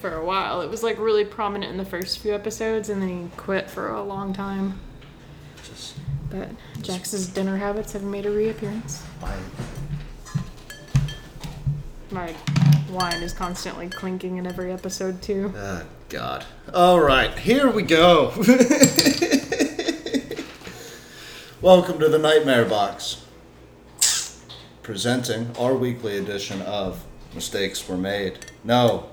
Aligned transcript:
He 0.00 0.06
stopped 0.06 0.12
doing 0.12 0.14
it 0.14 0.16
for 0.16 0.22
a 0.22 0.24
while. 0.24 0.60
It 0.62 0.70
was 0.70 0.82
like 0.82 0.98
really 0.98 1.24
prominent 1.24 1.70
in 1.70 1.78
the 1.78 1.84
first 1.84 2.18
few 2.18 2.34
episodes, 2.34 2.88
and 2.88 3.02
then 3.02 3.08
he 3.08 3.28
quit 3.36 3.68
for 3.70 3.90
a 3.90 4.02
long 4.02 4.32
time. 4.32 4.80
Just 5.62 5.96
But 6.30 6.48
Jax's 6.82 7.28
dinner 7.28 7.56
habits 7.56 7.92
have 7.92 8.02
made 8.02 8.26
a 8.26 8.30
reappearance. 8.30 9.04
I, 9.22 9.36
My 12.10 12.34
wine 12.90 13.22
is 13.22 13.32
constantly 13.32 13.88
clinking 13.88 14.38
in 14.38 14.46
every 14.46 14.72
episode 14.72 15.22
too. 15.22 15.52
oh 15.56 15.84
God. 16.08 16.44
All 16.74 17.00
right, 17.00 17.38
here 17.38 17.70
we 17.70 17.82
go. 17.82 18.32
Welcome 21.60 21.98
to 22.00 22.08
the 22.08 22.18
Nightmare 22.18 22.64
Box. 22.64 23.22
Presenting 24.82 25.54
our 25.58 25.74
weekly 25.74 26.16
edition 26.16 26.62
of 26.62 27.04
Mistakes 27.34 27.86
Were 27.86 27.98
Made. 27.98 28.46
No. 28.64 29.09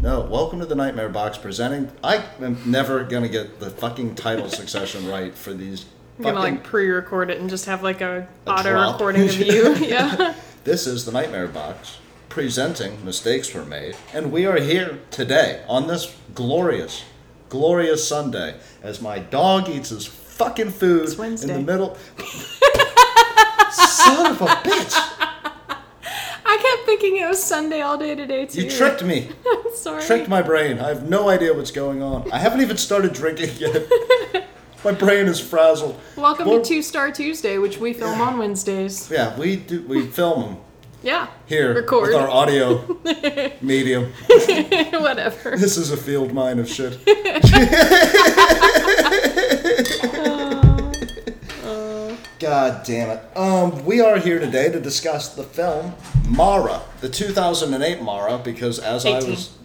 No, 0.00 0.20
welcome 0.22 0.60
to 0.60 0.66
the 0.66 0.74
Nightmare 0.74 1.10
Box 1.10 1.36
presenting. 1.36 1.90
I 2.02 2.24
am 2.40 2.58
never 2.64 3.04
gonna 3.04 3.28
get 3.28 3.60
the 3.60 3.68
fucking 3.70 4.14
title 4.14 4.48
succession 4.50 5.06
right 5.08 5.34
for 5.34 5.52
these. 5.52 5.84
I'm 6.18 6.24
gonna 6.24 6.38
fucking- 6.40 6.54
like 6.56 6.64
pre-record 6.64 7.30
it 7.30 7.38
and 7.40 7.50
just 7.50 7.66
have 7.66 7.82
like 7.82 8.00
a, 8.00 8.26
A 8.46 8.50
auto 8.50 8.70
drop. 8.70 8.94
recording 8.94 9.28
of 9.28 9.36
you. 9.38 9.74
yeah. 9.86 10.34
This 10.64 10.86
is 10.86 11.04
the 11.04 11.12
Nightmare 11.12 11.48
Box 11.48 11.98
presenting 12.28 13.04
Mistakes 13.04 13.52
Were 13.52 13.64
Made, 13.64 13.96
and 14.14 14.30
we 14.32 14.46
are 14.46 14.58
here 14.58 15.00
today 15.10 15.62
on 15.68 15.86
this 15.88 16.14
glorious, 16.34 17.02
glorious 17.48 18.06
Sunday 18.06 18.54
as 18.82 19.02
my 19.02 19.18
dog 19.18 19.68
eats 19.68 19.88
his 19.90 20.06
fucking 20.06 20.70
food 20.70 21.08
It's 21.18 21.42
in 21.42 21.48
the 21.52 21.60
middle. 21.60 21.96
Son 23.72 24.30
of 24.32 24.40
a 24.40 24.46
bitch! 24.46 25.19
I 26.52 26.56
kept 26.56 26.84
thinking 26.84 27.16
it 27.16 27.28
was 27.28 27.40
Sunday 27.40 27.80
all 27.80 27.96
day 27.96 28.16
today 28.16 28.44
too. 28.44 28.62
You 28.62 28.70
tricked 28.70 29.04
me. 29.04 29.28
Sorry. 29.74 30.02
Tricked 30.02 30.28
my 30.28 30.42
brain. 30.42 30.80
I 30.80 30.88
have 30.88 31.08
no 31.08 31.28
idea 31.28 31.54
what's 31.54 31.70
going 31.70 32.02
on. 32.02 32.28
I 32.32 32.38
haven't 32.38 32.60
even 32.60 32.76
started 32.76 33.12
drinking 33.12 33.50
yet. 33.58 33.86
My 34.84 34.90
brain 34.90 35.26
is 35.26 35.38
frazzled. 35.38 35.96
Welcome 36.16 36.48
to 36.48 36.60
Two 36.60 36.82
Star 36.82 37.12
Tuesday, 37.12 37.58
which 37.58 37.78
we 37.78 37.92
film 37.92 38.20
on 38.20 38.36
Wednesdays. 38.38 39.08
Yeah, 39.08 39.38
we 39.38 39.54
do. 39.56 39.82
We 39.82 40.06
film 40.08 40.42
them 40.42 40.56
Yeah. 41.04 41.28
here 41.46 41.72
Record. 41.72 42.08
with 42.08 42.16
our 42.16 42.28
audio 42.28 42.98
medium. 43.60 44.12
Whatever. 44.90 45.56
This 45.56 45.76
is 45.76 45.92
a 45.92 45.96
field 45.96 46.32
mine 46.32 46.58
of 46.58 46.68
shit. 46.68 46.98
God 52.40 52.84
damn 52.86 53.10
it. 53.10 53.36
Um, 53.36 53.84
we 53.84 54.00
are 54.00 54.16
here 54.18 54.38
today 54.38 54.72
to 54.72 54.80
discuss 54.80 55.34
the 55.34 55.42
film 55.42 55.94
Mara, 56.26 56.80
the 57.02 57.08
2008 57.10 58.00
Mara, 58.00 58.38
because 58.38 58.78
as 58.78 59.04
I 59.04 59.18
was. 59.20 59.58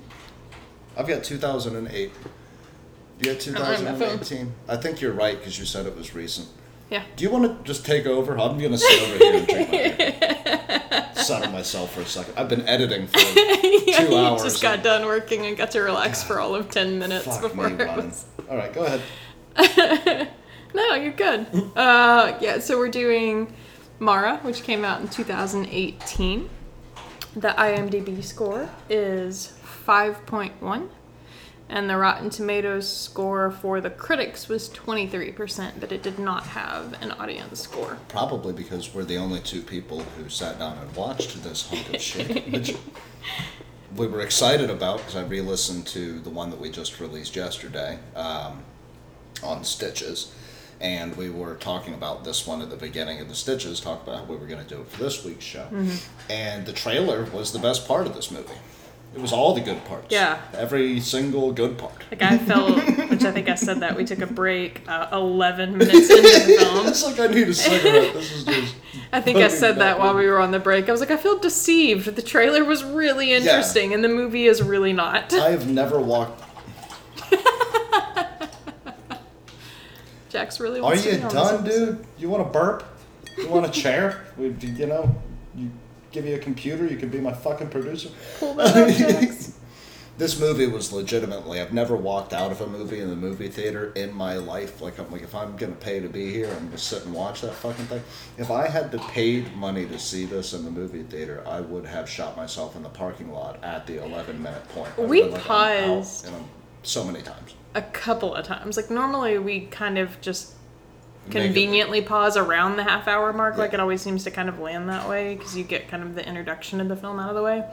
I've 0.97 1.07
got 1.07 1.23
2008. 1.23 2.11
You 3.19 3.33
got 3.33 3.39
don't 3.45 3.55
have 3.55 3.81
my 3.81 3.91
phone. 3.91 4.19
2018? 4.19 4.53
I 4.67 4.75
think 4.75 4.99
you're 4.99 5.13
right 5.13 5.37
because 5.37 5.57
you 5.57 5.63
said 5.65 5.85
it 5.85 5.95
was 5.95 6.13
recent. 6.13 6.49
Yeah. 6.89 7.03
Do 7.15 7.23
you 7.23 7.29
want 7.31 7.45
to 7.45 7.63
just 7.63 7.85
take 7.85 8.05
over? 8.05 8.37
I'm 8.37 8.57
going 8.59 8.71
to 8.71 8.77
sit 8.77 9.01
over 9.03 9.17
here 9.23 9.35
and 9.37 9.47
drink 9.47 9.71
my. 9.71 11.13
Settle 11.21 11.51
myself 11.53 11.93
for 11.93 12.01
a 12.01 12.05
second. 12.05 12.33
I've 12.37 12.49
been 12.49 12.67
editing 12.67 13.07
for 13.07 13.17
yeah, 13.19 13.99
two 14.05 14.09
you 14.11 14.17
hours. 14.17 14.43
just 14.43 14.61
got 14.61 14.75
and- 14.75 14.83
done 14.83 15.05
working 15.05 15.45
and 15.45 15.55
got 15.55 15.71
to 15.71 15.79
relax 15.79 16.23
for 16.23 16.41
all 16.41 16.53
of 16.55 16.69
10 16.69 16.99
minutes 16.99 17.37
before 17.37 17.69
me 17.69 17.85
was. 17.85 18.25
All 18.49 18.57
right, 18.57 18.73
go 18.73 18.83
ahead. 19.55 20.29
No, 20.75 20.93
you're 20.95 21.13
good. 21.13 21.47
uh, 21.77 22.37
yeah, 22.41 22.59
so 22.59 22.77
we're 22.77 22.89
doing 22.89 23.53
Mara, 23.99 24.39
which 24.39 24.63
came 24.63 24.83
out 24.83 24.99
in 24.99 25.07
2018. 25.07 26.49
The 27.37 27.49
IMDb 27.49 28.21
score 28.21 28.69
is 28.89 29.53
5.1, 29.85 30.89
and 31.69 31.89
the 31.89 31.95
Rotten 31.95 32.29
Tomatoes 32.29 32.93
score 32.93 33.51
for 33.51 33.79
the 33.79 33.89
critics 33.89 34.49
was 34.49 34.67
23%, 34.69 35.79
but 35.79 35.93
it 35.93 36.03
did 36.03 36.19
not 36.19 36.43
have 36.47 37.01
an 37.01 37.11
audience 37.11 37.61
score. 37.61 37.97
Probably 38.09 38.51
because 38.51 38.93
we're 38.93 39.05
the 39.05 39.17
only 39.17 39.39
two 39.39 39.61
people 39.61 40.01
who 40.17 40.27
sat 40.27 40.59
down 40.59 40.77
and 40.77 40.93
watched 40.93 41.41
this 41.41 41.69
hunk 41.69 41.93
of 41.93 42.01
shit, 42.01 42.47
which 42.51 42.75
we 43.95 44.07
were 44.07 44.19
excited 44.19 44.69
about 44.69 44.97
because 44.97 45.15
I 45.15 45.23
re-listened 45.23 45.87
to 45.87 46.19
the 46.19 46.29
one 46.29 46.49
that 46.49 46.59
we 46.59 46.69
just 46.69 46.99
released 46.99 47.35
yesterday 47.37 47.99
um, 48.13 48.63
on 49.41 49.63
Stitches, 49.63 50.33
and 50.81 51.15
we 51.15 51.29
were 51.29 51.55
talking 51.55 51.93
about 51.93 52.23
this 52.23 52.45
one 52.45 52.61
at 52.61 52.69
the 52.69 52.75
beginning 52.75 53.19
of 53.21 53.27
the 53.29 53.35
Stitches, 53.35 53.79
talk 53.79 54.03
about 54.03 54.17
how 54.19 54.23
we 54.25 54.35
were 54.35 54.47
going 54.47 54.63
to 54.63 54.69
do 54.69 54.81
it 54.81 54.87
for 54.87 55.03
this 55.03 55.23
week's 55.23 55.45
show, 55.45 55.67
and 56.29 56.65
the 56.65 56.73
trailer 56.73 57.25
was 57.25 57.51
the 57.53 57.59
best 57.59 57.87
part 57.87 58.07
of 58.07 58.13
this 58.15 58.31
movie. 58.31 58.53
It 59.15 59.21
was 59.21 59.31
all 59.31 59.53
the 59.55 59.61
good 59.61 59.83
parts. 59.85 60.07
Yeah. 60.09 60.41
Every 60.53 60.99
single 60.99 61.53
good 61.53 61.77
part. 61.77 62.03
Like 62.11 62.21
I 62.21 62.37
felt, 62.37 62.75
which 63.09 63.23
I 63.23 63.31
think 63.31 63.47
I 63.47 63.55
said 63.55 63.79
that 63.79 63.95
we 63.95 64.03
took 64.03 64.19
a 64.19 64.27
break 64.27 64.81
uh, 64.89 65.07
11 65.13 65.77
minutes 65.77 66.09
into 66.09 66.21
the 66.21 66.57
film. 66.59 66.87
It's 66.87 67.01
like 67.05 67.17
I 67.21 67.27
need 67.33 67.47
a 67.47 67.53
cigarette. 67.53 68.13
This 68.13 68.31
is 68.33 68.43
just. 68.43 68.75
I 69.13 69.21
think 69.21 69.37
I 69.37 69.47
said 69.47 69.77
that 69.77 69.99
while 69.99 70.15
we 70.15 70.25
were 70.27 70.39
on 70.39 70.51
the 70.51 70.59
break. 70.59 70.89
I 70.89 70.91
was 70.91 70.99
like, 70.99 71.11
I 71.11 71.17
feel 71.17 71.39
deceived. 71.39 72.13
The 72.13 72.21
trailer 72.21 72.65
was 72.65 72.83
really 72.83 73.31
interesting, 73.31 73.93
and 73.93 74.03
the 74.03 74.09
movie 74.09 74.47
is 74.47 74.61
really 74.61 74.91
not. 74.91 75.33
I 75.33 75.51
have 75.51 75.69
never 75.69 75.97
walked. 76.01 76.43
Jax 80.35 80.59
really 80.59 80.81
Are 80.81 80.95
you 80.95 81.17
done, 81.29 81.63
dude? 81.63 82.05
You 82.17 82.29
want 82.29 82.45
a 82.45 82.49
burp? 82.49 82.83
You 83.37 83.47
want 83.47 83.65
a 83.65 83.71
chair? 83.71 84.25
We, 84.37 84.49
you 84.49 84.85
know, 84.85 85.15
you 85.55 85.71
give 86.11 86.25
you 86.25 86.35
a 86.35 86.39
computer. 86.39 86.85
You 86.85 86.97
can 86.97 87.07
be 87.07 87.21
my 87.21 87.31
fucking 87.31 87.69
producer. 87.69 88.09
Pull 88.37 88.53
that 88.55 88.75
up, 88.75 88.93
Jax. 88.93 89.57
This 90.17 90.37
movie 90.37 90.67
was 90.67 90.91
legitimately. 90.91 91.61
I've 91.61 91.71
never 91.71 91.95
walked 91.95 92.33
out 92.33 92.51
of 92.51 92.59
a 92.59 92.67
movie 92.67 92.99
in 92.99 93.09
the 93.09 93.15
movie 93.15 93.47
theater 93.47 93.93
in 93.95 94.13
my 94.13 94.35
life. 94.35 94.81
Like 94.81 94.99
I'm 94.99 95.09
like, 95.09 95.21
if 95.21 95.33
I'm 95.33 95.55
gonna 95.55 95.75
pay 95.75 96.01
to 96.01 96.09
be 96.09 96.33
here, 96.33 96.49
I'm 96.51 96.65
gonna 96.65 96.77
sit 96.77 97.05
and 97.05 97.13
watch 97.13 97.39
that 97.41 97.53
fucking 97.53 97.85
thing. 97.85 98.01
If 98.37 98.51
I 98.51 98.67
had 98.67 98.91
to 98.91 98.97
paid 98.97 99.55
money 99.55 99.85
to 99.85 99.97
see 99.97 100.25
this 100.25 100.53
in 100.53 100.65
the 100.65 100.71
movie 100.71 101.03
theater, 101.03 101.43
I 101.47 101.61
would 101.61 101.85
have 101.85 102.09
shot 102.09 102.35
myself 102.35 102.75
in 102.75 102.83
the 102.83 102.89
parking 102.89 103.31
lot 103.31 103.63
at 103.63 103.87
the 103.87 104.03
11 104.03 104.41
minute 104.43 104.67
point. 104.69 104.91
I 104.97 105.01
We 105.01 105.23
like, 105.23 105.41
paused. 105.41 106.27
so 106.83 107.05
many 107.05 107.21
times. 107.21 107.55
A 107.75 107.81
couple 107.81 108.33
of 108.33 108.45
times. 108.45 108.77
Like 108.77 108.89
normally 108.89 109.37
we 109.37 109.67
kind 109.67 109.97
of 109.97 110.19
just 110.21 110.53
conveniently 111.29 112.01
pause 112.01 112.37
around 112.37 112.77
the 112.77 112.83
half 112.83 113.07
hour 113.07 113.33
mark. 113.33 113.57
Like 113.57 113.73
it 113.73 113.79
always 113.79 114.01
seems 114.01 114.23
to 114.23 114.31
kind 114.31 114.49
of 114.49 114.59
land 114.59 114.89
that 114.89 115.07
way 115.07 115.35
because 115.35 115.55
you 115.55 115.63
get 115.63 115.87
kind 115.87 116.01
of 116.01 116.15
the 116.15 116.27
introduction 116.27 116.81
of 116.81 116.87
the 116.87 116.95
film 116.95 117.19
out 117.19 117.29
of 117.29 117.35
the 117.35 117.43
way. 117.43 117.63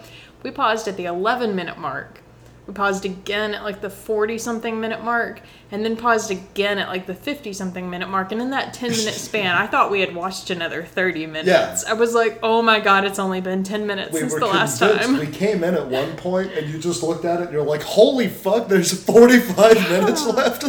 We 0.42 0.50
paused 0.50 0.88
at 0.88 0.96
the 0.96 1.04
11 1.04 1.54
minute 1.54 1.78
mark. 1.78 2.20
We 2.66 2.74
paused 2.74 3.04
again 3.04 3.54
at 3.54 3.64
like 3.64 3.80
the 3.80 3.90
40 3.90 4.38
something 4.38 4.80
minute 4.80 5.02
mark 5.02 5.40
and 5.72 5.84
then 5.84 5.96
paused 5.96 6.30
again 6.30 6.78
at 6.78 6.88
like 6.88 7.06
the 7.06 7.14
50 7.14 7.52
something 7.52 7.90
minute 7.90 8.08
mark. 8.08 8.30
And 8.30 8.40
in 8.40 8.50
that 8.50 8.72
10 8.72 8.90
minute 8.90 9.14
span, 9.14 9.56
I 9.56 9.66
thought 9.66 9.90
we 9.90 9.98
had 10.00 10.14
watched 10.14 10.48
another 10.50 10.84
30 10.84 11.26
minutes. 11.26 11.84
I 11.84 11.94
was 11.94 12.14
like, 12.14 12.38
oh 12.42 12.62
my 12.62 12.78
god, 12.78 13.04
it's 13.04 13.18
only 13.18 13.40
been 13.40 13.64
10 13.64 13.84
minutes 13.86 14.16
since 14.16 14.32
the 14.34 14.46
last 14.46 14.78
time. 14.78 15.18
We 15.18 15.26
came 15.26 15.64
in 15.64 15.74
at 15.74 15.88
one 15.88 16.16
point 16.16 16.52
and 16.52 16.68
you 16.72 16.78
just 16.78 17.02
looked 17.02 17.24
at 17.24 17.40
it 17.40 17.44
and 17.44 17.52
you're 17.52 17.64
like, 17.64 17.82
holy 17.82 18.28
fuck, 18.28 18.68
there's 18.68 18.92
45 19.04 19.74
minutes 19.90 20.24
left. 20.26 20.62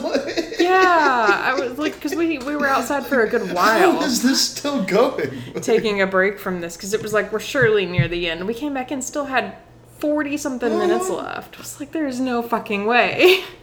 yeah, 0.60 1.44
I 1.44 1.54
was 1.60 1.78
like, 1.78 1.94
because 1.94 2.16
we, 2.16 2.40
we 2.40 2.56
were 2.56 2.68
outside 2.68 3.06
for 3.06 3.22
a 3.24 3.30
good 3.30 3.54
while. 3.54 4.02
is 4.02 4.24
this 4.24 4.42
still 4.42 4.84
going? 4.84 5.30
taking 5.62 6.02
a 6.02 6.08
break 6.08 6.40
from 6.40 6.60
this 6.60 6.76
because 6.76 6.94
it 6.96 7.02
was 7.04 7.14
like 7.14 7.32
we're 7.32 7.40
surely 7.40 7.86
near 7.86 8.08
the 8.08 8.28
end. 8.28 8.48
We 8.48 8.56
came 8.56 8.74
back 8.74 8.90
and 8.90 9.04
still 9.04 9.26
had 9.26 9.56
40 10.04 10.36
something 10.36 10.78
minutes 10.78 11.10
left. 11.10 11.56
I 11.56 11.60
was 11.60 11.80
like, 11.80 11.94
there's 11.94 12.20
no 12.20 12.44
fucking 12.44 12.86
way. 12.86 13.46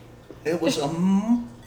It 0.43 0.59
was 0.59 0.79
a, 0.79 0.87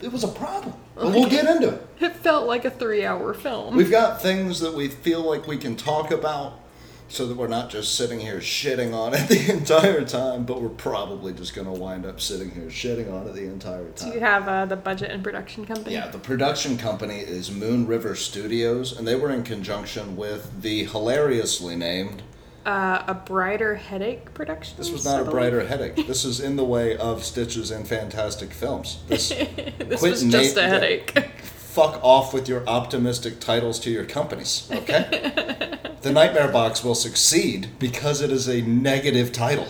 it 0.01 0.11
was 0.11 0.23
a 0.23 0.27
problem. 0.29 0.73
But 0.95 1.11
we'll 1.11 1.29
get 1.29 1.45
into 1.45 1.75
it. 1.75 1.87
It 1.99 2.15
felt 2.15 2.47
like 2.47 2.65
a 2.65 2.71
three 2.71 3.05
hour 3.05 3.35
film. 3.35 3.75
We've 3.75 3.91
got 3.91 4.19
things 4.19 4.61
that 4.61 4.73
we 4.73 4.87
feel 4.87 5.21
like 5.21 5.45
we 5.45 5.57
can 5.57 5.75
talk 5.75 6.09
about 6.09 6.59
so 7.07 7.27
that 7.27 7.37
we're 7.37 7.47
not 7.47 7.69
just 7.69 7.93
sitting 7.93 8.19
here 8.19 8.39
shitting 8.39 8.95
on 8.95 9.13
it 9.13 9.27
the 9.29 9.51
entire 9.53 10.03
time, 10.03 10.43
but 10.43 10.59
we're 10.59 10.69
probably 10.69 11.33
just 11.33 11.53
going 11.53 11.67
to 11.67 11.79
wind 11.79 12.07
up 12.07 12.19
sitting 12.19 12.49
here 12.49 12.63
shitting 12.63 13.13
on 13.13 13.27
it 13.27 13.35
the 13.35 13.45
entire 13.45 13.91
time. 13.91 14.09
Do 14.09 14.15
you 14.15 14.21
have 14.21 14.47
uh, 14.47 14.65
the 14.65 14.75
budget 14.75 15.11
and 15.11 15.23
production 15.23 15.67
company? 15.67 15.93
Yeah, 15.93 16.07
the 16.07 16.17
production 16.17 16.79
company 16.79 17.19
is 17.19 17.51
Moon 17.51 17.85
River 17.85 18.15
Studios, 18.15 18.97
and 18.97 19.07
they 19.07 19.15
were 19.15 19.29
in 19.29 19.43
conjunction 19.43 20.17
with 20.17 20.63
the 20.63 20.85
hilariously 20.85 21.75
named. 21.75 22.23
Uh, 22.65 23.03
a 23.07 23.13
Brighter 23.13 23.75
Headache 23.75 24.33
production. 24.33 24.77
This 24.77 24.89
was 24.89 25.03
not 25.03 25.19
a 25.19 25.29
brighter 25.29 25.65
headache. 25.67 26.07
This 26.07 26.23
is 26.23 26.39
in 26.39 26.55
the 26.55 26.63
way 26.63 26.95
of 26.95 27.23
Stitches 27.25 27.71
and 27.71 27.85
Fantastic 27.85 28.53
Films. 28.53 29.03
This 29.09 29.29
this 29.77 30.01
was 30.01 30.23
just 30.23 30.55
a 30.55 30.63
headache. 30.63 31.11
fuck 31.57 31.99
off 32.01 32.33
with 32.33 32.47
your 32.47 32.65
optimistic 32.65 33.41
titles 33.41 33.81
to 33.81 33.89
your 33.89 34.05
companies, 34.05 34.69
okay? 34.71 35.77
the 36.03 36.11
Nightmare 36.13 36.47
Box 36.47 36.85
will 36.85 36.95
succeed 36.95 37.67
because 37.79 38.21
it 38.21 38.31
is 38.31 38.47
a 38.47 38.61
negative 38.61 39.33
title. 39.33 39.67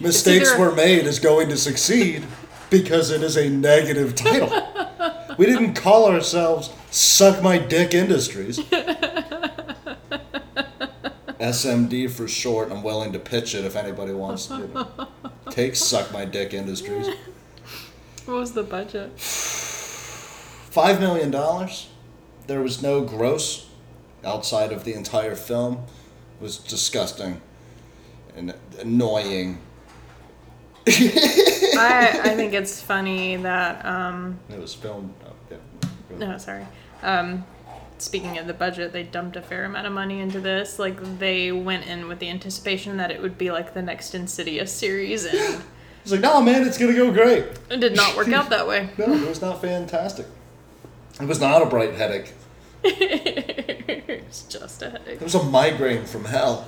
Mistakes 0.00 0.56
were 0.56 0.72
made 0.72 1.06
is 1.06 1.18
going 1.18 1.50
to 1.50 1.58
succeed 1.58 2.24
because 2.70 3.10
it 3.10 3.22
is 3.22 3.36
a 3.36 3.50
negative 3.50 4.14
title. 4.14 4.50
We 5.36 5.44
didn't 5.44 5.74
call 5.74 6.10
ourselves 6.10 6.70
Suck 6.90 7.42
My 7.42 7.58
Dick 7.58 7.92
Industries. 7.92 8.58
SMD 11.42 12.08
for 12.08 12.28
short. 12.28 12.70
I'm 12.70 12.82
willing 12.84 13.12
to 13.12 13.18
pitch 13.18 13.54
it 13.54 13.64
if 13.64 13.74
anybody 13.74 14.12
wants 14.12 14.46
to. 14.46 14.88
Take 15.50 15.74
Suck 15.74 16.12
My 16.12 16.24
Dick 16.24 16.54
Industries. 16.54 17.08
What 18.26 18.34
was 18.38 18.52
the 18.52 18.62
budget? 18.62 19.18
Five 19.18 21.00
million 21.00 21.32
dollars. 21.32 21.88
There 22.46 22.62
was 22.62 22.80
no 22.80 23.02
gross 23.02 23.68
outside 24.24 24.72
of 24.72 24.84
the 24.84 24.94
entire 24.94 25.34
film. 25.34 25.84
It 26.40 26.42
was 26.42 26.58
disgusting 26.58 27.40
and 28.36 28.54
annoying. 28.78 29.58
I 30.86 32.20
I 32.24 32.34
think 32.36 32.52
it's 32.54 32.80
funny 32.80 33.36
that 33.36 33.84
um 33.84 34.38
It 34.48 34.60
was 34.60 34.74
filmed. 34.74 35.12
Oh, 35.26 35.32
yeah. 35.50 35.88
no 36.18 36.38
sorry 36.38 36.66
um 37.02 37.44
speaking 38.02 38.38
of 38.38 38.46
the 38.46 38.54
budget 38.54 38.92
they 38.92 39.02
dumped 39.02 39.36
a 39.36 39.42
fair 39.42 39.64
amount 39.64 39.86
of 39.86 39.92
money 39.92 40.20
into 40.20 40.40
this 40.40 40.78
like 40.78 41.18
they 41.18 41.52
went 41.52 41.86
in 41.86 42.08
with 42.08 42.18
the 42.18 42.28
anticipation 42.28 42.96
that 42.96 43.10
it 43.10 43.22
would 43.22 43.38
be 43.38 43.50
like 43.50 43.74
the 43.74 43.82
next 43.82 44.14
Insidious 44.14 44.72
series 44.72 45.24
and 45.24 45.62
It's 46.02 46.10
like, 46.10 46.20
no, 46.20 46.42
man, 46.42 46.66
it's 46.66 46.78
gonna 46.78 46.94
go 46.94 47.12
great. 47.12 47.44
it 47.70 47.78
did 47.78 47.94
not 47.94 48.16
work 48.16 48.28
out 48.28 48.50
that 48.50 48.66
way. 48.66 48.88
No, 48.98 49.12
it 49.12 49.28
was 49.28 49.40
not 49.40 49.60
fantastic. 49.60 50.26
It 51.20 51.26
was 51.28 51.40
not 51.40 51.62
a 51.62 51.66
bright 51.66 51.94
headache. 51.94 52.32
it's 52.84 54.42
just 54.42 54.82
a 54.82 54.90
headache. 54.90 55.20
It 55.20 55.22
was 55.22 55.36
a 55.36 55.42
migraine 55.44 56.04
from 56.04 56.24
hell. 56.24 56.66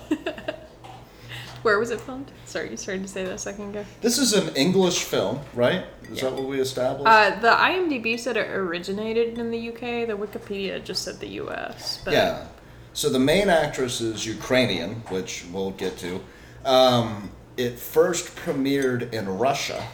Where 1.64 1.78
was 1.78 1.90
it 1.90 1.98
filmed? 2.02 2.30
Sorry, 2.44 2.70
you 2.70 2.76
started 2.76 3.02
to 3.04 3.08
say 3.08 3.24
that 3.24 3.32
a 3.32 3.38
second 3.38 3.70
ago. 3.70 3.86
This 4.02 4.18
is 4.18 4.34
an 4.34 4.54
English 4.54 5.04
film, 5.04 5.40
right? 5.54 5.86
Is 6.12 6.18
Yeah. 6.20 6.28
that 6.28 6.34
what 6.34 6.44
we 6.44 6.60
established? 6.60 7.06
Uh, 7.08 7.40
the 7.40 7.48
IMDb 7.52 8.18
said 8.20 8.36
it 8.36 8.50
originated 8.50 9.38
in 9.38 9.50
the 9.50 9.58
UK. 9.70 10.04
The 10.04 10.12
Wikipedia 10.14 10.84
just 10.84 11.02
said 11.04 11.20
the 11.20 11.40
US. 11.42 12.00
But 12.04 12.12
yeah. 12.12 12.44
So 12.92 13.08
the 13.08 13.18
main 13.18 13.48
actress 13.48 14.02
is 14.02 14.26
Ukrainian, 14.26 14.96
which 15.08 15.46
we'll 15.50 15.70
get 15.70 15.96
to. 16.00 16.20
Um, 16.66 17.30
it 17.56 17.78
first 17.78 18.36
premiered 18.36 19.10
in 19.14 19.26
Russia. 19.26 19.86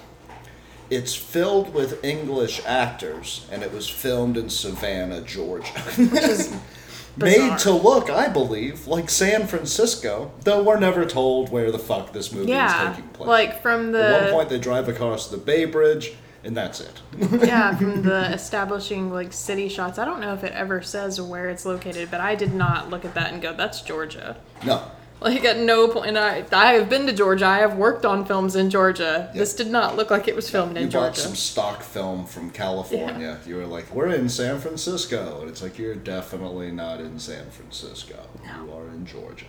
It's 0.90 1.14
filled 1.14 1.72
with 1.72 2.04
English 2.04 2.62
actors, 2.66 3.46
and 3.52 3.62
it 3.62 3.72
was 3.72 3.88
filmed 3.88 4.36
in 4.36 4.50
Savannah, 4.50 5.20
Georgia. 5.20 5.70
Made 5.96 6.48
bizarre. 7.20 7.58
to 7.58 7.70
look, 7.72 8.10
I 8.10 8.28
believe, 8.28 8.86
like 8.86 9.10
San 9.10 9.46
Francisco, 9.46 10.32
though 10.44 10.62
we're 10.62 10.78
never 10.80 11.04
told 11.06 11.50
where 11.50 11.70
the 11.70 11.78
fuck 11.78 12.12
this 12.12 12.32
movie 12.32 12.50
Yeah, 12.50 12.90
is 12.90 12.96
taking 12.96 13.10
place. 13.10 13.28
like 13.28 13.62
from 13.62 13.92
the 13.92 14.04
At 14.04 14.22
one 14.24 14.32
point, 14.32 14.48
they 14.48 14.58
drive 14.58 14.88
across 14.88 15.28
the 15.28 15.36
Bay 15.36 15.64
Bridge, 15.64 16.12
and 16.44 16.56
that's 16.56 16.80
it. 16.80 17.00
yeah 17.46 17.74
from 17.76 18.02
the 18.02 18.32
establishing 18.32 19.12
like 19.12 19.32
city 19.32 19.68
shots. 19.68 19.98
I 19.98 20.04
don't 20.04 20.20
know 20.20 20.32
if 20.34 20.42
it 20.44 20.52
ever 20.52 20.82
says 20.82 21.20
where 21.20 21.48
it's 21.50 21.64
located, 21.66 22.10
but 22.10 22.20
I 22.20 22.34
did 22.34 22.54
not 22.54 22.90
look 22.90 23.04
at 23.04 23.14
that 23.14 23.32
and 23.32 23.40
go, 23.42 23.52
"That's 23.54 23.80
Georgia." 23.82 24.36
no, 24.64 24.82
Like 25.20 25.44
at 25.44 25.58
no 25.58 25.88
point, 25.88 26.06
and 26.08 26.18
I 26.18 26.44
I 26.50 26.72
have 26.72 26.88
been 26.88 27.06
to 27.06 27.12
Georgia. 27.12 27.46
I 27.46 27.58
have 27.58 27.76
worked 27.76 28.06
on 28.06 28.24
films 28.24 28.56
in 28.56 28.70
Georgia. 28.70 29.30
This 29.34 29.54
did 29.54 29.70
not 29.70 29.94
look 29.96 30.10
like 30.10 30.28
it 30.28 30.34
was 30.34 30.48
filmed 30.48 30.78
in 30.78 30.90
Georgia. 30.90 31.08
you 31.08 31.10
bought 31.10 31.16
some 31.16 31.34
stock 31.34 31.82
film 31.82 32.24
from 32.24 32.50
California. 32.50 33.38
You 33.46 33.56
were 33.56 33.66
like, 33.66 33.94
"We're 33.94 34.08
in 34.08 34.30
San 34.30 34.60
Francisco," 34.60 35.40
and 35.42 35.50
it's 35.50 35.62
like 35.62 35.78
you're 35.78 35.94
definitely 35.94 36.70
not 36.70 37.00
in 37.00 37.18
San 37.18 37.50
Francisco. 37.50 38.16
You 38.42 38.72
are 38.72 38.88
in 38.88 39.04
Georgia. 39.04 39.44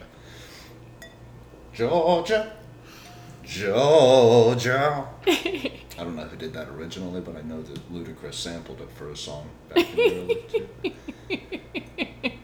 Georgia, 1.73 2.51
Georgia. 3.45 5.07
I 6.01 6.03
don't 6.03 6.15
know 6.15 6.23
who 6.23 6.35
did 6.35 6.53
that 6.53 6.67
originally, 6.69 7.21
but 7.21 7.35
I 7.37 7.43
know 7.43 7.61
that 7.61 7.93
Ludacris 7.93 8.33
sampled 8.33 8.81
it 8.81 8.89
for 8.89 9.11
a 9.11 9.15
song 9.15 9.47
back 9.69 9.87
in 9.91 9.95
the 9.95 10.41
early. 10.81 10.95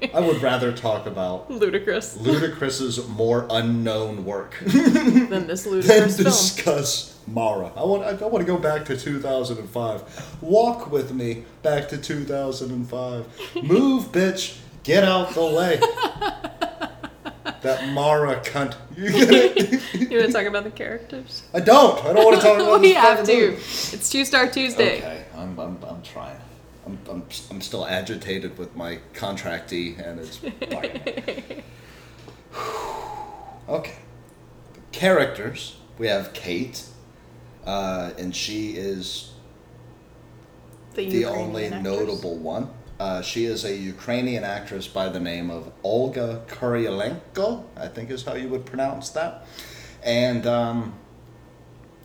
I 0.13 0.19
would 0.19 0.43
rather 0.43 0.71
talk 0.71 1.07
about 1.07 1.49
Ludacris. 1.49 2.19
Ludacris's 2.19 3.07
more 3.07 3.47
unknown 3.49 4.25
work 4.25 4.57
than 4.63 5.47
this 5.47 5.63
than 5.63 5.73
ludicrous 5.73 6.17
film. 6.17 6.23
discuss 6.29 7.19
Mara. 7.25 7.71
I 7.75 7.83
want. 7.83 8.03
I, 8.03 8.09
I 8.23 8.27
want 8.29 8.45
to 8.45 8.51
go 8.51 8.59
back 8.59 8.85
to 8.85 8.95
2005. 8.95 10.37
Walk 10.43 10.91
with 10.91 11.11
me 11.11 11.43
back 11.63 11.89
to 11.89 11.97
2005. 11.97 13.63
Move, 13.63 14.11
bitch. 14.11 14.59
Get 14.83 15.03
out 15.03 15.31
the 15.33 15.45
way. 15.47 16.61
That 17.67 17.89
Mara 17.93 18.39
cunt. 18.41 18.75
You? 18.97 19.05
You 20.09 20.19
want 20.19 20.27
to 20.27 20.33
talk 20.33 20.45
about 20.47 20.63
the 20.63 20.71
characters? 20.71 21.43
I 21.53 21.59
don't. 21.59 22.03
I 22.03 22.13
don't 22.13 22.25
want 22.25 22.35
to 22.37 22.41
talk 22.41 22.59
about 22.59 22.81
we 22.81 22.89
this 22.89 22.97
have 22.97 23.23
to. 23.25 23.33
movie. 23.51 23.55
It's 23.57 24.09
Two 24.09 24.25
Star 24.25 24.47
Tuesday. 24.47 24.97
Okay, 24.97 25.25
I'm, 25.35 25.59
I'm, 25.59 25.77
I'm 25.83 26.01
trying. 26.01 26.39
I'm, 26.85 26.97
I'm, 27.09 27.23
I'm 27.51 27.61
still 27.61 27.85
agitated 27.85 28.57
with 28.57 28.75
my 28.75 28.99
contractee, 29.13 29.99
and 30.03 30.19
it's 30.19 30.37
biting 30.37 31.01
me. 31.05 31.63
Okay. 33.69 33.95
Characters. 34.93 35.75
We 35.97 36.07
have 36.07 36.31
Kate, 36.31 36.85
uh, 37.65 38.11
and 38.17 38.33
she 38.33 38.71
is 38.71 39.33
the 40.93 41.03
Ukrainian 41.03 41.47
only 41.47 41.65
actress. 41.65 41.83
notable 41.83 42.37
one. 42.37 42.69
Uh, 42.99 43.21
she 43.21 43.45
is 43.45 43.63
a 43.63 43.75
Ukrainian 43.75 44.43
actress 44.43 44.87
by 44.87 45.07
the 45.09 45.19
name 45.19 45.51
of 45.51 45.71
Olga 45.83 46.43
Kurylenko, 46.47 47.63
I 47.75 47.87
think 47.87 48.09
is 48.09 48.23
how 48.23 48.35
you 48.35 48.47
would 48.49 48.65
pronounce 48.65 49.09
that. 49.11 49.45
And 50.03 50.47
um, 50.47 50.93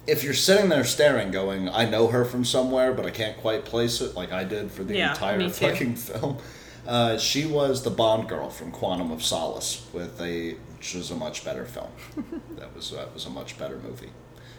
if 0.06 0.22
you're 0.22 0.34
sitting 0.34 0.68
there 0.68 0.84
staring, 0.84 1.30
going, 1.30 1.68
I 1.68 1.88
know 1.88 2.08
her 2.08 2.24
from 2.24 2.44
somewhere, 2.44 2.92
but 2.92 3.06
I 3.06 3.10
can't 3.10 3.38
quite 3.38 3.64
place 3.64 4.00
it 4.00 4.14
like 4.14 4.32
I 4.32 4.44
did 4.44 4.70
for 4.70 4.84
the 4.84 4.96
Yeah, 4.96 5.12
entire 5.12 5.48
fucking 5.48 5.96
film, 5.96 6.38
uh, 6.86 7.16
she 7.16 7.46
was 7.46 7.84
the 7.84 7.90
Bond 7.90 8.28
girl 8.28 8.50
from 8.50 8.70
Quantum 8.70 9.10
of 9.12 9.22
Solace, 9.22 9.86
with 9.92 10.20
a 10.20 10.54
which 10.76 10.94
was 10.94 11.12
a 11.12 11.14
much 11.16 11.44
better 11.44 11.64
film. 11.64 11.90
that 12.58 12.74
was 12.74 12.90
that 12.90 13.14
was 13.14 13.24
a 13.24 13.30
much 13.30 13.56
better 13.56 13.78
movie. 13.78 14.10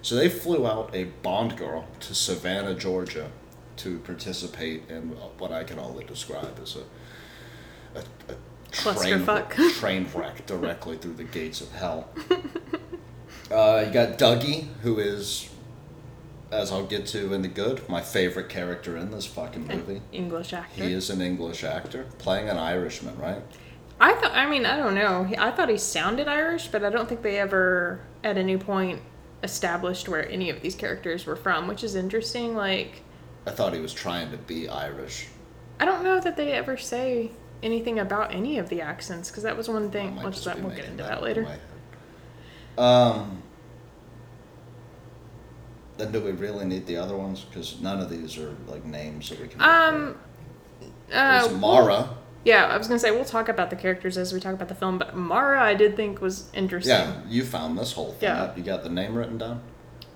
So 0.01 0.15
they 0.15 0.29
flew 0.29 0.65
out 0.65 0.89
a 0.93 1.05
Bond 1.21 1.57
girl 1.57 1.85
to 1.99 2.15
Savannah, 2.15 2.75
Georgia, 2.75 3.29
to 3.77 3.99
participate 3.99 4.89
in 4.89 5.09
what 5.37 5.51
I 5.51 5.63
can 5.63 5.79
only 5.79 6.03
describe 6.03 6.59
as 6.61 6.75
a, 6.75 7.99
a, 7.99 8.33
a 8.33 8.95
train, 8.95 9.25
train 9.73 10.07
wreck 10.13 10.45
directly 10.45 10.97
through 10.97 11.13
the 11.13 11.23
gates 11.23 11.61
of 11.61 11.71
hell. 11.71 12.09
Uh, 13.51 13.83
you 13.85 13.93
got 13.93 14.17
Dougie, 14.17 14.67
who 14.81 14.99
is, 14.99 15.49
as 16.51 16.71
I'll 16.71 16.85
get 16.85 17.05
to 17.07 17.33
in 17.33 17.41
the 17.41 17.47
good, 17.47 17.87
my 17.87 18.01
favorite 18.01 18.49
character 18.49 18.97
in 18.97 19.11
this 19.11 19.25
fucking 19.25 19.67
movie. 19.67 20.01
English 20.11 20.53
actor. 20.53 20.83
He 20.83 20.93
is 20.93 21.09
an 21.09 21.21
English 21.21 21.63
actor 21.63 22.07
playing 22.17 22.49
an 22.49 22.57
Irishman, 22.57 23.17
right? 23.19 23.43
I 23.99 24.13
thought. 24.13 24.31
I 24.33 24.49
mean, 24.49 24.65
I 24.65 24.77
don't 24.77 24.95
know. 24.95 25.29
I 25.37 25.51
thought 25.51 25.69
he 25.69 25.77
sounded 25.77 26.27
Irish, 26.27 26.67
but 26.69 26.83
I 26.83 26.89
don't 26.89 27.07
think 27.07 27.21
they 27.21 27.37
ever, 27.37 27.99
at 28.23 28.37
any 28.37 28.57
point, 28.57 29.01
established 29.43 30.09
where 30.09 30.27
any 30.27 30.49
of 30.49 30.61
these 30.61 30.75
characters 30.75 31.25
were 31.25 31.35
from, 31.35 31.67
which 31.67 31.83
is 31.83 31.95
interesting. 31.95 32.55
Like, 32.55 33.03
I 33.45 33.51
thought 33.51 33.73
he 33.73 33.79
was 33.79 33.93
trying 33.93 34.31
to 34.31 34.37
be 34.37 34.69
Irish. 34.69 35.27
I 35.79 35.85
don't 35.85 36.03
know 36.03 36.19
that 36.19 36.37
they 36.37 36.53
ever 36.53 36.77
say 36.77 37.31
anything 37.61 37.99
about 37.99 38.33
any 38.33 38.57
of 38.57 38.69
the 38.69 38.81
accents, 38.81 39.29
because 39.29 39.43
that 39.43 39.57
was 39.57 39.67
one 39.67 39.89
thing. 39.91 40.21
Which 40.21 40.43
that 40.45 40.61
we'll 40.61 40.75
get 40.75 40.85
into 40.85 41.03
that 41.03 41.21
that 41.21 41.23
later. 41.23 41.59
Um. 42.77 43.41
Then 45.97 46.11
do 46.11 46.21
we 46.21 46.31
really 46.31 46.65
need 46.65 46.87
the 46.87 46.97
other 46.97 47.15
ones? 47.15 47.41
Because 47.41 47.79
none 47.79 47.99
of 47.99 48.09
these 48.09 48.37
are 48.37 48.55
like 48.67 48.83
names 48.85 49.29
that 49.29 49.39
we 49.39 49.47
can. 49.47 49.61
Um. 49.61 50.17
Uh, 51.11 51.49
Mara. 51.59 52.09
Yeah, 52.45 52.65
I 52.65 52.77
was 52.77 52.87
gonna 52.87 52.99
say 52.99 53.11
we'll 53.11 53.23
talk 53.23 53.47
about 53.47 53.69
the 53.69 53.75
characters 53.75 54.17
as 54.17 54.33
we 54.33 54.39
talk 54.39 54.53
about 54.53 54.67
the 54.67 54.75
film, 54.75 54.97
but 54.97 55.15
Mara 55.15 55.61
I 55.61 55.75
did 55.75 55.95
think 55.95 56.19
was 56.19 56.49
interesting. 56.53 56.91
Yeah, 56.91 57.21
you 57.27 57.45
found 57.45 57.77
this 57.77 57.93
whole 57.93 58.13
thing. 58.13 58.29
Yeah. 58.29 58.43
up. 58.43 58.57
You 58.57 58.63
got 58.63 58.83
the 58.83 58.89
name 58.89 59.15
written 59.15 59.37
down. 59.37 59.61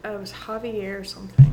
Uh, 0.03 0.09
it 0.09 0.19
was 0.19 0.31
Javier 0.33 0.99
or 0.99 1.03
something. 1.03 1.46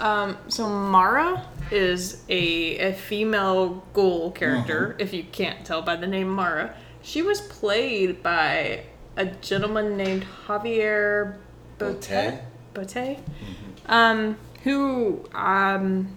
Um, 0.00 0.36
so 0.48 0.68
Mara 0.68 1.44
is 1.70 2.22
a, 2.28 2.78
a 2.78 2.92
female 2.94 3.84
ghoul 3.92 4.30
character, 4.30 4.96
if 4.98 5.12
you 5.12 5.24
can't 5.24 5.64
tell 5.64 5.82
by 5.82 5.96
the 5.96 6.06
name 6.06 6.28
Mara. 6.28 6.74
She 7.02 7.22
was 7.22 7.40
played 7.40 8.22
by 8.22 8.84
a 9.16 9.26
gentleman 9.26 9.96
named 9.96 10.24
Javier 10.46 11.36
Botet. 11.78 12.42
Botet? 12.74 13.18
Um, 13.86 14.36
who, 14.64 15.24
um, 15.34 16.16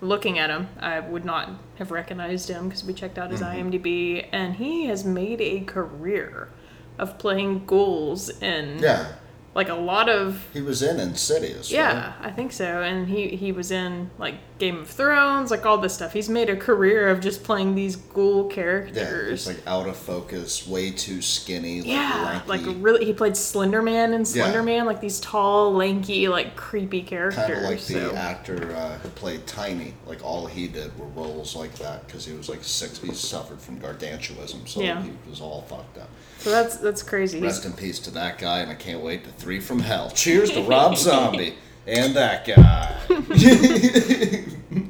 looking 0.00 0.38
at 0.38 0.50
him, 0.50 0.68
I 0.80 1.00
would 1.00 1.24
not 1.24 1.50
have 1.76 1.90
recognized 1.90 2.48
him 2.48 2.68
because 2.68 2.84
we 2.84 2.92
checked 2.92 3.18
out 3.18 3.30
his 3.30 3.40
IMDb, 3.40 4.26
and 4.32 4.56
he 4.56 4.86
has 4.86 5.04
made 5.04 5.40
a 5.40 5.60
career 5.60 6.48
of 6.98 7.18
playing 7.18 7.64
ghouls 7.66 8.28
in 8.42 8.78
Yeah. 8.80 9.06
Like 9.54 9.68
a 9.68 9.74
lot 9.74 10.08
of 10.08 10.46
He 10.54 10.62
was 10.62 10.82
in 10.82 10.98
Insidious. 10.98 11.70
yeah, 11.70 12.06
right? 12.06 12.14
I 12.28 12.30
think 12.30 12.52
so. 12.52 12.82
And 12.82 13.06
he 13.08 13.28
he 13.36 13.52
was 13.52 13.70
in 13.70 14.10
like 14.18 14.36
Game 14.58 14.78
of 14.78 14.88
Thrones, 14.88 15.50
like 15.50 15.66
all 15.66 15.76
this 15.78 15.92
stuff. 15.92 16.12
He's 16.12 16.28
made 16.28 16.48
a 16.48 16.56
career 16.56 17.08
of 17.08 17.20
just 17.20 17.42
playing 17.44 17.74
these 17.74 17.96
ghoul 17.96 18.48
characters. 18.48 19.46
Yeah, 19.46 19.52
like 19.52 19.66
out 19.66 19.88
of 19.88 19.96
focus, 19.96 20.66
way 20.66 20.90
too 20.90 21.20
skinny, 21.20 21.80
like 21.80 21.88
yeah, 21.88 22.42
like 22.46 22.62
really, 22.78 23.04
he 23.04 23.12
played 23.12 23.36
Slender 23.36 23.82
Man 23.82 24.14
and 24.14 24.26
Yeah. 24.26 24.44
Slender 24.44 24.62
Man, 24.62 24.86
like 24.86 25.00
these 25.00 25.20
tall, 25.20 25.72
lanky, 25.74 26.28
like 26.28 26.56
creepy 26.56 27.02
characters. 27.02 27.44
kind 27.44 27.52
of 27.52 27.62
like 27.64 27.78
the 27.80 27.94
so- 28.10 28.14
actor 28.14 28.72
uh, 28.74 28.98
who 28.98 29.08
played 29.10 29.46
Tiny. 29.46 29.94
Like 30.06 30.24
all 30.24 30.46
he 30.46 30.68
did 30.68 30.96
were 30.98 31.06
roles 31.08 31.54
like 31.56 31.74
that 31.76 32.06
because 32.06 32.24
he 32.24 32.32
was 32.32 32.48
like 32.48 32.62
six. 32.64 32.98
He 33.00 33.12
suffered 33.12 33.60
from 33.60 33.78
gargantuism, 33.78 34.66
so 34.66 34.80
Yeah. 34.80 35.02
he 35.02 35.10
was 35.28 35.40
all 35.40 35.62
fucked 35.62 35.98
up. 35.98 36.08
So 36.42 36.50
that's 36.50 36.76
that's 36.78 37.02
crazy. 37.04 37.40
Rest 37.40 37.64
in 37.64 37.72
peace 37.72 38.00
to 38.00 38.10
that 38.12 38.38
guy, 38.38 38.60
and 38.60 38.70
I 38.70 38.74
can't 38.74 39.00
wait 39.00 39.22
to 39.24 39.30
Three 39.30 39.60
from 39.60 39.78
Hell. 39.78 40.10
Cheers 40.10 40.50
to 40.50 40.62
Rob 40.62 40.96
Zombie 40.96 41.54
and 41.86 42.14
that 42.16 42.44
guy. 42.44 42.96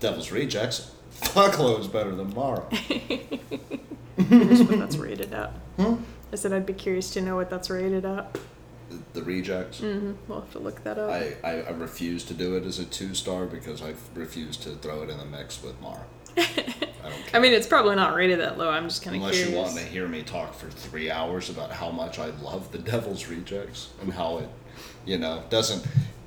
Devil's 0.00 0.32
Rejects. 0.32 0.90
Fuckloads 1.20 1.90
better 1.92 2.14
than 2.16 2.34
Mara. 2.34 2.64
that's 4.16 4.96
rated 4.96 5.32
at. 5.32 5.50
Hmm? 5.76 5.94
I 6.32 6.36
said 6.36 6.52
I'd 6.52 6.66
be 6.66 6.72
curious 6.72 7.10
to 7.10 7.20
know 7.20 7.36
what 7.36 7.48
that's 7.48 7.70
rated 7.70 8.04
at. 8.04 8.36
The, 9.12 9.22
Rejects. 9.22 9.78
hmm 9.78 10.14
We'll 10.26 10.40
have 10.40 10.50
to 10.52 10.58
look 10.58 10.82
that 10.82 10.98
up. 10.98 11.10
I, 11.10 11.36
I, 11.44 11.60
I 11.62 11.70
refuse 11.70 12.24
to 12.24 12.34
do 12.34 12.56
it 12.56 12.64
as 12.64 12.80
a 12.80 12.84
two 12.84 13.14
star 13.14 13.46
because 13.46 13.82
I 13.82 13.94
refuse 14.14 14.56
to 14.58 14.70
throw 14.70 15.02
it 15.02 15.10
in 15.10 15.18
the 15.18 15.24
mix 15.24 15.62
with 15.62 15.80
Mara. 15.80 16.04
I 16.38 17.08
don't 17.10 17.26
care. 17.26 17.30
I 17.34 17.38
mean, 17.40 17.52
it's 17.52 17.66
probably 17.66 17.96
not 17.96 18.14
rated 18.14 18.40
that 18.40 18.58
low. 18.58 18.70
I'm 18.70 18.84
just 18.88 19.02
kind 19.02 19.16
of 19.16 19.22
Unless 19.22 19.36
curious. 19.36 19.54
you 19.54 19.62
want 19.62 19.76
to 19.76 19.84
hear 19.84 20.08
me 20.08 20.22
talk 20.22 20.54
for 20.54 20.68
three 20.70 21.10
hours 21.10 21.50
about 21.50 21.70
how 21.72 21.90
much 21.90 22.18
I 22.18 22.26
love 22.42 22.72
the 22.72 22.78
Devil's 22.78 23.26
Rejects 23.28 23.90
and 24.00 24.12
how 24.12 24.38
it, 24.38 24.48
you 25.04 25.18
know, 25.18 25.42
doesn't 25.50 25.86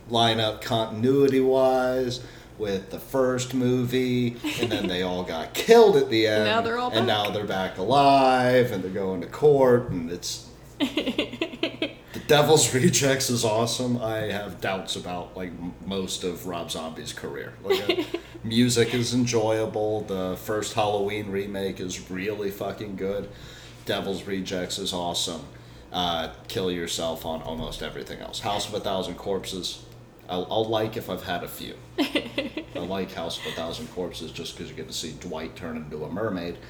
line 0.10 0.40
up 0.40 0.62
continuity 0.62 1.40
wise 1.40 2.22
with 2.58 2.92
the 2.92 3.00
first 3.00 3.54
movie, 3.56 4.36
and 4.62 4.72
then 4.72 4.88
they 4.88 5.02
all 5.02 5.24
got 5.24 5.54
killed 5.54 5.96
at 5.96 6.10
the 6.10 6.28
end. 6.28 6.44
now 6.46 6.62
they're 6.62 6.78
all 6.78 6.92
and 6.92 7.08
now 7.08 7.30
they're 7.32 7.46
back 7.46 7.78
alive, 7.78 8.72
and 8.72 8.84
they're 8.84 8.92
going 8.92 9.22
to 9.22 9.28
court, 9.28 9.90
and 9.90 10.12
it's. 10.12 10.48
Devil's 12.32 12.74
Rejects 12.74 13.30
is 13.30 13.44
awesome. 13.44 14.02
I 14.02 14.20
have 14.20 14.62
doubts 14.62 14.96
about 14.96 15.36
like 15.36 15.52
most 15.86 16.24
of 16.24 16.48
Rob 16.48 16.72
Zombie's 16.72 17.12
career. 17.12 17.52
Like, 17.62 17.90
uh, 17.90 18.04
music 18.46 18.94
is 18.94 19.14
enjoyable. 19.14 20.04
The 20.04 20.38
first 20.38 20.74
Halloween 20.74 21.30
remake 21.30 21.82
is 21.82 22.10
really 22.10 22.50
fucking 22.50 22.96
good. 22.96 23.28
Devil's 23.84 24.24
Rejects 24.24 24.80
is 24.80 24.94
awesome. 24.94 25.42
Uh, 25.92 26.32
kill 26.48 26.72
yourself 26.72 27.26
on 27.26 27.42
almost 27.42 27.84
everything 27.84 28.22
else. 28.22 28.40
House 28.40 28.66
of 28.66 28.76
a 28.76 28.80
Thousand 28.80 29.16
Corpses. 29.16 29.84
I'll, 30.30 30.48
I'll 30.50 30.64
like 30.64 30.96
if 30.96 31.10
I've 31.10 31.24
had 31.24 31.44
a 31.44 31.50
few. 31.50 31.76
I 32.00 32.80
like 32.80 33.12
House 33.12 33.40
of 33.40 33.48
a 33.48 33.56
Thousand 33.56 33.88
Corpses 33.88 34.32
just 34.32 34.56
because 34.56 34.72
you 34.72 34.78
get 34.78 34.88
to 34.88 34.94
see 34.94 35.12
Dwight 35.20 35.58
turn 35.58 35.76
into 35.76 36.06
a 36.06 36.10
mermaid. 36.10 36.58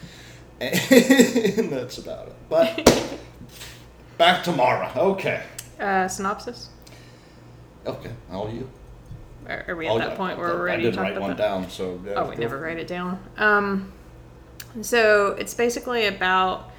And 0.59 1.71
that's 1.71 1.99
about 1.99 2.29
it. 2.29 2.35
But 2.49 3.19
back 4.21 4.43
to 4.43 4.51
Mara. 4.51 4.91
Okay. 4.95 5.41
Uh, 5.79 6.07
synopsis? 6.07 6.69
Okay. 7.87 8.11
All 8.31 8.51
you. 8.51 8.69
Are, 9.47 9.65
are 9.69 9.75
we 9.75 9.87
at 9.87 9.97
that 9.97 10.15
point 10.15 10.37
where 10.37 10.49
we're 10.49 10.61
I 10.61 10.73
ready 10.73 10.83
did 10.83 10.91
to 10.91 10.97
talk 10.97 11.03
write 11.05 11.11
about 11.13 11.21
one 11.21 11.29
that? 11.31 11.37
down, 11.39 11.69
so 11.71 11.99
yeah, 12.05 12.13
Oh, 12.17 12.29
we 12.29 12.35
go 12.35 12.41
never 12.41 12.59
write 12.59 12.77
it 12.77 12.85
down. 12.85 13.19
Um, 13.37 13.91
so 14.83 15.29
it's 15.39 15.55
basically 15.55 16.05
about 16.05 16.69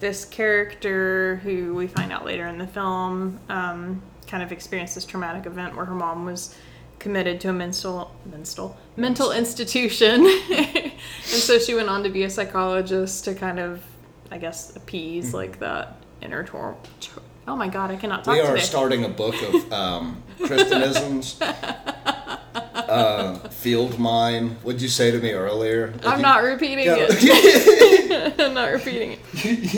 this 0.00 0.26
character 0.26 1.36
who 1.36 1.74
we 1.74 1.86
find 1.86 2.12
out 2.12 2.26
later 2.26 2.46
in 2.46 2.58
the 2.58 2.66
film 2.66 3.40
um, 3.48 4.02
kind 4.26 4.42
of 4.42 4.52
experienced 4.52 4.96
this 4.96 5.06
traumatic 5.06 5.46
event 5.46 5.76
where 5.76 5.86
her 5.86 5.94
mom 5.94 6.26
was 6.26 6.54
committed 6.98 7.40
to 7.40 7.48
a 7.48 7.54
mental 7.54 8.14
mental 8.26 8.76
mental 8.96 9.32
institution, 9.32 10.26
and 10.52 10.92
so 11.22 11.58
she 11.58 11.74
went 11.74 11.88
on 11.88 12.02
to 12.02 12.10
be 12.10 12.24
a 12.24 12.30
psychologist 12.30 13.24
to 13.24 13.34
kind 13.34 13.58
of, 13.58 13.82
I 14.30 14.36
guess, 14.36 14.76
appease 14.76 15.32
like 15.32 15.58
that 15.60 16.02
inner 16.26 16.44
tor- 16.44 16.76
tor- 17.00 17.22
Oh 17.48 17.54
my 17.54 17.68
god, 17.68 17.92
I 17.92 17.96
cannot 17.96 18.24
talk 18.24 18.34
We 18.34 18.40
are 18.40 18.54
today. 18.54 18.60
starting 18.64 19.04
a 19.04 19.08
book 19.08 19.36
of 19.40 19.72
um, 19.72 20.20
Christianisms. 20.42 21.40
uh, 21.40 23.38
field 23.50 23.98
mine. 24.00 24.50
What'd 24.62 24.82
you 24.82 24.88
say 24.88 25.12
to 25.12 25.18
me 25.20 25.30
earlier? 25.32 25.94
I'm 26.04 26.20
not 26.20 26.42
repeating 26.42 26.86
Yeah. 26.86 26.96
it. 27.08 28.34
I'm 28.40 28.52
not 28.54 28.72
repeating 28.72 29.12
it. 29.12 29.20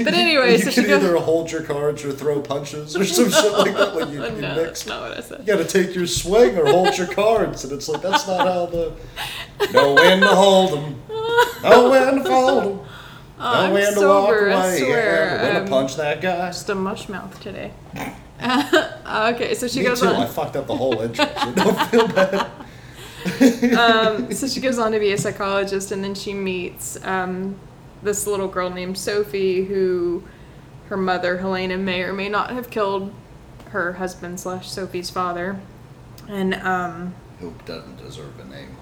But 0.04 0.14
anyway, 0.14 0.52
you 0.52 0.58
so 0.58 0.70
can 0.70 0.84
goes- 0.84 1.02
either 1.04 1.16
hold 1.18 1.50
your 1.52 1.62
cards 1.62 2.04
or 2.04 2.12
throw 2.12 2.40
punches 2.40 2.96
or 2.96 3.04
some 3.04 3.30
shit 3.30 3.52
like 3.52 3.74
that 3.74 3.94
when 3.94 4.12
you, 4.12 4.24
you 4.24 4.30
no, 4.30 4.54
mix. 4.54 4.56
that's 4.56 4.86
not 4.86 5.02
what 5.02 5.18
I 5.18 5.20
said. 5.20 5.40
You 5.40 5.46
gotta 5.46 5.64
take 5.66 5.94
your 5.94 6.06
swing 6.06 6.56
or 6.56 6.66
hold 6.70 6.96
your 6.96 7.06
cards, 7.08 7.64
and 7.64 7.72
it's 7.74 7.88
like 7.88 8.00
that's 8.00 8.26
not 8.26 8.46
how 8.46 8.66
the. 8.66 8.92
no 9.74 9.92
when 9.94 10.20
to 10.20 10.28
hold 10.28 10.72
them. 10.72 11.02
no 11.62 11.90
when 11.90 12.14
to 12.16 12.24
fold 12.24 12.64
them. 12.64 12.87
Know 13.38 13.44
I'm 13.44 13.72
when 13.72 13.94
to 13.94 14.00
walk 14.00 14.28
sober, 14.28 14.50
I 14.50 14.78
swear. 14.78 14.88
Yeah, 14.88 15.42
we're 15.42 15.52
gonna 15.52 15.60
I'm 15.60 15.68
punch 15.68 15.96
that 15.96 16.20
guy. 16.20 16.48
Just 16.48 16.68
a 16.70 16.74
mush 16.74 17.08
mouth 17.08 17.40
today. 17.40 17.72
okay, 18.42 19.54
so 19.54 19.68
she 19.68 19.80
Me 19.80 19.84
goes 19.86 20.00
too. 20.00 20.06
I 20.08 20.14
on. 20.24 20.28
fucked 20.28 20.56
up 20.56 20.66
the 20.66 20.76
whole 20.76 21.00
intro, 21.00 21.26
so 21.26 21.52
don't 21.52 21.90
feel 21.90 22.08
bad. 22.08 22.50
Um, 23.78 24.32
so 24.32 24.48
she 24.48 24.60
goes 24.60 24.78
on 24.78 24.92
to 24.92 24.98
be 24.98 25.12
a 25.12 25.18
psychologist, 25.18 25.92
and 25.92 26.02
then 26.02 26.14
she 26.14 26.34
meets 26.34 27.02
um, 27.04 27.56
this 28.02 28.26
little 28.26 28.48
girl 28.48 28.70
named 28.70 28.98
Sophie, 28.98 29.64
who 29.64 30.24
her 30.88 30.96
mother 30.96 31.38
Helena 31.38 31.76
may 31.76 32.02
or 32.02 32.12
may 32.12 32.28
not 32.28 32.50
have 32.50 32.70
killed 32.70 33.12
her 33.70 33.94
husband 33.94 34.40
slash 34.40 34.70
Sophie's 34.70 35.10
father, 35.10 35.60
and 36.28 36.54
um, 36.54 37.14
Who 37.40 37.54
doesn't 37.66 37.98
deserve 37.98 38.38
a 38.40 38.44
name. 38.46 38.77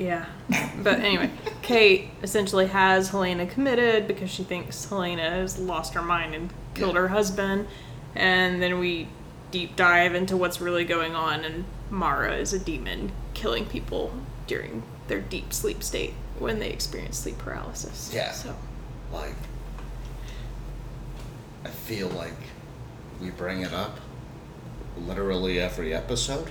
Yeah. 0.00 0.24
But 0.82 1.00
anyway, 1.00 1.30
Kate 1.60 2.08
essentially 2.22 2.66
has 2.68 3.10
Helena 3.10 3.46
committed 3.46 4.08
because 4.08 4.30
she 4.30 4.42
thinks 4.42 4.82
Helena 4.86 5.28
has 5.30 5.58
lost 5.58 5.92
her 5.94 6.00
mind 6.02 6.34
and 6.34 6.50
killed 6.74 6.94
Yeah. 6.94 7.02
her 7.02 7.08
husband. 7.08 7.68
And 8.14 8.62
then 8.62 8.78
we 8.78 9.08
deep 9.50 9.76
dive 9.76 10.14
into 10.14 10.36
what's 10.36 10.60
really 10.60 10.84
going 10.84 11.14
on, 11.14 11.44
and 11.44 11.64
Mara 11.90 12.34
is 12.36 12.52
a 12.52 12.58
demon 12.58 13.12
killing 13.34 13.66
people 13.66 14.12
during 14.46 14.82
their 15.08 15.20
deep 15.20 15.52
sleep 15.52 15.82
state 15.82 16.14
when 16.38 16.58
they 16.60 16.70
experience 16.70 17.18
sleep 17.18 17.36
paralysis. 17.38 18.10
Yeah. 18.14 18.32
So 18.32 18.54
Like, 19.12 19.34
I 21.64 21.68
feel 21.68 22.08
like 22.08 22.36
we 23.20 23.30
bring 23.30 23.60
it 23.62 23.72
up 23.74 23.98
literally 24.98 25.60
every 25.60 25.92
episode. 25.92 26.50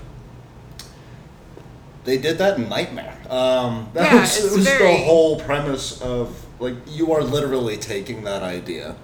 They 2.09 2.17
did 2.17 2.39
that 2.39 2.57
in 2.57 2.67
Nightmare. 2.69 3.15
Um, 3.29 3.87
that 3.93 4.11
Yeah, 4.11 4.21
was, 4.21 4.35
it's 4.35 4.45
it 4.51 4.57
was 4.57 4.65
the 4.65 4.97
whole 5.05 5.39
premise 5.39 6.01
of 6.01 6.43
like 6.59 6.73
you 6.87 7.13
are 7.13 7.21
literally 7.21 7.77
taking 7.77 8.23
that 8.23 8.41
idea. 8.41 8.95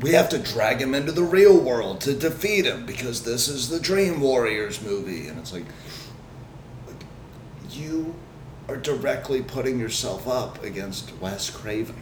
We 0.00 0.12
have 0.12 0.30
to 0.30 0.38
drag 0.38 0.80
him 0.80 0.94
into 0.94 1.12
the 1.12 1.22
real 1.22 1.60
world 1.60 2.00
to 2.02 2.14
defeat 2.14 2.64
him 2.64 2.86
because 2.86 3.22
this 3.24 3.48
is 3.48 3.68
the 3.68 3.78
Dream 3.78 4.18
Warriors 4.22 4.80
movie, 4.80 5.28
and 5.28 5.38
it's 5.38 5.52
like, 5.52 5.66
like 6.86 6.96
you 7.70 8.14
are 8.66 8.78
directly 8.78 9.42
putting 9.42 9.78
yourself 9.78 10.26
up 10.26 10.64
against 10.64 11.12
Wes 11.20 11.50
Craven. 11.50 11.96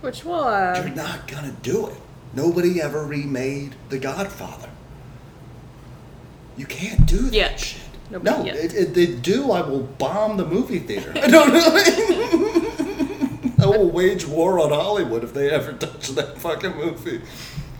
which 0.00 0.24
will 0.24 0.42
uh, 0.42 0.74
You're 0.76 0.92
not 0.96 1.28
gonna 1.28 1.54
do 1.62 1.86
it. 1.86 1.94
Nobody 2.34 2.82
ever 2.82 3.06
remade 3.06 3.76
The 3.90 3.98
Godfather. 4.00 4.70
You 6.56 6.66
can't 6.66 7.06
do 7.06 7.18
that 7.18 7.32
Yet. 7.34 7.60
shit. 7.60 7.82
Nobody 8.10 8.50
no, 8.50 8.56
if, 8.56 8.94
they 8.94 9.06
do, 9.06 9.52
I 9.52 9.60
will 9.60 9.82
bomb 9.82 10.38
the 10.38 10.46
movie 10.46 10.78
theater. 10.78 11.12
I 11.16 11.26
don't 11.26 11.52
know. 11.52 12.68
I 13.60 13.66
will 13.66 13.90
wage 13.90 14.26
war 14.26 14.60
on 14.60 14.70
Hollywood 14.70 15.24
if 15.24 15.34
they 15.34 15.50
ever 15.50 15.72
touch 15.72 16.08
that 16.10 16.38
fucking 16.38 16.76
movie. 16.76 17.20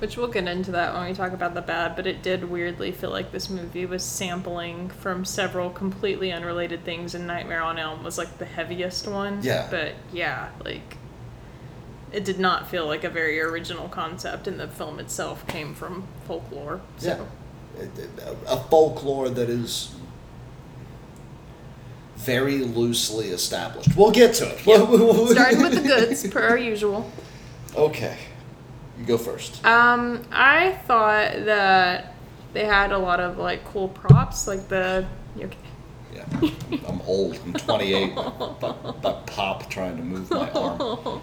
Which 0.01 0.17
we'll 0.17 0.29
get 0.29 0.47
into 0.47 0.71
that 0.73 0.95
when 0.95 1.09
we 1.09 1.15
talk 1.15 1.33
about 1.33 1.55
the 1.55 1.63
bad, 1.63 1.97
but 1.97 2.07
it 2.07 2.23
did 2.23 2.49
weirdly 2.49 2.93
feel 2.93 3.11
like 3.11 3.33
this 3.33 3.51
movie 3.51 3.87
was 3.87 4.05
sampling 4.05 4.91
from 4.91 5.25
several 5.25 5.71
completely 5.71 6.31
unrelated 6.31 6.85
things, 6.85 7.15
and 7.15 7.27
Nightmare 7.27 7.63
on 7.63 7.79
Elm 7.79 8.05
was 8.05 8.19
like 8.19 8.39
the 8.39 8.45
heaviest 8.45 9.09
one. 9.09 9.43
Yeah. 9.43 9.67
But 9.71 9.95
yeah, 10.13 10.51
like 10.65 10.99
it 12.13 12.25
did 12.25 12.39
not 12.39 12.69
feel 12.69 12.87
like 12.87 13.03
a 13.03 13.11
very 13.11 13.41
original 13.41 13.89
concept, 13.89 14.47
and 14.47 14.61
the 14.61 14.69
film 14.69 15.01
itself 15.01 15.47
came 15.47 15.75
from 15.75 16.07
folklore. 16.27 16.81
So. 16.99 17.09
Yeah. 17.09 17.25
A 18.49 18.57
folklore 18.57 19.29
that 19.29 19.49
is 19.49 19.95
very 22.19 22.59
loosely 22.59 23.29
established. 23.29 23.89
We'll 23.97 24.11
get 24.11 24.35
to 24.35 24.49
it. 24.49 24.61
Starting 24.61 25.63
with 25.63 25.75
the 25.75 25.89
goods, 25.89 26.29
per 26.29 26.43
our 26.43 26.59
usual. 26.59 27.11
Okay. 27.75 28.17
You 28.99 29.05
go 29.05 29.17
first. 29.19 29.65
Um, 29.65 30.25
I 30.33 30.73
thought 30.87 31.33
that 31.47 32.15
they 32.53 32.65
had 32.65 32.93
a 32.93 32.99
lot 32.99 33.21
of 33.21 33.39
like 33.39 33.65
cool 33.65 33.89
props, 33.89 34.47
like 34.47 34.69
the. 34.69 35.07
you 35.37 35.47
okay? 35.47 35.57
Yeah, 36.15 36.27
I'm 36.89 37.01
old. 37.03 37.39
I'm 37.45 37.53
28. 37.53 38.15
But 38.17 39.27
pop 39.27 39.71
trying 39.71 39.97
to 39.97 40.03
move 40.03 40.31
my 40.31 40.51
arm. 40.51 41.23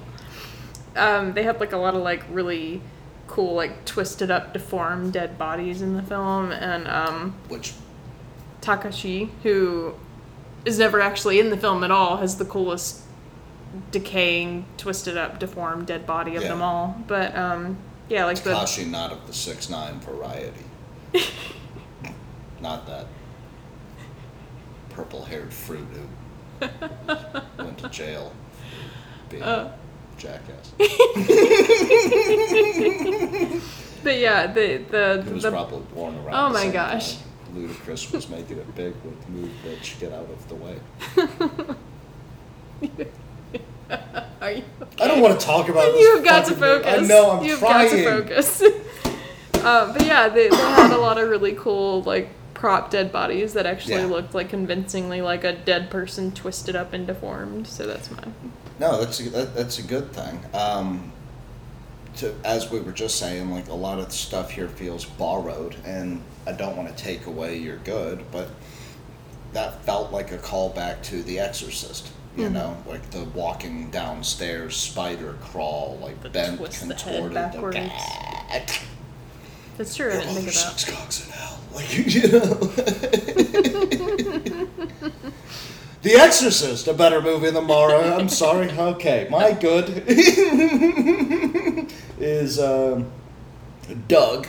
um, 0.96 1.34
they 1.34 1.44
had 1.44 1.60
like 1.60 1.74
a 1.74 1.78
lot 1.78 1.96
of 1.96 2.02
like 2.04 2.24
really 2.30 2.82
cool 3.28 3.54
like 3.54 3.86
twisted 3.86 4.32
up, 4.32 4.54
deformed 4.54 5.14
dead 5.14 5.38
bodies 5.38 5.82
in 5.82 5.96
the 5.96 6.04
film, 6.04 6.52
and 6.52 6.88
um, 6.88 7.36
Which 7.50 7.74
Takashi, 8.62 9.30
who 9.44 9.96
is 10.66 10.78
never 10.80 11.00
actually 11.02 11.40
in 11.40 11.50
the 11.50 11.58
film 11.58 11.84
at 11.84 11.92
all, 11.92 12.18
has 12.18 12.38
the 12.38 12.46
coolest 12.46 13.02
decaying, 13.92 14.66
twisted 14.78 15.18
up, 15.18 15.40
deformed 15.40 15.86
dead 15.88 16.06
body 16.08 16.36
of 16.36 16.42
Yeah. 16.44 16.50
them 16.50 16.62
all. 16.62 16.96
But 17.08 17.36
um, 17.38 17.78
yeah, 18.10 18.26
like 18.26 18.38
the 18.44 18.52
Takashi 18.52 18.90
not 18.90 19.12
of 19.12 19.26
the 19.28 19.34
six 19.34 19.70
nine 19.70 20.00
variety. 20.00 20.64
not 22.62 22.88
that 22.88 23.08
purple 24.90 25.26
haired 25.26 25.54
fruit 25.54 25.86
who 26.62 26.68
went 27.64 27.78
to 27.80 27.90
jail 27.90 28.32
being 29.30 29.44
Uh. 29.44 29.72
a 29.72 30.20
jackass. 30.20 30.72
but 34.04 34.18
yeah, 34.20 34.48
the 34.48 34.78
the 34.90 35.24
He 35.26 35.34
was 35.34 35.44
the 35.44 35.52
probably 35.52 35.82
born 35.94 36.16
around 36.16 36.34
Oh 36.34 36.48
the 36.48 36.66
my 36.66 36.72
gosh. 36.72 37.16
time 37.16 37.24
Ludacris 37.56 38.12
was 38.12 38.30
making 38.30 38.58
it 38.58 38.76
big 38.76 38.94
with 39.04 39.30
Move 39.30 39.50
Bitch, 39.66 40.00
Get 40.00 40.12
Out 40.12 40.28
of 40.30 40.50
the 40.50 40.56
Way. 40.56 40.76
are 44.42 44.52
you? 44.52 44.64
I 45.00 45.08
don't 45.08 45.22
want 45.22 45.40
to 45.40 45.46
talk 45.46 45.70
about 45.70 45.92
this. 45.94 46.02
You've 46.02 46.24
got 46.24 46.46
to 46.48 46.56
fucking 46.56 46.60
movie. 46.62 46.84
focus. 46.84 47.04
I 47.04 47.08
know, 47.08 47.32
I'm 47.32 47.44
You've 47.46 47.60
trying. 47.60 47.90
got 47.90 47.96
to 47.96 48.04
focus. 48.04 48.62
um, 49.64 49.94
but 49.94 50.06
yeah, 50.06 50.28
they, 50.30 50.50
they 50.50 50.56
had 50.56 50.92
a 50.92 50.98
lot 50.98 51.18
of 51.18 51.30
really 51.30 51.54
cool 51.54 52.02
like 52.04 52.30
prop 52.54 52.90
dead 52.90 53.12
bodies 53.12 53.54
that 53.54 53.66
actually 53.66 53.96
Yeah. 53.96 54.06
looked 54.06 54.34
like 54.34 54.50
convincingly 54.50 55.22
like 55.22 55.44
a 55.44 55.54
dead 55.54 55.90
person 55.90 56.32
twisted 56.32 56.76
up 56.76 56.94
and 56.94 57.06
deformed. 57.08 57.68
So 57.68 57.86
that's 57.86 58.10
my 58.12 58.24
No, 58.80 59.00
that's 59.00 59.20
a, 59.20 59.30
that, 59.30 59.56
that's 59.56 59.80
a 59.80 59.84
good 59.84 60.12
thing. 60.12 60.40
Um, 60.54 61.12
to, 62.18 62.34
as 62.46 62.72
we 62.72 62.80
were 62.80 62.94
just 62.94 63.18
saying, 63.18 63.52
like 63.52 63.68
a 63.68 63.74
lot 63.74 64.00
of 64.00 64.06
the 64.06 64.12
stuff 64.14 64.52
here 64.52 64.70
feels 64.70 65.04
borrowed, 65.06 65.76
and 65.86 66.22
I 66.48 66.52
don't 66.54 66.78
want 66.78 66.96
to 66.96 67.04
take 67.04 67.26
away 67.26 67.58
your 67.58 67.78
good, 67.78 68.24
but 68.32 68.50
that 69.54 69.84
felt 69.84 70.12
like 70.12 70.32
a 70.32 70.38
callback 70.38 71.02
to 71.04 71.24
The 71.24 71.40
Exorcist. 71.40 72.10
You 72.38 72.50
Mhm. 72.50 72.52
know, 72.52 72.78
like 72.86 73.10
the 73.12 73.24
walking 73.24 73.90
downstairs 73.92 74.76
spider 74.76 75.36
crawl, 75.42 75.98
like 76.02 76.22
The 76.22 76.30
bent, 76.30 76.58
twist 76.58 76.82
the 76.88 76.94
head 76.94 76.98
contorted. 77.04 77.34
backwards. 77.34 77.78
The, 77.78 77.90
that's 79.78 79.96
true. 79.96 80.12
I 80.12 80.18
didn't 80.18 80.34
think 80.36 80.48
of 80.50 80.54
six 80.54 80.84
that. 80.86 80.94
cocks 80.96 81.26
in 81.26 81.32
hell. 81.32 81.58
Like, 81.74 81.98
you 82.14 82.28
know. 82.28 82.40
the 86.02 86.14
Exorcist, 86.16 86.88
a 86.88 86.94
better 86.94 87.22
movie 87.22 87.50
than 87.52 87.66
Mara. 87.66 88.16
I'm 88.18 88.30
sorry. 88.30 88.70
Okay, 88.70 89.28
my 89.30 89.52
good 89.54 90.04
is 92.20 92.60
um, 92.60 93.08
Doug, 94.08 94.48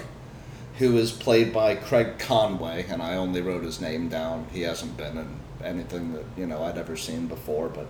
who 0.78 0.96
is 0.96 1.10
played 1.10 1.52
by 1.52 1.74
Craig 1.74 2.18
Conway, 2.18 2.86
and 2.88 3.00
I 3.02 3.16
only 3.16 3.40
wrote 3.40 3.64
his 3.64 3.80
name 3.80 4.08
down. 4.08 4.46
He 4.52 4.62
hasn't 4.62 4.96
been 4.96 5.16
in 5.16 5.40
anything 5.64 6.12
that 6.12 6.24
you 6.36 6.46
know 6.46 6.62
I'd 6.62 6.78
ever 6.78 6.96
seen 6.96 7.26
before, 7.26 7.68
but 7.68 7.86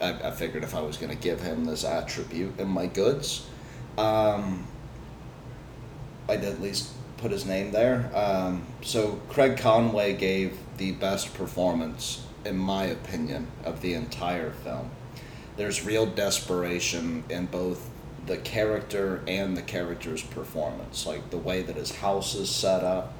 I, 0.00 0.28
I 0.28 0.30
figured 0.30 0.62
if 0.62 0.74
I 0.74 0.80
was 0.80 0.96
going 0.96 1.10
to 1.10 1.20
give 1.20 1.40
him 1.42 1.64
this 1.64 1.84
attribute 1.84 2.58
in 2.58 2.68
my 2.68 2.86
goods, 2.86 3.46
um, 3.98 4.66
I'd 6.28 6.44
at 6.44 6.60
least 6.60 6.90
put 7.16 7.32
his 7.32 7.44
name 7.44 7.72
there. 7.72 8.10
Um, 8.14 8.62
so 8.82 9.20
Craig 9.28 9.58
Conway 9.58 10.14
gave 10.14 10.56
the 10.78 10.92
best 10.92 11.34
performance, 11.34 12.24
in 12.44 12.56
my 12.56 12.84
opinion, 12.84 13.48
of 13.64 13.82
the 13.82 13.94
entire 13.94 14.50
film. 14.50 14.90
There's 15.56 15.84
real 15.84 16.06
desperation 16.06 17.24
in 17.28 17.46
both 17.46 17.89
the 18.26 18.36
character 18.38 19.22
and 19.26 19.56
the 19.56 19.62
character's 19.62 20.22
performance, 20.22 21.06
like 21.06 21.30
the 21.30 21.38
way 21.38 21.62
that 21.62 21.76
his 21.76 21.96
house 21.96 22.34
is 22.34 22.48
set 22.50 22.84
up, 22.84 23.14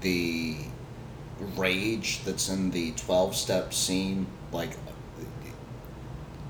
the 0.00 0.56
rage 1.56 2.20
that's 2.24 2.48
in 2.48 2.70
the 2.70 2.92
12 2.92 3.34
step 3.36 3.72
scene, 3.72 4.26
like 4.52 4.70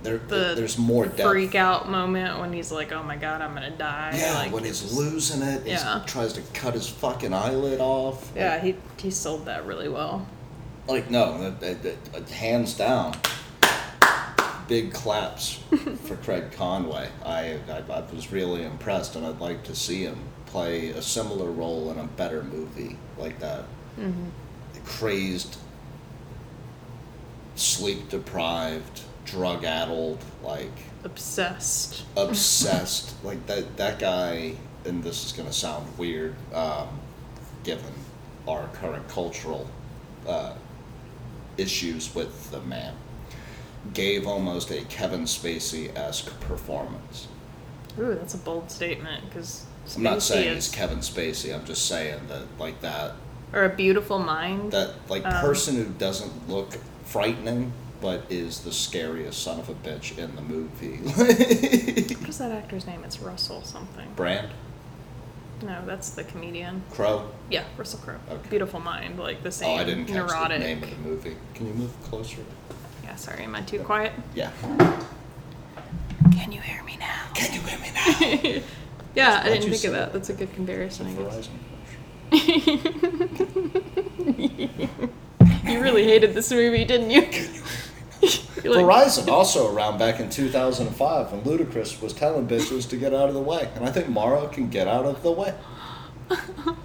there, 0.03 0.17
The 0.17 0.55
there's 0.57 0.79
more 0.79 1.05
depth. 1.05 1.21
Freak 1.29 1.55
out 1.55 1.91
moment 1.91 2.39
when 2.41 2.55
he's 2.55 2.73
like, 2.73 2.91
"Oh 2.91 3.03
my 3.03 3.17
god, 3.17 3.43
I'm 3.43 3.53
gonna 3.53 3.71
die!" 3.71 4.15
Yeah, 4.17 4.33
like, 4.33 4.51
when 4.51 4.65
he's 4.65 4.95
losing 4.95 5.43
it, 5.43 5.65
he 5.65 5.73
Yeah. 5.73 6.01
tries 6.07 6.33
to 6.33 6.41
cut 6.55 6.73
his 6.73 6.89
fucking 6.89 7.35
eyelid 7.35 7.81
off. 7.81 8.33
Yeah, 8.35 8.59
he 8.61 8.77
he 8.97 9.11
sold 9.11 9.45
that 9.45 9.67
really 9.67 9.91
well. 9.91 10.27
Like, 10.89 11.03
like, 11.03 11.11
no, 11.11 11.39
that- 11.43 11.83
that- 11.83 12.13
that- 12.15 12.31
hands 12.31 12.73
down. 12.73 13.15
Big 14.71 14.93
claps 14.93 15.55
for 16.05 16.15
Craig 16.17 16.53
Conway. 16.53 17.09
I, 17.25 17.59
I 17.69 17.83
I 17.93 18.01
was 18.15 18.31
really 18.31 18.63
impressed, 18.63 19.17
and 19.17 19.27
I'd 19.27 19.41
like 19.41 19.65
to 19.65 19.75
see 19.75 20.05
him 20.05 20.17
play 20.47 20.91
a 20.91 21.03
similar 21.03 21.51
role 21.51 21.91
in 21.91 21.99
a 21.99 22.05
better 22.05 22.45
movie 22.45 22.97
like 23.19 23.41
that. 23.41 23.65
Mm-hmm. 23.99 24.29
Crazed, 24.85 25.57
sleep 27.57 28.09
deprived, 28.09 29.03
drug 29.25 29.65
addled, 29.65 30.19
like 30.43 30.71
Obsessed. 31.05 32.05
obsessed. 32.17 33.15
like 33.25 33.45
that 33.47 33.77
that 33.77 33.99
guy, 33.99 34.55
and 34.85 35.03
this 35.03 35.25
is 35.25 35.33
gonna 35.33 35.53
sound 35.53 35.87
weird, 35.99 36.37
um, 36.55 36.89
given 37.65 37.93
our 38.47 38.69
current 38.69 39.07
cultural 39.09 39.69
uh, 40.29 40.55
issues 41.57 42.15
with 42.15 42.51
the 42.53 42.61
man, 42.61 42.95
gave 43.95 44.27
almost 44.27 44.71
a 44.71 44.83
Kevin 44.85 45.23
Spacey 45.23 45.95
esque 45.97 46.39
performance. 46.41 47.29
Ooh, 47.99 48.15
that's 48.15 48.35
a 48.35 48.39
bold 48.39 48.71
statement 48.71 49.25
because 49.29 49.65
I'm 49.97 50.03
not 50.03 50.23
saying 50.23 50.49
is, 50.57 50.67
it's 50.67 50.75
Kevin 50.75 50.99
Spacey. 50.99 51.55
I'm 51.55 51.65
just 51.65 51.87
saying 51.87 52.21
that 52.29 52.43
like 52.59 52.81
that 52.83 53.13
or 53.53 53.65
a 53.65 53.69
beautiful 53.69 54.19
mind. 54.19 54.73
that 54.73 54.91
like 55.09 55.25
Um, 55.27 55.33
person 55.41 55.77
who 55.77 55.85
doesn't 55.85 56.49
look 56.49 56.75
frightening 57.05 57.73
but 58.01 58.23
is 58.31 58.61
the 58.61 58.73
scariest 58.73 59.43
son 59.43 59.59
of 59.61 59.69
a 59.69 59.75
bitch 59.75 60.17
in 60.17 60.35
the 60.37 60.41
movie. 60.43 60.97
what 60.99 62.29
is 62.29 62.39
that 62.39 62.51
actor's 62.53 62.87
name? 62.87 63.03
It's 63.05 63.21
Russell 63.21 63.63
something. 63.63 64.09
Brand, 64.17 64.49
No, 65.63 65.83
that's 65.85 66.11
the 66.11 66.25
comedian. 66.25 66.83
Crowe. 66.93 67.29
Yeah, 67.51 67.65
Russell 67.77 67.99
Crowe. 68.01 68.17
Okay. 68.31 68.49
Beautiful 68.49 68.81
mind, 68.81 69.19
like 69.19 69.43
the 69.43 69.51
same 69.53 69.69
Oh, 69.69 69.75
I 69.75 69.85
didn't 69.85 70.07
catch 70.07 70.17
neurotic. 70.17 70.61
the 70.61 70.65
name 70.67 70.83
of 70.83 70.89
the 70.91 70.97
movie. 71.09 71.37
Can 71.55 71.67
you 71.67 71.75
move 71.75 71.93
closer? 72.05 72.39
Sorry, 73.21 73.45
am 73.45 73.55
I 73.55 73.61
too 73.61 73.81
quiet? 73.81 74.13
Yeah. 74.35 74.51
Can 76.33 76.53
you 76.53 76.61
hear 76.63 76.83
me 76.85 76.97
now? 76.99 77.27
Can 77.35 77.53
you 77.53 77.61
hear 77.61 77.79
me 77.79 77.91
now? 77.95 78.63
Yeah, 79.13 79.41
I 79.43 79.49
didn't 79.49 79.71
think 79.71 79.85
of 79.85 79.93
that. 79.93 79.95
that? 80.13 80.13
That's 80.13 80.31
a 80.31 80.35
good 80.35 80.55
comparison, 80.55 81.09
I 81.09 81.13
guess. 81.15 81.49
You 85.67 85.81
really 85.81 86.05
hated 86.05 86.33
this 86.33 86.51
movie, 86.51 86.85
didn't 86.85 87.11
you? 87.11 87.23
You're 88.63 88.75
like, 88.75 88.85
Verizon 88.85 89.29
also 89.29 89.75
around 89.75 89.99
back 89.99 90.21
in 90.21 90.31
2005 90.31 91.33
when 91.33 91.43
Ludacris 91.43 92.01
was 92.01 92.13
telling 92.13 92.47
bitches 92.49 92.89
to 92.91 92.97
get 92.97 93.13
out 93.13 93.29
of 93.29 93.35
the 93.35 93.41
way, 93.41 93.69
and 93.75 93.85
I 93.85 93.91
think 93.91 94.09
Mara 94.09 94.49
can 94.49 94.71
get 94.71 94.89
out 94.89 95.05
of 95.05 95.23
the 95.23 95.33
way. 95.33 95.55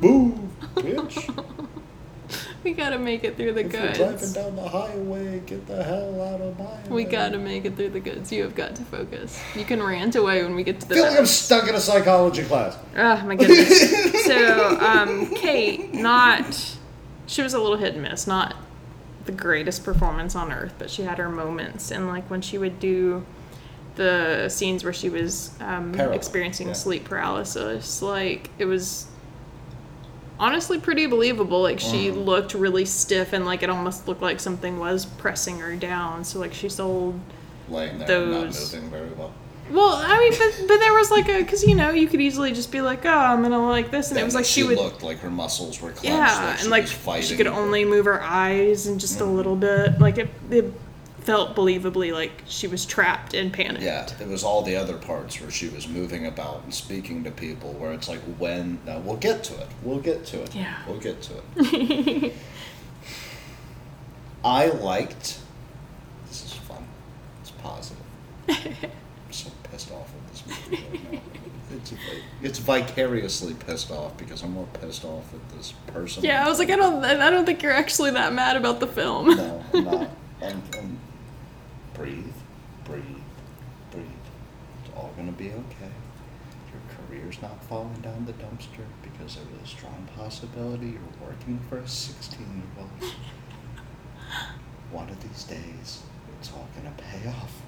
Boo, 0.02 0.50
bitch! 0.76 1.30
We 2.66 2.74
gotta 2.74 2.98
make 3.00 3.24
it 3.24 3.38
through 3.38 3.54
the 3.54 3.64
If 3.66 3.72
you're 3.72 3.94
driving 3.94 4.12
goods. 4.18 4.34
down 4.34 4.56
the 4.56 4.68
highway, 4.68 5.40
get 5.46 5.68
the 5.68 5.82
hell 5.84 6.22
out 6.22 6.42
of 6.42 6.58
my 6.60 6.94
We 6.94 7.06
way. 7.06 7.12
gotta 7.12 7.38
make 7.38 7.64
it 7.64 7.76
through 7.78 7.90
the 7.90 8.00
goods. 8.00 8.32
You 8.32 8.42
have 8.44 8.56
got 8.56 8.76
to 8.76 8.84
focus. 8.84 9.40
You 9.56 9.64
can 9.64 9.82
rant 9.82 10.16
away 10.16 10.44
when 10.44 10.56
we 10.56 10.64
get 10.64 10.80
to 10.82 10.86
I 10.88 10.90
the 10.90 10.96
feel 10.96 11.04
like 11.06 11.20
I'm 11.20 11.26
stuck 11.28 11.70
in 11.70 11.76
a 11.76 11.80
psychology 11.80 12.44
class. 12.44 12.76
Oh 12.98 13.24
my 13.24 13.36
goodness. 13.36 14.26
so, 14.26 14.80
um, 14.80 15.28
Kate, 15.36 15.94
not 15.94 16.76
she 17.28 17.42
was 17.42 17.54
a 17.54 17.60
little 17.60 17.78
hit 17.78 17.94
and 17.94 18.04
miss, 18.04 18.28
not 18.28 18.56
the 19.26 19.32
greatest 19.32 19.84
performance 19.84 20.36
on 20.36 20.52
earth, 20.52 20.74
but 20.78 20.90
she 20.90 21.04
had 21.04 21.18
her 21.20 21.30
moments. 21.30 21.92
And 21.92 22.08
like 22.08 22.30
when 22.30 22.42
she 22.42 22.58
would 22.58 22.80
do 22.80 23.26
the 23.96 24.50
scenes 24.50 24.84
where 24.84 24.94
she 24.94 25.10
was 25.10 25.52
um, 25.62 25.94
experiencing 26.00 26.68
yeah. 26.68 26.74
sleep 26.74 27.06
paralysis, 27.06 28.02
like 28.02 28.50
it 28.58 28.66
was 28.66 29.06
honestly 30.40 30.80
pretty 30.80 31.06
believable. 31.06 31.62
Like 31.62 31.80
she 31.80 32.10
Mhm. 32.10 32.26
looked 32.26 32.54
really 32.54 32.86
stiff 32.86 33.34
and 33.34 33.46
like 33.46 33.64
it 33.64 33.70
almost 33.70 34.08
looked 34.08 34.22
like 34.22 34.40
something 34.40 34.80
was 34.80 35.06
pressing 35.06 35.60
her 35.60 35.76
down. 35.76 36.24
So 36.24 36.40
like 36.40 36.54
she 36.54 36.70
sold 36.70 37.20
Laying 37.70 37.98
there 38.00 38.22
and 38.24 38.32
not 38.32 38.44
Those- 38.46 38.74
moving 38.76 38.90
very 38.92 39.10
well. 39.18 39.32
well, 39.72 39.96
I 39.96 40.20
mean, 40.20 40.34
but, 40.38 40.68
but 40.68 40.78
there 40.80 40.94
was 40.94 41.10
like 41.10 41.28
a, 41.28 41.40
because 41.40 41.64
you 41.64 41.74
know, 41.74 41.90
you 41.90 42.08
could 42.08 42.22
easily 42.22 42.52
just 42.52 42.72
be 42.72 42.82
like, 42.82 43.06
oh, 43.06 43.10
I'm 43.10 43.42
gonna 43.42 43.68
like 43.68 43.90
this, 43.90 44.12
and 44.12 44.20
it 44.20 44.24
was 44.24 44.36
like 44.36 44.46
she, 44.46 44.62
she 44.62 44.68
would, 44.68 44.78
looked 44.78 45.02
like 45.02 45.18
her 45.22 45.32
muscles 45.32 45.82
were 45.82 45.90
clenched. 45.90 46.06
yeah, 46.06 46.46
like 46.52 46.62
and 46.62 46.70
like 46.70 47.24
she 47.24 47.36
could 47.36 47.48
only 47.48 47.84
move 47.84 48.06
her 48.06 48.22
eyes 48.22 48.86
and 48.86 49.00
just 49.00 49.20
a 49.22 49.26
little 49.26 49.56
bit, 49.56 50.00
like 50.00 50.20
it, 50.20 50.30
it 50.52 50.72
felt 51.26 51.56
believably 51.56 52.14
like 52.14 52.44
she 52.46 52.68
was 52.68 52.86
trapped 52.86 53.34
and 53.34 53.52
panicked. 53.52 53.84
Yeah, 53.84 54.08
it 54.20 54.28
was 54.28 54.44
all 54.44 54.62
the 54.62 54.76
other 54.76 54.96
parts 54.96 55.42
where 55.42 55.50
she 55.50 55.68
was 55.70 55.88
moving 55.88 56.28
about 56.28 56.64
and 56.64 56.74
speaking 56.74 57.24
to 57.24 57.32
people. 57.32 57.74
Where 57.74 57.94
it's 57.94 58.08
like, 58.08 58.20
when? 58.38 58.80
No, 58.86 59.00
we'll 59.00 59.18
get 59.18 59.44
to 59.46 59.60
it. 59.60 59.68
We'll 59.82 60.00
get 60.00 60.26
to 60.28 60.44
it. 60.44 60.54
Yeah. 60.54 60.78
we'll 60.88 61.00
get 61.00 61.22
to 61.24 61.34
it. 61.58 62.34
I 64.46 64.68
liked. 64.68 65.40
This 66.28 66.46
is 66.46 66.54
fun. 66.54 66.86
It's 67.42 67.52
positive. 67.52 68.04
I'm 68.48 69.32
so 69.32 69.50
pissed 69.64 69.92
off 69.92 70.12
with 70.14 70.32
this 70.32 70.70
movie 70.70 70.84
right 70.92 71.14
now. 71.14 71.22
it's 71.72 71.94
it's 72.44 72.60
vicariously 72.60 73.56
pissed 73.56 73.90
off 73.90 74.16
because 74.18 74.44
I'm 74.44 74.52
more 74.52 74.68
pissed 74.74 75.04
off 75.04 75.34
at 75.34 75.58
this 75.58 75.74
person. 75.88 76.24
Yeah, 76.24 76.46
I 76.46 76.50
was 76.50 76.60
like, 76.60 76.70
I 76.70 76.76
don't, 76.76 77.04
I 77.04 77.32
don't 77.32 77.46
think 77.48 77.64
you're 77.64 77.72
actually 77.72 78.12
that 78.12 78.32
mad 78.34 78.56
about 78.56 78.80
the 78.80 78.88
film. 78.88 79.36
No, 79.36 79.64
I'm 79.74 79.84
not. 79.84 80.10
I'm, 80.44 80.62
I'm 80.78 81.00
breathe, 81.96 82.34
breathe, 82.84 83.04
breathe. 83.92 84.06
It's 84.84 84.94
all 84.96 85.14
gonna 85.16 85.32
be 85.32 85.50
okay. 85.50 85.92
Your 86.72 86.82
career's 87.08 87.42
not 87.42 87.64
falling 87.64 88.02
down 88.02 88.26
the 88.26 88.34
dumpster 88.34 88.84
because 89.02 89.36
there's 89.36 89.64
a 89.64 89.68
strong 89.68 90.08
possibility 90.16 90.88
you're 90.88 91.28
working 91.28 91.60
for 91.70 91.78
a 91.78 91.88
16 91.88 92.40
year 92.40 92.64
old. 92.80 93.12
One 94.92 95.10
of 95.10 95.22
these 95.22 95.44
days, 95.46 96.04
it's 96.40 96.52
all 96.52 96.68
gonna 96.76 96.94
pay 96.98 97.30
off. 97.30 97.62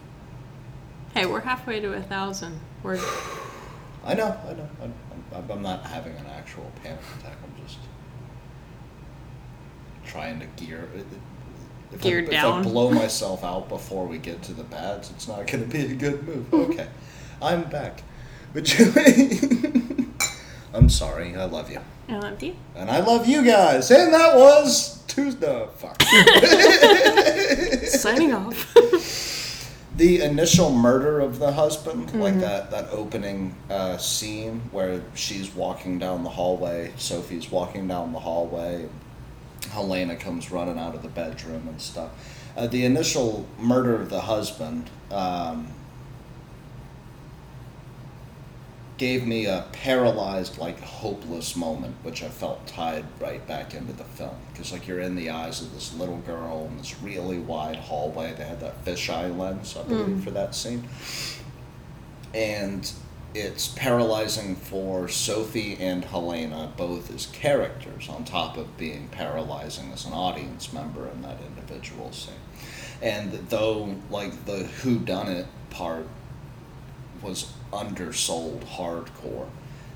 Hey, 1.13 1.25
we're 1.25 1.39
halfway 1.39 1.79
to 1.79 1.93
a 1.93 2.01
thousand. 2.01 2.59
We're 2.83 2.99
I 4.05 4.13
know, 4.13 4.37
I 4.47 4.53
know. 4.53 4.69
I'm, 4.81 4.93
I'm, 5.33 5.51
I'm 5.51 5.61
not 5.61 5.85
having 5.85 6.15
an 6.15 6.27
actual 6.27 6.69
panic 6.83 6.99
attack. 7.19 7.37
I'm 7.43 7.65
just 7.65 7.79
trying 10.05 10.39
to 10.39 10.45
gear. 10.63 10.89
If 11.91 12.01
Gear 12.01 12.19
I, 12.19 12.25
down. 12.25 12.61
If 12.61 12.67
I 12.67 12.69
blow 12.69 12.91
myself 12.91 13.43
out 13.43 13.69
before 13.69 14.05
we 14.05 14.17
get 14.17 14.41
to 14.43 14.53
the 14.53 14.63
bads, 14.63 15.09
it's 15.11 15.27
not 15.27 15.47
going 15.47 15.63
to 15.63 15.69
be 15.69 15.85
a 15.85 15.95
good 15.95 16.27
move. 16.27 16.53
Okay, 16.71 16.87
I'm 17.41 17.63
back. 17.63 18.03
But 18.53 18.77
you, 18.77 18.91
I'm 20.73 20.89
sorry. 20.89 21.35
I 21.35 21.45
love 21.45 21.71
you, 21.71 21.79
I 22.09 22.17
love 22.17 22.41
you. 22.43 22.55
and 22.75 22.89
I 22.89 22.99
love 22.99 23.27
you 23.27 23.43
guys. 23.45 23.89
And 23.91 24.13
that 24.13 24.35
was 24.35 25.01
Tuesday. 25.07 25.67
Fuck. 25.77 26.01
Signing 27.87 28.33
off. 28.33 28.73
the 29.95 30.21
initial 30.21 30.71
murder 30.71 31.19
of 31.19 31.39
the 31.39 31.51
husband, 31.51 32.13
like 32.19 32.39
that 32.39 32.69
that 32.71 32.89
opening 32.91 33.55
uh, 33.69 33.97
scene 33.97 34.61
where 34.71 35.01
she's 35.15 35.53
walking 35.55 35.99
down 35.99 36.23
the 36.23 36.29
hallway, 36.29 36.91
Sophie's 36.97 37.49
walking 37.51 37.87
down 37.87 38.11
the 38.13 38.19
hallway, 38.19 38.87
Helena 39.71 40.15
comes 40.15 40.51
running 40.51 40.77
out 40.77 40.95
of 40.95 41.01
the 41.01 41.09
bedroom 41.09 41.67
and 41.67 41.81
stuff. 41.81 42.11
Uh, 42.55 42.67
the 42.67 42.85
initial 42.85 43.47
murder 43.59 43.95
of 43.95 44.09
the 44.09 44.21
husband 44.21 44.89
um, 45.11 45.67
gave 48.97 49.27
me 49.27 49.45
a 49.45 49.65
paralyzed, 49.71 50.57
like 50.57 50.79
hopeless 50.79 51.55
moment, 51.55 51.95
which 52.01 52.23
I 52.23 52.29
felt 52.29 52.65
tied 52.65 53.05
right 53.19 53.45
back 53.47 53.75
into 53.75 53.93
the 53.93 54.03
film. 54.03 54.35
Because 54.51 54.71
like 54.71 54.87
you're 54.87 55.01
in 55.01 55.15
the 55.15 55.29
eyes 55.29 55.61
of 55.61 55.73
this 55.73 55.93
little 55.93 56.17
girl 56.17 56.67
in 56.71 56.77
this 56.77 56.99
really 57.01 57.37
wide 57.37 57.75
hallway. 57.75 58.33
They 58.33 58.43
had 58.45 58.59
that 58.61 58.83
fisheye 58.85 59.37
lens, 59.37 59.77
I 59.77 59.83
believe, 59.83 60.23
for 60.23 60.31
that 60.31 60.55
scene. 60.55 60.87
And 62.33 62.91
it's 63.37 63.67
paralyzing 63.67 64.55
for 64.55 65.07
Sophie 65.07 65.77
and 65.79 66.03
Helena 66.03 66.71
both 66.75 67.13
as 67.13 67.27
characters, 67.27 68.09
on 68.09 68.25
top 68.25 68.57
of 68.57 68.77
being 68.77 69.07
paralyzing 69.09 69.91
as 69.91 70.05
an 70.05 70.13
audience 70.13 70.73
member 70.73 71.07
in 71.07 71.21
that 71.21 71.37
individual 71.41 72.11
scene. 72.11 72.33
And 73.01 73.31
though 73.49 73.95
like 74.09 74.45
the 74.45 74.63
who 74.63 74.99
done 74.99 75.27
it 75.27 75.45
part 75.69 76.07
was 77.21 77.51
undersold 77.73 78.61
hardcore. 78.65 79.47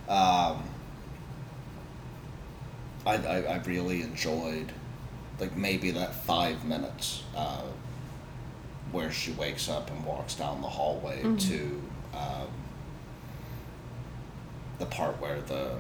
Um, 0.08 0.64
I, 3.06 3.16
I, 3.16 3.38
I 3.44 3.62
really 3.66 4.02
enjoyed 4.02 4.72
like 5.40 5.56
maybe 5.56 5.92
that 5.92 6.14
five 6.14 6.64
minutes 6.66 7.24
uh, 7.36 7.64
where 8.92 9.12
she 9.12 9.32
wakes 9.32 9.70
up 9.70 9.90
and 9.90 10.06
walks 10.06 10.36
down 10.36 10.62
the 10.62 10.68
hallway 10.68 11.22
to 11.38 11.82
um, 12.14 12.48
the 14.82 14.88
part 14.88 15.22
where 15.22 15.40
the 15.42 15.78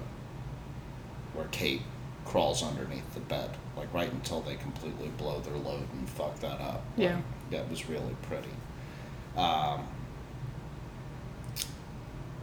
where 1.33 1.47
Kate 1.51 1.81
crawls 2.25 2.63
underneath 2.63 3.13
the 3.13 3.19
bed, 3.19 3.49
like 3.75 3.91
right 3.93 4.11
until 4.11 4.41
they 4.41 4.55
completely 4.55 5.09
blow 5.17 5.39
their 5.39 5.55
load 5.57 5.87
and 5.91 6.07
fuck 6.07 6.39
that 6.39 6.61
up. 6.61 6.83
Yeah. 6.95 7.19
yeah, 7.49 7.59
it 7.59 7.69
was 7.69 7.89
really 7.89 8.15
pretty. 8.21 8.51
Um, 9.35 9.85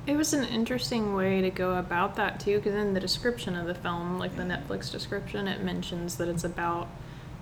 It 0.06 0.16
was 0.16 0.32
an 0.32 0.44
interesting 0.44 1.14
way 1.14 1.42
to 1.42 1.50
go 1.50 1.76
about 1.76 2.16
that 2.16 2.40
too, 2.40 2.56
because 2.56 2.74
in 2.74 2.94
the 2.94 3.00
description 3.00 3.54
of 3.54 3.66
the 3.66 3.74
film, 3.74 4.18
like 4.18 4.36
the 4.36 4.42
Netflix 4.42 4.90
description, 4.90 5.46
it 5.46 5.62
mentions 5.62 6.16
that 6.16 6.28
it's 6.28 6.44
about, 6.44 6.88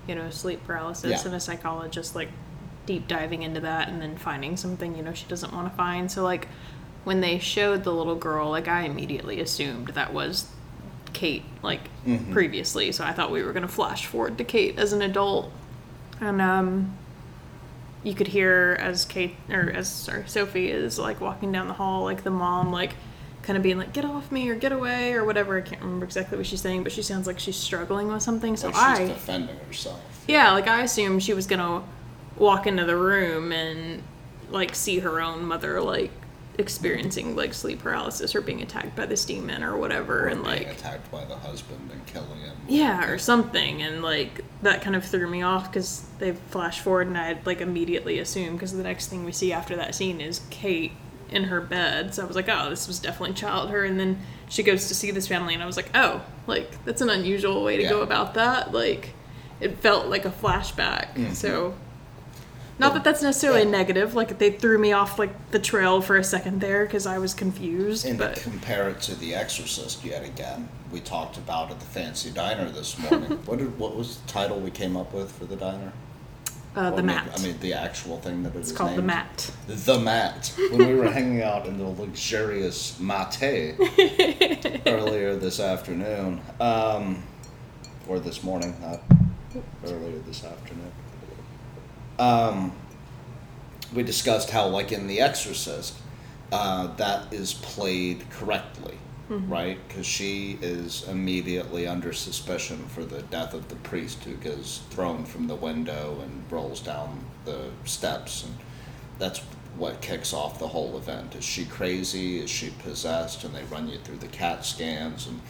you 0.05 0.15
know, 0.15 0.29
sleep 0.29 0.65
paralysis 0.65 1.09
Yeah. 1.09 1.25
and 1.25 1.33
a 1.33 1.39
psychologist 1.39 2.13
like 2.13 2.29
deep 2.85 3.07
diving 3.07 3.43
into 3.43 3.61
that 3.61 3.87
and 3.89 4.01
then 4.01 4.15
finding 4.17 4.55
something 4.55 4.95
you 4.95 5.03
know 5.03 5.13
she 5.13 5.25
doesn't 5.27 5.53
want 5.53 5.69
to 5.71 5.75
find. 5.77 6.11
So 6.11 6.23
like 6.23 6.49
when 7.07 7.21
they 7.21 7.39
showed 7.39 7.85
the 7.85 7.91
little 7.93 8.15
girl, 8.15 8.49
like 8.49 8.67
I 8.67 8.81
immediately 8.81 9.39
assumed 9.39 9.87
that 9.89 10.13
was 10.13 10.45
Kate, 11.13 11.45
like 11.63 11.79
Mhm. 12.05 12.33
previously. 12.33 12.91
So 12.91 13.05
I 13.05 13.13
thought 13.13 13.31
we 13.31 13.41
were 13.43 13.53
gonna 13.53 13.69
flash 13.69 14.05
forward 14.05 14.37
to 14.39 14.43
Kate 14.43 14.77
as 14.77 14.91
an 14.91 15.01
adult, 15.01 15.49
and 16.19 16.41
um, 16.41 16.97
you 18.03 18.13
could 18.13 18.27
hear 18.27 18.77
as 18.81 19.05
Kate 19.05 19.35
or 19.49 19.71
as 19.73 19.89
sorry 19.89 20.23
Sophie 20.27 20.69
is 20.69 20.99
like 20.99 21.21
walking 21.21 21.49
down 21.53 21.67
the 21.69 21.73
hall, 21.75 22.03
like 22.03 22.23
the 22.23 22.29
mom 22.29 22.73
like 22.73 22.95
kind 23.41 23.55
of 23.55 23.63
being 23.63 23.77
like, 23.77 23.93
"Get 23.93 24.03
off 24.03 24.29
me" 24.29 24.49
or 24.49 24.55
"Get 24.55 24.73
away" 24.73 25.13
or 25.13 25.23
whatever. 25.23 25.57
I 25.57 25.61
can't 25.61 25.81
remember 25.81 26.03
exactly 26.05 26.37
what 26.37 26.45
she's 26.45 26.59
saying, 26.59 26.83
but 26.83 26.91
she 26.91 27.01
sounds 27.01 27.25
like 27.25 27.39
she's 27.39 27.55
struggling 27.55 28.09
with 28.09 28.21
something. 28.21 28.57
So 28.57 28.67
like 28.67 28.75
she's 28.75 28.83
I, 29.09 29.13
defending 29.13 29.55
herself. 29.65 30.01
yeah, 30.27 30.51
like 30.51 30.67
I 30.67 30.81
assumed 30.83 31.23
she 31.23 31.33
was 31.33 31.47
gonna 31.47 31.83
walk 32.37 32.67
into 32.67 32.83
the 32.83 32.97
room 32.97 33.53
and 33.53 34.03
like 34.51 34.75
see 34.75 34.99
her 34.99 35.21
own 35.21 35.45
mother 35.45 35.81
like 35.81 36.11
experiencing 36.57 37.35
like 37.35 37.53
sleep 37.53 37.79
paralysis 37.79 38.33
or 38.35 38.41
being 38.41 38.61
attacked 38.61 38.95
by 38.95 39.05
this 39.05 39.23
demon 39.25 39.63
or 39.63 39.77
whatever, 39.77 40.25
Or 40.25 40.27
and 40.27 40.43
being 40.43 40.55
like 40.67 40.67
attacked 40.67 41.11
by 41.11 41.23
the 41.25 41.35
husband 41.35 41.89
and 41.91 42.05
killing 42.07 42.39
him. 42.39 42.55
yeah, 42.67 43.07
or 43.09 43.17
something, 43.17 43.81
and 43.81 44.01
like 44.03 44.43
that 44.63 44.81
kind 44.81 44.95
of 44.95 45.05
threw 45.05 45.27
me 45.29 45.41
off 45.43 45.71
because 45.71 46.03
they 46.19 46.33
flash 46.33 46.79
forward, 46.79 47.07
and 47.07 47.17
I 47.17 47.37
like 47.45 47.61
immediately 47.61 48.19
assumed 48.19 48.57
because 48.57 48.73
the 48.75 48.83
next 48.83 49.07
thing 49.07 49.23
we 49.23 49.31
see 49.31 49.53
after 49.53 49.75
that 49.75 49.93
scene 49.95 50.19
is 50.19 50.41
Kate 50.49 50.93
in 51.29 51.43
her 51.45 51.61
bed, 51.61 52.15
so 52.15 52.23
I 52.23 52.25
was 52.25 52.35
like, 52.35 52.49
oh, 52.49 52.69
this 52.69 52.87
was 52.87 52.99
definitely 52.99 53.35
child 53.35 53.69
her, 53.69 53.83
and 53.83 53.99
then 53.99 54.19
she 54.49 54.63
goes 54.63 54.87
to 54.87 54.95
see 54.95 55.11
this 55.11 55.27
family, 55.27 55.53
and 55.53 55.61
I 55.61 55.65
was 55.65 55.77
like, 55.77 55.91
oh, 55.93 56.21
like 56.47 56.83
that's 56.85 57.01
an 57.01 57.09
unusual 57.09 57.63
way 57.63 57.77
to 57.77 57.83
go 57.83 58.01
about 58.01 58.33
that, 58.35 58.73
like 58.73 59.13
it 59.59 59.77
felt 59.79 60.07
like 60.07 60.25
a 60.25 60.29
flashback, 60.31 61.13
Mhm. 61.15 61.35
so. 61.35 61.75
Not 62.79 62.93
that 62.93 63.03
that's 63.03 63.21
necessarily 63.21 63.63
Yeah. 63.63 63.69
negative. 63.71 64.13
Like 64.13 64.37
they 64.37 64.51
threw 64.51 64.77
me 64.77 64.91
off 64.91 65.17
like 65.17 65.51
the 65.51 65.59
trail 65.59 66.01
for 66.01 66.15
a 66.15 66.23
second 66.23 66.61
there 66.61 66.85
because 66.85 67.07
I 67.07 67.17
was 67.17 67.33
confused. 67.33 68.05
And 68.05 68.17
but 68.17 68.35
to 68.35 68.41
compare 68.41 68.89
it 68.89 69.01
to 69.03 69.15
The 69.15 69.33
Exorcist 69.33 70.03
yet 70.05 70.23
again, 70.23 70.69
we 70.91 70.99
talked 70.99 71.37
about 71.37 71.71
at 71.71 71.79
the 71.79 71.85
fancy 71.85 72.29
diner 72.29 72.69
this 72.69 72.97
morning. 72.99 73.31
what 73.45 73.59
did 73.59 73.77
what 73.79 73.95
was 73.95 74.17
the 74.17 74.27
title 74.27 74.59
we 74.59 74.71
came 74.71 74.95
up 74.95 75.13
with 75.13 75.31
for 75.31 75.45
the 75.45 75.55
diner? 75.55 75.91
uh, 76.77 76.91
the 76.91 77.01
mat. 77.01 77.27
I 77.35 77.41
mean, 77.41 77.57
the 77.59 77.73
actual 77.73 78.17
thing 78.19 78.43
that 78.43 78.55
it 78.55 78.59
it's 78.59 78.69
is 78.69 78.77
called 78.77 78.95
the 78.95 79.01
mat. 79.01 79.51
The 79.67 79.99
mat. 79.99 80.53
When 80.69 80.87
we 80.87 80.93
were 80.93 81.09
hanging 81.09 81.41
out 81.41 81.65
in 81.65 81.77
the 81.79 81.87
luxurious 81.87 82.99
mate 82.99 83.75
earlier 84.85 85.35
this 85.35 85.59
afternoon, 85.59 86.39
um, 86.59 87.23
or 88.07 88.19
this 88.19 88.43
morning, 88.43 88.75
not 88.79 89.01
earlier 89.85 90.19
this 90.19 90.43
afternoon. 90.43 90.91
Um, 92.19 92.71
we 93.93 94.03
discussed 94.03 94.49
how, 94.49 94.67
like 94.67 94.91
in 94.91 95.07
The 95.07 95.21
Exorcist, 95.21 95.95
uh, 96.51 96.87
that 96.95 97.31
is 97.33 97.53
played 97.53 98.29
correctly, 98.31 98.97
right? 99.29 99.77
Because 99.87 100.05
she 100.05 100.57
is 100.61 101.07
immediately 101.07 101.85
under 101.87 102.13
suspicion 102.13 102.85
for 102.87 103.03
the 103.03 103.21
death 103.23 103.53
of 103.53 103.67
the 103.69 103.75
priest 103.75 104.23
who 104.23 104.35
gets 104.35 104.79
thrown 104.89 105.25
from 105.25 105.47
the 105.47 105.55
window 105.55 106.19
and 106.23 106.43
rolls 106.51 106.79
down 106.79 107.25
the 107.45 107.69
steps, 107.85 108.43
and 108.45 108.55
that's 109.19 109.39
what 109.77 110.01
kicks 110.01 110.33
off 110.33 110.57
the 110.57 110.67
whole 110.69 110.97
event. 110.97 111.35
Is 111.35 111.43
she 111.43 111.65
crazy? 111.65 112.39
Is 112.39 112.49
she 112.49 112.71
possessed? 112.79 113.43
And 113.43 113.53
they 113.53 113.63
run 113.65 113.87
you 113.87 113.99
through 113.99 114.17
the 114.17 114.27
CAT 114.27 114.65
scans 114.65 115.27
and. 115.27 115.41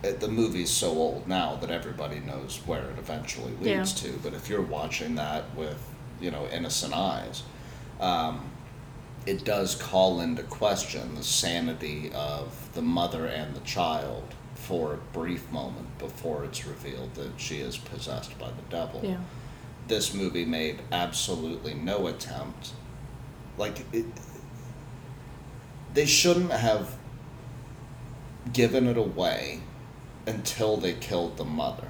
The 0.00 0.28
movie's 0.28 0.70
so 0.70 0.90
old 0.90 1.26
now 1.26 1.56
that 1.56 1.72
everybody 1.72 2.20
knows 2.20 2.60
where 2.66 2.84
it 2.84 2.98
eventually 3.00 3.52
Yeah. 3.60 3.78
leads 3.78 3.92
to. 3.94 4.12
But 4.22 4.32
if 4.32 4.48
you're 4.48 4.62
watching 4.62 5.16
that 5.16 5.52
with, 5.56 5.76
you 6.20 6.30
know, 6.30 6.46
innocent 6.52 6.94
eyes, 6.94 7.42
um, 8.00 8.50
it 9.26 9.44
does 9.44 9.74
call 9.74 10.20
into 10.20 10.42
question 10.42 11.14
the 11.14 11.22
sanity 11.22 12.10
of 12.14 12.72
the 12.74 12.82
mother 12.82 13.26
and 13.26 13.54
the 13.54 13.60
child 13.60 14.24
for 14.54 14.94
a 14.94 14.96
brief 14.96 15.50
moment 15.50 15.98
before 15.98 16.44
it's 16.44 16.66
revealed 16.66 17.14
that 17.14 17.30
she 17.36 17.58
is 17.58 17.76
possessed 17.76 18.38
by 18.38 18.48
the 18.48 18.62
devil. 18.70 19.00
Yeah. 19.02 19.18
This 19.86 20.12
movie 20.12 20.44
made 20.44 20.80
absolutely 20.92 21.74
no 21.74 22.06
attempt. 22.06 22.72
Like, 23.56 23.84
it, 23.92 24.06
they 25.94 26.06
shouldn't 26.06 26.52
have 26.52 26.96
given 28.52 28.86
it 28.86 28.96
away 28.96 29.60
until 30.26 30.76
they 30.76 30.92
killed 30.94 31.36
the 31.36 31.44
mother. 31.44 31.88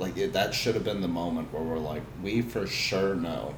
Like, 0.00 0.16
it, 0.16 0.32
that 0.32 0.54
should 0.54 0.74
have 0.74 0.84
been 0.84 1.00
the 1.02 1.08
moment 1.08 1.52
where 1.52 1.62
we're 1.62 1.78
like, 1.78 2.02
we 2.22 2.40
for 2.42 2.66
sure 2.66 3.14
know 3.14 3.54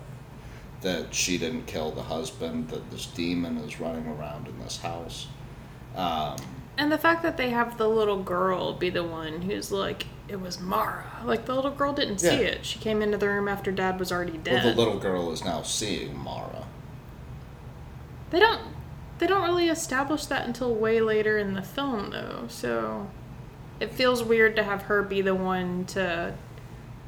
that 0.83 1.15
she 1.15 1.39
didn't 1.39 1.67
kill 1.67 1.93
the 1.93 2.03
husband, 2.03 2.69
that 2.71 2.91
this 2.91 3.07
demon 3.07 3.57
is 3.59 3.79
running 3.81 4.07
around 4.09 4.49
in 4.49 4.59
this 4.59 4.79
house. 4.79 5.29
Um, 5.95 6.37
and 6.77 6.91
the 6.91 6.99
fact 6.99 7.23
that 7.23 7.37
they 7.37 7.51
have 7.51 7.79
the 7.79 7.89
little 7.89 8.23
girl 8.23 8.73
be 8.73 8.91
the 8.91 9.05
one 9.05 9.43
who's 9.43 9.71
like, 9.71 10.07
it 10.29 10.41
was 10.41 10.59
Mara. 10.61 11.05
Like 11.25 11.45
the 11.47 11.55
little 11.55 11.71
girl 11.71 11.93
didn't 11.93 12.19
see 12.19 12.27
Yeah. 12.29 12.55
it. 12.55 12.67
She 12.67 12.79
came 12.81 13.03
into 13.03 13.19
the 13.19 13.29
room 13.29 13.47
after 13.47 13.71
Dad 13.71 14.01
was 14.01 14.11
already 14.11 14.33
Well, 14.33 14.43
dead. 14.43 14.65
the 14.65 14.79
little 14.79 14.99
girl 14.99 15.31
is 15.33 15.45
now 15.45 15.63
seeing 15.63 16.19
Mara. 16.19 16.67
They 18.31 18.41
don't. 18.41 18.63
They 19.19 19.27
don't 19.29 19.43
really 19.45 19.69
establish 19.69 20.25
that 20.27 20.47
until 20.47 20.75
way 20.75 21.01
later 21.01 21.39
in 21.39 21.55
the 21.55 21.63
film, 21.63 22.11
though. 22.11 22.47
So 22.49 23.09
it 23.83 23.91
feels 23.93 24.23
weird 24.23 24.57
to 24.57 24.63
have 24.63 24.83
her 24.83 25.03
be 25.03 25.21
the 25.23 25.35
one 25.35 25.85
to 25.87 26.33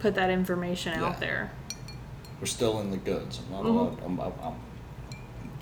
put 0.01 0.15
that 0.17 0.31
information 0.31 0.99
Yeah. 0.99 1.07
out 1.07 1.21
there. 1.21 1.51
We're 2.41 2.47
still 2.47 2.81
in 2.81 2.91
the 2.91 2.97
goods. 2.97 3.41
I'm 3.47 3.53
not 3.53 3.63
Mm-hmm. 3.65 3.77
allowed. 3.79 4.03
I'm, 4.05 4.21
I'm, 4.21 4.33
I'm, 4.43 4.55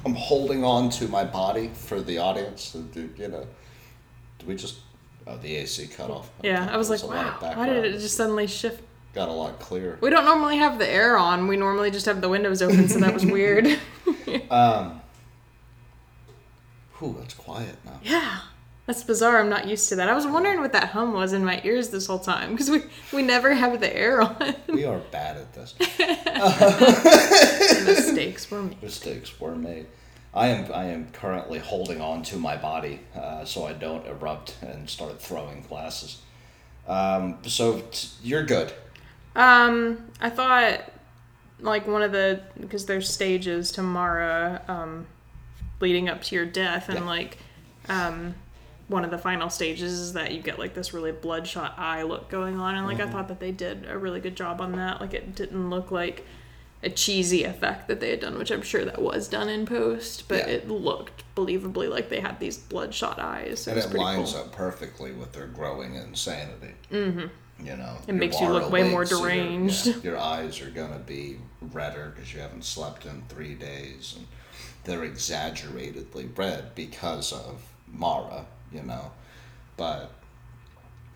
I'm 0.06 0.14
holding 0.14 0.64
on 0.64 0.90
to 0.90 1.06
my 1.08 1.22
body 1.24 1.70
for 1.74 2.00
the 2.00 2.18
audience. 2.18 2.72
To 2.72 2.78
do, 2.78 3.08
you 3.16 3.28
know, 3.28 3.46
do 4.38 4.46
we 4.46 4.56
just? 4.56 4.78
Oh, 5.26 5.36
the 5.36 5.54
AC 5.56 5.86
cut 5.86 6.10
off. 6.10 6.30
Yeah, 6.42 6.68
I 6.72 6.76
was 6.76 6.90
like, 6.90 6.98
there's 7.00 7.10
a 7.10 7.14
lot 7.14 7.26
of 7.36 7.42
wow, 7.42 7.56
why 7.56 7.68
did 7.68 7.84
it 7.84 7.92
just 8.00 8.16
suddenly 8.16 8.46
shift? 8.48 8.82
got 9.14 9.28
a 9.28 9.32
lot 9.32 9.60
clearer? 9.60 9.98
We 10.00 10.08
don't 10.10 10.24
normally 10.24 10.56
have 10.56 10.78
the 10.78 10.88
air 10.88 11.16
on. 11.18 11.46
We 11.46 11.56
normally 11.56 11.90
just 11.92 12.06
have 12.06 12.20
the 12.22 12.28
windows 12.30 12.62
open, 12.62 12.88
so 12.88 12.98
that 13.00 13.12
was 13.14 13.24
weird. 13.36 13.78
Um. 14.50 15.00
Whew, 16.98 17.16
that's 17.20 17.34
quiet 17.34 17.76
now. 17.84 18.00
yeah, 18.02 18.40
that's 18.86 19.04
bizarre. 19.04 19.40
I'm 19.40 19.48
not 19.48 19.66
used 19.68 19.88
to 19.90 19.96
that. 19.96 20.08
I 20.08 20.14
was 20.14 20.26
wondering 20.26 20.60
what 20.60 20.72
that 20.72 20.90
hum 20.90 21.12
was 21.12 21.32
in 21.32 21.44
my 21.44 21.60
ears 21.64 21.90
this 21.90 22.06
whole 22.06 22.18
time 22.18 22.52
because 22.52 22.70
we 22.70 22.82
we 23.12 23.22
never 23.22 23.54
have 23.54 23.80
the 23.80 23.94
air 23.96 24.22
on. 24.22 24.54
We 24.68 24.84
are 24.84 24.98
bad 24.98 25.36
at 25.36 25.52
this. 25.54 25.74
Mistakes 27.86 28.50
were 28.50 28.62
made. 28.62 28.82
Mistakes 28.82 29.40
were 29.40 29.54
made. 29.54 29.86
I 30.34 30.48
am 30.48 30.72
I 30.72 30.84
am 30.86 31.10
currently 31.12 31.58
holding 31.58 32.00
on 32.00 32.22
to 32.24 32.36
my 32.36 32.56
body 32.56 33.00
uh, 33.14 33.44
so 33.44 33.66
I 33.66 33.74
don't 33.74 34.06
erupt 34.06 34.56
and 34.62 34.88
start 34.88 35.20
throwing 35.20 35.62
glasses. 35.68 36.22
Um, 36.88 37.38
so 37.46 37.80
t- 37.90 38.08
you're 38.22 38.44
good. 38.44 38.72
Um, 39.36 40.10
I 40.20 40.30
thought 40.30 40.80
like 41.60 41.86
one 41.86 42.02
of 42.02 42.12
the 42.12 42.40
because 42.60 42.86
there's 42.86 43.08
stages 43.10 43.72
to 43.72 43.82
Mara, 43.82 44.62
um, 44.68 45.06
leading 45.80 46.08
up 46.08 46.22
to 46.24 46.34
your 46.34 46.46
death, 46.46 46.88
and 46.88 47.00
Yeah. 47.00 47.04
like, 47.04 47.38
um, 47.88 48.34
one 48.92 49.04
of 49.04 49.10
the 49.10 49.18
final 49.18 49.48
stages 49.50 49.92
is 49.92 50.12
that 50.12 50.32
you 50.32 50.40
get 50.42 50.58
like 50.58 50.74
this 50.74 50.92
really 50.94 51.12
bloodshot 51.12 51.74
eye 51.78 52.02
look 52.02 52.28
going 52.28 52.58
on, 52.60 52.76
and 52.76 52.86
like 52.86 52.98
Mm-hmm. 52.98 53.08
I 53.08 53.12
thought 53.12 53.28
that 53.28 53.40
they 53.40 53.50
did 53.52 53.86
a 53.88 53.98
really 53.98 54.20
good 54.20 54.36
job 54.36 54.60
on 54.60 54.72
that. 54.72 55.00
Like 55.00 55.14
it 55.14 55.34
didn't 55.34 55.70
look 55.70 55.90
like 55.90 56.24
a 56.84 56.90
cheesy 56.90 57.44
effect 57.44 57.88
that 57.88 58.00
they 58.00 58.10
had 58.10 58.20
done, 58.20 58.36
which 58.38 58.50
I'm 58.50 58.60
sure 58.62 58.84
that 58.84 59.00
was 59.00 59.28
done 59.28 59.48
in 59.48 59.66
post, 59.66 60.26
but 60.28 60.38
Yeah. 60.48 60.54
it 60.54 60.68
looked 60.68 61.22
believably 61.36 61.88
like 61.88 62.08
they 62.08 62.20
had 62.20 62.38
these 62.40 62.58
bloodshot 62.58 63.18
eyes. 63.20 63.62
So 63.62 63.70
and 63.72 63.76
was 63.76 63.86
it 63.86 63.94
lines 63.96 64.32
cool. 64.32 64.40
up 64.42 64.52
perfectly 64.52 65.12
with 65.12 65.32
their 65.32 65.46
growing 65.46 65.94
insanity. 65.94 66.74
Mm-hmm. 66.90 67.66
You 67.66 67.76
know, 67.76 67.96
It 68.08 68.14
makes 68.16 68.40
you 68.40 68.48
look 68.48 68.70
way 68.72 68.82
more 68.90 69.06
so 69.06 69.20
your- 69.20 69.28
yeah, 69.28 69.34
deranged. 69.34 70.04
Your, 70.04 70.18
eyes 70.18 70.60
are 70.60 70.70
gonna 70.70 70.98
be 70.98 71.38
redder 71.60 72.12
because 72.14 72.34
you 72.34 72.40
haven't 72.40 72.64
slept 72.64 73.06
in 73.06 73.22
three 73.28 73.54
days, 73.54 74.14
and 74.16 74.26
they're 74.82 75.04
exaggeratedly 75.04 76.30
red 76.36 76.74
because 76.74 77.32
of 77.32 77.62
Mara. 77.86 78.46
You 78.74 78.82
know, 78.82 79.12
but 79.76 80.12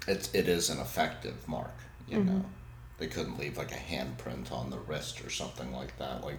it's 0.06 0.32
it 0.34 0.48
is 0.48 0.70
an 0.70 0.78
effective 0.78 1.46
mark. 1.48 1.74
You 2.08 2.18
Mm-hmm. 2.18 2.28
know, 2.38 2.44
they 2.98 3.06
couldn't 3.08 3.38
leave 3.38 3.56
like 3.58 3.72
a 3.72 3.76
handprint 3.76 4.52
on 4.52 4.70
the 4.70 4.78
wrist 4.78 5.24
or 5.24 5.30
something 5.30 5.72
like 5.72 5.96
that. 5.98 6.22
Like 6.24 6.38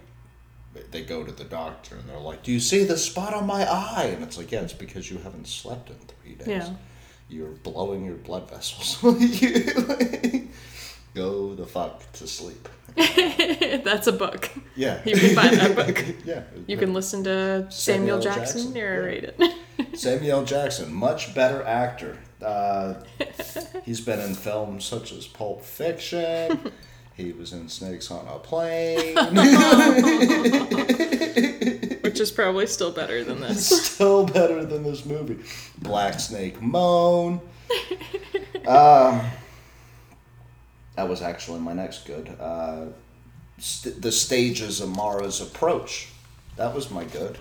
they- 0.91 1.03
go 1.03 1.23
to 1.23 1.31
the 1.31 1.43
doctor 1.43 1.95
and 1.95 2.07
they're 2.07 2.19
like, 2.19 2.43
"Do 2.43 2.51
you 2.51 2.59
see 2.59 2.83
the 2.83 2.97
spot 2.97 3.33
on 3.33 3.45
my 3.47 3.63
eye?" 3.69 4.11
And 4.13 4.23
it's 4.23 4.37
like, 4.37 4.51
"Yeah, 4.51 4.61
it's 4.61 4.73
because 4.73 5.09
you 5.09 5.17
haven't 5.17 5.47
slept 5.47 5.89
in 5.89 5.95
three 5.95 6.35
days. 6.35 6.47
Yeah. 6.47 6.73
You're 7.29 7.49
blowing 7.51 8.05
your 8.05 8.15
blood 8.15 8.49
vessels. 8.49 9.01
You- 9.21 10.49
go 11.13 11.55
the 11.55 11.65
fuck 11.65 12.09
to 12.13 12.27
sleep." 12.27 12.69
That's 13.83 14.07
a 14.07 14.11
book. 14.11 14.49
Yeah, 14.75 15.01
You 15.05 15.15
can 15.15 15.35
find 15.35 15.55
that 15.57 15.75
book. 15.75 16.03
yeah. 16.25 16.43
You 16.65 16.77
can 16.77 16.93
listen 16.93 17.23
to 17.25 17.67
Samuel, 17.69 17.71
Samuel 17.71 18.19
Jackson, 18.19 18.43
Jackson, 18.43 18.73
narrate 18.73 19.23
it. 19.23 19.53
Samuel 19.93 20.43
Jackson, 20.43 20.93
much 20.93 21.35
better 21.35 21.63
actor. 21.63 22.17
Uh, 22.41 22.95
he's 23.83 24.01
been 24.01 24.19
in 24.19 24.33
films 24.33 24.85
such 24.85 25.11
as 25.11 25.27
Pulp 25.27 25.63
Fiction. 25.63 26.71
He 27.13 27.33
was 27.33 27.53
in 27.53 27.67
Snakes 27.69 28.11
on 28.11 28.27
a 28.27 28.37
Plane. 28.39 29.15
Which 32.01 32.19
is 32.19 32.31
probably 32.31 32.67
still 32.67 32.91
better 32.91 33.23
than 33.23 33.41
this. 33.41 33.93
Still 33.93 34.25
better 34.25 34.63
than 34.65 34.83
this 34.83 35.05
movie. 35.05 35.39
Black 35.79 36.19
Snake 36.19 36.61
Moan. 36.61 37.41
Um, 38.67 39.21
that 40.97 41.07
was 41.07 41.21
actually 41.21 41.59
my 41.59 41.73
next 41.73 42.05
good. 42.05 42.35
Uh, 42.39 42.87
st- 43.59 44.01
the 44.01 44.11
stages 44.11 44.81
of 44.81 44.89
Mara's 44.89 45.39
approach. 45.39 46.09
That 46.57 46.73
was 46.73 46.89
my 46.91 47.05
good. 47.05 47.37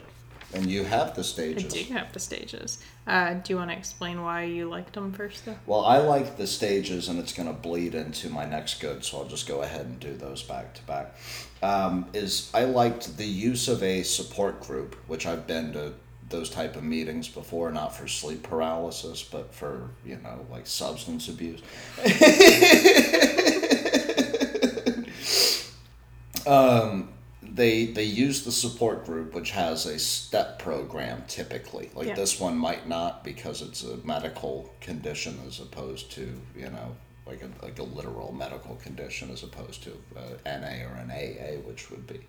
And 0.54 0.66
you 0.66 0.84
have 0.84 1.16
the 1.16 1.24
stages. 1.24 1.64
I 1.74 1.82
do 1.82 1.94
have 1.94 2.12
the 2.12 2.20
stages. 2.20 2.78
Uh, 3.06 3.34
do 3.34 3.52
you 3.52 3.56
want 3.56 3.70
to 3.70 3.76
explain 3.76 4.22
why 4.22 4.44
you 4.44 4.68
liked 4.68 4.92
them 4.92 5.12
first, 5.12 5.44
though? 5.44 5.56
Well, 5.66 5.84
I 5.84 5.98
like 5.98 6.36
the 6.36 6.46
stages, 6.46 7.08
and 7.08 7.18
it's 7.18 7.32
going 7.32 7.48
to 7.48 7.54
bleed 7.54 7.94
into 7.94 8.28
my 8.30 8.44
next 8.44 8.80
good, 8.80 9.04
so 9.04 9.18
I'll 9.18 9.24
just 9.24 9.48
go 9.48 9.62
ahead 9.62 9.86
and 9.86 9.98
do 9.98 10.14
those 10.14 10.42
back 10.42 10.74
to 10.74 10.82
back. 10.82 11.16
Um, 11.62 12.06
is 12.12 12.50
I 12.54 12.64
liked 12.64 13.16
the 13.16 13.24
use 13.24 13.68
of 13.68 13.82
a 13.82 14.02
support 14.02 14.60
group, 14.60 14.94
which 15.08 15.26
I've 15.26 15.46
been 15.46 15.72
to 15.72 15.94
those 16.28 16.50
type 16.50 16.76
of 16.76 16.82
meetings 16.82 17.28
before, 17.28 17.70
not 17.70 17.94
for 17.94 18.08
sleep 18.08 18.42
paralysis, 18.42 19.22
but 19.22 19.54
for 19.54 19.90
you 20.04 20.16
know 20.22 20.46
like 20.50 20.66
substance 20.66 21.28
abuse. 21.28 21.62
um, 26.46 27.08
they 27.42 27.86
they 27.86 28.04
use 28.04 28.44
the 28.44 28.52
support 28.52 29.04
group, 29.06 29.34
which 29.34 29.50
has 29.52 29.86
a 29.86 29.98
step 29.98 30.58
program 30.58 31.24
typically. 31.28 31.90
Like 31.94 32.08
Yeah. 32.08 32.14
this 32.14 32.40
one 32.40 32.56
might 32.58 32.88
not 32.88 33.24
because 33.24 33.62
it's 33.62 33.82
a 33.84 33.96
medical 33.98 34.72
condition 34.80 35.38
as 35.46 35.60
opposed 35.60 36.10
to 36.12 36.40
you 36.56 36.70
know 36.70 36.96
like 37.26 37.42
a 37.42 37.64
like 37.64 37.78
a 37.78 37.82
literal 37.82 38.32
medical 38.32 38.76
condition 38.76 39.30
as 39.30 39.42
opposed 39.42 39.82
to 39.84 39.92
uh, 40.16 40.20
NA 40.44 40.84
or 40.86 40.94
an 40.96 41.10
AA, 41.10 41.60
which 41.66 41.90
would 41.90 42.06
be 42.06 42.20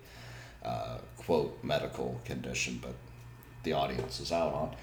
uh, 0.64 0.98
quote 1.16 1.62
medical 1.62 2.20
condition, 2.24 2.78
but 2.82 2.94
the 3.68 3.74
audience 3.74 4.20
is 4.20 4.32
out 4.32 4.74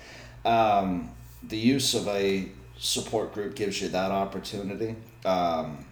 on. 0.45 0.79
Um, 0.79 1.11
the 1.41 1.57
use 1.57 1.95
of 1.95 2.07
a 2.07 2.49
support 2.77 3.33
group 3.33 3.55
gives 3.55 3.81
you 3.81 3.89
that 3.89 4.11
opportunity. 4.11 4.95
Um, 5.25 5.85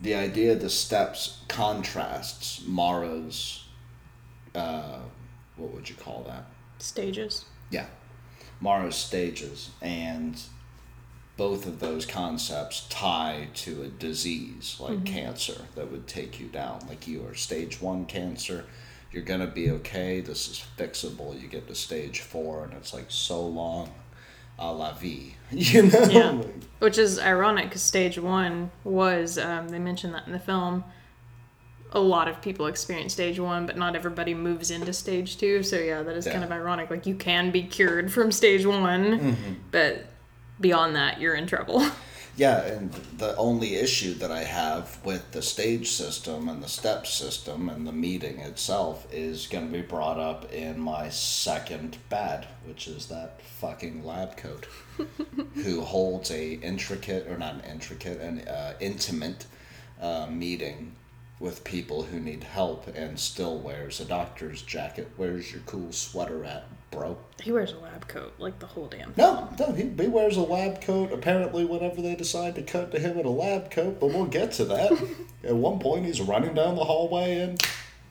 the 0.00 0.14
idea 0.14 0.52
of 0.52 0.60
the 0.60 0.70
steps 0.70 1.38
contrasts 1.46 2.64
Mara's, 2.66 3.64
uh, 4.54 4.98
what 5.56 5.72
would 5.72 5.88
you 5.88 5.94
call 5.94 6.24
that? 6.26 6.46
Stages. 6.78 7.44
Yeah, 7.70 7.86
Mara's 8.60 8.96
stages, 8.96 9.70
and 9.80 10.40
both 11.36 11.66
of 11.66 11.78
those 11.78 12.04
concepts 12.04 12.86
tie 12.90 13.48
to 13.54 13.82
a 13.82 13.88
disease 13.88 14.76
like 14.80 15.04
cancer 15.04 15.66
that 15.76 15.90
would 15.90 16.08
take 16.08 16.40
you 16.40 16.48
down. 16.48 16.80
Like 16.88 17.06
you 17.06 17.24
are 17.26 17.34
stage 17.34 17.80
one 17.80 18.06
cancer, 18.06 18.64
you're 19.12 19.22
gonna 19.22 19.46
be 19.46 19.70
okay. 19.70 20.20
This 20.20 20.48
is 20.48 20.64
fixable. 20.76 21.40
You 21.40 21.48
get 21.48 21.66
to 21.68 21.74
stage 21.74 22.20
four, 22.20 22.64
and 22.64 22.72
it's 22.74 22.92
like 22.92 23.06
so 23.08 23.44
long, 23.46 23.92
a 24.58 24.72
la 24.72 24.92
vie. 24.92 25.34
You 25.50 25.84
know. 25.84 26.08
Yeah. 26.10 26.42
Which 26.78 26.98
is 26.98 27.18
ironic 27.18 27.64
because 27.66 27.82
stage 27.82 28.18
one 28.18 28.70
was, 28.84 29.38
um, 29.38 29.68
they 29.70 29.78
mentioned 29.78 30.14
that 30.14 30.26
in 30.26 30.32
the 30.32 30.38
film. 30.38 30.84
A 31.92 31.98
lot 32.00 32.28
of 32.28 32.42
people 32.42 32.66
experience 32.66 33.14
stage 33.14 33.40
one, 33.40 33.64
but 33.64 33.78
not 33.78 33.96
everybody 33.96 34.34
moves 34.34 34.70
into 34.70 34.92
stage 34.92 35.38
two. 35.38 35.62
So, 35.62 35.78
yeah, 35.78 36.02
that 36.02 36.16
is 36.16 36.26
kind 36.26 36.44
of 36.44 36.52
ironic. 36.52 36.90
Like, 36.90 37.06
you 37.06 37.14
can 37.14 37.50
be 37.50 37.62
cured 37.62 38.12
from 38.12 38.30
stage 38.30 38.66
one, 38.66 39.38
but 39.70 40.04
beyond 40.60 40.96
that, 40.96 41.18
you're 41.18 41.34
in 41.34 41.46
trouble. 41.46 41.82
Yeah, 42.38 42.60
and 42.66 42.92
the 43.16 43.34
only 43.36 43.74
issue 43.74 44.14
that 44.14 44.30
I 44.30 44.44
have 44.44 45.04
with 45.04 45.32
the 45.32 45.42
stage 45.42 45.90
system 45.90 46.48
and 46.48 46.62
the 46.62 46.68
step 46.68 47.04
system 47.04 47.68
and 47.68 47.84
the 47.84 47.90
meeting 47.90 48.38
itself 48.38 49.12
is 49.12 49.48
going 49.48 49.66
to 49.66 49.72
be 49.72 49.82
brought 49.82 50.20
up 50.20 50.52
in 50.52 50.78
my 50.78 51.08
second 51.08 51.98
bad, 52.08 52.46
which 52.64 52.86
is 52.86 53.06
that 53.06 53.42
fucking 53.42 54.04
lab 54.04 54.36
coat, 54.36 54.68
who 55.54 55.80
holds 55.80 56.30
a 56.30 56.52
intricate 56.52 57.26
or 57.26 57.38
not 57.38 57.54
an 57.54 57.72
intricate, 57.72 58.20
an 58.20 58.46
uh, 58.46 58.74
intimate 58.78 59.46
uh, 60.00 60.28
meeting 60.30 60.94
with 61.40 61.64
people 61.64 62.04
who 62.04 62.20
need 62.20 62.44
help 62.44 62.86
and 62.94 63.18
still 63.18 63.58
wears 63.58 63.98
a 63.98 64.04
doctor's 64.04 64.62
jacket. 64.62 65.10
Where's 65.16 65.50
your 65.50 65.62
cool 65.66 65.90
sweater 65.90 66.44
at, 66.44 66.68
bro? 66.90 67.16
he 67.42 67.52
wears 67.52 67.72
a 67.72 67.78
lab 67.78 68.08
coat, 68.08 68.34
like 68.38 68.58
the 68.58 68.66
whole 68.66 68.86
damn 68.86 69.12
No, 69.16 69.48
no, 69.58 69.72
he, 69.72 69.88
he 69.88 70.06
wears 70.06 70.36
a 70.36 70.42
lab 70.42 70.80
coat. 70.82 71.12
Apparently, 71.12 71.64
whenever 71.64 72.02
they 72.02 72.14
decide 72.14 72.54
to 72.56 72.62
cut 72.62 72.90
to 72.92 72.98
him 72.98 73.18
in 73.18 73.26
a 73.26 73.30
lab 73.30 73.70
coat, 73.70 74.00
but 74.00 74.08
we'll 74.08 74.26
get 74.26 74.52
to 74.52 74.64
that. 74.66 74.92
At 75.44 75.54
one 75.54 75.78
point, 75.78 76.06
he's 76.06 76.20
running 76.20 76.54
down 76.54 76.74
the 76.74 76.84
hallway 76.84 77.40
in 77.40 77.58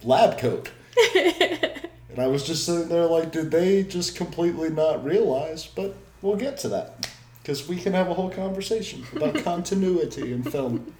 lab 0.03 0.37
coat. 0.37 0.71
And 2.17 2.25
I 2.25 2.29
was 2.29 2.43
just 2.43 2.65
sitting 2.65 2.89
there 2.89 3.05
like, 3.05 3.31
did 3.31 3.51
they 3.51 3.83
just 3.83 4.15
completely 4.15 4.71
not 4.71 5.05
realize? 5.05 5.67
But 5.67 5.95
we'll 6.23 6.35
get 6.35 6.57
to 6.59 6.69
that. 6.69 7.07
Because 7.43 7.67
we 7.67 7.77
can 7.77 7.93
have 7.93 8.09
a 8.09 8.15
whole 8.15 8.31
conversation 8.31 9.05
about 9.15 9.35
continuity 9.43 10.33
in 10.33 10.41
film. 10.41 10.91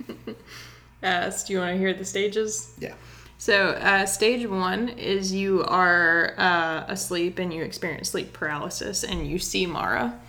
Uh, 1.01 1.31
so 1.31 1.47
do 1.47 1.53
you 1.53 1.59
want 1.59 1.73
to 1.73 1.77
hear 1.79 1.91
the 1.95 2.05
stages? 2.05 2.71
Yeah. 2.77 2.93
So, 3.39 3.69
uh, 3.69 4.05
stage 4.05 4.47
one 4.47 4.89
is 4.89 5.31
you 5.31 5.63
are 5.65 6.33
uh, 6.37 6.85
asleep 6.87 7.37
and 7.37 7.53
you 7.53 7.63
experience 7.63 8.09
sleep 8.09 8.33
paralysis 8.33 9.03
and 9.03 9.27
you 9.27 9.37
see 9.37 9.65
Mara. 9.65 10.19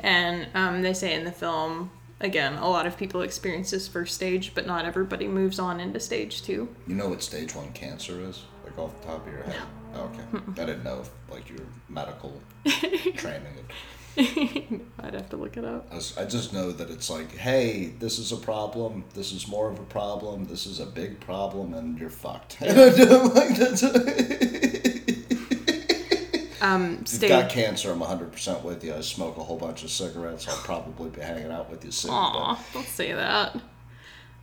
And 0.00 0.48
um, 0.54 0.82
they 0.82 0.92
say 0.92 1.14
in 1.14 1.24
the 1.24 1.32
film, 1.32 1.90
again, 2.20 2.54
a 2.54 2.68
lot 2.68 2.86
of 2.86 2.96
people 2.96 3.22
experience 3.22 3.70
this 3.70 3.88
first 3.88 4.14
stage, 4.14 4.54
but 4.54 4.66
not 4.66 4.84
everybody 4.84 5.26
moves 5.26 5.58
on 5.58 5.80
into 5.80 5.98
stage 5.98 6.42
two. 6.42 6.68
You 6.86 6.94
know 6.94 7.08
what 7.08 7.22
stage 7.22 7.54
one 7.54 7.72
cancer 7.72 8.20
is? 8.20 8.44
Like 8.64 8.78
off 8.78 9.00
the 9.00 9.06
top 9.06 9.26
of 9.26 9.32
your 9.32 9.42
head? 9.44 9.56
Oh, 9.94 10.02
okay. 10.02 10.62
I 10.62 10.66
didn't 10.66 10.84
know 10.84 11.00
if 11.00 11.10
like 11.30 11.48
your 11.48 11.66
medical 11.88 12.40
training. 13.16 13.54
I'd 15.00 15.14
have 15.14 15.30
to 15.30 15.36
look 15.36 15.56
it 15.56 15.64
up. 15.64 15.86
I, 15.92 16.24
just 16.24 16.52
know 16.52 16.72
that 16.72 16.90
it's 16.90 17.08
like, 17.08 17.36
hey, 17.36 17.92
this 18.00 18.18
is 18.18 18.32
a 18.32 18.36
problem. 18.36 19.04
This 19.14 19.30
is 19.30 19.46
more 19.46 19.70
of 19.70 19.78
a 19.78 19.84
problem. 19.84 20.46
This 20.46 20.66
is 20.66 20.80
a 20.80 20.86
big 20.86 21.20
problem, 21.20 21.72
and 21.72 21.96
you're 21.98 22.10
fucked. 22.10 22.60
like, 22.60 22.70
that's 23.56 23.84
Um, 26.60 27.04
you've 27.08 27.20
got 27.20 27.48
cancer, 27.48 27.92
I'm 27.92 28.00
100% 28.00 28.62
with 28.64 28.82
you. 28.82 28.92
I 28.92 29.00
smoke 29.02 29.36
a 29.36 29.44
whole 29.44 29.56
bunch 29.56 29.84
of 29.84 29.90
cigarettes. 29.90 30.48
I'll 30.48 30.56
probably 30.56 31.10
be 31.10 31.20
hanging 31.20 31.52
out 31.52 31.70
with 31.70 31.84
you 31.84 31.92
soon. 31.92 32.10
Aw, 32.10 32.60
don't 32.74 32.86
say 32.86 33.12
that. 33.12 33.56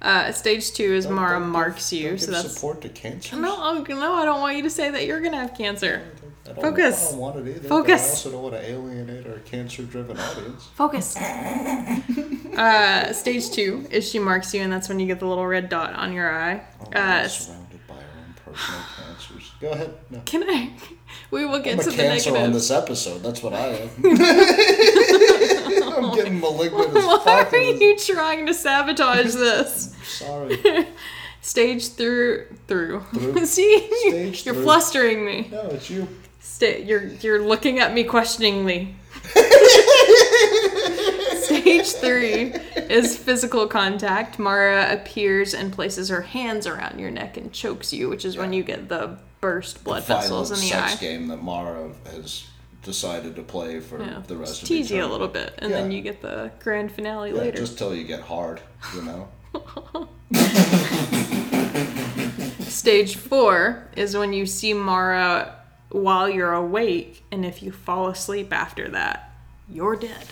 Uh, 0.01 0.31
stage 0.31 0.71
two 0.71 0.93
is 0.93 1.05
don't- 1.05 1.15
Mara 1.15 1.33
don't 1.39 1.43
give- 1.43 1.51
marks 1.51 1.91
you, 1.91 2.09
don't 2.09 2.19
so 2.19 2.25
give 2.27 2.35
that's 2.35 2.53
support 2.53 2.81
to 2.81 2.89
cancer. 2.89 3.35
no, 3.35 3.55
oh, 3.57 3.85
no. 3.89 4.13
I 4.13 4.23
don't 4.23 4.39
want 4.39 4.55
you 4.55 4.63
to 4.63 4.69
say 4.69 4.89
that 4.91 5.05
you're 5.05 5.19
gonna 5.19 5.37
have 5.37 5.57
cancer. 5.57 6.03
I 6.47 6.53
don't, 6.53 6.61
Focus. 6.61 7.07
I 7.07 7.11
don't 7.11 7.19
want 7.19 7.35
it 7.47 7.55
either. 7.55 7.67
Focus. 7.67 8.01
But 8.01 8.07
I 8.07 8.09
also 8.09 8.31
don't 8.31 8.43
want 8.43 8.53
to 8.55 8.69
alienate 8.69 9.25
our 9.27 9.39
cancer-driven 9.39 10.17
audience. 10.19 10.65
Focus. 10.75 11.15
uh, 12.57 13.11
stage 13.13 13.49
two 13.51 13.87
is 13.89 14.07
she 14.07 14.19
marks 14.19 14.53
you, 14.53 14.61
and 14.61 14.71
that's 14.71 14.87
when 14.87 14.99
you 14.99 15.07
get 15.07 15.19
the 15.19 15.25
little 15.25 15.47
red 15.47 15.69
dot 15.69 15.93
on 15.95 16.13
your 16.13 16.31
eye. 16.31 16.61
Oh, 16.81 16.91
Uh, 16.99 17.27
surrounded 17.27 17.79
by 17.87 17.95
our 17.95 17.99
own 17.99 18.35
personal 18.53 18.81
cancers. 18.95 19.51
Go 19.59 19.71
ahead. 19.71 19.93
No. 20.11 20.21
can 20.25 20.43
I? 20.47 20.71
We 21.31 21.45
will 21.45 21.59
get 21.59 21.73
I'm 21.75 21.79
a 21.79 21.83
to 21.83 21.89
the 21.91 21.95
cancer 21.97 22.37
on 22.37 22.51
this 22.51 22.69
episode. 22.69 23.19
That's 23.23 23.41
what 23.41 23.53
I 23.53 23.67
am. 23.67 23.89
I'm 26.05 26.15
getting 26.15 26.39
malignant 26.39 26.89
as 26.95 27.03
Why 27.05 27.19
fuck. 27.23 27.53
are 27.53 27.57
you 27.57 27.97
trying 27.97 28.45
to 28.47 28.53
sabotage 28.53 29.33
this? 29.33 29.95
Sorry. 30.03 30.57
Stage 31.41 31.89
through 31.89 32.47
through. 32.67 33.01
Through. 33.13 33.45
See, 33.45 33.89
Stage 34.09 34.45
you're 34.45 34.55
through. 34.55 34.63
flustering 34.63 35.25
me. 35.25 35.47
No, 35.51 35.61
it's 35.67 35.89
you. 35.89 36.07
Sta- 36.45 36.83
you're 36.85 37.03
you're 37.21 37.41
looking 37.45 37.79
at 37.79 37.93
me 37.93 38.03
questioningly. 38.03 38.95
Stage 41.41 41.91
three 41.93 42.53
is 42.89 43.17
physical 43.17 43.67
contact. 43.67 44.39
Mara 44.39 44.93
appears 44.93 45.53
and 45.53 45.73
places 45.73 46.09
her 46.09 46.21
hands 46.21 46.65
around 46.67 46.99
your 46.99 47.11
neck 47.11 47.37
and 47.37 47.51
chokes 47.51 47.91
you, 47.91 48.09
which 48.09 48.23
is 48.25 48.37
when 48.37 48.53
you 48.53 48.63
get 48.63 48.87
the 48.89 49.17
burst 49.41 49.83
blood 49.83 50.03
Violent 50.05 50.23
vessels 50.23 50.51
in 50.51 50.57
the 50.57 50.61
sex 50.67 50.93
eye. 50.95 50.99
game 50.99 51.27
that 51.27 51.41
Mara 51.43 51.91
has 52.11 52.45
decided 52.83 53.35
to 53.35 53.41
play 53.43 53.79
for 53.79 53.99
Yeah. 54.01 54.21
the 54.27 54.37
rest 54.37 54.51
Just 54.53 54.63
of 54.63 54.67
tease 54.69 54.91
you 54.91 55.03
a 55.03 55.07
little 55.07 55.27
bit, 55.27 55.55
and 55.59 55.73
then 55.73 55.91
you 55.91 56.01
get 56.01 56.21
the 56.21 56.51
grand 56.59 56.91
finale 56.91 57.31
Yeah, 57.31 57.37
later. 57.37 57.57
just 57.57 57.77
till 57.77 57.93
you 57.95 58.03
get 58.05 58.21
hard, 58.21 58.61
you 58.95 59.01
know. 59.01 59.27
Stage 62.59 63.15
four 63.15 63.87
is 63.95 64.15
when 64.15 64.33
you 64.33 64.45
see 64.45 64.73
Mara 64.73 65.55
while 65.95 66.29
you're 66.29 66.53
awake, 66.53 67.23
and 67.31 67.45
if 67.45 67.63
you 67.63 67.71
fall 67.71 68.07
asleep 68.07 68.51
after 68.51 68.89
that, 68.89 69.33
you're 69.69 69.95
dead. 69.95 70.25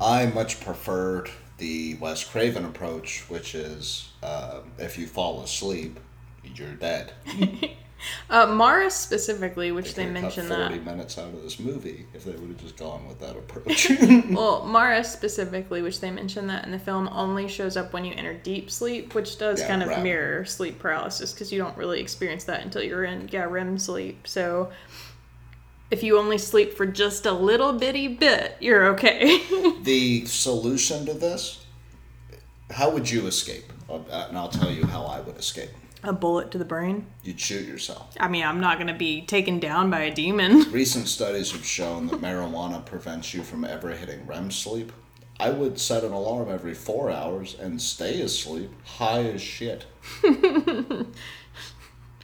I 0.00 0.26
much 0.26 0.60
preferred 0.60 1.28
the 1.56 1.96
Wes 1.96 2.22
Craven 2.22 2.64
approach, 2.64 3.24
which 3.28 3.56
is 3.56 4.10
uh, 4.22 4.60
if 4.78 4.96
you 4.96 5.08
fall 5.08 5.42
asleep, 5.42 5.98
you're 6.54 6.74
dead. 6.74 7.12
Uh, 8.30 8.46
Mara 8.46 8.90
specifically, 8.90 9.72
which 9.72 9.94
they 9.94 10.04
could've 10.04 10.14
cut 10.22 10.22
mention 10.36 10.46
forty 10.46 10.74
that. 10.78 10.84
minutes 10.84 11.18
out 11.18 11.28
of 11.34 11.42
this 11.42 11.58
movie 11.58 12.06
if 12.14 12.24
they 12.24 12.30
would 12.32 12.48
have 12.50 12.58
just 12.58 12.76
gone 12.76 13.06
with 13.08 13.18
that 13.20 13.36
approach. 13.36 13.90
Well, 14.30 14.64
Mara 14.66 15.02
specifically, 15.02 15.82
which 15.82 16.00
they 16.00 16.10
mention 16.10 16.46
that 16.46 16.64
in 16.64 16.70
the 16.70 16.78
film, 16.78 17.08
only 17.10 17.48
shows 17.48 17.76
up 17.76 17.92
when 17.92 18.04
you 18.04 18.14
enter 18.14 18.34
deep 18.34 18.70
sleep, 18.70 19.14
which 19.14 19.36
does 19.38 19.60
Yeah, 19.60 19.66
kind 19.68 19.82
of 19.82 19.88
REM. 19.88 20.02
mirror 20.04 20.44
sleep 20.44 20.78
paralysis 20.78 21.32
because 21.32 21.50
you 21.50 21.58
don't 21.58 21.76
really 21.76 22.00
experience 22.00 22.44
that 22.44 22.62
until 22.62 22.82
you're 22.82 23.04
in 23.04 23.28
yeah 23.32 23.44
REM 23.44 23.78
sleep. 23.78 24.28
So 24.28 24.70
if 25.90 26.02
you 26.02 26.18
only 26.18 26.38
sleep 26.38 26.74
for 26.74 26.86
just 26.86 27.26
a 27.26 27.32
little 27.32 27.72
bitty 27.72 28.08
bit, 28.08 28.56
you're 28.60 28.86
okay. 28.94 29.40
the 29.82 30.24
solution 30.26 31.04
to 31.06 31.14
this, 31.14 31.64
how 32.70 32.90
would 32.90 33.10
you 33.10 33.26
escape? 33.26 33.64
Uh, 33.90 33.98
And 34.28 34.36
I'll 34.38 34.50
tell 34.50 34.70
you 34.70 34.84
how 34.86 35.04
I 35.04 35.20
would 35.20 35.36
escape. 35.38 35.70
A 36.02 36.12
bullet 36.12 36.50
to 36.52 36.58
the 36.58 36.64
brain. 36.64 37.06
You'd 37.24 37.40
shoot 37.40 37.66
yourself. 37.66 38.14
I 38.20 38.28
mean, 38.28 38.44
I'm 38.44 38.60
not 38.60 38.78
gonna 38.78 38.96
be 38.96 39.22
taken 39.22 39.58
down 39.58 39.90
by 39.90 40.00
a 40.00 40.14
demon. 40.14 40.70
Recent 40.72 41.08
studies 41.08 41.52
have 41.52 41.64
shown 41.64 42.06
that 42.08 42.20
marijuana 42.20 42.84
prevents 42.84 43.34
you 43.34 43.42
from 43.42 43.64
ever 43.64 43.90
hitting 43.90 44.26
REM 44.26 44.50
sleep. 44.50 44.92
I 45.40 45.50
would 45.50 45.78
set 45.78 46.02
an 46.04 46.12
alarm 46.12 46.48
every 46.50 46.74
four 46.74 47.10
hours 47.10 47.54
and 47.58 47.80
stay 47.80 48.20
asleep, 48.20 48.70
high 48.84 49.22
as 49.24 49.40
shit. 49.40 49.86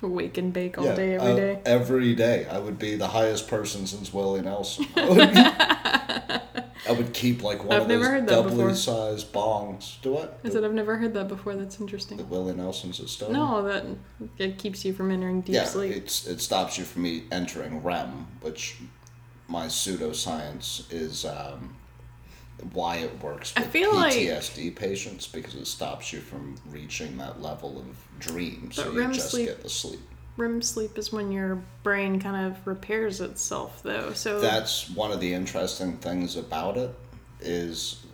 Wake 0.03 0.37
and 0.37 0.53
bake 0.53 0.77
all 0.77 0.85
Yeah, 0.85 0.95
day, 0.97 1.15
every 1.15 1.33
uh, 1.33 1.37
day. 1.37 1.61
Every 1.65 2.15
day, 2.15 2.47
I 2.51 2.59
would 2.59 2.79
be 2.79 2.97
the 2.97 3.09
highest 3.09 3.49
person 3.49 3.87
since 3.87 4.13
Willie 4.13 4.43
Nelson. 4.43 4.87
I 6.87 6.93
would, 6.93 7.13
keep 7.15 7.43
like 7.43 7.65
one 7.65 7.77
I've 7.77 7.83
of 7.83 7.89
those 7.89 8.29
doubly 8.29 8.75
sized 8.75 9.33
bongs. 9.33 10.01
Do 10.03 10.13
what? 10.13 10.39
I 10.45 10.51
said 10.51 10.65
I've 10.65 10.75
never 10.75 10.97
heard 10.97 11.15
that 11.15 11.29
before. 11.29 11.55
That's 11.55 11.77
That 11.77 11.83
interesting. 11.83 12.29
Willie 12.29 12.55
Nelson's 12.55 13.01
a 13.01 13.09
stone. 13.09 13.33
No, 13.33 13.63
that 13.63 13.87
it 14.39 14.59
keeps 14.59 14.85
you 14.85 14.93
from 14.93 15.11
entering 15.11 15.41
deep 15.41 15.55
yeah, 15.55 15.65
sleep. 15.65 15.93
it's 15.97 16.27
it 16.27 16.41
stops 16.41 16.77
you 16.79 16.85
from 16.85 17.03
me 17.03 17.25
entering 17.33 17.83
REM, 17.83 18.27
which 18.43 18.77
my 19.49 19.67
pseudoscience 19.67 20.93
is 20.93 21.25
um, 21.25 21.75
why 22.73 22.97
it 22.97 23.23
works 23.23 23.53
I 23.57 23.61
with 23.61 23.71
feel 23.71 23.95
like- 23.95 24.13
PTSD 24.15 24.75
patients 24.77 25.27
because 25.27 25.55
it 25.55 25.67
stops 25.67 26.13
you 26.13 26.21
from 26.21 26.57
reaching 26.71 27.17
that 27.19 27.41
level 27.41 27.79
of 27.79 27.85
dream, 28.21 28.71
so 28.73 28.91
you 28.93 28.99
REM 28.99 29.13
just 29.13 29.31
sleep- 29.31 29.47
get 29.49 29.63
the 29.63 29.69
sleep. 29.71 30.01
REM 30.37 30.63
sleep 30.63 30.99
is 30.99 31.13
when 31.13 31.31
your 31.31 31.63
brain 31.83 32.21
kind 32.21 32.47
of 32.47 32.67
repairs 32.67 33.21
itself, 33.21 33.83
though. 33.83 34.13
So 34.13 34.41
That's 34.41 34.91
one 34.91 35.13
of 35.13 35.21
the 35.21 35.33
interesting 35.33 35.97
things 35.99 36.37
about 36.37 36.77
it 36.77 36.95
is 37.41 38.05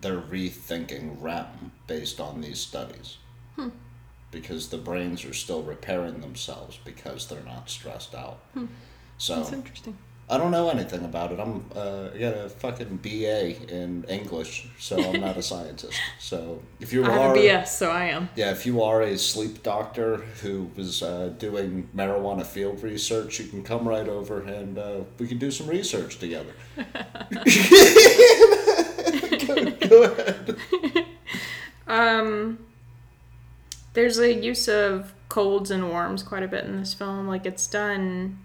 they're 0.00 0.20
rethinking 0.20 1.16
REM 1.20 1.72
based 1.86 2.20
on 2.20 2.40
these 2.40 2.60
studies. 2.60 3.16
Hmm. 3.56 3.68
Because 4.30 4.68
the 4.68 4.78
brains 4.78 5.24
are 5.24 5.34
still 5.34 5.62
repairing 5.62 6.20
themselves 6.20 6.78
because 6.84 7.26
they're 7.26 7.42
not 7.42 7.68
stressed 7.70 8.14
out. 8.14 8.40
So 9.18 9.34
Hmm. 9.34 9.40
that's 9.40 9.52
interesting. 9.52 9.96
I 10.30 10.38
don't 10.38 10.52
know 10.52 10.70
anything 10.70 11.04
about 11.04 11.32
it. 11.32 11.40
I'm 11.40 11.64
uh, 11.74 12.10
I 12.14 12.18
got 12.18 12.34
a 12.36 12.48
fucking 12.48 12.98
BA 12.98 13.68
in 13.68 14.04
English, 14.08 14.68
so 14.78 14.96
I'm 15.02 15.20
not 15.20 15.36
a 15.36 15.42
scientist. 15.52 15.98
So 16.20 16.62
if 16.78 16.92
you 16.92 17.04
I 17.04 17.18
are, 17.18 17.34
a 17.34 17.38
BS, 17.38 17.66
so 17.66 17.90
I 17.90 18.04
am. 18.06 18.28
yeah, 18.36 18.52
if 18.52 18.64
you 18.64 18.80
are 18.82 19.02
a 19.02 19.18
sleep 19.18 19.64
doctor 19.64 20.18
who 20.42 20.70
was 20.76 21.02
uh, 21.02 21.32
doing 21.38 21.88
marijuana 21.96 22.46
field 22.46 22.80
research, 22.82 23.40
you 23.40 23.46
can 23.48 23.64
come 23.64 23.88
right 23.88 24.08
over 24.08 24.40
and 24.42 24.78
uh, 24.78 25.00
we 25.18 25.26
can 25.26 25.38
do 25.38 25.50
some 25.50 25.66
research 25.66 26.18
together. 26.20 26.52
go, 29.46 29.70
go 29.88 30.02
ahead. 30.04 30.56
Um, 31.90 32.58
there's 33.94 34.18
a 34.20 34.32
use 34.32 34.68
of 34.68 35.12
colds 35.28 35.72
and 35.72 35.88
warms 35.88 36.22
quite 36.22 36.44
a 36.44 36.48
bit 36.48 36.64
in 36.64 36.76
this 36.78 36.94
film. 36.94 37.26
Like 37.26 37.44
it's 37.46 37.66
done 37.66 38.38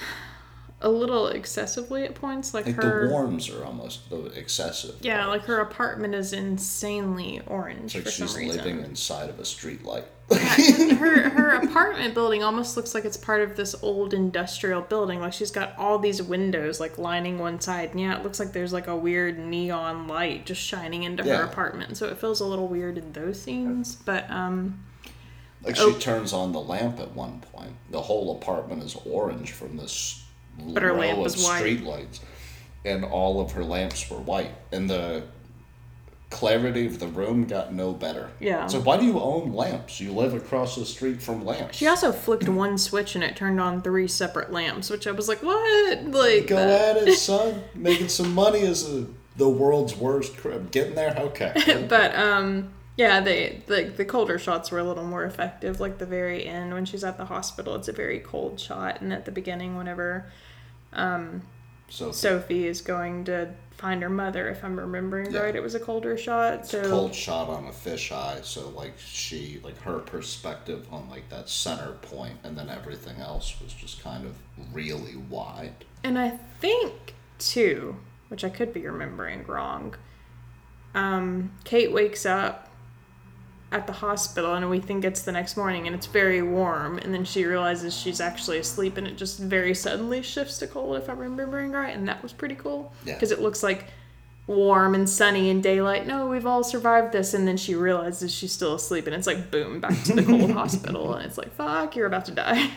a 0.82 0.88
little 0.88 1.26
excessively 1.28 2.04
at 2.04 2.14
points. 2.14 2.54
Like, 2.54 2.64
Like 2.66 2.76
her, 2.76 3.06
the 3.08 3.12
warms 3.12 3.50
are 3.50 3.64
almost 3.64 4.08
the 4.08 4.24
excessive. 4.26 4.94
yeah, 5.02 5.26
like 5.26 5.42
her 5.42 5.60
apartment 5.60 6.14
is 6.14 6.32
insanely 6.32 7.42
orange 7.46 7.94
It's 7.94 7.94
like 7.96 8.04
for 8.04 8.10
she's 8.10 8.30
some 8.30 8.40
reason. 8.40 8.56
living 8.64 8.84
inside 8.84 9.28
of 9.28 9.38
a 9.38 9.44
street 9.44 9.84
light. 9.84 10.04
her 10.30 11.28
her 11.28 11.50
apartment 11.56 12.14
building 12.14 12.44
almost 12.44 12.76
looks 12.76 12.94
like 12.94 13.04
it's 13.04 13.16
part 13.16 13.40
of 13.42 13.56
this 13.56 13.74
old 13.82 14.14
industrial 14.14 14.80
building. 14.80 15.18
Like 15.20 15.32
she's 15.32 15.50
got 15.50 15.76
all 15.76 15.98
these 15.98 16.22
windows 16.22 16.78
like 16.78 16.98
lining 16.98 17.38
one 17.38 17.60
side, 17.60 17.90
and 17.90 18.00
yeah, 18.00 18.16
it 18.16 18.22
looks 18.22 18.38
like 18.38 18.52
there's 18.52 18.72
like 18.72 18.86
a 18.86 18.94
weird 18.96 19.38
neon 19.40 20.06
light 20.06 20.46
just 20.46 20.60
shining 20.62 21.02
into 21.02 21.24
Yeah. 21.24 21.38
her 21.38 21.42
apartment. 21.42 21.96
So 21.96 22.06
it 22.06 22.16
feels 22.18 22.40
a 22.40 22.46
little 22.46 22.68
weird 22.68 22.96
in 22.96 23.12
those 23.12 23.42
scenes. 23.42 23.96
But 23.96 24.30
um, 24.30 24.84
Like 25.62 25.76
Oh. 25.78 25.92
she 25.92 25.98
turns 25.98 26.32
on 26.32 26.52
the 26.52 26.60
lamp 26.60 27.00
at 27.00 27.14
one 27.14 27.42
point. 27.52 27.72
The 27.90 28.00
whole 28.00 28.36
apartment 28.36 28.82
is 28.82 28.96
orange 29.04 29.52
from 29.52 29.76
this 29.76 30.22
But 30.58 30.82
her 30.82 30.92
row 30.92 31.00
lamp 31.00 31.18
of 31.18 31.26
is 31.26 31.42
white. 31.44 31.58
street 31.58 31.82
lights, 31.84 32.20
and 32.84 33.04
all 33.04 33.40
of 33.40 33.52
her 33.52 33.64
lamps 33.64 34.08
were 34.10 34.18
white. 34.18 34.52
And 34.72 34.88
the 34.88 35.24
clarity 36.30 36.86
of 36.86 37.00
the 37.00 37.08
room 37.08 37.44
got 37.44 37.72
no 37.74 37.92
better. 37.92 38.30
Yeah. 38.38 38.68
So 38.68 38.80
why 38.80 38.96
do 38.98 39.04
you 39.04 39.18
own 39.18 39.52
lamps? 39.52 40.00
You 40.00 40.12
live 40.12 40.32
across 40.32 40.76
the 40.76 40.86
street 40.86 41.20
from 41.20 41.44
lamps. 41.44 41.76
She 41.76 41.88
also 41.88 42.12
flicked 42.12 42.48
one 42.48 42.78
switch 42.78 43.16
and 43.16 43.24
it 43.24 43.34
turned 43.34 43.60
on 43.60 43.82
three 43.82 44.06
separate 44.06 44.52
lamps, 44.52 44.90
which 44.90 45.06
I 45.08 45.10
was 45.10 45.26
like, 45.28 45.42
what? 45.42 46.04
Like, 46.06 46.46
Go 46.46 46.54
that- 46.56 46.96
at 46.98 47.08
it, 47.08 47.16
son. 47.18 47.64
Making 47.74 48.08
some 48.08 48.32
money 48.32 48.60
is 48.60 48.88
a, 48.88 49.06
the 49.36 49.48
world's 49.48 49.96
worst 49.96 50.36
crib. 50.36 50.70
Getting 50.70 50.94
there, 50.94 51.16
okay. 51.18 51.84
but 51.88 52.14
um 52.14 52.70
yeah 53.00 53.20
they 53.20 53.62
the, 53.66 53.84
the 53.96 54.04
colder 54.04 54.38
shots 54.38 54.70
were 54.70 54.78
a 54.78 54.84
little 54.84 55.04
more 55.04 55.24
effective 55.24 55.80
like 55.80 55.96
the 55.98 56.06
very 56.06 56.44
end 56.46 56.72
when 56.74 56.84
she's 56.84 57.02
at 57.04 57.16
the 57.16 57.24
hospital 57.24 57.74
it's 57.74 57.88
a 57.88 57.92
very 57.92 58.18
cold 58.20 58.60
shot 58.60 59.00
and 59.00 59.12
at 59.12 59.24
the 59.24 59.30
beginning 59.32 59.76
whenever 59.76 60.26
So 61.88 62.12
sophie 62.12 62.66
is 62.66 62.82
going 62.82 63.24
to 63.24 63.48
find 63.72 64.02
her 64.02 64.10
mother 64.10 64.48
if 64.50 64.62
i'm 64.62 64.78
remembering 64.78 65.32
Yeah. 65.32 65.40
right 65.40 65.56
it 65.56 65.62
was 65.62 65.74
a 65.74 65.80
colder 65.80 66.16
shot 66.18 66.66
so 66.66 66.82
cold 66.88 67.14
shot 67.14 67.48
on 67.48 67.64
a 67.66 67.70
fisheye, 67.72 68.44
so 68.44 68.68
like 68.70 68.92
she 68.98 69.60
like 69.64 69.80
her 69.82 69.98
perspective 70.00 70.86
on 70.92 71.08
like 71.08 71.28
that 71.30 71.48
center 71.48 71.92
point, 72.02 72.36
and 72.44 72.56
then 72.58 72.68
everything 72.68 73.16
else 73.20 73.58
was 73.62 73.72
just 73.72 74.02
kind 74.02 74.26
of 74.26 74.34
really 74.74 75.16
wide. 75.30 75.84
and 76.04 76.18
i 76.18 76.28
think 76.60 77.14
too 77.38 77.96
which 78.28 78.44
i 78.44 78.50
could 78.50 78.72
be 78.74 78.86
remembering 78.86 79.44
wrong 79.46 79.94
um 80.94 81.50
kate 81.64 81.92
wakes 81.92 82.26
up 82.26 82.68
at 83.72 83.86
the 83.86 83.92
hospital 83.92 84.54
and 84.54 84.68
we 84.68 84.80
think 84.80 85.04
it's 85.04 85.22
the 85.22 85.30
next 85.32 85.56
morning 85.56 85.86
and 85.86 85.94
it's 85.94 86.06
very 86.06 86.42
warm 86.42 86.98
and 86.98 87.14
then 87.14 87.24
she 87.24 87.44
realizes 87.44 87.96
she's 87.96 88.20
actually 88.20 88.58
asleep 88.58 88.96
and 88.96 89.06
it 89.06 89.16
just 89.16 89.38
very 89.38 89.74
suddenly 89.74 90.20
shifts 90.22 90.58
to 90.58 90.66
cold 90.66 90.96
if 90.96 91.08
i'm 91.08 91.18
remembering 91.18 91.70
right 91.70 91.94
and 91.96 92.08
that 92.08 92.20
was 92.22 92.32
pretty 92.32 92.56
cool 92.56 92.92
Yeah. 93.04 93.14
because 93.14 93.30
it 93.30 93.40
looks 93.40 93.62
like 93.62 93.84
warm 94.48 94.96
and 94.96 95.08
sunny 95.08 95.50
and 95.50 95.62
daylight 95.62 96.04
no 96.06 96.26
we've 96.26 96.46
all 96.46 96.64
survived 96.64 97.12
this 97.12 97.32
and 97.34 97.46
then 97.46 97.56
she 97.56 97.76
realizes 97.76 98.34
she's 98.34 98.50
still 98.50 98.74
asleep 98.74 99.06
and 99.06 99.14
it's 99.14 99.28
like 99.28 99.52
boom 99.52 99.78
back 99.78 100.02
to 100.02 100.14
the 100.14 100.24
cold 100.24 100.50
hospital 100.62 101.14
and 101.14 101.24
it's 101.24 101.38
like 101.38 101.52
fuck 101.54 101.94
you're 101.94 102.06
about 102.08 102.24
to 102.24 102.32
die 102.32 102.70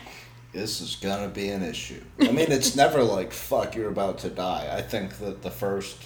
This 0.52 0.80
is 0.80 0.94
gonna 0.94 1.26
be 1.26 1.48
an 1.48 1.64
issue. 1.64 2.00
I 2.20 2.30
mean, 2.30 2.52
it's 2.52 2.76
never 2.76 3.02
like 3.02 3.32
fuck, 3.32 3.74
you're 3.74 3.88
about 3.88 4.18
to 4.18 4.30
die. 4.30 4.68
I 4.72 4.82
think 4.82 5.18
that 5.18 5.42
the 5.42 5.50
first 5.50 5.98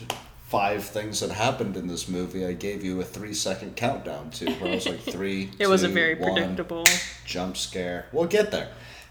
five 0.49 0.82
things 0.82 1.20
that 1.20 1.30
happened 1.30 1.76
in 1.76 1.86
this 1.88 2.09
movie, 2.09 2.46
I 2.46 2.55
gave 2.55 2.82
you 2.82 3.01
a 3.03 3.05
three 3.05 3.34
second 3.34 3.76
countdown 3.76 4.30
to. 4.30 4.51
Where 4.55 4.72
I 4.72 4.74
was 4.76 4.88
like 4.88 5.01
three. 5.01 5.51
it 5.59 5.68
was 5.68 5.82
a 5.82 5.88
very 5.88 6.14
one, 6.14 6.32
predictable 6.32 6.84
jump 7.26 7.57
scare. 7.57 8.07
We'll 8.12 8.26
get 8.26 8.51
there. 8.51 8.70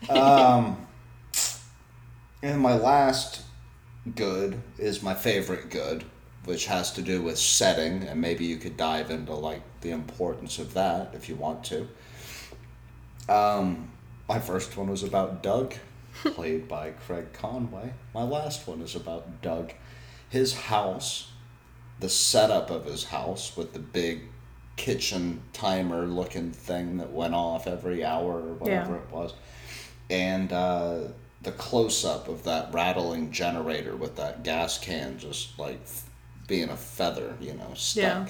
Um, 0.09 0.87
and 2.41 2.59
my 2.59 2.73
last 2.73 3.43
good 4.15 4.59
is 4.79 5.03
my 5.03 5.13
favorite 5.13 5.69
good, 5.69 6.05
which 6.45 6.65
has 6.65 6.91
to 6.93 7.03
do 7.03 7.21
with 7.21 7.37
setting, 7.37 8.03
and 8.03 8.19
maybe 8.19 8.45
you 8.45 8.57
could 8.57 8.75
dive 8.75 9.11
into 9.11 9.33
like 9.33 9.61
the 9.81 9.91
importance 9.91 10.57
of 10.57 10.73
that 10.73 11.11
if 11.13 11.29
you 11.29 11.35
want 11.35 11.63
to. 11.65 11.87
Um, 13.29 13.91
my 14.27 14.39
first 14.39 14.75
one 14.75 14.89
was 14.89 15.03
about 15.03 15.43
Doug, 15.43 15.75
played 16.15 16.67
by 16.67 16.91
Craig 16.91 17.31
Conway. 17.33 17.93
My 18.15 18.23
last 18.23 18.67
one 18.67 18.81
is 18.81 18.95
about 18.95 19.43
Doug. 19.43 19.73
His 20.29 20.53
house, 20.53 21.31
the 21.99 22.09
setup 22.09 22.69
of 22.69 22.85
his 22.85 23.05
house 23.05 23.55
with 23.55 23.73
the 23.73 23.79
big 23.79 24.21
kitchen 24.75 25.41
timer 25.53 26.05
looking 26.05 26.51
thing 26.51 26.97
that 26.97 27.11
went 27.11 27.33
off 27.33 27.65
every 27.67 28.03
hour 28.05 28.33
or 28.33 28.53
whatever 28.53 28.93
Yeah. 28.93 28.99
it 28.99 29.11
was. 29.11 29.33
And 30.09 30.53
uh, 30.53 30.99
the 31.41 31.51
close 31.53 32.05
up 32.05 32.27
of 32.27 32.43
that 32.43 32.73
rattling 32.73 33.31
generator 33.31 33.95
with 33.95 34.15
that 34.17 34.43
gas 34.43 34.77
can 34.77 35.17
just 35.17 35.57
like 35.57 35.79
being 36.47 36.69
a 36.69 36.77
feather, 36.77 37.35
you 37.41 37.53
know, 37.53 37.71
stuck. 37.73 38.29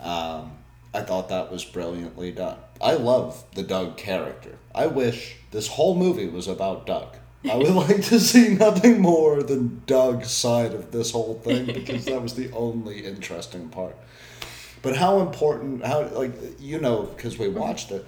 Um, 0.00 0.52
I 0.92 1.02
thought 1.02 1.28
that 1.28 1.50
was 1.50 1.64
brilliantly 1.64 2.32
done. 2.32 2.56
I 2.80 2.94
love 2.94 3.44
the 3.54 3.62
Doug 3.62 3.96
character. 3.96 4.58
I 4.74 4.86
wish 4.86 5.36
this 5.50 5.68
whole 5.68 5.94
movie 5.96 6.28
was 6.28 6.48
about 6.48 6.86
Doug. 6.86 7.16
I 7.48 7.56
would 7.56 7.70
like 7.70 8.02
to 8.04 8.20
see 8.20 8.54
nothing 8.54 9.00
more 9.00 9.42
than 9.42 9.82
Doug's 9.86 10.30
side 10.30 10.74
of 10.74 10.90
this 10.90 11.12
whole 11.12 11.34
thing 11.34 11.66
because 11.66 12.04
that 12.04 12.20
was 12.20 12.34
the 12.34 12.50
only 12.52 13.06
interesting 13.06 13.68
part. 13.70 13.96
But 14.82 14.96
how 14.96 15.20
important, 15.20 15.84
how, 15.84 16.02
like, 16.08 16.32
you 16.58 16.80
know, 16.80 17.02
because 17.02 17.38
we 17.38 17.48
watched 17.48 17.90
it, 17.92 18.04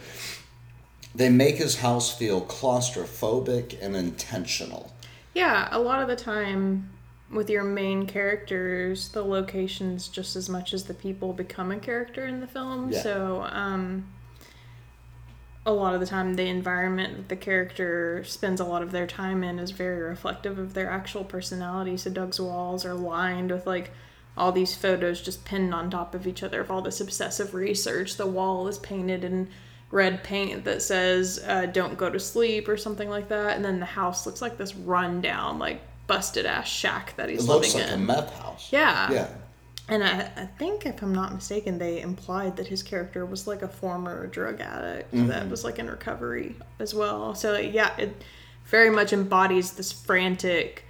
they 1.15 1.29
make 1.29 1.57
his 1.57 1.81
house 1.81 2.17
feel 2.17 2.43
claustrophobic 2.43 3.77
and 3.83 3.97
intentional. 3.97 4.93
Yeah, 5.35 5.69
a 5.71 5.79
lot 5.79 6.03
of 6.03 6.09
the 6.09 6.17
time 6.17 6.91
with 7.31 7.49
your 7.49 7.65
main 7.65 8.07
characters, 8.07 9.09
the 9.11 9.25
locations 9.25 10.09
just 10.09 10.37
as 10.37 10.49
much 10.51 10.75
as 10.75 10.85
the 10.85 10.95
people 10.95 11.33
become 11.33 11.71
a 11.71 11.79
character 11.79 12.27
in 12.27 12.41
the 12.41 12.47
film. 12.47 12.93
Yeah. 12.93 13.03
So, 13.03 13.47
um 13.51 14.07
a 15.65 15.73
lot 15.73 15.95
of 15.95 16.01
the 16.01 16.07
time 16.07 16.35
the 16.35 16.47
environment 16.49 17.17
that 17.17 17.29
the 17.29 17.37
character 17.37 18.25
spends 18.25 18.61
a 18.61 18.65
lot 18.65 18.83
of 18.83 18.91
their 18.91 19.07
time 19.07 19.45
in 19.45 19.59
is 19.59 19.71
very 19.71 20.03
reflective 20.03 20.59
of 20.59 20.75
their 20.75 20.91
actual 20.91 21.25
personality. 21.25 21.97
So 21.97 22.11
Doug's 22.11 22.41
walls 22.41 22.85
are 22.85 22.95
lined 22.95 23.51
with 23.53 23.67
like 23.67 23.93
all 24.37 24.51
these 24.51 24.75
photos 24.75 25.21
just 25.21 25.45
pinned 25.45 25.73
on 25.75 25.91
top 25.91 26.15
of 26.15 26.27
each 26.27 26.43
other 26.43 26.61
of 26.61 26.71
all 26.71 26.83
this 26.83 27.01
obsessive 27.01 27.55
research. 27.55 28.17
The 28.17 28.27
wall 28.27 28.67
is 28.67 28.79
painted 28.79 29.23
in 29.25 29.49
red 29.91 30.25
paint 30.25 30.65
that 30.65 30.83
says 30.83 31.43
uh, 31.47 31.67
"Don't 31.67 31.99
go 31.99 32.11
to 32.11 32.19
sleep" 32.19 32.67
or 32.69 32.77
something 32.77 33.09
like 33.11 33.29
that, 33.29 33.55
and 33.57 33.65
then 33.65 33.79
the 33.79 33.87
house 33.87 34.27
looks 34.27 34.43
like 34.43 34.57
this 34.57 34.75
rundown, 34.75 35.59
like 35.59 35.81
busted 36.09 36.47
ass 36.47 36.67
shack 36.69 37.15
that 37.17 37.29
he's 37.29 37.41
It 37.41 37.43
he's 37.43 37.49
looks 37.49 37.75
living 37.75 37.81
like 37.83 37.91
a 37.91 37.95
in. 38.01 38.07
meth 38.07 38.33
house. 38.41 38.69
Yeah. 38.73 39.13
Yeah. 39.13 39.29
And 39.93 40.03
I, 40.03 40.21
I 40.37 40.47
think, 40.59 40.87
if 40.87 41.03
I'm 41.03 41.15
not 41.15 41.35
mistaken, 41.35 41.79
they 41.79 42.01
implied 42.01 42.57
that 42.57 42.67
his 42.67 42.83
character 42.83 43.27
was 43.27 43.47
like 43.47 43.63
a 43.63 43.69
former 43.69 44.27
drug 44.27 44.61
addict 44.61 45.13
Mm-hmm. 45.13 45.29
that 45.29 45.49
was 45.51 45.65
like 45.65 45.79
in 45.79 45.89
recovery 45.89 46.55
as 46.79 46.95
well. 46.95 47.35
So, 47.35 47.59
yeah, 47.59 47.95
it 47.99 48.25
very 48.65 48.91
much 48.91 49.13
embodies 49.13 49.73
this 49.73 49.93
frantic 49.93 50.85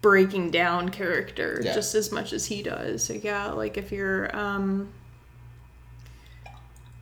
breaking 0.00 0.50
down 0.50 0.90
character 0.90 1.60
Yeah. 1.64 1.74
just 1.74 1.94
as 1.94 2.12
much 2.12 2.32
as 2.32 2.46
he 2.46 2.62
does. 2.62 3.02
So, 3.02 3.14
yeah, 3.14 3.50
like 3.52 3.76
if 3.76 3.90
you're 3.90 4.34
um, 4.36 4.90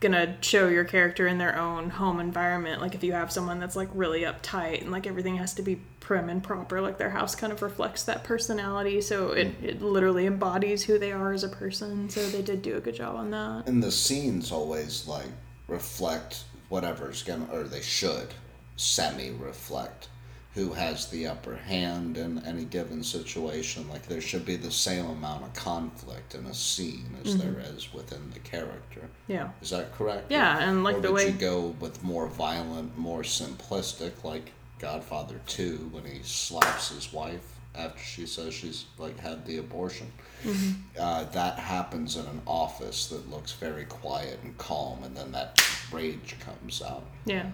gonna 0.03 0.37
show 0.41 0.67
your 0.67 0.83
character 0.83 1.25
in 1.25 1.39
their 1.39 1.57
own 1.57 1.89
home 1.89 2.19
environment, 2.19 2.81
like 2.81 2.93
if 2.93 3.03
you 3.03 3.13
have 3.13 3.31
someone 3.31 3.59
that's 3.59 3.75
like 3.75 3.89
really 3.93 4.21
uptight 4.21 4.81
and 4.81 4.91
like 4.91 5.07
everything 5.07 5.37
has 5.37 5.53
to 5.55 5.63
be 5.63 5.77
prim 5.99 6.29
and 6.29 6.43
proper, 6.43 6.81
like 6.81 6.97
their 6.99 7.09
house 7.09 7.33
kind 7.33 7.51
of 7.51 7.61
reflects 7.63 8.03
that 8.03 8.23
personality. 8.23 9.01
So 9.01 9.29
it, 9.29 9.55
it 9.63 9.81
literally 9.81 10.27
embodies 10.27 10.83
who 10.83 10.99
they 10.99 11.11
are 11.11 11.33
as 11.33 11.43
a 11.43 11.49
person. 11.49 12.09
So 12.09 12.27
they 12.27 12.41
did 12.41 12.61
do 12.61 12.77
a 12.77 12.81
good 12.81 12.95
job 12.95 13.15
on 13.15 13.31
that. 13.31 13.67
And 13.67 13.81
the 13.81 13.91
scenes 13.91 14.51
always 14.51 15.07
like 15.07 15.31
reflect 15.67 16.43
whatever's 16.69 17.23
gonna, 17.23 17.47
or 17.51 17.63
they 17.63 17.81
should 17.81 18.27
semi 18.75 19.31
reflect 19.31 20.09
who 20.55 20.73
has 20.73 21.07
the 21.07 21.25
upper 21.25 21.55
hand 21.55 22.15
in 22.15 22.37
any 22.45 22.63
given 22.63 23.03
situation. 23.03 23.89
Like 23.89 24.07
there 24.07 24.21
should 24.21 24.45
be 24.45 24.55
the 24.55 24.69
same 24.71 25.05
amount 25.05 25.43
of 25.43 25.53
conflict 25.53 26.35
in 26.35 26.45
a 26.45 26.53
scene 26.53 27.17
as 27.25 27.37
there 27.37 27.59
is 27.75 27.91
within 27.93 28.29
the 28.31 28.39
character. 28.39 29.09
Yeah. 29.27 29.49
Is 29.61 29.71
that 29.71 29.93
correct? 29.95 30.29
Yeah, 30.29 30.59
and 30.59 30.83
like 30.83 30.97
or 30.97 31.01
the 31.01 31.11
would 31.11 31.15
way 31.15 31.27
you 31.27 31.33
go 31.33 31.75
with 31.79 32.03
more 32.03 32.27
violent, 32.27 32.95
more 32.97 33.21
simplistic, 33.23 34.23
like 34.23 34.51
Godfather 34.79 35.39
Two, 35.47 35.89
when 35.91 36.05
he 36.05 36.19
slaps 36.23 36.89
his 36.89 37.11
wife 37.11 37.47
after 37.75 38.03
she 38.03 38.27
says 38.27 38.53
she's 38.53 38.85
like 38.99 39.19
had 39.19 39.45
the 39.47 39.57
abortion? 39.57 40.11
Mm-hmm. 40.43 40.71
Uh, 40.99 41.23
that 41.23 41.57
happens 41.57 42.15
in 42.15 42.25
an 42.27 42.41
office 42.45 43.07
that 43.07 43.27
looks 43.31 43.53
very 43.53 43.85
quiet 43.85 44.37
and 44.43 44.55
calm, 44.59 45.03
and 45.03 45.15
then 45.17 45.31
that 45.31 45.59
rage 45.91 46.35
comes 46.41 46.81
out. 46.83 47.05
yeah. 47.25 47.47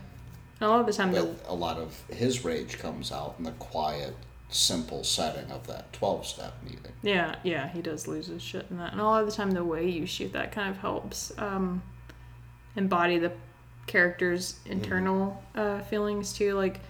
And 0.59 0.67
a 0.67 0.71
lot 0.71 0.81
of 0.81 0.85
the 0.85 0.93
time, 0.93 1.11
But 1.11 1.43
a 1.47 1.53
lot 1.53 1.77
of 1.77 2.03
his 2.09 2.43
rage 2.43 2.79
comes 2.79 3.11
out 3.11 3.35
in 3.37 3.45
the 3.45 3.51
quiet, 3.51 4.15
simple 4.49 5.03
setting 5.03 5.49
of 5.51 5.67
that 5.67 5.93
twelve-step 5.93 6.53
meeting. 6.63 6.91
Yeah, 7.01 7.35
yeah, 7.43 7.69
he 7.69 7.81
does 7.81 8.07
lose 8.07 8.27
his 8.27 8.41
shit 8.41 8.65
in 8.69 8.77
that. 8.77 8.91
And 8.91 8.99
a 8.99 9.03
lot 9.05 9.21
of 9.21 9.29
the 9.29 9.35
time, 9.35 9.51
the 9.51 9.63
way 9.63 9.89
you 9.89 10.05
shoot 10.05 10.33
that 10.33 10.51
kind 10.51 10.69
of 10.69 10.77
helps 10.77 11.31
um, 11.37 11.81
embody 12.75 13.19
the 13.19 13.31
character's 13.87 14.59
internal 14.65 15.41
uh, 15.55 15.79
feelings 15.81 16.33
too. 16.33 16.53
Like 16.55 16.81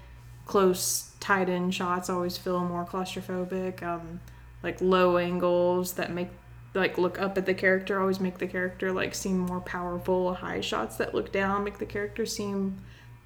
close, 0.46 1.12
tied 1.20 1.48
in 1.48 1.70
shots 1.70 2.10
always 2.10 2.38
feel 2.38 2.60
more 2.64 2.86
claustrophobic. 2.86 3.84
Um, 3.84 4.20
like 4.64 4.82
low 4.82 5.18
angles 5.18 5.94
that 5.94 6.12
make 6.12 6.30
like 6.74 6.98
look 6.98 7.20
up 7.20 7.38
at 7.38 7.46
the 7.46 7.54
character 7.54 8.00
always 8.00 8.20
make 8.20 8.38
the 8.38 8.48
character 8.48 8.92
like 8.92 9.16
seem 9.16 9.38
more 9.38 9.62
powerful. 9.62 10.34
High 10.34 10.62
shots 10.62 10.98
that 10.98 11.14
look 11.14 11.32
down 11.32 11.64
make 11.64 11.78
the 11.78 11.86
character 11.86 12.26
seem 12.26 12.78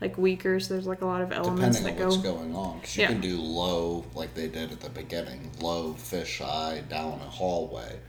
like 0.04 0.18
weaker. 0.18 0.60
So 0.60 0.74
there's 0.74 0.86
like 0.86 1.02
a 1.02 1.06
lot 1.06 1.22
of 1.22 1.32
elements 1.32 1.78
Depending 1.78 2.04
on 2.04 2.10
that 2.10 2.16
what's 2.18 2.24
going 2.24 2.56
on, 2.56 2.80
because 2.80 2.98
you 2.98 3.02
Yeah. 3.04 3.08
can 3.08 3.22
do 3.22 3.38
low, 3.40 4.04
like 4.14 4.34
they 4.34 4.48
did 4.50 4.72
at 4.72 4.82
the 4.82 4.90
beginning, 4.90 5.50
low 5.62 5.94
fisheye 5.94 6.88
down 6.90 7.14
a 7.26 7.30
hallway. 7.30 8.00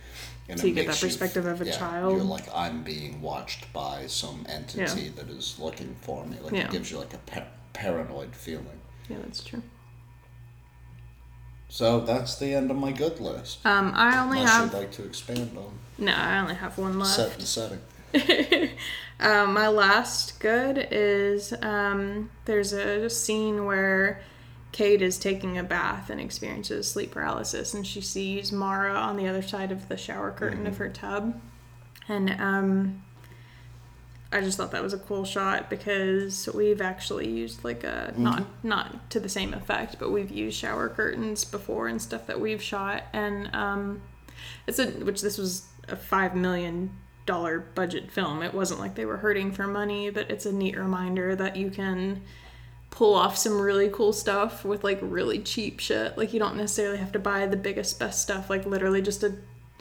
And 0.49 0.59
So 0.61 0.67
you 0.67 0.75
get 0.75 0.89
that 0.89 1.01
perspective 1.01 1.47
of 1.47 1.61
a 1.61 1.71
child. 1.71 2.17
You're 2.17 2.25
like, 2.25 2.45
I'm 2.55 2.83
being 2.83 3.23
watched 3.23 3.73
by 3.73 4.07
some 4.09 4.45
entity 4.49 5.09
that 5.11 5.29
is 5.31 5.59
looking 5.59 5.97
for 6.03 6.27
me. 6.27 6.37
Like 6.43 6.53
Yeah. 6.53 6.65
it 6.67 6.71
gives 6.73 6.91
you 6.91 6.99
like 6.99 7.15
a 7.15 7.19
par- 7.19 7.47
paranoid 7.73 8.35
feeling. 8.35 8.81
Yeah, 9.09 9.19
that's 9.25 9.43
true. 9.43 9.63
So 11.69 12.01
that's 12.01 12.37
the 12.37 12.55
end 12.55 12.71
of 12.71 12.77
my 12.77 12.93
good 12.93 13.21
list. 13.21 13.65
Um, 13.65 13.93
I 13.95 14.19
only 14.23 14.39
Unless 14.41 14.53
have 14.53 14.73
you'd 14.73 14.79
like 14.81 14.93
to 14.93 15.05
expand 15.05 15.57
on 15.57 15.79
no, 15.97 16.13
I 16.13 16.39
only 16.41 16.55
have 16.57 16.77
one 16.77 16.99
left. 16.99 17.15
set 17.15 17.39
and 17.39 17.47
setting. 17.47 17.81
Um, 19.21 19.55
my 19.55 19.69
last 19.69 20.41
good 20.41 20.89
is 20.91 21.53
um, 21.63 22.31
there's 22.45 22.73
a 22.73 23.09
scene 23.09 23.65
where 23.65 24.21
Kate 24.73 25.03
is 25.03 25.19
taking 25.19 25.57
a 25.57 25.63
bath 25.63 26.11
and 26.11 26.21
experiences 26.21 26.91
sleep 26.91 27.13
paralysis, 27.13 27.75
and 27.75 27.87
she 27.87 28.01
sees 28.01 28.51
Mara 28.51 28.95
on 28.95 29.17
the 29.17 29.29
other 29.29 29.43
side 29.43 29.71
of 29.71 29.89
the 29.89 29.97
shower 29.97 30.33
curtain 30.33 30.67
of 30.67 30.79
her 30.79 30.89
tub, 30.89 31.41
and 32.09 32.31
um, 32.41 33.05
I 34.33 34.41
just 34.41 34.59
thought 34.59 34.73
that 34.73 34.83
was 34.83 34.93
a 34.93 34.99
cool 34.99 35.25
shot 35.25 35.71
because 35.71 36.49
we've 36.53 36.81
actually 36.81 37.31
used 37.31 37.63
like 37.63 37.85
a 37.85 38.13
not 38.17 38.45
not 38.65 39.11
to 39.11 39.21
the 39.21 39.29
same 39.29 39.55
effect, 39.55 39.97
but 40.01 40.11
we've 40.11 40.33
used 40.33 40.59
shower 40.59 40.89
curtains 40.89 41.45
before 41.45 41.87
and 41.87 42.03
stuff 42.03 42.27
that 42.27 42.41
we've 42.41 42.61
shot, 42.61 43.05
and 43.13 43.55
um, 43.55 44.03
it's 44.67 44.81
a 44.81 44.87
which 44.87 45.23
this 45.23 45.39
was 45.39 45.69
a 45.87 45.95
five 45.95 46.35
million 46.35 46.91
dollar 47.27 47.59
budget 47.61 48.11
film. 48.11 48.43
It 48.43 48.53
wasn't 48.55 48.81
like 48.81 48.95
they 48.95 49.07
were 49.07 49.17
hurting 49.19 49.53
for 49.53 49.67
money, 49.67 50.11
but 50.11 50.31
it's 50.31 50.47
a 50.47 50.53
neat 50.53 50.77
reminder 50.77 51.35
that 51.37 51.57
you 51.57 51.71
can 51.71 52.23
pull 52.91 53.15
off 53.15 53.37
some 53.37 53.61
really 53.61 53.89
cool 53.89 54.13
stuff 54.13 54.65
with 54.65 54.85
like 54.85 54.99
really 55.03 55.39
cheap 55.41 55.81
shit. 55.81 56.17
Like 56.17 56.33
you 56.33 56.39
don't 56.39 56.57
necessarily 56.57 56.99
have 56.99 57.13
to 57.13 57.19
buy 57.19 57.47
the 57.47 57.57
biggest 57.57 57.99
best 57.99 58.23
stuff. 58.23 58.49
Like 58.51 58.67
literally 58.67 59.03
just 59.03 59.23
a 59.25 59.35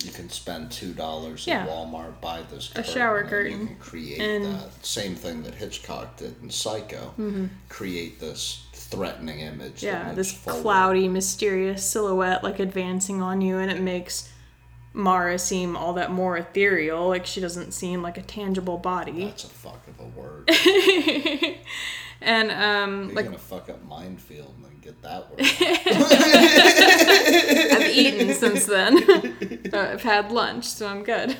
You 0.03 0.11
can 0.11 0.29
spend 0.29 0.71
two 0.71 0.93
dollars 0.93 1.45
Yeah. 1.45 1.63
at 1.63 1.69
Walmart, 1.69 2.19
buy 2.21 2.41
this 2.49 2.71
A 2.75 2.83
shower 2.83 3.19
and 3.19 3.29
curtain. 3.29 3.59
You 3.61 3.67
can 3.67 3.75
create 3.77 4.19
And- 4.19 4.45
Mm-hmm. 4.45 4.53
that 4.57 4.85
same 4.85 5.15
thing 5.15 5.43
that 5.43 5.53
Hitchcock 5.55 6.17
did 6.17 6.35
in 6.41 6.49
Psycho. 6.49 7.13
Create 7.69 8.19
this 8.19 8.63
threatening 8.73 9.39
image. 9.39 9.81
yeah 9.83 10.13
this 10.13 10.31
forward. 10.31 10.61
cloudy 10.61 11.07
mysterious 11.07 11.83
silhouette 11.89 12.43
like 12.43 12.59
advancing 12.59 13.23
on 13.23 13.41
you 13.41 13.57
and 13.57 13.71
it 13.71 13.81
makes 13.81 14.29
Mara 14.93 15.39
seem 15.39 15.75
all 15.75 15.93
that 15.93 16.11
more 16.11 16.37
ethereal. 16.37 17.07
Like 17.07 17.25
she 17.25 17.41
doesn't 17.41 17.71
seem 17.71 18.01
like 18.01 18.17
a 18.17 18.21
tangible 18.21 18.77
body. 18.77 19.25
That's 19.25 19.45
a 19.45 19.47
fuck 19.47 19.81
of 19.87 19.99
a 19.99 20.05
word. 20.19 20.49
And 22.25 22.51
um 22.51 23.07
You're 23.07 23.15
like 23.15 23.25
gonna 23.25 23.37
fuck 23.37 23.69
up 23.69 23.83
minefield 23.83 24.53
and 24.55 24.63
then 24.65 24.79
get 24.79 25.01
that 25.01 25.29
word. 25.29 25.41
I've 27.81 27.91
eaten 27.91 28.33
since 28.39 28.65
then. 28.65 28.97
Uh, 29.73 29.89
I've 29.93 30.03
had 30.03 30.31
lunch, 30.31 30.65
so 30.65 30.87
I'm 30.87 31.03
good. 31.03 31.35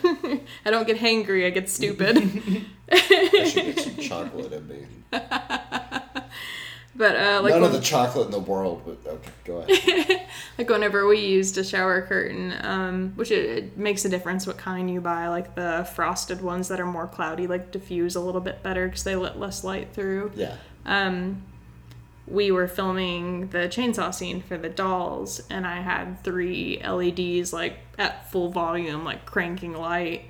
I 0.65 0.71
don't 0.71 0.85
get 0.85 0.97
hangry, 0.97 1.45
I 1.45 1.51
get 1.51 1.69
stupid. 1.69 2.17
I 2.91 2.97
should 3.45 3.75
get 3.75 3.79
some 3.79 3.95
chocolate 3.97 4.51
in 4.51 4.67
me. 4.67 4.85
But 6.95 7.15
uh, 7.15 7.41
like 7.41 7.51
None 7.53 7.61
when, 7.61 7.71
of 7.71 7.75
the 7.75 7.81
chocolate 7.81 8.27
in 8.27 8.31
the 8.31 8.39
world, 8.39 8.83
but 8.85 9.11
okay, 9.11 9.31
go 9.45 9.57
ahead. 9.57 10.27
like 10.57 10.69
whenever 10.69 11.07
we 11.07 11.19
used 11.19 11.57
a 11.57 11.63
shower 11.63 12.03
curtain, 12.03 12.53
um, 12.61 13.13
which 13.15 13.31
it, 13.31 13.45
it 13.45 13.77
makes 13.77 14.05
a 14.05 14.09
difference 14.09 14.45
what 14.45 14.57
kind 14.57 14.91
you 14.91 15.01
buy. 15.01 15.27
Like 15.27 15.55
the 15.55 15.89
frosted 15.95 16.41
ones 16.41 16.67
that 16.67 16.79
are 16.79 16.85
more 16.85 17.07
cloudy, 17.07 17.47
like 17.47 17.71
diffuse 17.71 18.15
a 18.15 18.19
little 18.19 18.41
bit 18.41 18.61
better 18.61 18.87
because 18.87 19.03
they 19.03 19.15
let 19.15 19.39
less 19.39 19.63
light 19.63 19.93
through. 19.93 20.31
yeah. 20.35 20.55
um, 20.85 21.41
we 22.25 22.51
were 22.51 22.67
filming 22.67 23.47
the 23.49 23.67
chainsaw 23.67 24.13
scene 24.13 24.41
for 24.41 24.57
the 24.57 24.69
dolls, 24.69 25.41
and 25.49 25.67
I 25.67 25.81
had 25.81 26.23
three 26.23 26.81
LEDs 26.81 27.51
like 27.51 27.79
at 27.97 28.31
full 28.31 28.49
volume, 28.49 29.03
like 29.03 29.25
cranking 29.25 29.73
light 29.73 30.25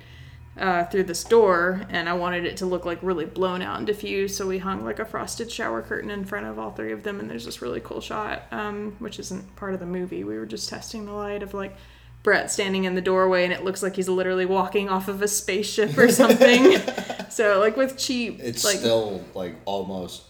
uh, 0.58 0.84
through 0.84 1.04
this 1.04 1.24
door, 1.24 1.82
and 1.88 2.08
I 2.08 2.12
wanted 2.12 2.44
it 2.44 2.56
to 2.58 2.66
look 2.66 2.84
like 2.84 2.98
really 3.02 3.24
blown 3.24 3.60
out 3.62 3.78
and 3.78 3.86
diffused. 3.86 4.36
So 4.36 4.46
we 4.46 4.58
hung 4.58 4.84
like 4.84 4.98
a 4.98 5.04
frosted 5.04 5.50
shower 5.50 5.82
curtain 5.82 6.10
in 6.10 6.24
front 6.24 6.46
of 6.46 6.58
all 6.58 6.70
three 6.70 6.92
of 6.92 7.02
them, 7.02 7.20
and 7.20 7.28
there's 7.28 7.44
this 7.44 7.60
really 7.60 7.80
cool 7.80 8.00
shot, 8.00 8.42
um, 8.52 8.94
which 8.98 9.18
isn't 9.18 9.56
part 9.56 9.74
of 9.74 9.80
the 9.80 9.86
movie. 9.86 10.22
We 10.24 10.38
were 10.38 10.46
just 10.46 10.68
testing 10.68 11.06
the 11.06 11.12
light 11.12 11.42
of 11.42 11.54
like. 11.54 11.76
Brett 12.22 12.50
standing 12.50 12.84
in 12.84 12.94
the 12.94 13.02
doorway 13.02 13.44
and 13.44 13.52
it 13.52 13.64
looks 13.64 13.82
like 13.82 13.96
he's 13.96 14.08
literally 14.08 14.46
walking 14.46 14.88
off 14.88 15.08
of 15.08 15.20
a 15.20 15.28
spaceship 15.28 15.98
or 15.98 16.08
something. 16.22 16.80
so 17.28 17.60
like 17.60 17.76
with 17.76 17.98
cheap 17.98 18.40
It's 18.40 18.64
like 18.64 18.78
still 18.78 19.22
like 19.34 19.56
almost. 19.66 20.22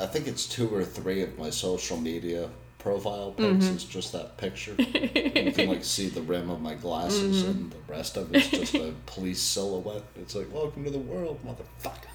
I 0.00 0.06
think 0.06 0.28
it's 0.28 0.46
two 0.46 0.74
or 0.74 0.82
three 0.82 1.20
of 1.20 1.36
my 1.38 1.50
social 1.50 1.98
media 1.98 2.48
profile 2.78 3.32
pics. 3.32 3.64
Mm-hmm. 3.64 3.74
It's 3.74 3.84
just 3.84 4.12
that 4.12 4.36
picture. 4.36 4.74
you 4.78 5.52
can 5.52 5.68
like 5.68 5.84
see 5.84 6.08
the 6.08 6.22
rim 6.22 6.50
of 6.50 6.60
my 6.60 6.74
glasses, 6.74 7.42
Mm-hmm. 7.42 7.50
and 7.50 7.70
the 7.72 7.92
rest 7.92 8.16
of 8.16 8.34
it's 8.34 8.48
just 8.48 8.74
a 8.74 8.92
police 9.06 9.40
silhouette. 9.40 10.04
It's 10.16 10.34
like, 10.34 10.52
welcome 10.52 10.84
to 10.84 10.90
the 10.90 10.98
world, 10.98 11.40
motherfucker. 11.44 12.08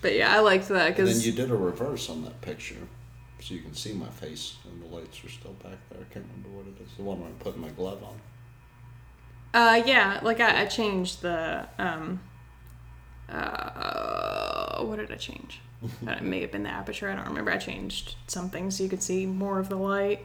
But 0.00 0.14
yeah, 0.16 0.34
I 0.36 0.40
liked 0.40 0.68
that 0.68 0.98
And 0.98 1.08
then 1.08 1.20
you 1.20 1.32
did 1.32 1.50
a 1.50 1.56
reverse 1.56 2.10
on 2.10 2.24
that 2.24 2.40
picture, 2.40 2.88
so 3.40 3.54
you 3.54 3.60
can 3.60 3.72
see 3.74 3.92
my 3.92 4.08
face, 4.08 4.56
and 4.64 4.82
the 4.82 4.94
lights 4.94 5.24
are 5.24 5.28
still 5.28 5.52
back 5.62 5.78
there. 5.90 6.00
I 6.00 6.12
can't 6.12 6.26
remember 6.26 6.48
what 6.58 6.66
it 6.66 6.82
is. 6.84 6.90
The 6.96 7.04
one 7.04 7.20
where 7.20 7.28
I'm 7.28 7.36
putting 7.36 7.60
my 7.60 7.68
glove 7.70 8.02
on. 8.02 8.20
uh 9.54 9.82
yeah, 9.86 10.18
like 10.22 10.40
I, 10.40 10.62
I 10.62 10.66
changed 10.66 11.22
the 11.22 11.66
um 11.78 12.20
uh 13.28 14.82
what 14.84 14.98
did 14.98 15.10
I 15.10 15.16
change? 15.16 15.60
Uh, 16.06 16.12
it 16.12 16.22
may 16.22 16.40
have 16.40 16.52
been 16.52 16.62
the 16.62 16.68
aperture. 16.70 17.10
I 17.10 17.14
don't 17.16 17.26
remember. 17.26 17.50
I 17.50 17.56
changed 17.58 18.14
something 18.26 18.70
so 18.70 18.82
you 18.84 18.88
could 18.88 19.02
see 19.02 19.26
more 19.26 19.58
of 19.58 19.68
the 19.68 19.76
light. 19.76 20.20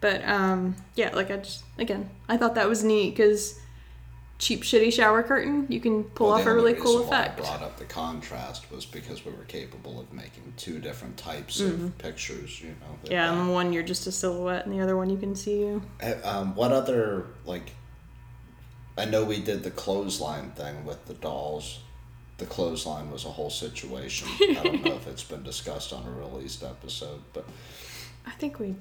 But 0.00 0.26
um 0.28 0.76
yeah, 0.94 1.14
like 1.14 1.30
I 1.30 1.36
just 1.38 1.64
again 1.78 2.08
I 2.28 2.36
thought 2.36 2.54
that 2.54 2.68
was 2.68 2.84
neat 2.84 3.10
because 3.10 3.60
cheap 4.38 4.62
shitty 4.62 4.92
shower 4.92 5.22
curtain 5.24 5.66
you 5.68 5.80
can 5.80 6.04
pull 6.04 6.28
Well, 6.28 6.36
off 6.38 6.46
a 6.46 6.54
really 6.54 6.74
cool 6.74 7.02
why 7.02 7.06
effect. 7.08 7.40
I 7.40 7.42
brought 7.42 7.62
up 7.62 7.76
the 7.78 7.84
contrast 7.84 8.70
was 8.70 8.86
because 8.86 9.24
we 9.24 9.32
were 9.32 9.44
capable 9.44 9.98
of 9.98 10.12
making 10.12 10.52
two 10.56 10.78
different 10.78 11.16
types 11.16 11.58
of 11.60 11.98
pictures. 11.98 12.60
You 12.62 12.68
know. 12.68 12.86
Mm-hmm. 13.02 13.12
Yeah, 13.12 13.32
and 13.32 13.52
one 13.52 13.72
you're 13.72 13.82
just 13.82 14.06
a 14.06 14.12
silhouette, 14.12 14.64
and 14.64 14.72
the 14.72 14.80
other 14.80 14.96
one 14.96 15.10
you 15.10 15.16
can 15.18 15.34
see 15.34 15.58
you. 15.60 15.82
Uh, 16.00 16.14
Um, 16.22 16.54
what 16.54 16.70
other 16.72 17.26
like? 17.44 17.72
I 18.96 19.04
know 19.04 19.24
we 19.24 19.40
did 19.40 19.62
the 19.64 19.70
clothesline 19.70 20.50
thing 20.52 20.84
with 20.84 21.06
the 21.06 21.14
dolls. 21.14 21.80
The 22.38 22.46
clothesline 22.46 23.10
was 23.10 23.24
a 23.24 23.28
whole 23.30 23.50
situation. 23.50 24.28
I 24.40 24.62
don't 24.62 24.84
know 24.84 24.94
if 24.94 25.06
it's 25.08 25.24
been 25.24 25.42
discussed 25.42 25.92
on 25.92 26.04
a 26.06 26.10
released 26.10 26.62
episode, 26.62 27.20
but 27.32 27.44
I 28.26 28.30
think 28.32 28.58
we 28.58 28.76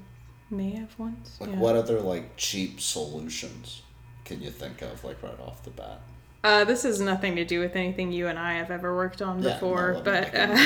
may 0.52 0.72
have 0.72 0.98
once. 1.00 1.38
like, 1.40 1.50
yeah. 1.50 1.56
what 1.58 1.76
other 1.76 2.00
like 2.00 2.38
cheap 2.38 2.80
solutions 2.80 3.82
can 4.26 4.42
you 4.42 4.52
think 4.52 4.82
of, 4.82 5.04
like 5.04 5.22
right 5.24 5.40
off 5.40 5.64
the 5.64 5.72
bat? 5.72 6.02
Uh, 6.44 6.64
this 6.64 6.84
has 6.84 7.02
nothing 7.02 7.36
to 7.36 7.44
do 7.44 7.60
with 7.60 7.76
anything 7.76 8.12
you 8.12 8.28
and 8.28 8.38
I 8.38 8.54
have 8.54 8.70
ever 8.72 8.96
worked 8.96 9.22
on 9.24 9.42
Yeah, 9.42 9.54
before, 9.56 9.94
no, 9.94 10.02
but 10.04 10.36
I 10.36 10.40
uh, 10.40 10.58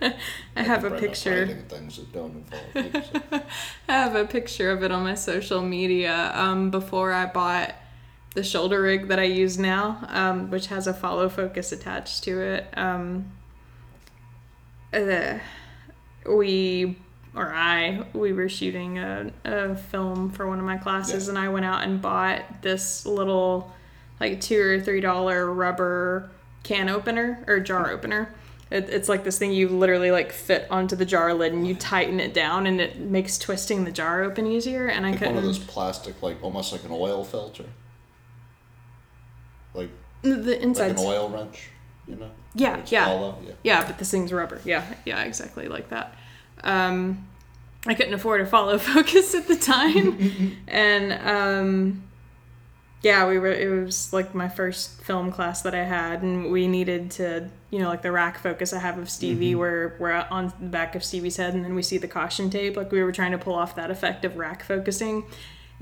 yeah. 0.00 0.12
I 0.56 0.62
have 0.62 0.84
a 0.84 0.92
picture. 0.98 1.46
things 1.68 1.96
that 1.96 2.12
don't 2.12 2.36
involve 2.36 2.64
you, 2.76 3.02
so- 3.32 3.42
I 3.88 3.92
have 3.92 4.14
a 4.14 4.24
picture 4.24 4.70
of 4.70 4.82
it 4.84 4.92
on 4.92 5.02
my 5.02 5.14
social 5.14 5.60
media 5.60 6.30
um, 6.34 6.70
before 6.70 7.12
I 7.12 7.26
bought 7.26 7.74
the 8.34 8.42
shoulder 8.42 8.80
rig 8.82 9.08
that 9.08 9.18
I 9.18 9.24
use 9.24 9.58
now, 9.58 9.98
um, 10.08 10.50
which 10.50 10.68
has 10.68 10.86
a 10.86 10.94
follow 10.94 11.28
focus 11.28 11.72
attached 11.72 12.24
to 12.24 12.40
it. 12.40 12.66
Um, 12.78 13.30
uh, 14.92 15.38
we 16.28 16.98
or 17.34 17.52
I 17.52 18.04
we 18.12 18.32
were 18.32 18.48
shooting 18.48 18.98
a, 18.98 19.30
a 19.44 19.74
film 19.76 20.30
for 20.30 20.46
one 20.46 20.58
of 20.58 20.64
my 20.64 20.76
classes, 20.76 21.24
Yeah. 21.26 21.30
and 21.30 21.38
I 21.38 21.48
went 21.48 21.64
out 21.64 21.82
and 21.82 22.00
bought 22.00 22.62
this 22.62 23.06
little 23.06 23.72
like 24.20 24.40
two 24.40 24.60
or 24.60 24.80
three 24.80 25.00
dollar 25.00 25.50
rubber 25.52 26.30
can 26.62 26.88
opener 26.88 27.42
or 27.46 27.58
jar 27.60 27.90
opener. 27.90 28.32
It, 28.70 28.88
it's 28.88 29.08
like 29.08 29.24
this 29.24 29.38
thing 29.38 29.52
you 29.52 29.68
literally 29.68 30.10
like 30.10 30.32
fit 30.32 30.66
onto 30.70 30.96
the 30.96 31.04
jar 31.04 31.34
lid 31.34 31.52
and 31.52 31.66
you 31.66 31.74
tighten 31.74 32.20
it 32.20 32.32
down 32.32 32.66
and 32.66 32.80
it 32.80 32.98
makes 32.98 33.36
twisting 33.36 33.84
the 33.84 33.92
jar 33.92 34.22
open 34.22 34.46
easier. 34.46 34.86
And 34.86 35.04
I 35.04 35.10
like 35.10 35.20
one 35.20 35.28
couldn't. 35.30 35.36
of 35.38 35.44
those 35.44 35.58
plastic, 35.58 36.22
like 36.22 36.42
almost 36.42 36.72
like 36.72 36.84
an 36.84 36.90
oil 36.92 37.22
filter, 37.24 37.64
like 39.74 39.90
the 40.22 40.36
like 40.36 40.60
inside. 40.60 40.92
an 40.92 40.98
oil 40.98 41.28
wrench, 41.28 41.70
you 42.06 42.16
know? 42.16 42.30
Yeah, 42.54 42.82
yeah. 42.86 43.04
hollow, 43.04 43.38
yeah. 43.44 43.52
Yeah, 43.62 43.86
but 43.86 43.98
this 43.98 44.10
thing's 44.10 44.32
rubber. 44.32 44.60
Yeah, 44.64 44.84
yeah, 45.04 45.22
exactly 45.22 45.68
like 45.68 45.88
that. 45.88 46.14
Um, 46.62 47.28
I 47.86 47.94
couldn't 47.94 48.14
afford 48.14 48.40
a 48.40 48.46
follow 48.46 48.78
focus 48.78 49.34
at 49.34 49.48
the 49.48 49.56
time, 49.56 50.56
and 50.68 51.12
um, 51.12 52.04
yeah, 53.02 53.26
we 53.26 53.38
were. 53.38 53.52
It 53.52 53.84
was 53.84 54.12
like 54.12 54.34
my 54.34 54.48
first 54.48 55.02
film 55.02 55.32
class 55.32 55.62
that 55.62 55.74
I 55.74 55.84
had, 55.84 56.22
and 56.22 56.52
we 56.52 56.68
needed 56.68 57.10
to, 57.12 57.48
you 57.70 57.80
know, 57.80 57.88
like 57.88 58.02
the 58.02 58.12
rack 58.12 58.38
focus 58.38 58.72
I 58.72 58.78
have 58.78 58.98
of 58.98 59.10
Stevie, 59.10 59.54
where 59.54 59.96
we're 59.98 60.12
on 60.30 60.52
the 60.60 60.66
back 60.66 60.94
of 60.94 61.02
Stevie's 61.02 61.36
head, 61.36 61.54
and 61.54 61.64
then 61.64 61.74
we 61.74 61.82
see 61.82 61.98
the 61.98 62.08
caution 62.08 62.50
tape. 62.50 62.76
Like 62.76 62.92
we 62.92 63.02
were 63.02 63.12
trying 63.12 63.32
to 63.32 63.38
pull 63.38 63.54
off 63.54 63.74
that 63.76 63.90
effect 63.90 64.24
of 64.24 64.36
rack 64.36 64.62
focusing. 64.62 65.24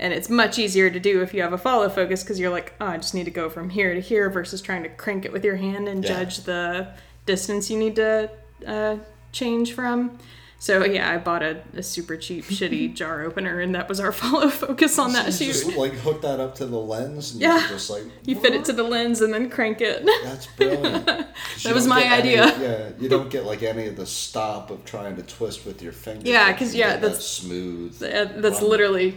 And 0.01 0.13
it's 0.13 0.29
much 0.29 0.57
easier 0.57 0.89
to 0.89 0.99
do 0.99 1.21
if 1.21 1.31
you 1.33 1.41
have 1.43 1.53
a 1.53 1.57
follow 1.59 1.87
focus 1.87 2.23
because 2.23 2.39
you're 2.39 2.49
like, 2.49 2.73
oh, 2.81 2.87
I 2.87 2.97
just 2.97 3.13
need 3.13 3.25
to 3.25 3.31
go 3.31 3.49
from 3.49 3.69
here 3.69 3.93
to 3.93 4.01
here 4.01 4.29
versus 4.31 4.59
trying 4.61 4.81
to 4.83 4.89
crank 4.89 5.25
it 5.25 5.31
with 5.31 5.45
your 5.45 5.55
hand 5.57 5.87
and 5.87 6.03
Yeah. 6.03 6.09
judge 6.23 6.37
the 6.39 6.87
distance 7.27 7.69
you 7.69 7.77
need 7.77 7.95
to 7.97 8.31
uh, 8.65 8.97
change 9.31 9.73
from. 9.73 10.17
So 10.57 10.83
yeah, 10.85 11.11
I 11.11 11.17
bought 11.17 11.41
a, 11.43 11.61
a 11.75 11.81
super 11.83 12.17
cheap, 12.17 12.45
shitty 12.57 12.93
jar 12.95 13.21
opener, 13.23 13.59
and 13.59 13.73
that 13.75 13.87
was 13.89 13.99
our 13.99 14.11
follow 14.21 14.49
focus 14.49 14.97
on 14.99 15.13
that 15.13 15.25
You 15.27 15.31
shoot. 15.31 15.45
just 15.65 15.77
like 15.77 15.93
hook 15.93 16.21
that 16.23 16.39
up 16.39 16.55
to 16.55 16.65
the 16.65 16.77
lens, 16.79 17.33
and 17.33 17.41
Yeah. 17.41 17.61
you 17.61 17.67
just 17.69 17.89
like 17.91 18.03
You 18.25 18.39
fit 18.39 18.53
it 18.55 18.65
to 18.65 18.73
the 18.73 18.83
lens 18.83 19.21
and 19.21 19.31
then 19.31 19.49
crank 19.51 19.81
it. 19.81 20.03
That's 20.23 20.47
brilliant. 20.47 21.05
That 21.63 21.75
was 21.75 21.85
my 21.85 22.03
idea. 22.11 22.45
yeah, 22.59 22.89
you 22.99 23.07
don't 23.07 23.29
get 23.29 23.45
like 23.45 23.61
any 23.61 23.85
of 23.87 23.95
the 23.97 24.05
stop 24.07 24.71
of 24.71 24.83
trying 24.83 25.15
to 25.17 25.21
twist 25.23 25.63
with 25.65 25.81
your 25.83 25.91
fingers. 25.93 26.23
Yeah, 26.25 26.51
because 26.51 26.73
yeah, 26.73 26.97
that's- 26.97 27.23
smooth. 27.25 28.01
Yeah, 28.01 28.23
That's 28.25 28.61
run. 28.61 28.69
literally 28.71 29.15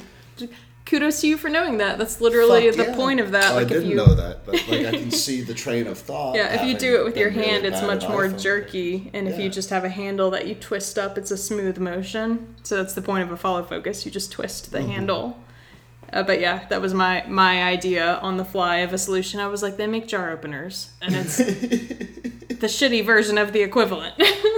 kudos 0.86 1.20
to 1.22 1.28
you 1.28 1.36
for 1.36 1.48
knowing 1.48 1.78
that. 1.78 1.98
That's 1.98 2.20
literally 2.20 2.66
Fuck 2.70 2.76
the 2.76 2.90
yeah. 2.92 2.96
point 2.96 3.20
of 3.20 3.30
that. 3.32 3.52
Oh, 3.52 3.56
like 3.56 3.66
I 3.66 3.68
didn't 3.68 3.82
if 3.84 3.88
you 3.90 3.94
know 3.96 4.14
that, 4.14 4.44
but 4.44 4.54
like 4.68 4.86
I 4.86 4.90
can 4.92 5.10
see 5.10 5.40
the 5.40 5.54
train 5.54 5.86
of 5.86 5.98
thought. 5.98 6.34
Yeah, 6.36 6.54
if 6.60 6.66
you 6.66 6.76
do 6.76 7.00
it 7.00 7.04
with 7.04 7.16
your 7.16 7.30
been 7.30 7.38
really 7.38 7.50
hand, 7.50 7.64
it's 7.66 7.82
much 7.82 8.08
more 8.08 8.26
iPhone. 8.26 8.40
jerky, 8.40 9.10
and 9.14 9.26
if 9.28 9.38
you 9.38 9.48
just 9.48 9.70
have 9.70 9.84
a 9.84 9.88
handle 9.88 10.30
that 10.32 10.46
you 10.46 10.54
twist 10.54 10.98
up, 10.98 11.16
it's 11.16 11.30
a 11.30 11.36
smooth 11.36 11.78
motion. 11.78 12.54
So 12.62 12.76
that's 12.76 12.94
the 12.94 13.02
point 13.02 13.22
of 13.24 13.32
a 13.32 13.36
follow 13.36 13.62
focus. 13.62 14.04
You 14.04 14.12
just 14.12 14.30
twist 14.32 14.70
Mm-hmm. 14.70 14.86
the 14.86 14.92
handle. 14.92 15.38
Uh, 16.12 16.22
but 16.22 16.38
yeah, 16.38 16.66
that 16.68 16.80
was 16.80 16.92
my 16.94 17.24
my 17.26 17.62
idea 17.62 18.16
on 18.16 18.36
the 18.36 18.44
fly 18.44 18.76
of 18.78 18.92
a 18.92 18.98
solution. 18.98 19.40
I 19.40 19.48
was 19.48 19.62
like, 19.62 19.76
they 19.78 19.86
make 19.86 20.06
jar 20.06 20.30
openers, 20.30 20.90
and 21.02 21.14
it's 21.16 21.36
the 21.38 22.66
shitty 22.68 23.04
version 23.04 23.36
of 23.38 23.52
the 23.52 23.62
equivalent. 23.62 24.14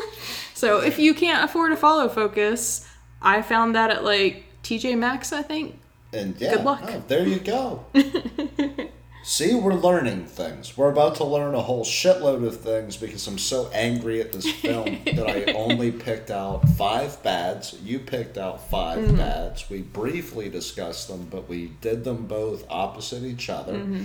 so 0.54 0.80
if 0.80 0.98
you 0.98 1.14
can't 1.14 1.44
afford 1.44 1.72
a 1.72 1.76
follow 1.76 2.08
focus, 2.08 2.86
I 3.22 3.42
found 3.42 3.74
that 3.74 3.90
at 3.90 4.04
like 4.04 4.44
TJ 4.64 4.98
Maxx, 4.98 5.32
I 5.32 5.42
think. 5.42 5.78
And 6.16 6.34
yeah, 6.40 6.56
Good 6.56 6.64
luck. 6.64 6.80
oh, 6.84 7.02
there 7.08 7.26
you 7.26 7.38
go. 7.40 7.84
See, 9.22 9.56
we're 9.56 9.74
learning 9.74 10.26
things. 10.26 10.76
We're 10.76 10.90
about 10.92 11.16
to 11.16 11.24
learn 11.24 11.56
a 11.56 11.60
whole 11.60 11.84
shitload 11.84 12.46
of 12.46 12.60
things 12.60 12.96
because 12.96 13.26
I'm 13.26 13.38
so 13.38 13.68
angry 13.72 14.20
at 14.20 14.30
this 14.30 14.48
film 14.48 14.98
that 15.04 15.28
I 15.28 15.52
only 15.52 15.90
picked 15.90 16.30
out 16.30 16.68
five 16.70 17.20
bads. 17.24 17.76
You 17.82 17.98
picked 17.98 18.38
out 18.38 18.70
5 18.70 18.98
Mm-hmm. 19.00 19.16
bads. 19.16 19.68
We 19.68 19.82
briefly 19.82 20.48
discussed 20.48 21.08
them, 21.08 21.26
but 21.28 21.48
we 21.48 21.72
did 21.80 22.04
them 22.04 22.26
both 22.26 22.64
opposite 22.70 23.24
each 23.24 23.50
other. 23.50 23.72
Mm-hmm. 23.74 24.04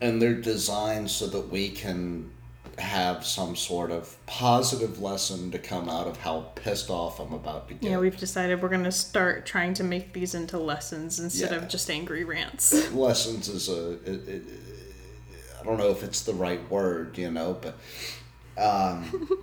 And 0.00 0.20
they're 0.20 0.34
designed 0.34 1.08
so 1.12 1.28
that 1.28 1.48
we 1.50 1.68
can 1.68 2.32
have 2.78 3.24
some 3.24 3.56
sort 3.56 3.90
of 3.90 4.16
positive 4.26 5.00
lesson 5.00 5.50
to 5.50 5.58
come 5.58 5.88
out 5.88 6.06
of 6.06 6.18
how 6.18 6.40
pissed 6.56 6.90
off 6.90 7.18
I'm 7.20 7.32
about 7.32 7.68
to 7.68 7.74
get. 7.74 7.90
Yeah, 7.90 7.98
we've 7.98 8.16
decided 8.16 8.60
we're 8.60 8.68
gonna 8.68 8.92
start 8.92 9.46
trying 9.46 9.74
to 9.74 9.84
make 9.84 10.12
these 10.12 10.34
into 10.34 10.58
lessons 10.58 11.18
instead 11.18 11.52
Yeah. 11.52 11.56
of 11.58 11.68
just 11.68 11.90
angry 11.90 12.24
rants. 12.24 12.92
lessons 12.92 13.48
is 13.48 13.68
a 13.68 13.92
it, 13.92 14.28
it, 14.28 14.42
I 15.58 15.64
don't 15.64 15.78
know 15.78 15.90
if 15.90 16.02
it's 16.02 16.22
the 16.22 16.34
right 16.34 16.60
word, 16.70 17.16
you 17.18 17.30
know, 17.30 17.58
but 17.60 17.76
um, 18.62 19.28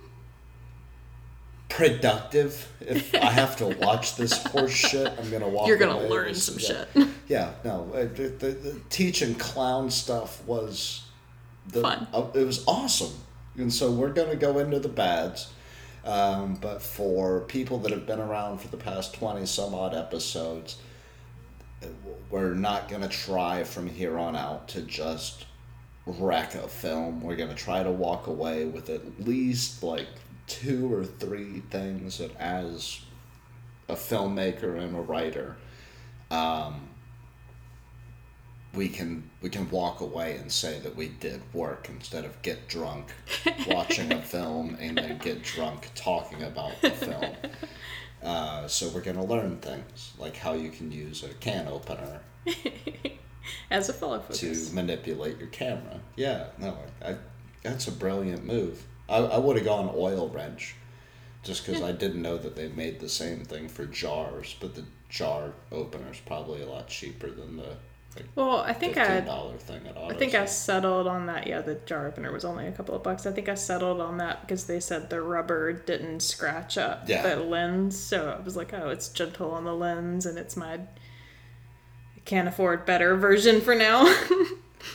productive. 1.68 2.70
If 2.80 3.14
I 3.14 3.30
have 3.30 3.56
to 3.56 3.66
watch 3.66 4.16
this 4.16 4.42
horse 4.46 4.70
shit, 4.72 5.12
I'm 5.18 5.30
gonna 5.30 5.48
walk. 5.48 5.68
You're 5.68 5.76
gonna 5.76 6.06
learn 6.06 6.34
some 6.34 6.56
yeah. 6.58 6.84
shit. 6.94 7.08
Yeah, 7.28 7.52
no, 7.64 7.90
uh, 7.94 8.02
the, 8.02 8.28
the, 8.38 8.46
the 8.50 8.80
teaching 8.90 9.34
clown 9.34 9.90
stuff 9.90 10.44
was 10.46 11.03
the, 11.68 11.80
Fun. 11.82 12.06
uh, 12.12 12.26
it 12.34 12.44
was 12.44 12.64
awesome, 12.66 13.12
and 13.56 13.72
so 13.72 13.90
we're 13.90 14.12
gonna 14.12 14.36
go 14.36 14.58
into 14.58 14.78
the 14.78 14.88
bads. 14.88 15.50
Um, 16.04 16.56
but 16.60 16.82
for 16.82 17.40
people 17.40 17.78
that 17.78 17.90
have 17.90 18.06
been 18.06 18.20
around 18.20 18.60
for 18.60 18.68
the 18.68 18.76
past 18.76 19.14
twenty 19.14 19.46
some 19.46 19.74
odd 19.74 19.94
episodes, 19.94 20.76
we're 22.30 22.54
not 22.54 22.88
gonna 22.88 23.08
try 23.08 23.64
from 23.64 23.86
here 23.86 24.18
on 24.18 24.36
out 24.36 24.68
to 24.68 24.82
just 24.82 25.46
wreck 26.06 26.54
a 26.54 26.68
film. 26.68 27.22
We're 27.22 27.36
gonna 27.36 27.54
try 27.54 27.82
to 27.82 27.90
walk 27.90 28.26
away 28.26 28.66
with 28.66 28.90
at 28.90 29.24
least 29.24 29.82
like 29.82 30.08
two 30.46 30.92
or 30.92 31.04
three 31.04 31.62
things 31.70 32.18
that, 32.18 32.36
as 32.36 33.00
a 33.88 33.94
filmmaker 33.94 34.78
and 34.78 34.94
a 34.94 35.00
writer, 35.00 35.56
um, 36.30 36.88
we 38.74 38.88
can 38.88 39.28
we 39.40 39.50
can 39.50 39.70
walk 39.70 40.00
away 40.00 40.36
and 40.36 40.50
say 40.50 40.78
that 40.80 40.96
we 40.96 41.08
did 41.08 41.40
work 41.52 41.88
instead 41.88 42.24
of 42.24 42.40
get 42.42 42.68
drunk 42.68 43.12
watching 43.68 44.12
a 44.12 44.22
film 44.22 44.76
and 44.80 44.96
then 44.98 45.18
get 45.18 45.42
drunk 45.42 45.90
talking 45.94 46.42
about 46.42 46.72
the 46.82 46.90
film. 46.90 47.34
Uh, 48.22 48.66
so 48.66 48.88
we're 48.88 49.02
gonna 49.02 49.22
learn 49.22 49.58
things 49.58 50.14
like 50.18 50.34
how 50.34 50.54
you 50.54 50.70
can 50.70 50.90
use 50.90 51.22
a 51.22 51.28
can 51.34 51.68
opener 51.68 52.22
As 53.70 53.90
a 53.90 53.92
follow 53.92 54.18
focus. 54.20 54.68
to 54.68 54.74
manipulate 54.74 55.38
your 55.38 55.48
camera. 55.48 56.00
Yeah, 56.16 56.46
no, 56.56 56.74
I, 57.04 57.16
that's 57.62 57.86
a 57.88 57.92
brilliant 57.92 58.44
move. 58.44 58.82
I, 59.10 59.18
I 59.18 59.38
would 59.38 59.56
have 59.56 59.66
gone 59.66 59.92
oil 59.94 60.30
wrench, 60.30 60.74
just 61.42 61.66
because 61.66 61.82
I 61.82 61.92
didn't 61.92 62.22
know 62.22 62.38
that 62.38 62.56
they 62.56 62.68
made 62.68 63.00
the 63.00 63.10
same 63.10 63.44
thing 63.44 63.68
for 63.68 63.84
jars, 63.84 64.56
but 64.58 64.74
the 64.74 64.84
jar 65.10 65.52
opener 65.70 66.10
is 66.10 66.20
probably 66.20 66.62
a 66.62 66.66
lot 66.66 66.88
cheaper 66.88 67.30
than 67.30 67.58
the 67.58 67.76
like, 68.16 68.26
Well, 68.34 68.58
I 68.58 68.72
think 68.72 68.96
I 68.96 69.20
thing 69.58 69.86
at 69.86 69.96
Auto. 69.96 70.14
I 70.14 70.16
think 70.16 70.34
I 70.34 70.44
settled 70.46 71.06
on 71.06 71.26
that. 71.26 71.46
Yeah, 71.46 71.60
the 71.60 71.74
jar 71.86 72.06
opener 72.06 72.32
was 72.32 72.44
only 72.44 72.66
a 72.66 72.72
couple 72.72 72.94
of 72.94 73.02
bucks. 73.02 73.26
I 73.26 73.32
think 73.32 73.48
I 73.48 73.54
settled 73.54 74.00
on 74.00 74.18
that 74.18 74.40
because 74.42 74.64
they 74.66 74.80
said 74.80 75.10
the 75.10 75.20
rubber 75.20 75.72
didn't 75.72 76.20
scratch 76.20 76.78
up 76.78 77.08
Yeah. 77.08 77.22
the 77.22 77.36
lens. 77.42 77.98
So 77.98 78.36
I 78.38 78.42
was 78.42 78.56
like, 78.56 78.72
oh, 78.72 78.88
it's 78.90 79.08
gentle 79.08 79.50
on 79.52 79.64
the 79.64 79.74
lens 79.74 80.26
and 80.26 80.38
it's 80.38 80.56
my 80.56 80.74
I 80.74 82.20
can't 82.24 82.48
afford 82.48 82.86
better 82.86 83.16
version 83.16 83.60
for 83.60 83.74
now. 83.74 84.04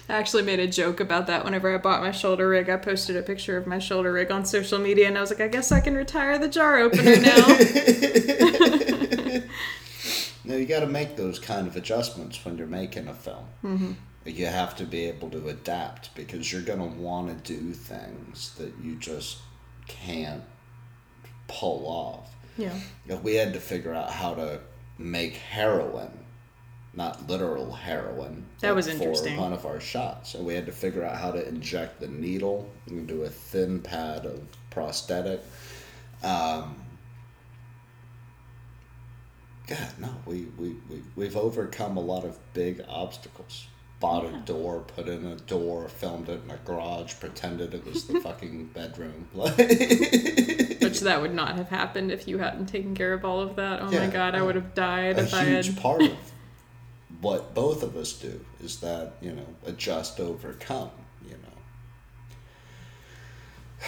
I 0.08 0.14
actually 0.14 0.44
made 0.44 0.60
a 0.60 0.68
joke 0.68 1.00
about 1.00 1.26
that 1.28 1.44
whenever 1.44 1.74
I 1.74 1.78
bought 1.80 2.02
my 2.02 2.12
shoulder 2.12 2.48
rig. 2.50 2.70
I 2.70 2.78
posted 2.78 3.16
a 3.18 3.24
picture 3.24 3.58
of 3.58 3.66
my 3.66 3.80
shoulder 3.80 4.12
rig 4.14 4.32
on 4.32 4.46
social 4.46 4.78
media 4.78 5.08
and 5.08 5.18
I 5.18 5.22
was 5.22 5.32
like, 5.32 5.42
I 5.42 5.48
guess 5.48 5.72
I 5.72 5.80
can 5.82 5.96
retire 5.96 6.38
the 6.38 6.48
jar 6.48 6.78
opener 6.78 7.16
now. 7.18 7.48
Now 10.50 10.56
you 10.56 10.66
got 10.66 10.80
to 10.80 10.88
make 10.88 11.16
those 11.16 11.38
kind 11.38 11.68
of 11.68 11.76
adjustments 11.76 12.44
when 12.44 12.58
you're 12.58 12.66
making 12.66 13.08
a 13.08 13.14
film. 13.14 13.46
Mm-hmm. 13.64 13.92
You 14.26 14.48
have 14.48 14.76
to 14.78 14.84
be 14.84 15.06
able 15.06 15.30
to 15.30 15.48
adapt 15.48 16.14
because 16.16 16.52
you're 16.52 16.64
gonna 16.64 16.88
want 16.88 17.46
to 17.46 17.54
do 17.54 17.72
things 17.72 18.56
that 18.58 18.74
you 18.82 18.96
just 18.96 19.38
can't 19.88 20.44
pull 21.48 21.86
off. 21.86 22.36
yeah. 22.58 22.74
You 23.06 23.14
know, 23.14 23.18
we 23.18 23.36
had 23.36 23.54
to 23.54 23.60
figure 23.60 23.94
out 23.94 24.10
how 24.10 24.34
to 24.34 24.60
make 24.98 25.36
heroin, 25.36 26.12
not 26.96 27.28
literal 27.28 27.72
heroin. 27.72 28.46
That 28.60 28.76
was 28.76 28.88
for 28.88 28.94
interesting. 28.94 29.38
one 29.38 29.54
of 29.54 29.66
our 29.68 29.80
shots, 29.80 30.34
and 30.34 30.46
we 30.46 30.56
had 30.56 30.66
to 30.66 30.72
figure 30.72 31.04
out 31.04 31.18
how 31.18 31.32
to 31.32 31.48
inject 31.48 32.00
the 32.00 32.08
needle 32.08 32.70
into 32.88 33.24
a 33.24 33.30
thin 33.30 33.82
pad 33.82 34.26
of 34.26 34.42
prosthetic. 34.72 35.42
Um, 36.24 36.76
God, 39.70 39.90
no, 40.00 40.10
we, 40.26 40.48
we, 40.58 40.70
we, 40.90 41.04
we've 41.16 41.38
overcome 41.38 41.96
a 41.98 42.02
lot 42.02 42.26
of 42.26 42.38
big 42.54 42.84
obstacles. 42.90 43.68
Bought 44.00 44.26
a 44.26 44.32
door, 44.46 44.80
put 44.96 45.08
in 45.10 45.26
a 45.26 45.36
door, 45.36 45.90
filmed 45.90 46.30
it 46.30 46.42
in 46.46 46.50
a 46.52 46.58
garage, 46.66 47.16
pretended 47.20 47.74
it 47.74 47.86
was 47.86 48.06
the 48.06 48.20
fucking 48.24 48.68
bedroom. 48.74 49.28
Which 49.34 51.02
that 51.02 51.22
would 51.22 51.34
not 51.36 51.58
have 51.58 51.68
happened 51.70 52.10
if 52.12 52.28
you 52.28 52.38
hadn't 52.40 52.68
taken 52.68 52.96
care 52.96 53.14
of 53.14 53.26
all 53.26 53.42
of 53.42 53.58
that. 53.58 53.82
Oh 53.82 53.92
Yeah, 53.92 54.06
my 54.08 54.12
god, 54.12 54.36
I 54.36 54.42
would 54.42 54.56
have 54.56 54.74
died 54.74 55.20
a 55.20 55.24
if 55.24 55.34
I 55.34 55.44
had. 55.44 55.66
huge 55.66 55.78
part 55.78 56.02
of 56.02 56.14
what 57.22 57.54
both 57.54 57.84
of 57.84 57.98
us 57.98 58.14
do 58.14 58.40
is 58.64 58.80
that 58.80 59.14
you 59.20 59.34
know 59.34 59.46
adjust 59.66 60.20
overcome 60.22 60.92
you 61.26 61.32
know 61.32 61.58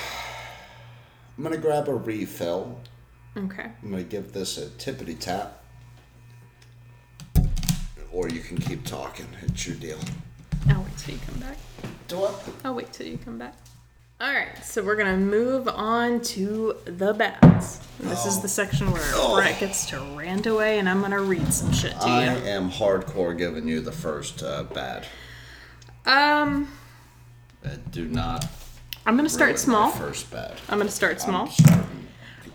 i'm 1.38 1.44
gonna 1.44 1.56
grab 1.58 1.88
a 1.88 1.94
refill 1.96 2.78
Okay. 3.38 3.72
i'm 3.82 3.90
gonna 3.92 4.04
give 4.04 4.34
this 4.34 4.58
a 4.58 4.66
tippity 4.72 5.18
tap 5.18 5.61
or 8.12 8.30
you 8.30 8.40
can 8.42 8.58
keep 8.58 8.86
talking 8.86 9.28
it's 9.44 9.66
your 9.68 9.76
deal 9.78 9.98
I'll 10.70 10.82
wait 10.84 10.98
till 10.98 11.16
you 11.16 11.22
come 11.26 11.40
back. 11.40 11.58
do 12.08 12.18
what 12.18 12.44
I'll 12.64 12.76
wait 12.76 12.92
till 12.94 13.08
you 13.08 13.18
come 13.18 13.38
back. 13.40 13.56
All 14.20 14.32
right, 14.32 14.56
so 14.64 14.84
we're 14.84 14.96
gonna 14.96 15.18
move 15.18 15.68
on 15.68 16.22
to 16.22 16.76
the 16.86 17.12
bats. 17.14 17.80
This 18.00 18.28
is 18.28 18.40
the 18.42 18.48
section 18.48 18.92
where 18.92 19.02
Oh. 19.16 19.38
Brett 19.38 19.60
gets 19.60 19.88
to 19.88 20.00
rant 20.16 20.46
away, 20.46 20.78
and 20.78 20.88
I'm 20.88 21.02
gonna 21.02 21.20
read 21.22 21.52
some 21.52 21.72
shit 21.74 21.94
to 21.94 22.04
i 22.06 22.26
you. 22.26 22.30
I 22.30 22.34
am 22.50 22.70
hardcore 22.70 23.36
giving 23.36 23.68
you 23.68 23.82
the 23.82 23.92
first 23.92 24.44
uh, 24.44 24.64
bad 24.64 25.08
Um, 26.06 26.68
uh, 27.66 27.70
do 27.92 28.08
not 28.08 28.46
I'm 29.08 29.16
gonna 29.16 29.30
start 29.30 29.58
small. 29.58 29.90
first 29.90 30.30
bad 30.30 30.60
I'm 30.70 30.78
gonna 30.78 30.92
start 30.92 31.20
small. 31.20 31.50
I'm 31.68 31.86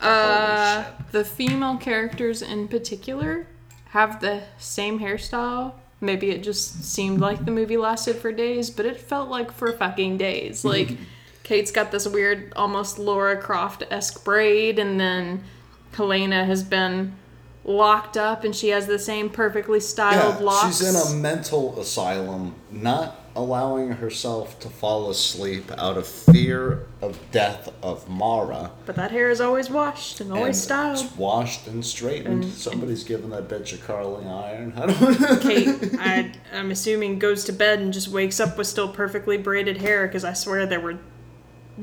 Uh, 0.01 0.85
the 1.11 1.25
female 1.25 1.77
characters 1.79 2.43
in 2.43 2.69
particular 2.69 3.49
have 3.97 4.21
the 4.21 4.43
same 4.59 5.01
hairstyle. 5.01 5.73
Maybe 6.01 6.31
it 6.31 6.43
just 6.43 6.85
seemed 6.85 7.21
like 7.21 7.45
the 7.47 7.51
movie 7.51 7.79
lasted 7.79 8.17
for 8.17 8.31
days, 8.31 8.69
but 8.69 8.85
it 8.85 9.01
felt 9.01 9.31
like 9.31 9.51
for 9.51 9.73
fucking 9.73 10.19
days. 10.19 10.65
Like, 10.75 10.91
Kate's 11.43 11.71
got 11.71 11.91
this 11.93 12.07
weird, 12.07 12.53
almost 12.57 12.99
Laura 12.99 13.37
Croft 13.41 13.85
esque 13.91 14.23
braid, 14.25 14.79
and 14.79 14.99
then 15.01 15.45
Helena 15.93 16.45
has 16.45 16.63
been 16.63 17.15
locked 17.65 18.17
up 18.17 18.45
and 18.45 18.55
she 18.55 18.69
has 18.69 18.87
the 18.87 18.99
same 18.99 19.29
perfectly 19.31 19.81
styled 19.81 20.37
Yeah, 20.41 20.45
locks. 20.45 20.79
she's 20.79 20.89
in 20.89 20.95
a 20.95 21.21
mental 21.21 21.81
asylum, 21.81 22.55
not 22.71 23.17
allowing 23.37 23.91
herself 23.93 24.59
to 24.61 24.69
fall 24.69 25.11
asleep 25.11 25.71
out 25.79 25.97
of 25.97 26.07
fear 26.07 26.87
of 27.03 27.19
death 27.31 27.73
of 27.83 28.09
Mara. 28.09 28.71
but 28.87 28.97
that 28.97 29.11
hair 29.11 29.31
is 29.31 29.41
always 29.41 29.71
washed 29.71 30.21
and 30.21 30.33
always 30.33 30.47
and 30.47 30.57
styled. 30.57 30.99
It's 30.99 31.17
washed 31.17 31.67
and 31.67 31.85
straightened. 31.85 32.45
Somebody's 32.47 33.05
giving 33.05 33.31
that 33.31 33.49
bitch 33.49 33.75
a 33.75 33.77
curling 33.79 34.27
iron. 34.27 34.73
I 34.77 34.87
don't. 34.87 35.41
Kate, 35.43 35.95
I, 35.99 36.33
I'm 36.53 36.71
assuming, 36.71 37.19
goes 37.19 37.45
to 37.45 37.53
bed 37.53 37.79
and 37.79 37.93
just 37.93 38.09
wakes 38.09 38.41
up 38.41 38.57
with 38.57 38.67
still 38.67 38.89
perfectly 38.89 39.37
braided 39.37 39.77
hair 39.77 40.07
because 40.07 40.25
I 40.25 40.33
swear 40.33 40.67
there 40.67 40.81
were 40.81 40.99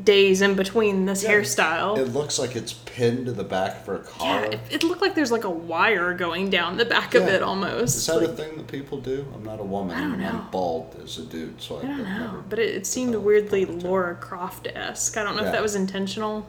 days 0.02 0.42
in 0.42 0.56
between 0.56 1.06
this 1.06 1.24
Yeah. 1.24 1.32
hairstyle. 1.34 1.98
It 2.00 2.06
looks 2.14 2.40
like 2.40 2.56
it's 2.56 2.74
pinned 2.74 3.28
to 3.28 3.32
the 3.32 3.44
back 3.44 3.82
of 3.82 3.86
her 3.86 4.02
yeah, 4.04 4.10
car. 4.40 4.44
it, 4.46 4.60
it 4.72 4.84
looked 4.84 5.02
like 5.02 5.14
there's 5.14 5.32
like 5.32 5.44
a 5.44 5.50
wire 5.50 6.14
going 6.16 6.50
down 6.50 6.78
the 6.78 6.86
back 6.86 7.14
of 7.14 7.24
it 7.24 7.44
almost. 7.44 7.98
Is 7.98 8.06
that 8.08 8.24
a 8.24 8.28
thing 8.30 8.58
that 8.58 8.68
people 8.68 9.00
do? 9.00 9.26
I'm 9.36 9.44
not 9.44 9.60
a 9.60 9.64
woman. 9.64 9.96
I 9.96 10.02
don't 10.02 10.20
know. 10.20 10.30
I'm 10.30 10.50
bald 10.50 11.00
as 11.04 11.20
a 11.20 11.24
dude, 11.26 11.62
so 11.62 11.76
I 11.76 11.82
I've 11.82 11.86
don't 11.90 12.04
know, 12.04 12.44
but 12.50 12.58
it, 12.58 12.74
it 12.76 12.88
seemed 12.88 13.14
weirdly. 13.16 13.66
Laura 13.66 14.16
Croft 14.16 14.68
esque. 14.74 15.16
I 15.16 15.24
don't 15.24 15.36
know 15.36 15.42
Yeah. 15.44 15.50
if 15.50 15.54
that 15.54 15.62
was 15.62 15.76
intentional, 15.76 16.48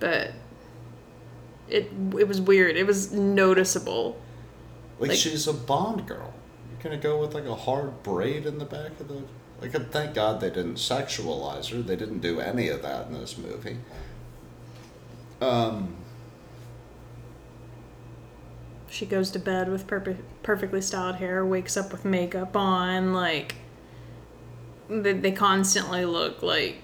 but 0.00 0.30
it 1.68 1.90
it 2.18 2.28
was 2.28 2.40
weird. 2.40 2.76
It 2.76 2.86
was 2.86 3.12
noticeable. 3.12 4.16
Like, 4.98 5.10
Like- 5.10 5.18
she's 5.18 5.46
a 5.46 5.52
Bond 5.52 6.06
girl. 6.06 6.32
You're 6.70 6.82
gonna 6.92 7.02
go 7.02 7.18
with 7.20 7.34
like 7.34 7.44
a 7.46 7.54
hard 7.54 8.02
braid 8.02 8.46
in 8.46 8.58
the 8.58 8.64
back 8.64 8.98
of 9.00 9.08
the. 9.08 9.22
Like, 9.60 9.72
thank 9.90 10.14
God 10.14 10.40
they 10.40 10.50
didn't 10.50 10.74
sexualize 10.74 11.70
her. 11.70 11.80
They 11.82 11.96
didn't 11.96 12.20
do 12.20 12.40
any 12.40 12.68
of 12.68 12.82
that 12.82 13.06
in 13.08 13.14
this 13.14 13.38
movie. 13.38 13.78
Um, 15.40 15.96
She 18.88 19.04
goes 19.06 19.30
to 19.32 19.38
bed 19.38 19.68
with 19.70 19.86
perfectly 20.42 20.80
styled 20.80 21.16
hair, 21.16 21.44
wakes 21.44 21.76
up 21.76 21.92
with 21.92 22.04
makeup 22.04 22.56
on. 22.56 23.12
Like 23.12 23.56
they, 24.88 25.12
they 25.12 25.32
constantly 25.32 26.04
look 26.04 26.42
like 26.42 26.76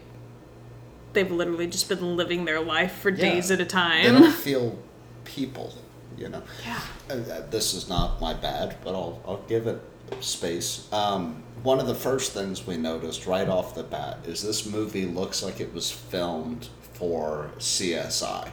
they've 1.12 1.30
literally 1.30 1.66
just 1.66 1.88
been 1.88 2.16
living 2.16 2.44
their 2.44 2.60
life 2.60 2.92
for 2.92 3.10
Yeah. 3.10 3.16
days 3.34 3.50
at 3.50 3.60
a 3.60 3.64
they 3.64 3.68
time. 3.68 4.14
don't 4.14 4.32
feel 4.34 4.78
people, 5.24 5.72
you 6.18 6.28
know. 6.28 6.42
Yeah. 6.64 6.80
Uh, 7.08 7.14
uh, 7.14 7.46
this 7.50 7.72
is 7.74 7.88
not 7.88 8.20
my 8.20 8.34
bad, 8.34 8.76
but 8.84 8.94
I'll, 8.94 9.20
I'll 9.26 9.42
give 9.48 9.66
it 9.66 9.80
space. 10.20 10.88
Um, 10.92 11.42
one 11.62 11.78
of 11.80 11.86
the 11.86 11.94
first 11.94 12.32
things 12.32 12.66
we 12.66 12.76
noticed 12.76 13.26
right 13.26 13.48
off 13.48 13.74
the 13.74 13.84
bat 13.84 14.18
is 14.26 14.42
this 14.42 14.66
movie 14.66 15.06
looks 15.06 15.42
like 15.42 15.60
it 15.60 15.72
was 15.72 15.90
filmed 15.90 16.68
for 16.94 17.50
CSI. 17.58 18.50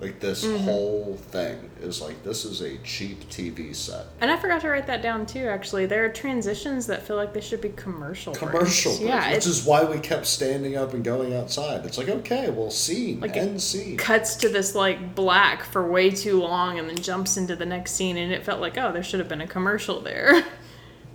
Like 0.00 0.18
this 0.18 0.46
Mm-hmm. 0.46 0.64
whole 0.64 1.18
thing 1.28 1.68
is 1.82 2.00
like 2.00 2.22
this 2.22 2.46
is 2.46 2.62
a 2.62 2.78
cheap 2.78 3.28
TV 3.28 3.76
set. 3.76 4.06
And 4.22 4.30
I 4.30 4.36
forgot 4.38 4.62
to 4.62 4.70
write 4.70 4.86
that 4.86 5.02
down 5.02 5.26
too. 5.26 5.40
Actually, 5.46 5.84
there 5.84 6.06
are 6.06 6.08
transitions 6.08 6.86
that 6.86 7.02
feel 7.06 7.16
like 7.16 7.34
they 7.34 7.42
should 7.42 7.60
be 7.60 7.68
commercial. 7.68 8.34
Commercial, 8.34 8.92
breaks, 8.96 9.04
yeah. 9.06 9.30
which 9.34 9.46
is 9.46 9.62
why 9.66 9.84
we 9.84 9.98
kept 9.98 10.24
standing 10.24 10.74
up 10.74 10.94
and 10.94 11.04
going 11.04 11.34
outside. 11.34 11.84
It's 11.84 11.98
like 11.98 12.08
okay, 12.08 12.48
well, 12.48 12.70
scene 12.70 13.20
Like 13.20 13.36
end 13.36 13.60
scene. 13.60 13.98
cuts 13.98 14.36
to 14.36 14.48
this 14.48 14.74
like 14.74 15.14
black 15.14 15.64
for 15.64 15.86
way 15.86 16.08
too 16.10 16.40
long, 16.40 16.78
and 16.78 16.88
then 16.88 16.96
jumps 16.96 17.36
into 17.36 17.54
the 17.54 17.66
next 17.66 17.92
scene, 17.92 18.16
and 18.16 18.32
it 18.32 18.42
felt 18.42 18.58
like 18.62 18.78
oh, 18.78 18.92
there 18.92 19.02
should 19.02 19.20
have 19.20 19.28
been 19.28 19.42
a 19.42 19.46
commercial 19.46 20.00
there. 20.00 20.42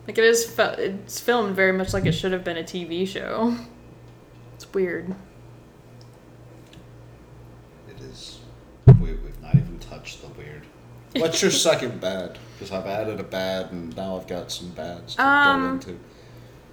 like 0.08 0.18
it 0.18 0.24
is, 0.24 0.46
fe- 0.46 0.76
it's 1.04 1.20
filmed 1.20 1.56
very 1.56 1.72
much 1.72 1.94
like 1.94 2.06
it 2.06 2.12
should 2.14 2.32
have 2.32 2.44
been 2.44 2.58
a 2.58 2.64
TV 2.64 3.08
show. 3.08 3.56
It's 4.56 4.72
weird. 4.74 5.14
It 7.90 8.02
is. 8.02 8.40
We, 8.88 9.14
we've 9.14 9.42
not 9.42 9.56
even 9.56 9.80
touched 9.80 10.22
the 10.22 10.28
weird. 10.30 10.64
What's 11.16 11.42
your 11.42 11.52
second 11.52 12.02
bad? 12.02 12.38
Because 12.54 12.72
I've 12.72 12.86
added 12.86 13.20
a 13.20 13.24
bad, 13.24 13.72
and 13.72 13.96
now 13.96 14.18
I've 14.18 14.28
got 14.28 14.52
some 14.52 14.70
bads 14.72 15.16
to 15.16 15.22
go 15.22 15.24
Um, 15.28 15.74
into. 15.76 16.00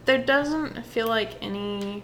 There 0.04 0.18
doesn't 0.18 0.84
feel 0.86 1.06
like 1.06 1.30
any. 1.42 2.02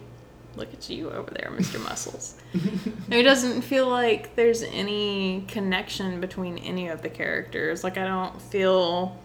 Look 0.56 0.72
at 0.72 0.88
you 0.90 1.10
over 1.10 1.30
there, 1.30 1.50
Mr. 1.52 1.82
Muscles. 1.84 2.34
it 3.10 3.22
doesn't 3.22 3.62
feel 3.62 3.88
like 3.88 4.34
there's 4.34 4.62
any 4.64 5.44
connection 5.46 6.20
between 6.20 6.58
any 6.58 6.88
of 6.88 7.02
the 7.02 7.08
characters. 7.08 7.84
Like, 7.84 7.96
I 7.96 8.04
don't 8.04 8.40
feel 8.42 9.16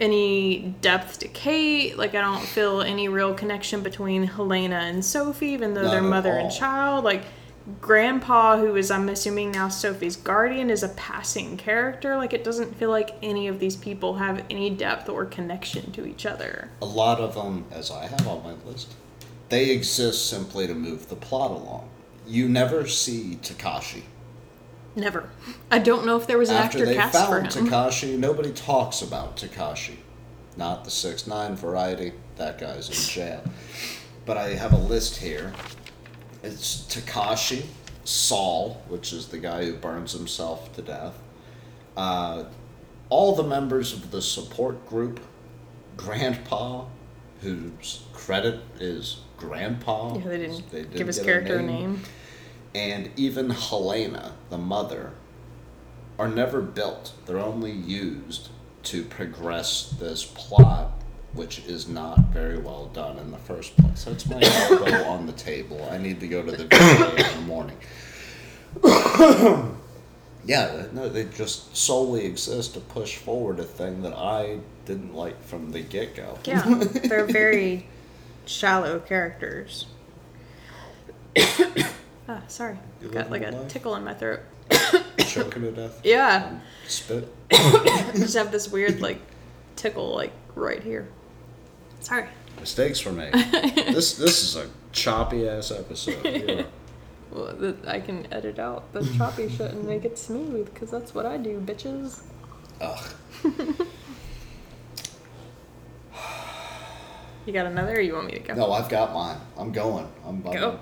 any 0.00 0.74
depth 0.80 1.20
to 1.20 1.28
Kate. 1.28 1.98
Like, 1.98 2.14
I 2.14 2.20
don't 2.20 2.42
feel 2.42 2.80
any 2.80 3.08
real 3.08 3.34
connection 3.34 3.82
between 3.82 4.24
Helena 4.24 4.76
and 4.76 5.04
Sophie, 5.04 5.48
even 5.48 5.74
though 5.74 5.88
they're 5.88 6.00
Not 6.00 6.06
at 6.06 6.10
mother 6.10 6.32
and 6.32 6.50
child. 6.50 7.04
Like, 7.04 7.24
Grandpa, 7.80 8.56
who 8.56 8.76
is, 8.76 8.90
I'm 8.90 9.08
assuming 9.08 9.52
now 9.52 9.68
Sophie's 9.68 10.16
guardian, 10.16 10.70
is 10.70 10.82
a 10.82 10.88
passing 10.90 11.56
character. 11.56 12.16
Like, 12.16 12.32
it 12.32 12.42
doesn't 12.44 12.76
feel 12.76 12.90
like 12.90 13.16
any 13.22 13.46
of 13.48 13.60
these 13.60 13.76
people 13.76 14.14
have 14.14 14.44
any 14.48 14.70
depth 14.70 15.08
or 15.08 15.26
connection 15.26 15.92
to 15.92 16.06
each 16.06 16.24
other. 16.24 16.70
A 16.80 16.86
lot 16.86 17.20
of 17.20 17.34
them, 17.34 17.66
as 17.70 17.90
I 17.90 18.06
have 18.06 18.26
on 18.26 18.42
my 18.42 18.54
list, 18.70 18.94
they 19.48 19.70
exist 19.70 20.28
simply 20.28 20.66
to 20.66 20.74
move 20.74 21.08
the 21.08 21.16
plot 21.16 21.50
along. 21.50 21.88
You 22.26 22.48
never 22.48 22.86
see 22.86 23.38
Takashi. 23.42 24.02
Never. 24.98 25.30
I 25.70 25.78
don't 25.78 26.04
know 26.04 26.16
if 26.16 26.26
there 26.26 26.38
was 26.38 26.50
an 26.50 26.56
After 26.56 26.78
actor 26.78 26.86
they 26.86 26.96
cast 26.96 27.12
for 27.12 27.40
found 27.40 27.54
him. 27.54 27.68
Takashi, 27.68 28.18
nobody 28.18 28.52
talks 28.52 29.00
about 29.00 29.36
Takashi. 29.36 29.94
Not 30.56 30.84
the 30.84 30.90
six 30.90 31.28
nine 31.28 31.54
variety. 31.54 32.12
That 32.36 32.58
guy's 32.58 32.88
in 32.88 32.94
jail. 32.96 33.44
But 34.26 34.36
I 34.36 34.50
have 34.54 34.72
a 34.72 34.78
list 34.78 35.18
here. 35.18 35.52
It's 36.42 36.82
Takashi, 36.92 37.66
Saul, 38.04 38.82
which 38.88 39.12
is 39.12 39.28
the 39.28 39.38
guy 39.38 39.66
who 39.66 39.74
burns 39.74 40.12
himself 40.12 40.74
to 40.74 40.82
death. 40.82 41.14
Uh, 41.96 42.44
all 43.08 43.36
the 43.36 43.44
members 43.44 43.92
of 43.92 44.10
the 44.10 44.20
support 44.20 44.84
group, 44.88 45.20
Grandpa, 45.96 46.86
whose 47.40 48.02
credit 48.12 48.60
is 48.80 49.20
Grandpa. 49.36 50.16
Yeah, 50.18 50.24
they 50.24 50.38
didn't 50.38 50.70
They 50.72 50.82
give 50.84 51.06
his 51.06 51.20
character 51.20 51.58
a 51.58 51.62
name. 51.62 52.02
And 52.74 53.10
even 53.16 53.50
Helena, 53.50 54.32
the 54.50 54.58
mother, 54.58 55.12
are 56.18 56.28
never 56.28 56.60
built. 56.60 57.12
They're 57.26 57.38
only 57.38 57.72
used 57.72 58.48
to 58.84 59.04
progress 59.04 59.90
this 59.98 60.24
plot, 60.24 60.92
which 61.32 61.60
is 61.60 61.88
not 61.88 62.18
very 62.28 62.58
well 62.58 62.86
done 62.86 63.18
in 63.18 63.30
the 63.30 63.38
first 63.38 63.76
place. 63.76 64.04
That's 64.04 64.28
my 64.28 64.40
elbow 64.42 65.04
on 65.04 65.26
the 65.26 65.32
table. 65.32 65.88
I 65.90 65.98
need 65.98 66.20
to 66.20 66.28
go 66.28 66.42
to 66.42 66.50
the 66.50 66.64
VA 66.64 67.16
in 67.16 67.40
the 67.40 67.46
morning. 67.46 67.76
yeah, 70.44 70.86
no, 70.92 71.08
they 71.08 71.24
just 71.24 71.76
solely 71.76 72.26
exist 72.26 72.74
to 72.74 72.80
push 72.80 73.16
forward 73.16 73.60
a 73.60 73.64
thing 73.64 74.02
that 74.02 74.14
I 74.14 74.58
didn't 74.84 75.14
like 75.14 75.42
from 75.44 75.72
the 75.72 75.80
get 75.80 76.14
go. 76.14 76.38
Yeah, 76.44 76.62
they're 76.64 77.24
very 77.26 77.86
shallow 78.46 78.98
characters. 78.98 79.86
ah, 82.28 82.42
sorry. 82.48 82.78
You 83.00 83.08
Got 83.08 83.30
like 83.30 83.42
a 83.46 83.50
life? 83.50 83.68
tickle 83.68 83.94
in 83.96 84.04
my 84.04 84.14
throat. 84.14 84.40
Choking 85.18 85.62
to 85.62 85.70
death. 85.72 86.00
Yeah. 86.04 86.58
Spit. 86.86 87.28
Just 87.50 88.34
have 88.36 88.52
this 88.52 88.68
weird 88.68 89.00
like 89.00 89.20
tickle 89.76 90.14
like 90.14 90.32
right 90.54 90.82
here. 90.82 91.08
Sorry. 92.00 92.26
Mistakes 92.60 93.04
were 93.04 93.12
made. 93.12 93.32
this 93.92 94.16
this 94.16 94.42
is 94.42 94.56
a 94.56 94.68
choppy 94.92 95.48
ass 95.48 95.70
episode. 95.70 96.24
Yeah. 96.48 96.64
Well, 97.30 97.54
th- 97.54 97.76
I 97.86 98.00
can 98.00 98.26
edit 98.32 98.58
out 98.58 98.90
the 98.94 99.04
choppy 99.18 99.50
shit 99.50 99.72
and 99.72 99.84
make 99.84 100.06
it 100.06 100.16
smooth 100.18 100.72
because 100.72 100.90
that's 100.90 101.14
what 101.14 101.26
I 101.26 101.36
do, 101.36 101.60
bitches. 101.60 102.22
Ugh. 102.80 103.14
You 107.46 107.52
got 107.54 107.64
another, 107.66 107.94
or 107.96 108.00
you 108.00 108.12
want 108.12 108.26
me 108.26 108.32
to 108.32 108.40
go? 108.40 108.54
No, 108.54 108.72
I've 108.72 108.90
got 108.90 109.14
mine. 109.14 109.38
I'm 109.56 109.72
going. 109.72 110.06
I'm, 110.26 110.46
I'm 110.46 110.52
Go. 110.52 110.78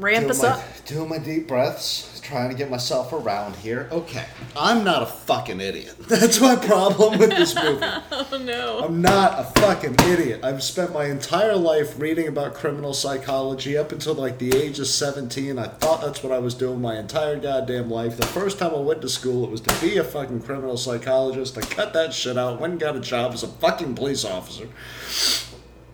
Ramp 0.00 0.20
doing 0.20 0.30
us 0.30 0.42
my, 0.42 0.48
up. 0.48 0.84
Doing 0.86 1.08
my 1.10 1.18
deep 1.18 1.46
breaths, 1.46 2.20
trying 2.22 2.48
to 2.48 2.56
get 2.56 2.70
myself 2.70 3.12
around 3.12 3.54
here. 3.56 3.86
Okay, 3.92 4.24
I'm 4.56 4.82
not 4.82 5.02
a 5.02 5.06
fucking 5.06 5.60
idiot. 5.60 5.94
That's 6.08 6.40
my 6.40 6.56
problem 6.56 7.18
with 7.18 7.28
this 7.30 7.54
movie. 7.62 7.84
Oh 8.10 8.40
no. 8.42 8.80
I'm 8.84 9.02
not 9.02 9.38
a 9.38 9.60
fucking 9.60 9.96
idiot. 10.06 10.40
I've 10.42 10.62
spent 10.62 10.94
my 10.94 11.04
entire 11.04 11.54
life 11.54 12.00
reading 12.00 12.28
about 12.28 12.54
criminal 12.54 12.94
psychology 12.94 13.76
up 13.76 13.92
until 13.92 14.14
like 14.14 14.38
the 14.38 14.56
age 14.56 14.78
of 14.78 14.86
17. 14.86 15.58
I 15.58 15.66
thought 15.66 16.00
that's 16.00 16.22
what 16.22 16.32
I 16.32 16.38
was 16.38 16.54
doing 16.54 16.80
my 16.80 16.98
entire 16.98 17.38
goddamn 17.38 17.90
life. 17.90 18.16
The 18.16 18.26
first 18.26 18.58
time 18.58 18.74
I 18.74 18.78
went 18.78 19.02
to 19.02 19.08
school, 19.08 19.44
it 19.44 19.50
was 19.50 19.60
to 19.62 19.80
be 19.82 19.98
a 19.98 20.04
fucking 20.04 20.40
criminal 20.42 20.78
psychologist. 20.78 21.58
I 21.58 21.60
cut 21.60 21.92
that 21.92 22.14
shit 22.14 22.38
out, 22.38 22.58
went 22.58 22.72
and 22.72 22.80
got 22.80 22.96
a 22.96 23.00
job 23.00 23.34
as 23.34 23.42
a 23.42 23.48
fucking 23.48 23.96
police 23.96 24.24
officer. 24.24 24.68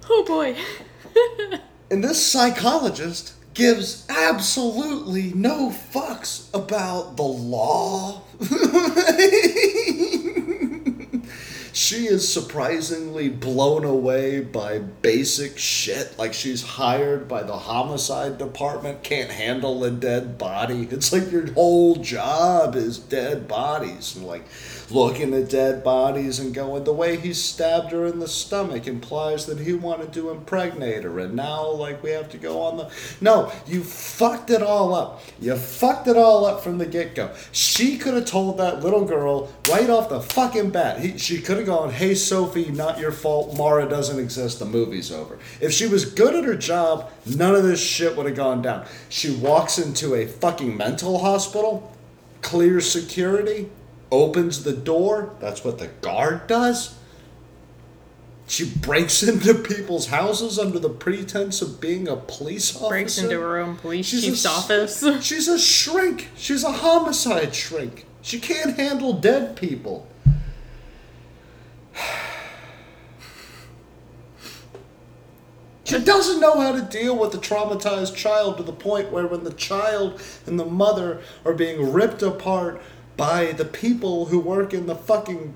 Oh 0.08 0.24
boy. 0.24 0.56
And 1.88 2.02
this 2.02 2.24
psychologist 2.24 3.34
gives 3.56 4.06
absolutely 4.10 5.32
no 5.34 5.70
fucks 5.70 6.54
about 6.54 7.16
the 7.16 7.22
law. 7.22 8.20
she 11.72 12.06
is 12.06 12.30
surprisingly 12.30 13.30
blown 13.30 13.84
away 13.84 14.40
by 14.40 14.78
basic 14.78 15.56
shit. 15.56 16.18
Like 16.18 16.34
she's 16.34 16.62
hired 16.62 17.28
by 17.28 17.44
the 17.44 17.56
homicide 17.56 18.36
department, 18.36 19.02
can't 19.02 19.30
handle 19.30 19.82
a 19.84 19.90
dead 19.90 20.36
body. 20.36 20.86
It's 20.90 21.10
like 21.10 21.32
your 21.32 21.50
whole 21.54 21.96
job 21.96 22.76
is 22.76 22.98
dead 22.98 23.48
bodies. 23.48 24.16
And 24.16 24.26
like, 24.26 24.44
looking 24.90 25.34
at 25.34 25.50
dead 25.50 25.82
bodies 25.82 26.38
and 26.38 26.54
going, 26.54 26.84
the 26.84 26.92
way 26.92 27.16
he 27.16 27.32
stabbed 27.32 27.92
her 27.92 28.06
in 28.06 28.18
the 28.18 28.28
stomach 28.28 28.86
implies 28.86 29.46
that 29.46 29.58
he 29.58 29.72
wanted 29.72 30.12
to 30.12 30.30
impregnate 30.30 31.04
her, 31.04 31.18
and 31.18 31.34
now, 31.34 31.68
like, 31.70 32.02
we 32.02 32.10
have 32.10 32.30
to 32.30 32.38
go 32.38 32.62
on 32.62 32.76
the. 32.76 32.90
No, 33.20 33.52
you 33.66 33.82
fucked 33.82 34.50
it 34.50 34.62
all 34.62 34.94
up. 34.94 35.22
You 35.40 35.56
fucked 35.56 36.08
it 36.08 36.16
all 36.16 36.44
up 36.44 36.62
from 36.62 36.78
the 36.78 36.86
get 36.86 37.14
go. 37.14 37.34
She 37.52 37.98
could 37.98 38.14
have 38.14 38.26
told 38.26 38.58
that 38.58 38.82
little 38.82 39.04
girl 39.04 39.52
right 39.68 39.90
off 39.90 40.08
the 40.08 40.20
fucking 40.20 40.70
bat. 40.70 41.00
He, 41.00 41.18
she 41.18 41.40
could 41.40 41.58
have 41.58 41.66
gone, 41.66 41.90
hey, 41.90 42.14
Sophie, 42.14 42.70
not 42.70 42.98
your 42.98 43.12
fault. 43.12 43.56
Mara 43.56 43.88
doesn't 43.88 44.18
exist. 44.18 44.58
The 44.58 44.64
movie's 44.64 45.10
over. 45.10 45.38
If 45.60 45.72
she 45.72 45.86
was 45.86 46.04
good 46.04 46.34
at 46.34 46.44
her 46.44 46.56
job, 46.56 47.10
none 47.26 47.54
of 47.54 47.62
this 47.62 47.82
shit 47.82 48.16
would 48.16 48.26
have 48.26 48.36
gone 48.36 48.62
down. 48.62 48.86
She 49.08 49.34
walks 49.34 49.78
into 49.78 50.14
a 50.14 50.26
fucking 50.26 50.76
mental 50.76 51.18
hospital, 51.18 51.94
clears 52.42 52.90
security, 52.90 53.68
opens 54.10 54.64
the 54.64 54.72
door. 54.72 55.34
That's 55.40 55.64
what 55.64 55.78
the 55.78 55.88
guard 55.88 56.46
does. 56.46 56.96
She 58.48 58.68
breaks 58.68 59.22
into 59.28 59.54
people's 59.54 60.06
houses 60.06 60.58
under 60.58 60.78
the 60.78 60.88
pretense 60.88 61.62
of 61.62 61.80
being 61.80 62.06
a 62.08 62.16
police 62.16 62.74
officer. 62.76 62.88
Breaks 62.88 63.18
into 63.18 63.40
her 63.40 63.58
own 63.58 63.76
police 63.76 64.06
She's 64.06 64.24
chief's 64.24 64.46
s- 64.46 64.58
office. 64.58 65.04
She's 65.26 65.48
a 65.48 65.58
shrink. 65.58 66.28
She's 66.36 66.62
a 66.64 66.72
homicide 66.72 67.54
shrink. 67.54 68.06
She 68.22 68.38
can't 68.40 68.76
handle 68.76 69.12
dead 69.14 69.56
people. 69.56 70.06
She 75.84 76.00
doesn't 76.00 76.40
know 76.40 76.58
how 76.58 76.72
to 76.72 76.82
deal 76.82 77.16
with 77.16 77.32
a 77.34 77.38
traumatized 77.38 78.16
child 78.16 78.56
to 78.56 78.64
the 78.64 78.72
point 78.72 79.12
where 79.12 79.28
when 79.28 79.44
the 79.44 79.52
child 79.52 80.20
and 80.44 80.58
the 80.58 80.64
mother 80.64 81.20
are 81.44 81.52
being 81.52 81.92
ripped 81.92 82.22
apart 82.22 82.82
by 83.16 83.52
the 83.52 83.64
people 83.64 84.26
who 84.26 84.38
work 84.38 84.74
in 84.74 84.86
the 84.86 84.94
fucking 84.94 85.54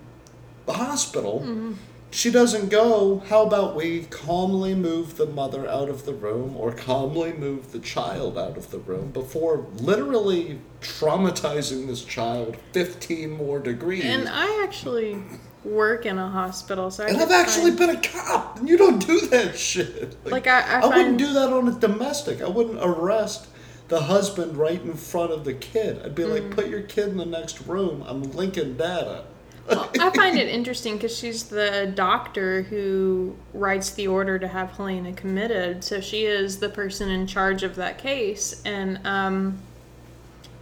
hospital, 0.69 1.75
she 2.13 2.31
doesn't 2.31 2.69
go, 2.71 3.23
how 3.29 3.43
about 3.43 3.77
we 3.77 4.05
calmly 4.05 4.75
move 4.75 5.17
the 5.17 5.27
mother 5.27 5.69
out 5.69 5.89
of 5.89 6.07
the 6.07 6.13
room 6.15 6.57
or 6.57 6.73
calmly 6.73 7.33
move 7.33 7.73
the 7.73 7.79
child 7.79 8.37
out 8.39 8.57
of 8.57 8.71
the 8.71 8.79
room 8.79 9.11
before 9.11 9.67
literally 9.77 10.59
traumatizing 10.81 11.87
this 11.87 12.05
child 12.05 12.57
15 12.73 13.31
more 13.31 13.59
degrees. 13.61 14.05
And 14.05 14.29
I 14.29 14.63
actually 14.65 15.19
work 15.65 16.07
in 16.07 16.19
a 16.19 16.29
hospital, 16.29 16.91
so 16.91 17.05
I 17.05 17.09
and 17.09 17.19
I've 17.21 17.31
actually 17.31 17.73
find- 17.73 17.79
been 17.79 17.91
a 17.91 18.01
cop, 18.01 18.59
and 18.59 18.69
you 18.69 18.79
don't 18.79 19.05
do 19.07 19.21
that 19.29 19.57
shit. 19.59 20.17
Like, 20.25 20.47
I- 20.47 20.81
I 20.81 20.87
wouldn't 20.87 21.19
do 21.19 21.33
that 21.35 21.53
on 21.53 21.69
a 21.69 21.73
domestic. 21.73 22.41
I 22.41 22.49
wouldn't 22.49 22.79
arrest 22.81 23.47
the 23.91 24.03
husband 24.03 24.57
right 24.57 24.81
in 24.81 24.95
front 24.95 25.33
of 25.33 25.45
the 25.45 25.53
kid. 25.53 26.01
I'd 26.05 26.15
be 26.15 26.23
Mm. 26.23 26.31
like, 26.33 26.51
put 26.57 26.69
your 26.69 26.81
kid 26.83 27.09
in 27.09 27.17
the 27.19 27.27
next 27.27 27.61
room. 27.67 28.03
I'm 28.07 28.23
linking 28.33 28.77
data. 28.77 29.25
Well, 29.69 29.91
I 30.01 30.11
find 30.15 30.39
it 30.39 30.49
interesting 30.49 30.95
because 30.97 31.15
she's 31.17 31.45
the 31.45 31.93
doctor 31.95 32.63
who 32.63 33.35
writes 33.53 33.91
the 33.91 34.07
order 34.07 34.39
to 34.39 34.47
have 34.49 34.71
Helena 34.71 35.13
committed. 35.13 35.83
So 35.85 36.01
she 36.01 36.25
is 36.25 36.61
the 36.61 36.69
person 36.71 37.11
in 37.11 37.27
charge 37.27 37.63
of 37.65 37.75
that 37.77 37.99
case. 37.99 38.63
And 38.65 39.05
um, 39.05 39.59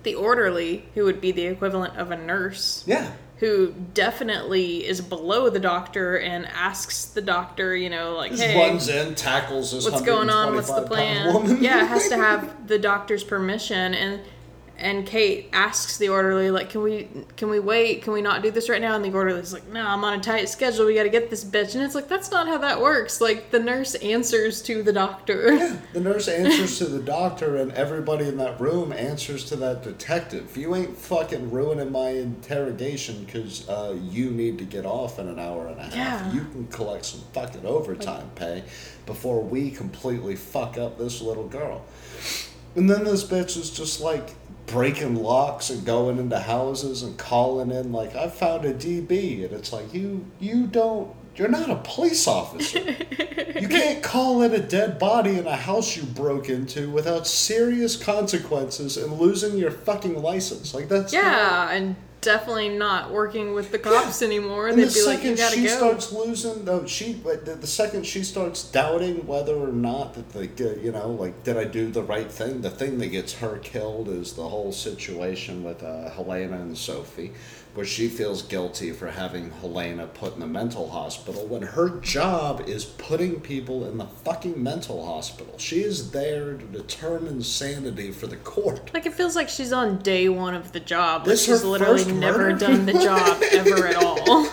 the 0.05 0.15
orderly, 0.15 0.87
who 0.95 1.05
would 1.05 1.21
be 1.21 1.31
the 1.31 1.47
equivalent 1.47 1.97
of 1.97 2.11
a 2.11 2.17
nurse, 2.17 2.83
Yeah. 2.87 3.13
Who 3.39 3.73
definitely 3.95 4.87
is 4.87 5.01
below 5.01 5.49
the 5.49 5.61
doctor 5.61 6.19
and 6.19 6.47
asks 6.47 7.05
the 7.07 7.21
doctor, 7.21 7.77
you 7.77 7.89
know, 7.89 8.15
like, 8.15 8.33
Just 8.33 8.43
hey, 8.43 8.59
runs 8.69 8.89
in, 8.89 9.15
tackles 9.15 9.71
this 9.73 9.85
what's 9.85 10.03
going 10.03 10.29
on? 10.29 10.55
What's 10.55 10.73
the 10.73 10.83
plan? 10.83 11.63
yeah, 11.63 11.85
it 11.85 11.89
has 11.89 12.09
to 12.09 12.17
have 12.19 12.67
the 12.67 12.79
doctor's 12.79 13.23
permission 13.23 13.95
and 13.95 14.21
and 14.79 15.05
Kate 15.05 15.49
asks 15.53 15.99
the 15.99 16.09
orderly 16.09 16.51
like, 16.51 16.71
"Can 16.71 16.83
we 16.83 17.09
can 17.37 17.51
we 17.51 17.59
wait? 17.59 18.03
Can 18.03 18.13
we 18.13 18.23
not 18.23 18.43
do 18.43 18.51
this 18.51 18.69
right 18.69 18.81
now?" 18.81 18.95
And 18.95 19.05
the 19.05 19.13
orderly's 19.13 19.53
like, 19.53 19.67
"No, 19.69 19.85
I'm 19.85 20.05
on 20.05 20.19
a 20.19 20.23
tight 20.23 20.49
schedule. 20.49 20.87
We 20.87 20.95
got 20.95 21.03
to 21.03 21.09
get 21.09 21.31
this 21.31 21.45
bitch." 21.45 21.75
And 21.75 21.83
it's 21.83 21.95
like 21.95 22.09
that's 22.09 22.31
not 22.31 22.47
how 22.47 22.59
that 22.59 22.81
works. 22.81 23.21
Like 23.21 23.51
the 23.51 23.59
nurse 23.59 23.97
answers 23.97 24.63
to 24.63 24.83
the 24.83 24.93
doctor. 24.93 25.79
The 25.93 26.01
nurse 26.01 26.29
answers 26.29 26.79
to 26.79 26.87
the 26.87 27.01
doctor, 27.01 27.57
and 27.57 27.73
everybody 27.73 28.29
in 28.29 28.37
that 28.39 28.61
room 28.61 28.93
answers 28.93 29.45
to 29.47 29.57
that 29.57 29.83
detective. 29.83 30.57
You 30.57 30.75
ain't 30.75 30.97
fucking 30.97 31.51
ruining 31.51 31.91
my 31.91 32.11
interrogation 32.11 33.25
because 33.25 33.69
uh, 33.69 33.97
you 34.01 34.31
need 34.31 34.59
to 34.59 34.65
get 34.65 34.87
off 34.87 35.19
in 35.19 35.29
an 35.29 35.39
hour 35.39 35.67
and 35.67 35.81
a 35.81 35.85
half. 35.85 35.95
Yeah. 35.95 36.33
You 36.33 36.41
can 36.53 36.67
collect 36.69 37.05
some 37.05 37.21
fucking 37.33 37.67
overtime 37.67 38.31
pay 38.35 38.63
before 39.07 39.43
we 39.43 39.71
completely 39.71 40.37
fuck 40.37 40.79
up 40.79 40.99
this 40.99 41.21
little 41.21 41.49
girl. 41.49 41.85
And 42.77 42.89
then 42.89 43.05
this 43.05 43.25
bitch 43.25 43.57
is 43.57 43.71
just 43.71 44.01
like 44.01 44.35
breaking 44.69 45.17
locks 45.17 45.71
and 45.71 45.85
going 45.85 46.19
into 46.19 46.39
houses 46.39 47.03
and 47.03 47.17
calling 47.19 47.71
in 47.71 47.93
like 47.93 48.15
I 48.15 48.29
found 48.29 48.65
a 48.65 48.73
DB 48.75 49.45
and 49.45 49.53
it's 49.53 49.73
like 49.73 49.93
you 49.95 50.27
you 50.39 50.67
don't 50.67 51.15
you're 51.37 51.49
not 51.49 51.71
a 51.71 51.77
police 51.77 52.27
officer. 52.27 52.81
you 52.81 53.69
can't 53.69 54.03
call 54.03 54.43
in 54.43 54.53
a 54.53 54.59
dead 54.59 54.99
body 54.99 55.39
in 55.39 55.47
a 55.47 55.55
house 55.57 55.97
you 55.97 56.03
broke 56.03 56.49
into 56.49 56.91
without 56.91 57.27
serious 57.29 57.95
consequences 57.97 58.97
and 58.97 59.13
losing 59.21 59.57
your 59.57 59.71
fucking 59.71 60.21
license. 60.21 60.75
Like 60.75 60.89
that's 60.89 61.13
not- 61.13 61.23
yeah, 61.23 61.71
and 61.71 61.95
definitely 62.21 62.69
not 62.71 63.11
working 63.11 63.55
with 63.55 63.71
the 63.71 63.79
cops 63.79 64.23
anymore. 64.23 64.69
and 64.69 64.79
They'd 64.79 64.89
the 64.89 64.95
be 64.95 65.03
like, 65.07 65.23
"You 65.25 65.37
second 65.37 65.37
gotta 65.37 65.57
she 65.57 65.63
go." 65.65 65.77
starts 65.77 66.13
losing, 66.13 66.65
no, 66.65 66.87
she 66.87 67.15
but 67.15 67.45
the, 67.45 67.55
the 67.55 67.67
second 67.67 68.07
she 68.07 68.23
starts 68.23 68.63
doubting 68.71 69.27
whether 69.27 69.55
or 69.55 69.73
not 69.73 70.15
that 70.15 70.31
the 70.31 70.71
uh, 70.71 70.75
you 70.83 70.93
know 70.93 71.09
like 71.11 71.45
did 71.45 71.57
I 71.57 71.65
do 71.65 71.91
the 71.91 72.03
right 72.03 72.31
thing? 72.31 72.61
The 72.63 72.71
thing 72.71 72.99
that 72.99 73.09
gets 73.09 73.35
her 73.35 73.59
killed 73.59 74.09
is 74.09 74.33
the 74.35 74.49
whole 74.49 74.73
situation 74.73 75.63
with 75.65 75.83
uh, 75.83 76.11
Helena 76.11 76.57
and 76.57 76.77
Sophie, 76.77 77.33
where 77.75 77.87
she 77.87 78.09
feels 78.09 78.43
guilty 78.43 78.91
for 78.93 79.11
having 79.11 79.51
Helena 79.51 80.07
put 80.07 80.35
in 80.35 80.41
the 80.41 80.47
mental 80.47 80.91
hospital 80.91 81.47
when 81.47 81.63
her 81.63 81.91
job 82.01 82.63
is 82.67 82.85
putting 82.85 83.41
people 83.41 83.89
in 83.89 83.99
the 83.99 84.07
fucking 84.07 84.61
mental 84.61 85.07
hospital. 85.07 85.55
She 85.59 85.83
is 85.83 86.11
there 86.11 86.55
to 86.55 86.65
determine 86.65 87.43
sanity 87.43 88.11
for 88.11 88.27
the 88.27 88.37
court. 88.37 88.93
Like 88.93 89.07
it 89.07 89.15
feels 89.15 89.37
like 89.37 89.49
she's 89.49 89.73
on 89.73 89.99
day 89.99 90.29
one 90.29 90.55
of 90.55 90.73
the 90.73 90.81
job. 90.81 91.23
Like 91.23 91.29
This 91.31 91.45
she's 91.45 91.65
literally 91.65 92.11
never 92.11 92.53
done 92.53 92.87
the 92.87 92.95
job 92.95 93.43
ever 93.53 93.87
at 93.87 93.97
all. 93.97 94.47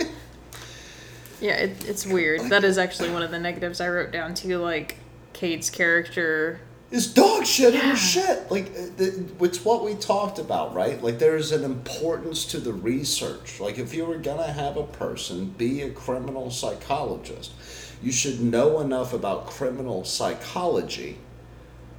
Yeah, 1.42 1.56
it, 1.56 1.88
it's 1.88 2.06
weird. 2.06 2.50
That 2.50 2.64
is 2.64 2.78
actually 2.78 3.10
one 3.12 3.22
of 3.22 3.32
the 3.32 3.40
negatives 3.40 3.82
I 3.82 3.90
wrote 3.90 4.12
down 4.12 4.34
too. 4.34 4.58
Like 4.58 4.98
Kate's 5.34 5.70
character. 5.70 6.60
Is 6.96 7.08
dog 7.08 7.46
shit 7.46 7.74
in 7.74 7.80
Yeah. 7.82 7.90
her 7.92 7.96
shit. 7.98 8.50
Like, 8.50 8.72
uh, 8.78 9.06
it's 9.42 9.66
what 9.66 9.84
we 9.84 9.96
talked 9.96 10.40
about, 10.40 10.74
right? 10.74 11.02
Like, 11.04 11.20
there's 11.20 11.52
an 11.52 11.64
importance 11.64 12.46
to 12.46 12.58
the 12.58 12.72
research. 12.74 13.60
Like, 13.60 13.78
if 13.78 13.94
you 13.94 14.06
were 14.06 14.18
gonna 14.18 14.52
have 14.52 14.78
a 14.78 14.84
person 14.84 15.54
be 15.58 15.82
a 15.82 15.90
criminal 15.90 16.50
psychologist, 16.50 17.52
you 18.02 18.12
should 18.12 18.42
know 18.42 18.80
enough 18.80 19.14
about 19.14 19.48
criminal 19.48 20.06
psychology 20.06 21.18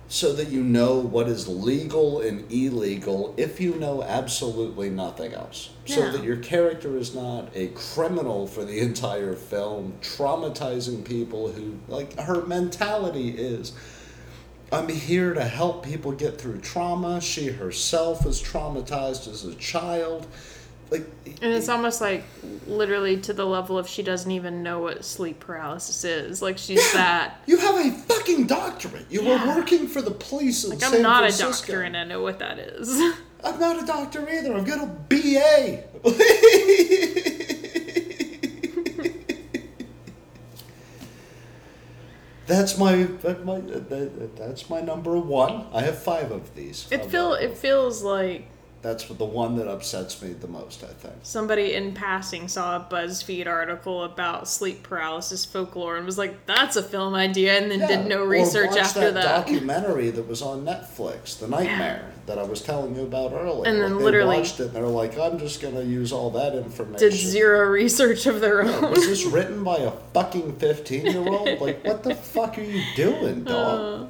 so 0.08 0.32
that 0.32 0.48
you 0.48 0.62
know 0.62 0.94
what 0.98 1.28
is 1.28 1.48
legal 1.48 2.20
and 2.20 2.50
illegal 2.50 3.34
if 3.36 3.60
you 3.60 3.74
know 3.74 4.02
absolutely 4.04 4.88
nothing 4.88 5.34
else. 5.34 5.70
So 5.84 6.10
that 6.12 6.22
your 6.22 6.36
character 6.36 6.96
is 6.96 7.14
not 7.14 7.48
a 7.54 7.66
criminal 7.68 8.46
for 8.46 8.64
the 8.64 8.78
entire 8.88 9.34
film, 9.34 9.94
traumatizing 10.00 11.04
people 11.04 11.50
who, 11.52 11.74
like, 11.88 12.18
her 12.20 12.46
mentality 12.46 13.30
is. 13.30 13.72
I'm 14.72 14.88
here 14.88 15.32
to 15.34 15.44
help 15.44 15.84
people 15.84 16.12
get 16.12 16.40
through 16.40 16.58
trauma. 16.60 17.20
She 17.20 17.46
herself 17.48 18.26
is 18.26 18.42
traumatized 18.42 19.28
as 19.28 19.44
a 19.44 19.54
child. 19.54 20.26
Like, 20.90 21.06
And 21.42 21.52
it's 21.52 21.68
almost 21.68 22.00
like 22.00 22.24
literally 22.66 23.16
to 23.22 23.32
the 23.32 23.44
level 23.44 23.76
of 23.78 23.88
she 23.88 24.02
doesn't 24.04 24.30
even 24.30 24.62
know 24.62 24.78
what 24.80 25.04
sleep 25.04 25.40
paralysis 25.40 26.04
is. 26.04 26.42
Like 26.42 26.58
she's 26.58 26.92
that. 26.92 27.40
you 27.46 27.56
have 27.58 27.74
a 27.76 27.90
fucking 27.92 28.46
doctorate. 28.46 29.06
You 29.10 29.22
Yeah. 29.22 29.48
were 29.48 29.56
working 29.56 29.88
for 29.88 30.00
the 30.02 30.12
police 30.12 30.62
in 30.64 30.70
Like 30.70 30.80
San 30.80 30.94
I'm 30.96 31.02
not 31.02 31.28
a 31.32 31.36
doctor 31.36 31.82
and 31.82 31.96
I 31.96 32.04
know 32.04 32.22
what 32.22 32.38
that 32.40 32.58
is. 32.58 32.88
I'm 33.44 33.58
not 33.60 33.82
a 33.82 33.86
doctor 33.86 34.28
either. 34.28 34.54
I've 34.54 34.66
got 34.66 34.82
a 34.82 34.86
BA. 34.86 35.84
that's 42.46 42.78
my, 42.78 43.04
that 43.22 43.44
my 43.44 43.60
that, 43.60 44.36
that's 44.36 44.68
my 44.70 44.80
number 44.80 45.16
one. 45.18 45.66
I 45.72 45.82
have 45.82 45.98
five 45.98 46.30
of 46.30 46.54
these. 46.54 46.86
It 46.90 47.06
feel 47.06 47.34
it 47.34 47.56
feels 47.56 48.02
like 48.02 48.48
That's 48.82 49.04
the 49.08 49.24
one 49.24 49.56
that 49.56 49.66
upsets 49.66 50.22
me 50.22 50.32
the 50.32 50.46
most. 50.46 50.84
I 50.84 50.88
think. 50.88 51.14
somebody 51.22 51.74
in 51.74 51.92
passing 51.92 52.46
saw 52.46 52.76
a 52.76 52.80
BuzzFeed 52.88 53.46
article 53.48 54.04
about 54.04 54.46
sleep 54.48 54.82
paralysis 54.84 55.44
folklore 55.44 55.96
and 55.96 56.06
was 56.06 56.18
like, 56.18 56.46
"That's 56.46 56.76
a 56.76 56.82
film 56.82 57.14
idea," 57.14 57.58
and 57.60 57.70
then 57.70 57.80
Yeah, 57.80 57.88
did 57.88 58.06
no 58.06 58.24
research 58.24 58.76
after 58.76 59.10
that, 59.10 59.14
that. 59.14 59.46
documentary 59.46 60.10
that 60.10 60.28
was 60.28 60.40
on 60.42 60.64
Netflix, 60.64 61.38
The 61.38 61.48
Nightmare, 61.48 62.12
that 62.26 62.38
I 62.38 62.42
was 62.42 62.60
telling 62.60 62.96
you 62.96 63.02
about 63.02 63.32
earlier. 63.32 63.66
And 63.70 63.80
then 63.80 63.92
Like, 63.92 63.98
they 63.98 64.04
literally- 64.04 64.36
watched 64.38 64.58
it 64.60 64.66
and 64.66 64.72
they're 64.74 64.86
like, 64.86 65.18
"I'm 65.18 65.38
just 65.38 65.60
gonna 65.60 65.82
use 65.82 66.12
all 66.12 66.30
that 66.30 66.54
information." 66.54 66.98
Did 67.10 67.12
zero 67.16 67.68
research 67.68 68.26
of 68.26 68.40
their 68.40 68.64
Yeah, 68.64 68.76
own. 68.82 68.90
was 68.90 69.06
this 69.06 69.24
written 69.24 69.62
by 69.62 69.76
a 69.76 69.92
fucking 70.12 70.56
15 70.56 71.06
year 71.06 71.26
old? 71.26 71.48
Like, 71.60 71.84
what 71.86 72.02
the 72.02 72.14
fuck 72.14 72.58
are 72.58 72.62
you 72.62 72.82
doing, 72.96 73.44
dog? 73.44 74.02
Uh. 74.02 74.06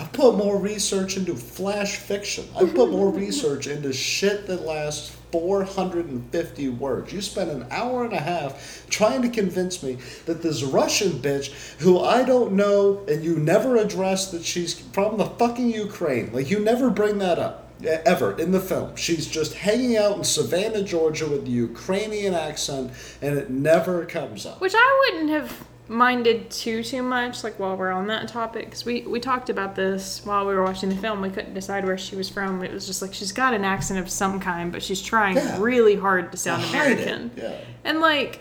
I 0.00 0.04
put 0.04 0.36
more 0.36 0.56
research 0.58 1.16
into 1.18 1.34
flash 1.34 1.96
fiction. 1.96 2.44
I 2.56 2.64
put 2.64 2.90
more 2.90 3.10
research 3.10 3.66
into 3.66 3.92
shit 3.92 4.46
that 4.46 4.64
lasts 4.66 5.12
450 5.32 6.68
words. 6.68 7.12
You 7.12 7.20
spent 7.20 7.50
an 7.50 7.66
hour 7.70 8.04
and 8.04 8.12
a 8.12 8.20
half 8.20 8.86
trying 8.90 9.22
to 9.22 9.28
convince 9.28 9.82
me 9.82 9.98
that 10.26 10.42
this 10.42 10.62
Russian 10.62 11.12
bitch, 11.12 11.50
who 11.78 11.98
I 11.98 12.22
don't 12.22 12.52
know, 12.52 13.04
and 13.08 13.24
you 13.24 13.36
never 13.36 13.76
address 13.76 14.30
that 14.30 14.44
she's 14.44 14.78
from 14.78 15.16
the 15.16 15.26
fucking 15.26 15.70
Ukraine. 15.70 16.32
Like, 16.32 16.50
you 16.50 16.60
never 16.60 16.90
bring 16.90 17.18
that 17.18 17.38
up. 17.38 17.58
Ever 17.82 18.38
in 18.38 18.52
the 18.52 18.60
film. 18.60 18.94
She's 18.94 19.26
just 19.26 19.54
hanging 19.54 19.96
out 19.96 20.16
in 20.16 20.22
Savannah, 20.22 20.84
Georgia 20.84 21.26
with 21.26 21.46
the 21.46 21.50
Ukrainian 21.50 22.32
accent, 22.32 22.92
and 23.20 23.36
it 23.36 23.50
never 23.50 24.06
comes 24.06 24.46
up. 24.46 24.60
Which 24.60 24.74
I 24.76 25.10
wouldn't 25.10 25.30
have 25.30 25.66
minded 25.92 26.50
too 26.50 26.82
too 26.82 27.02
much. 27.02 27.44
Like 27.44 27.58
while 27.58 27.76
we're 27.76 27.90
on 27.92 28.06
that 28.08 28.28
topic, 28.28 28.64
because 28.66 28.84
we 28.84 29.02
we 29.02 29.20
talked 29.20 29.50
about 29.50 29.74
this 29.76 30.22
while 30.24 30.46
we 30.46 30.54
were 30.54 30.62
watching 30.62 30.88
the 30.88 30.96
film. 30.96 31.20
We 31.20 31.30
couldn't 31.30 31.54
decide 31.54 31.84
where 31.84 31.98
she 31.98 32.16
was 32.16 32.28
from. 32.28 32.62
It 32.64 32.72
was 32.72 32.86
just 32.86 33.02
like 33.02 33.12
she's 33.14 33.32
got 33.32 33.54
an 33.54 33.64
accent 33.64 34.00
of 34.00 34.10
some 34.10 34.40
kind, 34.40 34.72
but 34.72 34.82
she's 34.82 35.00
trying 35.02 35.36
Yeah. 35.36 35.58
really 35.60 35.94
hard 35.96 36.32
to 36.32 36.38
sound 36.38 36.64
American. 36.64 37.30
Yeah. 37.36 37.56
And 37.84 38.00
like 38.00 38.40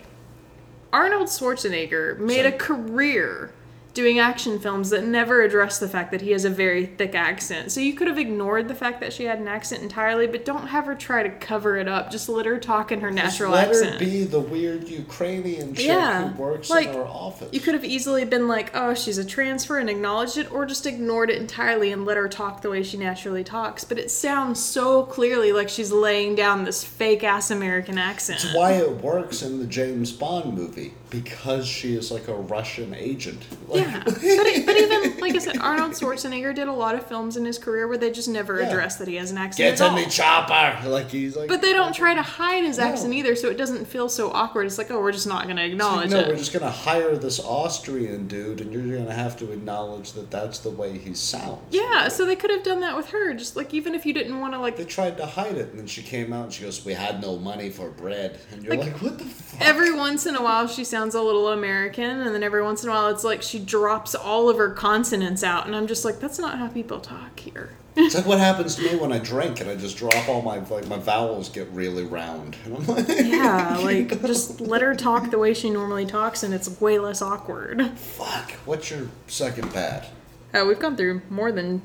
Arnold 0.93 1.27
Schwarzenegger 1.27 2.17
made 2.19 2.45
a 2.45 2.51
career 2.51 3.53
doing 3.93 4.19
action 4.19 4.57
films 4.59 4.89
that 4.89 5.03
never 5.03 5.41
address 5.41 5.79
the 5.79 5.87
fact 5.87 6.11
that 6.11 6.21
he 6.21 6.31
has 6.31 6.45
a 6.45 6.49
very 6.49 6.85
thick 6.85 7.13
accent. 7.13 7.71
So 7.71 7.81
you 7.81 7.93
could 7.93 8.07
have 8.07 8.17
ignored 8.17 8.67
the 8.67 8.75
fact 8.75 9.01
that 9.01 9.11
she 9.11 9.25
had 9.25 9.39
an 9.39 9.47
accent 9.47 9.83
entirely, 9.83 10.27
but 10.27 10.45
don't 10.45 10.67
have 10.67 10.85
her 10.85 10.95
try 10.95 11.23
to 11.23 11.29
cover 11.29 11.77
it 11.77 11.87
up. 11.87 12.09
Just 12.09 12.29
let 12.29 12.45
her 12.45 12.57
talk 12.57 12.91
in 12.91 13.01
her 13.01 13.11
Just 13.11 13.23
natural 13.23 13.51
let 13.51 13.69
accent. 13.69 13.93
her 13.93 13.99
be 13.99 14.23
the 14.23 14.39
weird 14.39 14.87
Ukrainian 14.87 15.75
chick 15.75 15.87
Yeah, 15.87 16.29
who 16.29 16.41
works 16.41 16.69
like, 16.69 16.89
in 16.89 16.95
our 16.95 17.05
office. 17.05 17.49
You 17.51 17.59
could 17.59 17.73
have 17.73 17.83
easily 17.83 18.23
been 18.23 18.47
like, 18.47 18.71
oh, 18.73 18.93
she's 18.93 19.17
a 19.17 19.25
transfer 19.25 19.77
and 19.77 19.89
acknowledged 19.89 20.37
it, 20.37 20.51
or 20.51 20.65
just 20.65 20.85
ignored 20.85 21.29
it 21.29 21.37
entirely 21.37 21.91
and 21.91 22.05
let 22.05 22.15
her 22.15 22.29
talk 22.29 22.61
the 22.61 22.69
way 22.69 22.83
she 22.83 22.97
naturally 22.97 23.43
talks. 23.43 23.83
But 23.83 23.99
it 23.99 24.09
sounds 24.09 24.63
so 24.63 25.03
clearly 25.03 25.51
like 25.51 25.67
she's 25.67 25.91
laying 25.91 26.35
down 26.35 26.63
this 26.63 26.83
fake 26.83 27.23
ass 27.23 27.51
American 27.51 27.97
accent. 27.97 28.43
It's 28.43 28.55
why 28.55 28.73
it 28.73 29.01
works 29.01 29.41
in 29.41 29.59
the 29.59 29.67
James 29.67 30.11
Bond 30.11 30.53
movie 30.53 30.93
because 31.11 31.67
she 31.67 31.93
is 31.95 32.09
like 32.09 32.27
a 32.27 32.33
Russian 32.33 32.95
agent. 32.95 33.45
Like, 33.67 33.81
Yeah, 33.85 34.01
but, 34.03 34.15
but 34.15 34.77
even 34.77 35.17
like 35.19 35.35
I 35.35 35.37
said, 35.37 35.57
Arnold 35.59 35.91
Schwarzenegger 35.91 36.55
did 36.55 36.67
a 36.67 36.73
lot 36.73 36.95
of 36.95 37.05
films 37.05 37.37
in 37.37 37.45
his 37.45 37.59
career 37.59 37.87
where 37.87 37.97
they 37.97 38.09
just 38.11 38.29
never 38.29 38.59
Yeah. 38.59 38.67
address 38.69 38.95
that 38.95 39.07
he 39.07 39.15
has 39.17 39.29
an 39.29 39.37
accent 39.37 39.77
Get 39.77 39.87
in 39.87 39.95
the 39.95 40.09
chopper. 40.09 40.87
Like 40.89 41.11
he's 41.11 41.35
like. 41.35 41.47
But 41.49 41.61
they 41.61 41.73
don't 41.73 41.93
try 41.93 42.15
to 42.15 42.21
hide 42.21 42.63
his 42.63 42.77
No. 42.79 42.85
accent 42.85 43.13
either, 43.13 43.35
so 43.35 43.49
it 43.49 43.57
doesn't 43.57 43.85
feel 43.85 44.09
so 44.09 44.31
awkward. 44.31 44.65
It's 44.65 44.77
like, 44.77 44.89
oh, 44.89 44.99
we're 45.01 45.11
just 45.11 45.27
not 45.27 45.43
going 45.43 45.57
to 45.57 45.65
acknowledge 45.65 46.07
it. 46.07 46.11
no, 46.11 46.19
it. 46.21 46.27
we're 46.29 46.35
just 46.37 46.53
gonna 46.53 46.71
hire 46.71 47.15
this 47.17 47.39
Austrian 47.39 48.27
dude, 48.27 48.61
and 48.61 48.71
you're 48.73 48.97
gonna 48.97 49.13
have 49.13 49.37
to 49.39 49.51
acknowledge 49.51 50.13
that 50.13 50.31
that's 50.31 50.59
the 50.59 50.69
way 50.69 50.97
he 50.97 51.13
sounds. 51.13 51.59
yeah, 51.71 52.07
so 52.07 52.25
they 52.25 52.35
could 52.37 52.49
have 52.49 52.63
done 52.63 52.79
that 52.79 52.95
with 52.95 53.09
her. 53.09 53.33
Just 53.33 53.55
like 53.57 53.73
even 53.73 53.93
if 53.93 54.05
you 54.05 54.13
didn't 54.13 54.39
want 54.39 54.53
to 54.53 54.59
like 54.59 54.77
They 54.77 54.85
tried 54.85 55.17
to 55.17 55.25
hide 55.25 55.55
it, 55.57 55.69
and 55.71 55.79
then 55.79 55.87
she 55.87 56.01
came 56.01 56.31
out 56.31 56.45
and 56.45 56.53
she 56.53 56.63
goes, 56.63 56.85
"We 56.85 56.93
had 56.93 57.21
no 57.21 57.37
money 57.37 57.69
for 57.69 57.89
bread," 57.89 58.39
and 58.51 58.63
you're 58.63 58.75
Like, 58.75 58.93
like, 58.93 59.01
"What 59.01 59.17
the 59.17 59.25
fuck?" 59.25 59.61
every 59.61 59.91
once 59.93 60.25
in 60.25 60.35
a 60.35 60.41
while 60.41 60.67
she 60.67 60.83
sounds 60.85 61.00
a 61.01 61.21
little 61.21 61.49
American, 61.49 62.21
and 62.21 62.33
then 62.33 62.43
every 62.43 62.61
once 62.63 62.83
in 62.83 62.89
a 62.89 62.93
while 62.93 63.07
it's 63.07 63.23
like 63.23 63.41
she 63.41 63.59
drops 63.59 64.15
all 64.15 64.49
of 64.49 64.57
her 64.57 64.69
consonants 64.71 65.43
out, 65.43 65.65
and 65.65 65.75
I'm 65.75 65.87
just 65.87 66.05
like, 66.05 66.19
that's 66.19 66.39
not 66.39 66.57
how 66.57 66.67
people 66.67 66.99
talk 66.99 67.39
here. 67.39 67.69
It's 67.95 68.15
like 68.15 68.25
what 68.25 68.39
happens 68.39 68.75
to 68.75 68.83
me 68.83 68.95
when 68.95 69.11
I 69.11 69.19
drink 69.19 69.59
and 69.59 69.69
I 69.69 69.75
just 69.75 69.97
drop 69.97 70.29
all 70.29 70.41
my 70.41 70.59
like 70.59 70.87
my 70.87 70.97
vowels 70.97 71.49
get 71.49 71.67
really 71.69 72.05
round, 72.05 72.55
and 72.63 72.75
I'm 72.77 72.87
like, 72.87 73.07
Yeah, 73.07 73.77
like 73.83 74.21
just 74.21 74.61
let 74.61 74.81
her 74.81 74.95
talk 74.95 75.29
the 75.29 75.37
way 75.39 75.53
she 75.53 75.69
normally 75.69 76.05
talks, 76.05 76.43
and 76.43 76.53
it's 76.53 76.79
way 76.79 76.99
less 76.99 77.21
awkward. 77.21 77.97
"Fuck." 77.97 78.51
What's 78.65 78.89
your 78.91 79.09
second 79.27 79.73
bad? 79.73 80.07
Oh, 80.53 80.63
uh, 80.63 80.65
we've 80.65 80.79
gone 80.79 80.95
through 80.97 81.21
more 81.29 81.51
than 81.51 81.81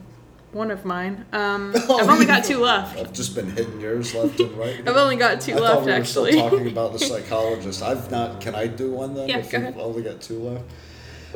one 0.53 0.71
of 0.71 0.85
mine. 0.85 1.27
Um, 1.33 1.73
Oh, 1.89 1.99
I've 2.03 2.09
only 2.09 2.27
got 2.27 2.45
two 2.45 2.59
left. 2.61 2.99
I've 2.99 3.13
just 3.13 3.35
been 3.35 3.51
hitting 3.51 3.81
yours 3.81 4.15
left 4.15 4.39
and 4.41 4.53
right. 4.57 4.81
I've 4.89 4.97
only 4.97 5.17
got 5.17 5.41
two 5.41 5.55
I 5.55 5.59
left, 5.59 5.81
we 5.87 5.93
were 5.93 5.99
actually. 5.99 6.33
talking 6.33 6.69
about 6.69 6.93
the 6.93 6.99
psychologist. 7.11 7.83
I've 7.83 8.11
not. 8.11 8.41
Can 8.41 8.55
I 8.55 8.67
do 8.67 8.91
one 8.93 9.15
then? 9.15 9.29
Yeah, 9.29 9.39
if 9.39 9.51
go 9.51 9.59
you've 9.59 9.69
ahead. 9.69 9.81
only 9.81 10.03
got 10.03 10.21
two 10.21 10.39
left. 10.39 10.65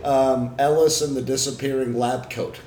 Um, 0.04 0.54
Ellis 0.58 1.02
and 1.02 1.14
the 1.16 1.22
disappearing 1.22 1.98
lab 1.98 2.30
coat. 2.30 2.58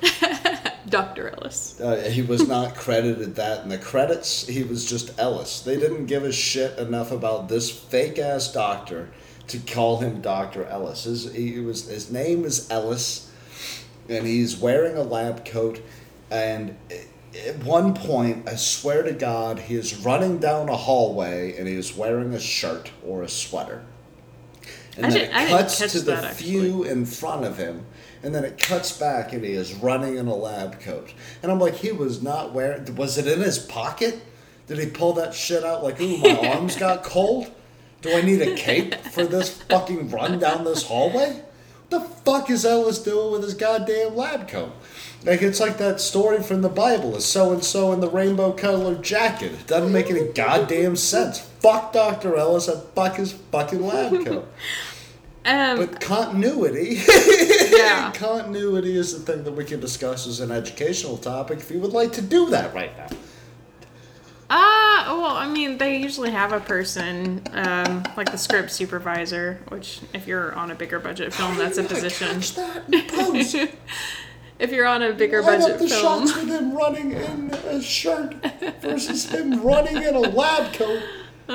Dr. 0.88 1.30
Ellis. 1.30 1.80
Uh, 1.80 2.08
he 2.08 2.22
was 2.22 2.46
not 2.46 2.76
credited 2.76 3.34
that 3.36 3.62
in 3.64 3.68
the 3.70 3.78
credits. 3.78 4.46
He 4.46 4.62
was 4.62 4.84
just 4.84 5.18
Ellis. 5.18 5.60
They 5.62 5.76
didn't 5.76 6.06
give 6.06 6.22
a 6.22 6.30
shit 6.30 6.78
enough 6.78 7.10
about 7.10 7.48
this 7.48 7.70
fake 7.70 8.18
ass 8.18 8.52
doctor 8.52 9.08
to 9.48 9.58
call 9.58 9.98
him 9.98 10.20
Doctor 10.20 10.64
Ellis. 10.66 11.04
His 11.04 11.32
he 11.34 11.58
was 11.58 11.88
his 11.88 12.12
name 12.12 12.44
is 12.44 12.70
Ellis, 12.70 13.32
and 14.08 14.24
he's 14.26 14.56
wearing 14.56 14.96
a 14.96 15.02
lab 15.02 15.44
coat. 15.44 15.80
And 16.30 16.76
at 17.46 17.58
one 17.64 17.94
point, 17.94 18.48
I 18.48 18.56
swear 18.56 19.02
to 19.02 19.12
God, 19.12 19.58
he 19.58 19.74
is 19.74 19.96
running 19.96 20.38
down 20.38 20.68
a 20.68 20.76
hallway 20.76 21.56
and 21.56 21.66
he 21.68 21.74
is 21.74 21.96
wearing 21.96 22.32
a 22.34 22.40
shirt 22.40 22.90
or 23.06 23.22
a 23.22 23.28
sweater. 23.28 23.82
And 24.96 25.06
I 25.06 25.10
then 25.10 25.18
didn't- 25.18 25.36
it 25.36 25.48
cuts 25.48 25.78
to 25.78 26.00
the 26.00 26.12
few 26.36 26.84
in 26.84 27.04
front 27.04 27.44
of 27.44 27.58
him, 27.58 27.84
and 28.22 28.32
then 28.34 28.44
it 28.44 28.58
cuts 28.58 28.92
back, 28.92 29.32
and 29.32 29.44
he 29.44 29.52
is 29.52 29.74
running 29.74 30.16
in 30.16 30.28
a 30.28 30.34
lab 30.36 30.80
coat. 30.80 31.10
And 31.42 31.50
I'm 31.50 31.58
like, 31.58 31.74
he 31.74 31.90
was 31.90 32.22
not 32.22 32.52
wearing. 32.54 32.94
Was 32.94 33.18
it 33.18 33.26
in 33.26 33.40
his 33.40 33.58
pocket? 33.58 34.20
Did 34.68 34.78
he 34.78 34.86
pull 34.86 35.12
that 35.14 35.34
shit 35.34 35.64
out? 35.64 35.82
Like, 35.82 36.00
ooh, 36.00 36.18
my 36.18 36.50
arms 36.54 36.76
got 36.76 37.02
cold. 37.02 37.50
Do 38.02 38.16
I 38.16 38.22
need 38.22 38.40
a 38.40 38.54
cape 38.54 38.94
for 38.94 39.24
this 39.26 39.48
fucking 39.50 40.10
run 40.10 40.38
down 40.38 40.64
this 40.64 40.84
hallway? 40.84 41.42
What 41.88 41.90
the 41.90 42.00
fuck 42.24 42.48
is 42.50 42.64
Ellis 42.64 42.98
doing 43.00 43.32
with 43.32 43.42
his 43.42 43.54
goddamn 43.54 44.14
lab 44.14 44.46
coat? 44.48 44.72
Like 45.24 45.40
it's 45.40 45.58
like 45.60 45.78
that 45.78 46.00
story 46.00 46.42
from 46.42 46.60
the 46.60 46.68
Bible, 46.68 47.16
is 47.16 47.24
so 47.24 47.52
and 47.52 47.64
so 47.64 47.92
in 47.92 48.00
the 48.00 48.10
rainbow 48.10 48.52
colored 48.52 49.02
jacket. 49.02 49.52
It 49.52 49.66
doesn't 49.66 49.90
make 49.92 50.10
any 50.10 50.28
goddamn 50.28 50.96
sense. 50.96 51.38
Fuck 51.40 51.92
Dr. 51.94 52.36
Ellis 52.36 52.68
and 52.68 52.82
fuck 52.94 53.16
his 53.16 53.32
fucking 53.32 53.80
lab 53.86 54.12
coat. 54.26 54.48
Um, 55.46 55.78
But 55.78 56.00
continuity, 56.00 57.02
yeah. 57.70 58.12
continuity 58.14 58.96
is 58.96 59.12
the 59.18 59.32
thing 59.32 59.44
that 59.44 59.52
we 59.52 59.64
can 59.64 59.80
discuss 59.80 60.26
as 60.26 60.40
an 60.40 60.50
educational 60.50 61.16
topic. 61.18 61.58
If 61.58 61.70
you 61.70 61.78
would 61.80 61.92
like 61.92 62.12
to 62.14 62.22
do 62.22 62.50
that 62.50 62.74
right 62.74 62.96
now, 62.96 63.08
Ah, 64.50 65.04
well, 65.18 65.36
I 65.36 65.48
mean, 65.48 65.78
they 65.78 65.96
usually 65.96 66.30
have 66.30 66.52
a 66.52 66.60
person, 66.60 67.42
um, 67.52 68.04
like 68.16 68.30
the 68.30 68.36
script 68.38 68.70
supervisor, 68.70 69.58
which, 69.68 70.00
if 70.12 70.26
you're 70.26 70.54
on 70.54 70.70
a 70.70 70.74
bigger 70.74 70.98
budget 71.00 71.32
film, 71.32 71.56
that's 71.56 71.78
a 71.78 71.82
How 71.82 71.88
do 71.88 71.94
you 71.96 72.00
position. 72.02 73.68
catch 74.58 74.70
that 74.70 74.70
in 74.70 74.70
post? 74.70 74.70
if 74.70 74.72
you're 74.72 74.86
on 74.86 75.02
a 75.02 75.12
bigger 75.12 75.40
up 75.40 75.46
budget 75.46 75.78
the 75.78 75.88
film, 75.88 76.26
shots 76.26 76.36
with 76.36 76.48
him 76.48 76.72
running 76.76 77.12
in 77.12 77.50
a 77.68 77.82
shirt 77.82 78.34
versus 78.80 79.30
him 79.30 79.62
running 79.62 79.96
in 80.02 80.14
a 80.14 80.20
lab 80.20 80.72
coat. 80.74 81.02
uh, 81.48 81.52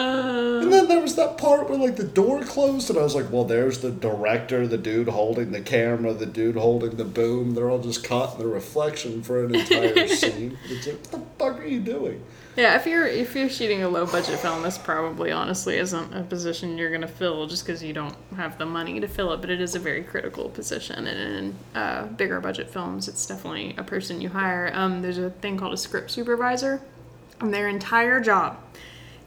And 0.62 0.72
then 0.72 0.88
there 0.88 1.02
was 1.02 1.16
that 1.16 1.38
part 1.38 1.68
where 1.70 1.80
like 1.80 1.96
the 1.96 2.04
door 2.04 2.42
closed, 2.44 2.90
and 2.92 3.00
I 3.00 3.04
was 3.04 3.16
like, 3.16 3.32
"Well, 3.32 3.44
there's 3.46 3.80
the 3.80 3.90
director, 3.92 4.68
the 4.68 4.78
dude 4.78 5.08
holding 5.10 5.52
the 5.52 5.62
camera, 5.62 6.14
the 6.14 6.28
dude 6.28 6.56
holding 6.58 6.96
the 6.98 7.06
boom. 7.06 7.56
They're 7.56 7.70
all 7.72 7.80
just 7.80 8.04
caught 8.04 8.34
in 8.36 8.40
the 8.40 8.48
reflection 8.48 9.24
for 9.24 9.44
an 9.44 9.56
entire 9.56 10.08
scene." 10.22 10.58
It's 10.70 10.86
like, 10.86 10.98
"What 10.98 11.12
the 11.12 11.22
fuck 11.44 11.60
are 11.60 11.66
you 11.68 11.80
doing?" 11.80 12.24
Yeah, 12.60 12.76
if 12.76 12.86
you're 12.86 13.08
if 13.08 13.36
you're 13.36 13.48
shooting 13.48 13.84
a 13.84 13.88
low 13.88 14.06
budget 14.06 14.38
film, 14.40 14.64
this 14.64 14.78
probably 14.78 15.32
honestly 15.32 15.78
isn't 15.78 16.14
a 16.14 16.24
position 16.24 16.78
you're 16.78 16.92
gonna 16.92 17.08
fill 17.08 17.48
just 17.48 17.66
because 17.66 17.82
you 17.82 17.94
don't 17.94 18.16
have 18.36 18.58
the 18.58 18.66
money 18.66 19.00
to 19.00 19.08
fill 19.08 19.32
it. 19.32 19.40
But 19.40 19.50
it 19.50 19.62
is 19.62 19.76
a 19.76 19.80
very 19.80 20.04
critical 20.04 20.50
position, 20.50 21.08
and 21.08 21.38
in 21.38 21.56
uh, 21.74 22.08
bigger 22.08 22.42
budget 22.42 22.70
films, 22.70 23.08
it's 23.08 23.26
definitely 23.26 23.76
a 23.78 23.84
person 23.84 24.20
you 24.20 24.28
hire. 24.28 24.72
Um, 24.74 25.02
there's 25.02 25.18
a 25.18 25.30
thing 25.30 25.56
called 25.56 25.74
a 25.74 25.78
script 25.78 26.12
supervisor, 26.12 26.82
and 27.40 27.54
their 27.54 27.70
entire 27.70 28.20
job 28.20 28.58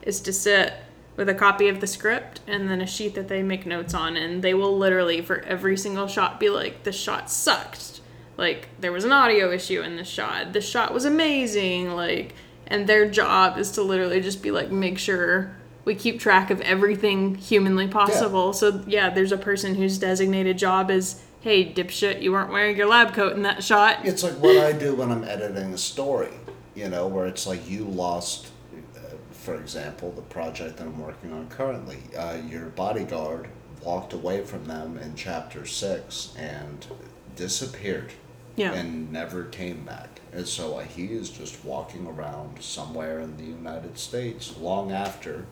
is 0.02 0.20
to 0.20 0.32
sit 0.32 0.74
with 1.16 1.30
a 1.30 1.34
copy 1.34 1.68
of 1.68 1.80
the 1.80 1.86
script 1.86 2.40
and 2.46 2.68
then 2.68 2.82
a 2.82 2.86
sheet 2.86 3.14
that 3.14 3.28
they 3.28 3.42
make 3.42 3.64
notes 3.64 3.94
on 3.94 4.16
and 4.16 4.42
they 4.42 4.54
will 4.54 4.76
literally 4.76 5.20
for 5.20 5.40
every 5.40 5.76
single 5.76 6.06
shot 6.06 6.40
be 6.40 6.48
like 6.48 6.82
this 6.84 6.96
shot 6.98 7.30
sucked 7.30 8.00
like 8.38 8.68
there 8.80 8.90
was 8.90 9.04
an 9.04 9.12
audio 9.12 9.52
issue 9.52 9.82
in 9.82 9.96
this 9.96 10.08
shot 10.08 10.54
this 10.54 10.66
shot 10.66 10.94
was 10.94 11.04
amazing 11.04 11.90
like 11.90 12.34
and 12.66 12.86
their 12.86 13.08
job 13.10 13.58
is 13.58 13.70
to 13.72 13.82
literally 13.82 14.20
just 14.20 14.42
be 14.42 14.50
like 14.50 14.70
make 14.70 14.98
sure 14.98 15.54
we 15.84 15.94
keep 15.94 16.20
track 16.20 16.50
of 16.50 16.60
everything 16.60 17.34
humanly 17.34 17.88
possible 17.88 18.52
so 18.52 18.82
yeah 18.86 19.10
there's 19.10 19.32
a 19.32 19.36
person 19.38 19.74
whose 19.74 19.98
designated 19.98 20.56
job 20.56 20.90
is 20.90 21.22
hey 21.40 21.64
dipshit 21.72 22.22
you 22.22 22.30
weren't 22.32 22.50
wearing 22.52 22.76
your 22.76 22.86
lab 22.86 23.12
coat 23.12 23.32
in 23.32 23.42
that 23.42 23.62
shot 23.64 23.98
It's 24.04 24.22
like 24.22 24.34
what 24.34 24.56
I 24.56 24.72
do 24.72 24.94
when 24.94 25.10
I'm 25.10 25.24
editing 25.24 25.74
a 25.74 25.78
story, 25.78 26.30
you 26.76 26.88
know, 26.88 27.08
where 27.08 27.26
it's 27.26 27.46
like 27.48 27.68
you 27.68 27.84
lost, 27.84 28.48
uh, 28.96 29.00
for 29.32 29.56
example, 29.56 30.12
the 30.12 30.22
project 30.22 30.76
that 30.76 30.84
I'm 30.84 31.00
working 31.00 31.32
on 31.32 31.48
currently. 31.48 31.98
Uh, 32.16 32.38
your 32.48 32.66
bodyguard 32.66 33.48
walked 33.82 34.12
away 34.12 34.44
from 34.44 34.66
them 34.66 34.96
in 34.98 35.16
chapter 35.16 35.66
six 35.66 36.32
and 36.38 36.86
disappeared 37.34 38.12
yeah 38.54 38.72
and 38.72 39.10
never 39.12 39.44
came 39.46 39.84
back. 39.84 40.11
And 40.32 40.46
so 40.48 40.76
uh, 40.78 40.84
he 40.84 41.06
is 41.06 41.28
just 41.30 41.62
walking 41.64 42.06
around 42.06 42.62
somewhere 42.62 43.20
in 43.20 43.36
the 43.36 43.44
United 43.44 43.98
States 43.98 44.56
long 44.58 44.90
after 44.90 45.44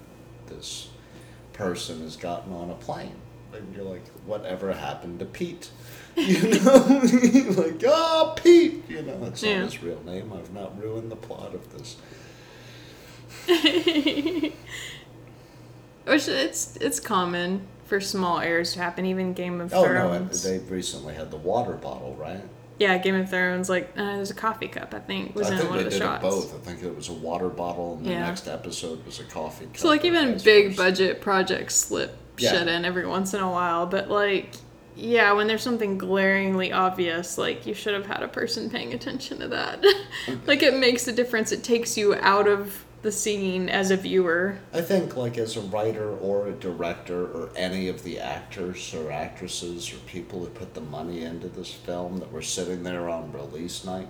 this 0.46 0.88
person 1.52 2.00
has 2.02 2.16
gotten 2.16 2.52
on 2.52 2.70
a 2.70 2.74
plane. 2.74 3.16
And 3.52 3.74
you're 3.74 3.84
like, 3.84 4.06
whatever 4.24 4.72
happened 4.72 5.18
to 5.20 5.24
Pete? 5.26 5.70
You 6.16 6.60
know? 6.60 7.00
like, 7.56 7.82
oh, 7.86 8.34
Pete! 8.42 8.82
You 8.88 9.02
know, 9.02 9.20
that's 9.20 9.42
Yeah. 9.44 9.60
not 9.60 9.72
his 9.72 9.82
real 9.82 10.02
name. 10.04 10.32
I've 10.32 10.52
not 10.52 10.76
ruined 10.82 11.10
the 11.10 11.16
plot 11.16 11.54
of 11.54 11.72
this. 11.72 11.96
Which 16.06 16.26
it's 16.28 16.76
it's 16.76 16.98
common 16.98 17.62
for 17.84 18.00
small 18.00 18.40
errors 18.40 18.72
to 18.72 18.80
happen. 18.80 19.06
Even 19.06 19.32
Game 19.34 19.60
of 19.60 19.72
Oh 19.72 19.84
no, 19.84 20.12
and 20.12 20.26
Thrones. 20.26 20.42
they 20.42 20.58
recently 20.58 21.14
had 21.14 21.30
the 21.30 21.36
water 21.36 21.74
bottle, 21.74 22.16
right? 22.18 22.42
Yeah, 22.80 22.98
Game 22.98 23.14
of 23.14 23.30
Thrones. 23.30 23.68
Like 23.68 23.90
uh, 23.96 24.16
there's 24.16 24.30
a 24.32 24.34
coffee 24.34 24.66
cup. 24.66 24.92
I 24.94 24.98
think 24.98 25.36
was 25.36 25.48
I 25.48 25.52
in 25.52 25.58
think 25.58 25.70
one 25.70 25.78
they 25.78 25.84
of 25.84 25.90
the 25.92 25.98
did 25.98 26.04
shots. 26.04 26.24
it 26.24 26.28
both. 26.28 26.54
I 26.56 26.58
think 26.58 26.82
it 26.82 26.96
was 26.96 27.08
a 27.08 27.12
water 27.12 27.48
bottle, 27.48 27.94
and 27.98 28.06
the 28.06 28.10
Yeah. 28.10 28.26
next 28.26 28.48
episode 28.48 29.04
was 29.06 29.20
a 29.20 29.24
coffee 29.24 29.66
cup. 29.66 29.76
So 29.76 29.86
like 29.88 30.04
even 30.04 30.38
big 30.42 30.68
versa. 30.70 30.76
budget 30.76 31.20
projects 31.20 31.76
slip 31.76 32.16
Yeah. 32.38 32.50
shit 32.50 32.66
in 32.68 32.84
every 32.84 33.06
once 33.06 33.32
in 33.34 33.40
a 33.40 33.50
while, 33.50 33.86
but 33.86 34.10
like 34.10 34.54
yeah, 34.96 35.32
when 35.32 35.46
there's 35.46 35.62
something 35.62 35.96
glaringly 35.98 36.72
obvious, 36.72 37.38
like 37.38 37.64
you 37.66 37.74
should 37.74 37.94
have 37.94 38.06
had 38.06 38.22
a 38.22 38.28
person 38.28 38.68
paying 38.68 38.92
attention 38.92 39.38
to 39.38 39.48
that. 39.48 39.82
like 40.46 40.62
it 40.62 40.74
makes 40.76 41.06
a 41.06 41.12
difference. 41.12 41.52
It 41.52 41.62
takes 41.62 41.96
you 41.96 42.14
out 42.16 42.48
of 42.48 42.84
the 43.02 43.12
scene 43.12 43.68
as 43.68 43.90
a 43.90 43.96
viewer. 43.96 44.58
I 44.72 44.82
think, 44.82 45.16
like, 45.16 45.38
as 45.38 45.56
a 45.56 45.60
writer 45.60 46.10
or 46.10 46.48
a 46.48 46.52
director 46.52 47.24
or 47.24 47.50
any 47.56 47.88
of 47.88 48.02
the 48.02 48.18
actors 48.18 48.94
or 48.94 49.10
actresses 49.10 49.92
or 49.92 49.96
people 50.06 50.40
who 50.40 50.46
put 50.48 50.74
the 50.74 50.80
money 50.80 51.22
into 51.22 51.48
this 51.48 51.72
film 51.72 52.18
that 52.18 52.30
were 52.30 52.42
sitting 52.42 52.82
there 52.82 53.08
on 53.08 53.32
release 53.32 53.84
night, 53.84 54.08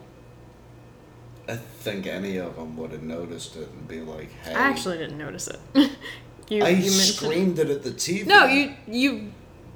I 1.48 1.56
think 1.56 2.06
any 2.06 2.36
of 2.36 2.56
them 2.56 2.76
would 2.76 2.92
have 2.92 3.02
noticed 3.02 3.56
it 3.56 3.68
and 3.70 3.88
be 3.88 4.00
like, 4.00 4.30
"Hey, 4.42 4.54
I 4.54 4.68
actually 4.68 4.98
didn't 4.98 5.18
notice 5.18 5.48
it. 5.48 5.60
you, 6.48 6.64
I 6.64 6.68
you 6.70 6.90
screamed 6.90 7.58
it 7.58 7.70
at 7.70 7.82
the 7.82 7.90
TV." 7.90 8.26
No, 8.26 8.44
you 8.46 8.74
you 8.86 9.32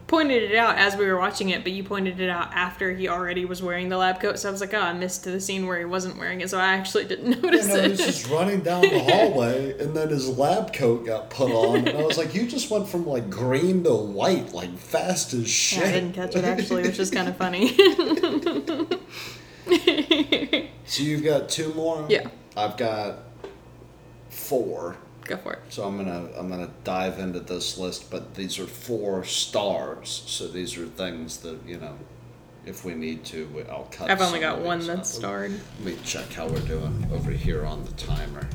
pointed 0.07 0.43
it 0.43 0.55
out 0.57 0.77
as 0.77 0.97
we 0.97 1.07
were 1.07 1.19
watching 1.19 1.49
it, 1.49 1.63
but 1.63 1.73
you 1.73 1.83
pointed 1.83 2.21
it 2.21 2.29
out 2.29 2.53
after 2.53 2.93
he 2.93 3.09
already 3.09 3.45
was 3.45 3.63
wearing 3.63 3.89
the 3.89 3.97
lab 3.97 4.21
coat. 4.21 4.39
So 4.39 4.49
I 4.49 4.53
was 4.53 4.61
like, 4.61 4.75
oh, 4.75 4.81
I 4.81 4.93
missed 4.93 5.25
the 5.25 5.41
scene 5.41 5.67
where 5.67 5.79
he 5.79 5.85
wasn't 5.85 6.19
wearing 6.19 6.41
it, 6.43 6.51
so 6.51 6.59
I 6.59 6.75
actually 6.75 7.05
didn't 7.07 7.33
You 7.37 7.41
notice 7.41 7.69
know, 7.69 7.77
it. 7.77 7.91
he's 7.93 7.99
just 8.05 8.29
running 8.31 8.61
down 8.61 8.83
the 8.83 8.99
hallway, 9.01 9.79
and 9.81 9.97
then 9.97 10.11
his 10.11 10.29
lab 10.37 10.73
coat 10.73 11.07
got 11.07 11.31
put 11.31 11.51
on, 11.51 11.89
and 11.89 11.97
I 11.99 12.03
was 12.03 12.19
like, 12.19 12.35
"You 12.35 12.47
just 12.47 12.71
went 12.71 12.89
from 12.89 13.07
like 13.07 13.31
green 13.31 13.83
to 13.85 13.95
white, 13.95 14.53
like 14.53 14.77
fast 14.79 15.33
as 15.35 15.49
shit." 15.49 15.81
Yeah, 15.83 15.89
I 15.89 15.93
didn't 15.93 16.13
catch 16.13 16.37
it 16.37 16.45
actually, 16.45 16.83
which 16.83 16.99
is 16.99 17.11
kind 17.11 17.29
of 17.29 17.37
funny. 17.37 17.77
So 20.87 21.03
you've 21.03 21.25
got 21.25 21.49
two 21.49 21.73
more. 21.73 22.07
Yeah. 22.11 22.29
I've 22.57 22.77
got 22.77 23.21
four. 24.29 24.97
Go 25.25 25.37
for 25.39 25.55
it. 25.55 25.61
So 25.71 25.85
I'm 25.85 25.97
gonna 25.97 26.29
I'm 26.37 26.49
gonna 26.51 26.71
dive 26.85 27.19
into 27.19 27.41
this 27.41 27.79
list, 27.79 28.11
but 28.11 28.35
these 28.35 28.59
are 28.59 28.67
four 28.67 29.25
stars. 29.25 30.23
So 30.27 30.49
these 30.49 30.77
are 30.77 30.87
things 30.87 31.39
that 31.39 31.59
you 31.67 31.79
know, 31.79 31.97
if 32.67 32.85
we 32.85 32.95
need 32.95 33.25
to, 33.27 33.47
we- 33.49 33.63
I'll 33.65 33.89
cut. 33.91 34.11
I've 34.11 34.21
only 34.21 34.41
got 34.41 34.61
one 34.61 34.87
that's 34.87 35.15
out. 35.15 35.19
starred. 35.21 35.53
Let 35.79 35.87
me 35.87 35.97
check 36.05 36.31
how 36.33 36.47
we're 36.47 36.61
doing 36.61 37.07
over 37.13 37.31
here 37.31 37.65
on 37.65 37.85
the 37.85 37.93
timer, 37.93 38.47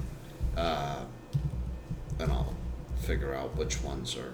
uh, 0.58 1.04
and 2.20 2.32
I'll 2.32 2.56
figure 3.02 3.34
out 3.34 3.56
which 3.58 3.82
ones 3.82 4.16
are 4.16 4.34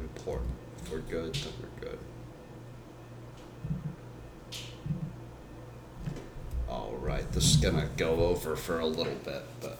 important. 0.00 0.50
If 0.82 0.90
we're 0.90 0.98
good, 1.00 1.34
then 1.34 1.52
we're 1.60 1.88
good. 1.90 1.98
All 6.68 6.94
right, 7.00 7.30
this 7.32 7.44
is 7.50 7.56
gonna 7.56 7.88
go 7.96 8.24
over 8.26 8.56
for 8.56 8.80
a 8.80 8.86
little 8.86 9.14
bit, 9.24 9.42
but 9.60 9.78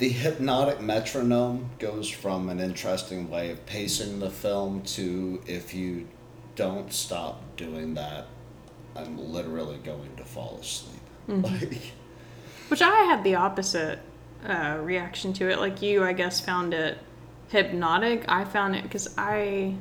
the 0.00 0.08
hypnotic 0.08 0.80
metronome 0.80 1.68
goes 1.78 2.08
from 2.08 2.48
an 2.48 2.58
interesting 2.58 3.28
way 3.30 3.50
of 3.50 3.66
pacing 3.66 4.18
the 4.18 4.30
film 4.30 4.80
to 4.82 5.42
if 5.46 5.74
you 5.74 6.08
don't 6.56 6.90
stop 6.90 7.42
doing 7.56 7.92
that, 7.94 8.26
I'm 8.96 9.18
literally 9.18 9.76
going 9.76 10.16
to 10.16 10.24
fall 10.24 10.58
asleep. 10.60 11.00
Like, 11.28 11.92
Which 12.68 12.80
I 12.80 13.02
had 13.02 13.22
the 13.22 13.34
opposite 13.34 13.98
uh, 14.44 14.78
reaction 14.80 15.34
to 15.34 15.50
it. 15.50 15.58
Like 15.58 15.82
you, 15.82 16.02
I 16.02 16.14
guess, 16.14 16.40
found 16.40 16.72
it 16.72 16.96
hypnotic. 17.50 18.24
I 18.26 18.44
found 18.44 18.74
it 18.76 18.82
because 18.82 19.14
I. 19.18 19.76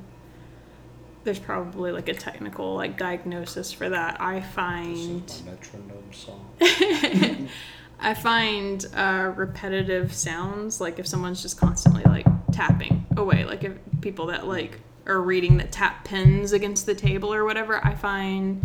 There's 1.24 1.40
probably 1.40 1.92
like 1.92 2.10
a 2.10 2.14
technical 2.14 2.76
like 2.76 2.98
diagnosis 2.98 3.72
for 3.72 3.90
that. 3.90 4.22
I 4.22 4.42
find 4.42 5.28
this 5.28 5.36
is 5.38 5.46
my 5.46 5.52
metronome 5.52 6.14
song. 6.14 7.50
I 8.02 8.14
find 8.14 8.86
uh, 8.96 9.34
repetitive 9.36 10.14
sounds, 10.14 10.80
like 10.80 11.00
if 11.00 11.08
someone's 11.08 11.42
just 11.42 11.60
constantly 11.60 12.04
like 12.04 12.26
tapping 12.52 13.06
away, 13.18 13.44
like 13.44 13.64
if 13.64 13.74
people 14.02 14.28
that 14.28 14.48
like 14.48 14.80
are 15.06 15.22
reading 15.22 15.58
that 15.58 15.72
tap 15.72 16.06
pens 16.06 16.54
against 16.54 16.86
the 16.86 16.96
table 16.96 17.34
or 17.34 17.44
whatever, 17.44 17.86
I 17.86 17.96
find 17.96 18.64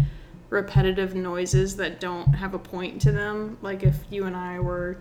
repetitive 0.50 1.14
noises 1.14 1.76
that 1.76 1.98
don't 1.98 2.34
have 2.34 2.54
a 2.54 2.58
point 2.58 3.00
to 3.02 3.12
them. 3.12 3.58
Like 3.60 3.82
if 3.82 3.96
you 4.10 4.24
and 4.24 4.36
I 4.36 4.60
were 4.60 4.98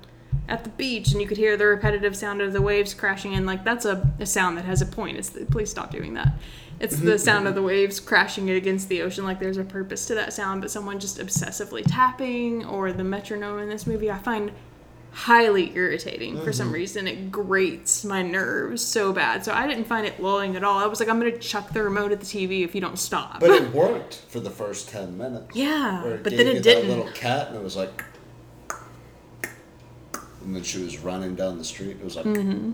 at 0.50 0.64
the 0.64 0.70
beach 0.72 1.12
and 1.12 1.22
you 1.22 1.28
could 1.28 1.38
hear 1.38 1.56
the 1.56 1.66
repetitive 1.68 2.16
sound 2.16 2.42
of 2.42 2.54
the 2.54 2.62
waves 2.62 2.94
crashing 2.94 3.34
in, 3.34 3.46
like 3.46 3.64
that's 3.64 3.86
a, 3.86 4.12
a 4.20 4.26
sound 4.26 4.58
that 4.58 4.66
has 4.66 4.82
a 4.82 4.86
point. 4.86 5.18
It's 5.18 5.30
the, 5.30 5.46
please 5.46 5.70
stop 5.70 5.92
doing 5.92 6.16
that. 6.16 6.34
It's 6.84 6.98
the 6.98 7.18
sound 7.18 7.48
of 7.48 7.56
the 7.56 7.62
waves 7.62 8.02
crashing 8.02 8.50
against 8.50 8.90
the 8.90 9.02
ocean. 9.04 9.24
Like 9.24 9.40
there's 9.40 9.58
a 9.58 9.64
purpose 9.64 10.06
to 10.08 10.16
that 10.16 10.34
sound, 10.34 10.62
but 10.62 10.70
someone 10.70 11.00
just 11.00 11.18
obsessively 11.18 11.82
tapping 11.86 12.66
or 12.66 12.92
the 12.92 13.06
metronome 13.06 13.60
in 13.60 13.70
this 13.70 13.88
movie, 13.88 14.12
I 14.12 14.18
find 14.18 14.52
highly 15.14 15.76
irritating 15.76 16.42
for 16.42 16.52
some 16.52 16.68
mm-hmm. 16.68 16.76
reason. 16.76 17.08
It 17.08 17.32
grates 17.32 18.04
my 18.04 18.22
nerves 18.22 18.84
so 18.84 19.14
bad. 19.14 19.46
So 19.46 19.54
I 19.54 19.66
didn't 19.68 19.86
find 19.86 20.06
it 20.06 20.20
lulling 20.20 20.56
at 20.58 20.64
all. 20.64 20.78
I 20.80 20.88
was 20.88 21.00
like, 21.00 21.08
I'm 21.08 21.20
gonna 21.20 21.38
chuck 21.38 21.72
the 21.72 21.84
remote 21.84 22.12
at 22.12 22.20
the 22.20 22.26
TV 22.26 22.66
if 22.66 22.76
you 22.76 22.82
don't 22.82 23.00
stop. 23.00 23.40
But 23.40 23.52
it 23.52 23.70
worked 23.74 24.16
for 24.28 24.42
the 24.42 24.50
first 24.50 24.90
10 24.90 25.18
minutes. 25.18 25.56
yeah, 25.56 26.18
but 26.22 26.36
then 26.36 26.48
it 26.48 26.64
didn't. 26.64 26.90
little 26.90 27.12
cat 27.12 27.48
and 27.48 27.56
it 27.56 27.64
was 27.64 27.78
like. 27.78 28.04
And 30.42 30.54
then 30.54 30.64
she 30.64 30.84
was 30.84 30.98
running 30.98 31.36
down 31.36 31.58
the 31.58 31.64
street. 31.64 31.92
It 31.92 32.04
was 32.04 32.18
like. 32.18 32.26
Mm-hmm. 32.26 32.72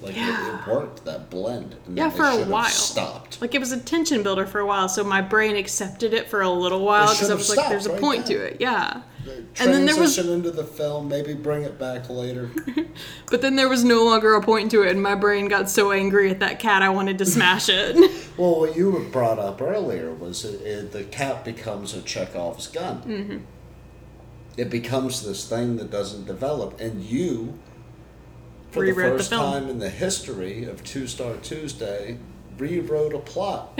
Like 0.00 0.12
it- 0.12 0.18
Yeah. 0.18 0.60
it, 0.62 0.68
worked 0.70 1.04
that 1.06 1.28
blend. 1.30 1.74
And 1.86 1.96
Yeah, 1.96 2.10
for 2.10 2.24
a 2.24 2.44
while. 2.44 2.66
Stopped. 2.66 3.40
Like 3.40 3.54
it 3.54 3.58
was 3.58 3.72
a 3.72 3.80
tension 3.80 4.22
builder 4.22 4.46
for 4.46 4.60
a 4.60 4.66
while, 4.66 4.88
so 4.88 5.02
my 5.02 5.20
brain 5.20 5.56
accepted 5.56 6.14
it 6.14 6.28
for 6.30 6.40
a 6.40 6.50
little 6.50 6.84
while 6.84 7.12
because 7.12 7.30
I 7.30 7.34
was 7.34 7.54
like, 7.54 7.68
"There's 7.68 7.86
a 7.86 7.92
right 7.92 8.00
point 8.00 8.26
then. 8.26 8.36
to 8.36 8.44
it." 8.44 8.56
Yeah, 8.60 9.02
and 9.58 9.72
then 9.72 9.86
there 9.86 9.96
was, 9.98 10.16
into 10.18 10.50
the 10.50 10.64
film. 10.64 11.08
Maybe 11.08 11.34
bring 11.34 11.62
it 11.62 11.78
back 11.78 12.08
later. 12.08 12.50
but 13.30 13.42
then 13.42 13.56
there 13.56 13.68
was 13.68 13.82
no 13.84 14.04
longer 14.04 14.34
a 14.34 14.42
point 14.42 14.70
to 14.70 14.82
it, 14.82 14.90
and 14.90 15.02
my 15.02 15.14
brain 15.14 15.48
got 15.48 15.68
so 15.68 15.90
angry 15.92 16.30
at 16.30 16.38
that 16.40 16.58
cat, 16.60 16.82
I 16.82 16.88
wanted 16.90 17.18
to 17.18 17.26
smash 17.26 17.68
it. 17.68 17.96
Well, 18.38 18.60
what 18.60 18.76
you 18.76 19.08
brought 19.10 19.40
up 19.40 19.60
earlier 19.60 20.12
was 20.12 20.44
it, 20.44 20.60
it, 20.62 20.92
the 20.92 21.02
cat 21.02 21.44
becomes 21.44 21.92
a 21.92 22.00
Chekhov's 22.02 22.68
gun. 22.68 23.02
Mm-hmm. 23.02 23.38
It 24.56 24.70
becomes 24.70 25.24
this 25.26 25.44
thing 25.48 25.76
that 25.78 25.90
doesn't 25.90 26.24
develop, 26.26 26.80
and 26.80 27.02
you, 27.02 27.58
for 28.70 28.84
the 28.84 28.92
the 28.92 29.00
first 29.00 29.30
film. 29.30 29.52
time 29.52 29.68
in 29.68 29.78
the 29.78 29.90
history 29.90 30.64
of 30.64 30.82
Two 30.84 31.06
Star 31.06 31.36
Tuesday, 31.36 32.18
rewrote 32.58 33.14
a 33.14 33.18
plot. 33.18 33.78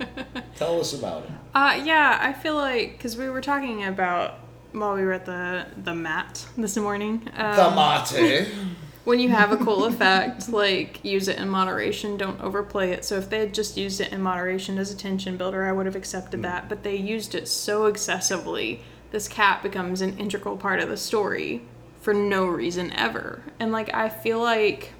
Tell 0.56 0.80
us 0.80 0.92
about 0.92 1.24
it. 1.24 1.30
Uh, 1.54 1.80
yeah, 1.84 2.18
I 2.20 2.32
feel 2.32 2.54
like 2.54 2.92
because 2.92 3.16
we 3.16 3.28
were 3.28 3.40
talking 3.40 3.84
about 3.84 4.38
while 4.72 4.94
we 4.94 5.04
were 5.04 5.12
at 5.12 5.26
the 5.26 5.66
the 5.76 5.94
mat 5.94 6.46
this 6.56 6.76
morning. 6.76 7.28
Um, 7.36 7.56
The 7.56 8.12
mate. 8.20 8.48
when 9.04 9.20
you 9.20 9.28
have 9.28 9.52
a 9.52 9.56
cool 9.56 9.84
effect, 9.84 10.48
like 10.48 11.04
use 11.04 11.28
it 11.28 11.38
in 11.38 11.48
moderation. 11.48 12.16
Don't 12.16 12.40
overplay 12.40 12.90
it. 12.90 13.04
So 13.04 13.16
if 13.16 13.30
they 13.30 13.38
had 13.40 13.54
just 13.54 13.76
used 13.76 14.00
it 14.00 14.12
in 14.12 14.20
moderation 14.22 14.78
as 14.78 14.90
a 14.90 14.96
tension 14.96 15.36
builder, 15.36 15.64
I 15.64 15.72
would 15.72 15.86
have 15.86 15.96
accepted 15.96 16.42
that. 16.42 16.68
But 16.68 16.82
they 16.82 16.96
used 16.96 17.34
it 17.34 17.46
so 17.48 17.86
excessively, 17.86 18.80
this 19.10 19.28
cat 19.28 19.62
becomes 19.62 20.00
an 20.00 20.18
integral 20.18 20.56
part 20.56 20.80
of 20.80 20.88
the 20.88 20.96
story 20.96 21.62
for 22.04 22.12
no 22.12 22.44
reason 22.44 22.92
ever. 22.92 23.42
And 23.58 23.72
like 23.72 23.92
I 23.94 24.10
feel 24.10 24.38
like 24.40 24.92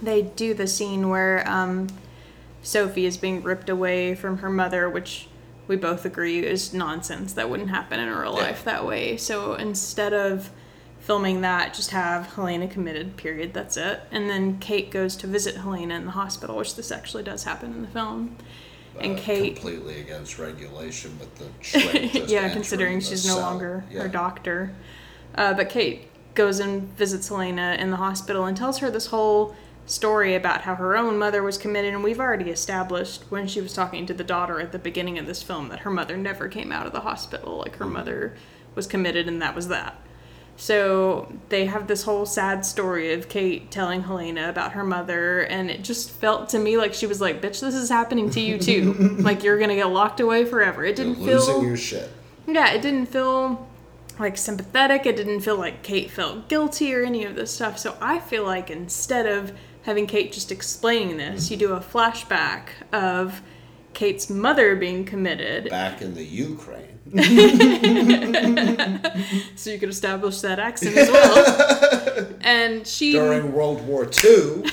they 0.00 0.22
do 0.22 0.54
the 0.54 0.68
scene 0.68 1.08
where 1.08 1.42
um, 1.50 1.88
Sophie 2.62 3.06
is 3.06 3.16
being 3.16 3.42
ripped 3.42 3.68
away 3.68 4.14
from 4.14 4.38
her 4.38 4.48
mother, 4.48 4.88
which 4.88 5.26
we 5.66 5.74
both 5.74 6.04
agree 6.04 6.38
is 6.46 6.72
nonsense. 6.72 7.32
That 7.32 7.50
wouldn't 7.50 7.70
happen 7.70 7.98
in 7.98 8.08
real 8.08 8.34
Yeah. 8.36 8.42
life 8.44 8.62
that 8.64 8.86
way. 8.86 9.16
So 9.16 9.54
instead 9.54 10.12
of 10.14 10.50
filming 11.00 11.40
that, 11.40 11.74
just 11.74 11.90
have 11.90 12.34
Helena 12.34 12.68
committed, 12.68 13.16
period. 13.16 13.52
That's 13.52 13.76
it. 13.76 14.00
And 14.12 14.30
then 14.30 14.58
Kate 14.60 14.90
goes 14.92 15.16
to 15.16 15.26
visit 15.26 15.56
Helena 15.56 15.94
in 15.96 16.04
the 16.04 16.12
hospital, 16.12 16.56
which 16.56 16.76
this 16.76 16.92
actually 16.92 17.24
does 17.24 17.42
happen 17.44 17.72
in 17.72 17.82
the 17.82 17.88
film. 17.88 18.36
And 19.00 19.18
Uh, 19.18 19.22
Kate. 19.22 19.56
completely 19.56 20.00
against 20.00 20.38
regulation 20.38 21.18
with 21.18 21.34
the 21.38 22.24
yeah, 22.28 22.48
considering 22.50 23.00
the 23.00 23.04
she's 23.04 23.26
no 23.26 23.34
cell. 23.34 23.42
longer 23.42 23.84
Yeah. 23.90 24.02
her 24.02 24.08
doctor. 24.08 24.72
Uh, 25.34 25.54
but 25.54 25.68
Kate 25.68 26.07
goes 26.38 26.60
and 26.60 26.96
visits 26.96 27.28
Helena 27.28 27.76
in 27.80 27.90
the 27.90 27.96
hospital 27.96 28.44
and 28.46 28.56
tells 28.56 28.78
her 28.78 28.90
this 28.90 29.08
whole 29.08 29.56
story 29.86 30.36
about 30.36 30.60
how 30.62 30.76
her 30.76 30.96
own 30.96 31.18
mother 31.18 31.42
was 31.42 31.58
committed. 31.58 31.92
And 31.92 32.04
we've 32.04 32.20
already 32.20 32.50
established 32.50 33.24
when 33.28 33.48
she 33.48 33.60
was 33.60 33.72
talking 33.72 34.06
to 34.06 34.14
the 34.14 34.22
daughter 34.22 34.60
at 34.60 34.70
the 34.70 34.78
beginning 34.78 35.18
of 35.18 35.26
this 35.26 35.42
film 35.42 35.68
that 35.70 35.80
her 35.80 35.90
mother 35.90 36.16
never 36.16 36.46
came 36.46 36.70
out 36.70 36.86
of 36.86 36.92
the 36.92 37.00
hospital. 37.00 37.58
Like 37.58 37.76
her 37.76 37.86
mother 37.86 38.36
was 38.76 38.86
committed, 38.86 39.26
and 39.26 39.42
that 39.42 39.56
was 39.56 39.66
that. 39.68 40.00
So 40.56 41.32
they 41.48 41.66
have 41.66 41.88
this 41.88 42.04
whole 42.04 42.24
sad 42.24 42.64
story 42.64 43.12
of 43.12 43.28
Kate 43.28 43.70
telling 43.70 44.02
Helena 44.02 44.48
about 44.48 44.72
her 44.72 44.84
mother, 44.84 45.40
and 45.40 45.70
it 45.70 45.82
just 45.82 46.10
felt 46.10 46.48
to 46.50 46.58
me 46.60 46.76
like 46.76 46.94
she 46.94 47.06
was 47.06 47.20
like, 47.20 47.42
"Bitch, 47.42 47.60
this 47.60 47.74
is 47.74 47.88
happening 47.88 48.30
to 48.30 48.40
you 48.40 48.58
too. 48.58 48.92
like 49.20 49.42
you're 49.42 49.58
gonna 49.58 49.74
get 49.74 49.90
locked 49.90 50.20
away 50.20 50.44
forever." 50.44 50.84
It 50.84 50.98
You're 50.98 51.06
didn't 51.06 51.24
feel 51.24 51.38
losing 51.38 51.62
your 51.62 51.76
shit. 51.76 52.10
yeah, 52.46 52.72
it 52.72 52.82
didn't 52.82 53.06
feel 53.06 53.68
like 54.18 54.36
sympathetic. 54.36 55.06
It 55.06 55.16
didn't 55.16 55.40
feel 55.40 55.56
like 55.56 55.82
Kate 55.82 56.10
felt 56.10 56.48
guilty 56.48 56.94
or 56.94 57.04
any 57.04 57.24
of 57.24 57.34
this 57.34 57.52
stuff. 57.52 57.78
So 57.78 57.96
I 58.00 58.18
feel 58.18 58.44
like 58.44 58.70
instead 58.70 59.26
of 59.26 59.52
having 59.82 60.06
Kate 60.06 60.32
just 60.32 60.52
explaining 60.52 61.16
this, 61.16 61.50
you 61.50 61.56
do 61.56 61.72
a 61.72 61.80
flashback 61.80 62.68
of 62.92 63.40
Kate's 63.94 64.30
mother 64.30 64.76
being 64.76 65.04
committed. 65.04 65.70
Back 65.70 66.02
in 66.02 66.14
the 66.14 66.24
Ukraine. 66.24 66.84
So 69.56 69.70
you 69.70 69.78
could 69.78 69.88
establish 69.88 70.40
that 70.42 70.60
accent 70.60 70.96
as 70.96 71.10
well. 71.10 72.28
and 72.42 72.86
she 72.86 73.12
During 73.12 73.52
World 73.52 73.84
War 73.86 74.04
II, 74.04 74.64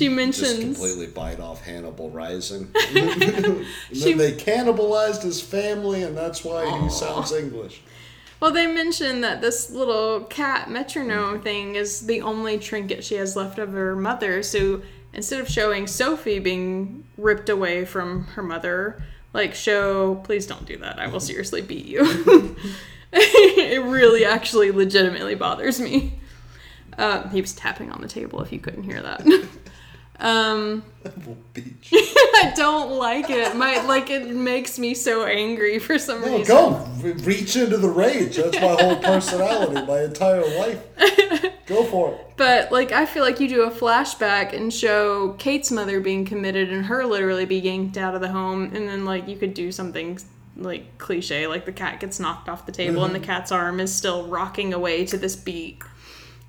she 0.00 0.08
mentions 0.08 0.56
just 0.56 0.60
completely 0.62 1.06
bite 1.08 1.40
off 1.40 1.62
Hannibal 1.62 2.10
Rising. 2.10 2.72
and 2.96 3.66
She- 3.92 4.14
then 4.14 4.18
they 4.18 4.32
cannibalized 4.32 5.22
his 5.22 5.42
family, 5.42 6.02
and 6.02 6.16
that's 6.16 6.42
why 6.42 6.80
he 6.80 6.88
sounds 6.88 7.32
English. 7.32 7.82
Well, 8.40 8.50
they 8.50 8.66
mentioned 8.66 9.22
that 9.22 9.42
this 9.42 9.68
little 9.68 10.22
cat 10.22 10.70
metronome 10.70 11.42
thing 11.42 11.74
is 11.74 12.06
the 12.06 12.22
only 12.22 12.58
trinket 12.58 13.04
she 13.04 13.16
has 13.16 13.36
left 13.36 13.58
of 13.58 13.72
her 13.72 13.94
mother. 13.94 14.42
So 14.42 14.80
instead 15.12 15.40
of 15.40 15.48
showing 15.50 15.86
Sophie 15.86 16.38
being 16.38 17.04
ripped 17.18 17.50
away 17.50 17.84
from 17.84 18.24
her 18.28 18.42
mother, 18.42 19.02
like 19.34 19.54
show, 19.54 20.14
please 20.24 20.46
don't 20.46 20.64
do 20.64 20.78
that. 20.78 20.98
I 20.98 21.08
will 21.08 21.20
seriously 21.20 21.60
beat 21.60 21.84
you. 21.84 22.00
it 23.12 23.84
really, 23.84 24.24
actually, 24.24 24.70
legitimately 24.70 25.34
bothers 25.34 25.78
me. 25.78 26.14
Uh, 26.96 27.28
he 27.28 27.42
was 27.42 27.52
tapping 27.52 27.92
on 27.92 28.00
the 28.00 28.08
table. 28.08 28.40
If 28.40 28.50
you 28.50 28.58
couldn't 28.58 28.84
hear 28.84 29.02
that. 29.02 29.20
um, 30.20 30.82
Beach. 31.54 31.90
I 31.92 32.52
don't 32.54 32.90
like 32.92 33.30
it. 33.30 33.56
My 33.56 33.82
like 33.86 34.10
it 34.10 34.28
makes 34.34 34.78
me 34.78 34.94
so 34.94 35.24
angry 35.24 35.78
for 35.78 35.98
some 35.98 36.20
No, 36.20 36.38
reason. 36.38 36.46
go 36.54 36.86
Re- 37.00 37.12
reach 37.12 37.56
into 37.56 37.78
the 37.78 37.88
rage. 37.88 38.36
That's 38.36 38.60
my 38.60 38.74
whole 38.82 38.96
personality, 39.02 39.86
my 39.86 40.02
entire 40.02 40.42
life. 40.58 40.82
Go 41.66 41.84
for 41.84 42.12
it. 42.12 42.20
But 42.36 42.70
like 42.70 42.92
I 42.92 43.06
feel 43.06 43.22
like 43.24 43.40
you 43.40 43.48
do 43.48 43.62
a 43.62 43.70
flashback 43.70 44.52
and 44.52 44.72
show 44.72 45.32
Kate's 45.38 45.70
mother 45.70 46.00
being 46.00 46.24
committed 46.26 46.70
and 46.72 46.84
her 46.86 47.04
literally 47.06 47.46
being 47.46 47.64
yanked 47.64 47.96
out 47.96 48.14
of 48.14 48.20
the 48.20 48.28
home 48.28 48.64
and 48.74 48.88
then 48.88 49.04
like 49.04 49.26
you 49.26 49.36
could 49.36 49.54
do 49.54 49.72
something 49.72 50.18
like 50.56 50.98
cliche 50.98 51.46
like 51.46 51.64
the 51.64 51.72
cat 51.72 52.00
gets 52.00 52.20
knocked 52.20 52.48
off 52.48 52.66
the 52.66 52.72
table 52.72 53.04
and 53.04 53.14
the 53.14 53.20
cat's 53.20 53.50
arm 53.50 53.80
is 53.80 53.94
still 53.94 54.26
rocking 54.26 54.74
away 54.74 55.06
to 55.06 55.16
this 55.16 55.34
beat. 55.36 55.78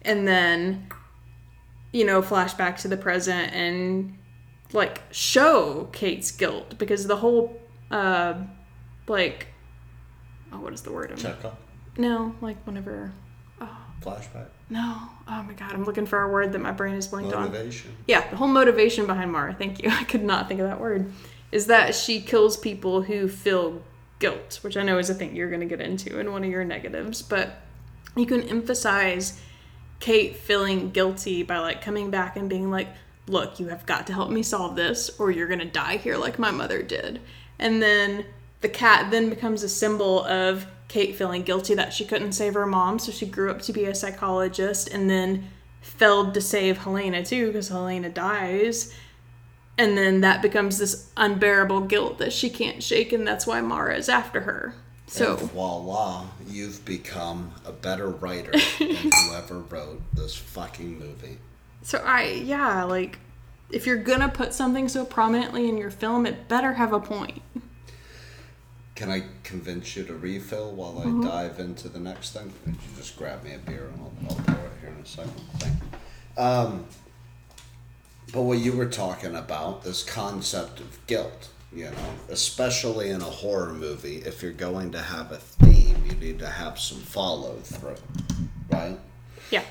And 0.02 0.28
then 0.28 0.88
you 1.92 2.06
know 2.06 2.22
flashback 2.22 2.78
to 2.82 2.88
the 2.88 2.98
present 2.98 3.54
and 3.54 4.18
like 4.74 5.02
show 5.12 5.90
Kate's 5.92 6.32
guilt 6.32 6.78
because 6.78 7.08
the 7.08 7.18
whole 7.18 7.60
uh 7.90 8.36
like 9.08 9.48
oh 10.54 10.60
what 10.60 10.74
is 10.74 10.82
the 10.82 10.92
word? 10.92 11.10
I'm- 11.10 11.20
Chekhov. 11.20 11.56
No, 11.98 12.34
like 12.40 12.58
whenever 12.66 13.12
oh. 13.60 13.78
Flashback. 14.02 14.48
no. 14.70 14.98
Oh 15.28 15.44
my 15.44 15.54
god, 15.54 15.74
I'm 15.74 15.84
looking 15.84 16.06
for 16.06 16.22
a 16.22 16.30
word 16.30 16.54
that 16.54 16.60
my 16.60 16.72
brain 16.72 16.96
is 16.96 17.08
blanked 17.08 17.34
on. 17.34 17.52
Motivation. 17.52 17.96
Yeah, 18.08 18.28
the 18.30 18.38
whole 18.38 18.48
motivation 18.48 19.06
behind 19.06 19.32
Mara, 19.32 19.54
thank 19.54 19.84
you. 19.84 19.90
I 19.92 20.04
could 20.06 20.24
not 20.24 20.48
think 20.48 20.60
of 20.60 20.68
that 20.68 20.80
word. 20.80 21.12
Is 21.52 21.68
that 21.68 21.94
she 21.94 22.22
kills 22.22 22.56
people 22.56 23.02
who 23.02 23.28
feel 23.28 23.82
guilt, 24.20 24.60
which 24.62 24.78
I 24.78 24.84
know 24.84 24.98
is 25.00 25.10
a 25.10 25.14
thing 25.14 25.36
you're 25.36 25.50
going 25.50 25.62
to 25.62 25.66
get 25.66 25.82
into 25.82 26.18
in 26.20 26.32
one 26.32 26.46
of 26.46 26.50
your 26.50 26.64
negatives, 26.64 27.22
but 27.22 27.58
you 28.16 28.26
can 28.26 28.44
emphasize 28.44 29.42
Kate 30.02 30.36
feeling 30.36 30.92
guilty 30.92 31.44
by 31.44 31.60
like 31.60 31.82
coming 31.82 32.12
back 32.12 32.36
and 32.36 32.50
being 32.50 32.70
like, 32.70 32.90
"Look, 33.28 33.60
you 33.60 33.70
have 33.70 33.86
got 33.86 34.08
to 34.08 34.14
help 34.14 34.30
me 34.30 34.44
solve 34.44 34.76
this 34.76 35.10
or 35.18 35.32
you're 35.32 35.48
going 35.48 35.60
to 35.60 35.66
die 35.66 35.96
here 35.96 36.18
like 36.18 36.38
my 36.38 36.52
mother 36.52 36.82
did." 36.84 37.22
And 37.58 37.82
then 37.82 38.26
the 38.60 38.70
cat 38.70 39.12
then 39.12 39.30
becomes 39.30 39.64
a 39.64 39.70
symbol 39.70 40.26
of 40.26 40.66
Kate 40.88 41.16
feeling 41.16 41.44
guilty 41.44 41.74
that 41.76 41.94
she 41.94 42.04
couldn't 42.04 42.34
save 42.34 42.56
her 42.56 42.66
mom, 42.66 43.00
so 43.00 43.12
she 43.12 43.26
grew 43.26 43.50
up 43.50 43.62
to 43.62 43.72
be 43.72 43.86
a 43.86 43.96
psychologist 43.96 44.90
and 44.90 45.10
then 45.10 45.48
failed 45.82 46.34
to 46.34 46.42
save 46.42 46.80
Helena 46.80 47.24
too 47.24 47.48
because 47.48 47.70
Helena 47.70 48.10
dies. 48.10 48.94
And 49.78 49.98
then 49.98 50.22
that 50.22 50.42
becomes 50.42 50.78
this 50.78 51.10
unbearable 51.16 51.82
guilt 51.82 52.18
that 52.18 52.34
she 52.34 52.50
can't 52.50 52.84
shake, 52.84 53.14
and 53.14 53.26
that's 53.26 53.48
why 53.48 53.62
Mara 53.62 53.96
is 53.96 54.10
after 54.10 54.42
her. 54.42 54.76
So, 55.14 55.36
And 55.38 55.52
voila, 55.52 56.26
you've 56.48 56.86
become 56.86 57.52
a 57.66 57.72
better 57.74 58.08
writer 58.10 58.52
than 58.80 58.96
whoever 59.28 59.60
wrote 59.60 60.02
this 60.14 60.36
fucking 60.38 60.98
movie. 61.00 61.38
so 61.82 62.02
I, 62.06 62.28
yeah, 62.28 62.84
like, 62.86 63.20
if 63.70 63.86
you're 63.86 63.98
gonna 63.98 64.30
put 64.30 64.54
something 64.54 64.88
so 64.88 65.04
prominently 65.04 65.68
in 65.68 65.78
your 65.78 65.92
film, 65.92 66.26
it 66.26 66.48
better 66.48 66.74
have 66.74 66.94
a 66.94 67.00
point. 67.02 67.42
Can 68.96 69.10
I 69.12 69.24
convince 69.44 69.96
you 69.98 70.04
to 70.06 70.14
refill 70.16 70.72
while 70.72 71.00
I 71.00 71.06
Mm-hmm. 71.06 71.24
dive 71.28 71.60
into 71.60 71.90
the 71.90 72.00
next 72.00 72.32
thing? 72.32 72.54
Would 72.66 72.76
you 72.76 72.82
just 72.98 73.18
grab 73.18 73.44
me 73.44 73.54
a 73.54 73.58
beer 73.58 73.90
and 73.94 74.02
I'll, 74.02 74.14
I'll 74.30 74.36
pour 74.46 74.66
it 74.66 74.72
here 74.80 74.90
in 74.92 74.96
a 75.02 75.06
second? 75.06 75.34
Thank 75.58 75.74
you. 76.38 76.42
Um, 76.44 76.86
but 78.32 78.44
what 78.44 78.60
you 78.60 78.72
were 78.74 78.86
talking 78.86 79.36
about, 79.36 79.84
this 79.84 80.04
concept 80.04 80.80
of 80.80 81.06
guilt, 81.08 81.50
you 81.74 81.86
know, 81.86 81.92
especially 82.30 83.10
in 83.10 83.22
a 83.22 83.26
horror 83.26 83.74
movie, 83.74 84.18
if 84.18 84.42
you're 84.44 84.52
going 84.52 84.92
to 84.92 85.02
have 85.02 85.32
a 85.32 85.38
theme, 85.38 85.96
you 86.06 86.14
need 86.16 86.40
to 86.40 86.48
have 86.48 86.80
some 86.80 87.00
follow 87.00 87.56
through, 87.64 87.96
right? 88.70 88.98
Yeah. 89.52 89.64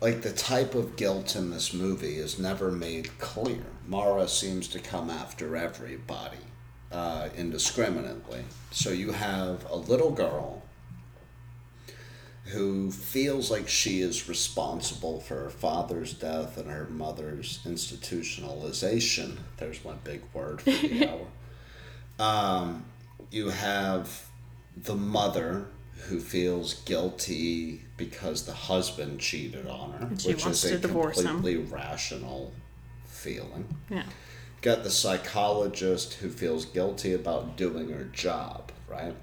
like 0.00 0.22
the 0.22 0.32
type 0.32 0.74
of 0.74 0.96
guilt 0.96 1.36
in 1.36 1.50
this 1.50 1.72
movie 1.72 2.16
is 2.16 2.38
never 2.38 2.70
made 2.70 3.16
clear. 3.18 3.64
Mara 3.86 4.28
seems 4.28 4.68
to 4.68 4.78
come 4.80 5.10
after 5.10 5.56
everybody 5.56 6.38
uh, 6.92 7.28
indiscriminately. 7.36 8.44
So 8.70 8.90
you 8.90 9.12
have 9.12 9.64
a 9.70 9.76
little 9.76 10.10
girl 10.10 10.62
who 12.46 12.92
feels 12.92 13.50
like 13.50 13.68
she 13.68 14.00
is 14.00 14.28
responsible 14.28 15.20
for 15.20 15.34
her 15.34 15.50
father's 15.50 16.12
death 16.14 16.56
and 16.56 16.70
her 16.70 16.86
mother's 16.86 17.58
institutionalization. 17.64 19.36
There's 19.56 19.84
my 19.84 19.94
big 20.04 20.22
word 20.32 20.62
for 20.62 20.70
the 20.70 21.08
hour. 22.20 22.24
Um, 22.24 22.84
you 23.30 23.48
have 23.48 24.28
the 24.76 24.94
mother 24.94 25.66
who 26.08 26.20
feels 26.20 26.74
guilty 26.82 27.82
because 27.96 28.46
the 28.46 28.52
husband 28.52 29.18
cheated 29.18 29.66
on 29.66 29.92
her, 29.92 30.06
which 30.06 30.46
is 30.46 30.64
a 30.64 30.78
divorce 30.78 31.20
him. 31.20 31.26
completely 31.26 31.64
rational 31.64 32.52
feeling. 33.06 33.66
Yeah. 33.90 34.04
Got 34.62 34.84
the 34.84 34.90
psychologist 34.90 36.14
who 36.14 36.28
feels 36.28 36.64
guilty 36.64 37.12
about 37.12 37.56
doing 37.56 37.90
her 37.90 38.04
job, 38.04 38.70
right? 38.88 39.14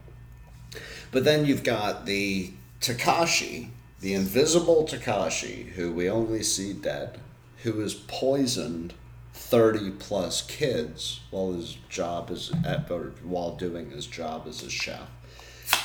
But 1.11 1.23
then 1.23 1.45
you've 1.45 1.63
got 1.63 2.05
the 2.05 2.51
Takashi, 2.83 3.69
the 4.01 4.13
invisible 4.13 4.85
Takashi, 4.85 5.69
who 5.69 5.93
we 5.93 6.09
only 6.09 6.43
see 6.43 6.73
dead, 6.73 7.17
who 7.63 7.79
has 7.79 7.93
poisoned 7.93 8.93
30 9.33 9.91
plus 9.91 10.41
kids 10.41 11.21
while 11.31 11.53
his 11.53 11.77
job 11.87 12.29
is 12.29 12.51
at, 12.65 12.89
while 13.23 13.55
doing 13.55 13.91
his 13.91 14.05
job 14.05 14.43
as 14.49 14.61
a 14.63 14.69
chef. 14.69 15.07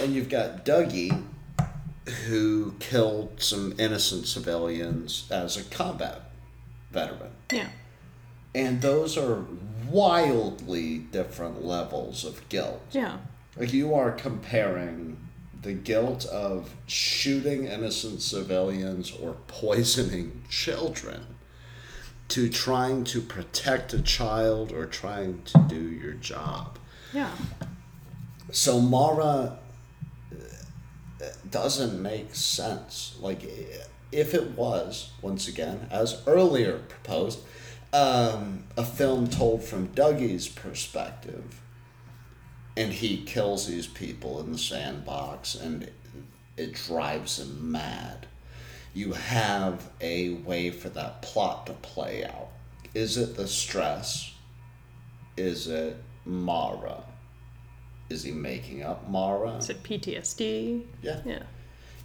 And 0.01 0.12
you've 0.12 0.29
got 0.29 0.65
Dougie, 0.65 1.23
who 2.27 2.75
killed 2.81 3.41
some 3.41 3.75
innocent 3.79 4.27
civilians 4.27 5.29
as 5.31 5.57
a 5.57 5.62
combat 5.62 6.33
veteran. 6.91 7.31
Yeah. 7.53 7.69
And 8.57 8.83
those 8.83 9.16
are 9.16 9.45
wildly 9.89 10.99
different 10.99 11.65
levels 11.65 12.25
of 12.25 12.49
guilt. 12.49 12.83
Yeah. 12.91 13.19
Like 13.57 13.73
you 13.73 13.95
are 13.95 14.11
comparing 14.11 15.16
the 15.62 15.72
guilt 15.72 16.24
of 16.26 16.70
shooting 16.86 17.64
innocent 17.64 18.22
civilians 18.22 19.12
or 19.12 19.36
poisoning 19.47 20.43
children 20.48 21.26
to 22.28 22.48
trying 22.48 23.05
to 23.05 23.20
protect 23.20 23.93
a 23.93 24.02
child 24.02 24.70
or 24.70 24.86
trying 24.86 25.43
to 25.44 25.59
do 25.68 25.80
your 25.80 26.12
job. 26.12 26.78
Yeah. 27.12 27.30
So 28.52 28.80
Mara 28.80 29.59
uh, 30.32 31.24
doesn't 31.51 32.01
make 32.01 32.35
sense. 32.35 33.16
Like, 33.18 33.43
if 34.12 34.35
it 34.35 34.51
was, 34.52 35.10
once 35.22 35.48
again, 35.48 35.86
as 35.90 36.22
earlier 36.26 36.78
proposed, 36.89 37.40
um, 37.93 38.64
a 38.76 38.85
film 38.85 39.28
told 39.28 39.64
from 39.64 39.86
Dougie's 39.89 40.48
perspective, 40.48 41.60
and 42.78 42.92
he 42.92 43.24
kills 43.24 43.66
these 43.66 43.88
people 43.88 44.38
in 44.40 44.52
the 44.52 44.59
sandbox, 44.59 45.56
and 45.56 45.90
it 46.56 46.74
drives 46.74 47.40
him 47.40 47.72
mad. 47.72 48.28
You 48.94 49.14
have 49.14 49.90
a 50.00 50.34
way 50.34 50.70
for 50.70 50.88
that 50.90 51.20
plot 51.20 51.66
to 51.66 51.72
play 51.72 52.24
out. 52.24 52.50
Is 52.94 53.16
it 53.16 53.36
the 53.36 53.48
stress? 53.48 54.32
Is 55.36 55.66
it 55.66 55.96
Mara? 56.24 57.02
Is 58.10 58.22
he 58.22 58.30
making 58.30 58.84
up 58.84 59.09
Mara? 59.09 59.56
Is 59.56 59.70
it 59.70 59.82
PTSD? 59.82 60.84
Yeah. 61.02 61.20
Yeah. 61.24 61.42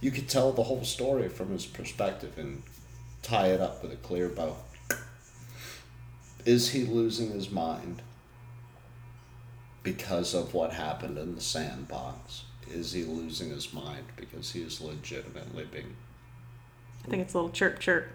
You 0.00 0.10
could 0.10 0.28
tell 0.28 0.50
the 0.50 0.64
whole 0.64 0.84
story 0.84 1.28
from 1.28 1.50
his 1.50 1.66
perspective 1.66 2.36
and 2.36 2.64
tie 3.22 3.46
it 3.46 3.60
up 3.60 3.80
with 3.80 3.92
a 3.92 3.96
clear 3.96 4.28
bow. 4.28 4.56
Is 6.44 6.70
he 6.70 6.84
losing 6.84 7.30
his 7.30 7.48
mind 7.48 8.02
because 9.84 10.34
of 10.34 10.52
what 10.52 10.72
happened 10.72 11.16
in 11.18 11.36
the 11.36 11.40
sandbox? 11.40 12.42
is 12.74 12.92
he 12.92 13.04
losing 13.04 13.50
his 13.50 13.72
mind 13.72 14.04
because 14.16 14.52
he 14.52 14.62
is 14.62 14.80
legitimately 14.80 15.66
being. 15.70 15.96
I 17.04 17.08
think 17.08 17.22
it's 17.22 17.34
a 17.34 17.38
little 17.38 17.50
chirp 17.50 17.78
chirp. 17.78 18.08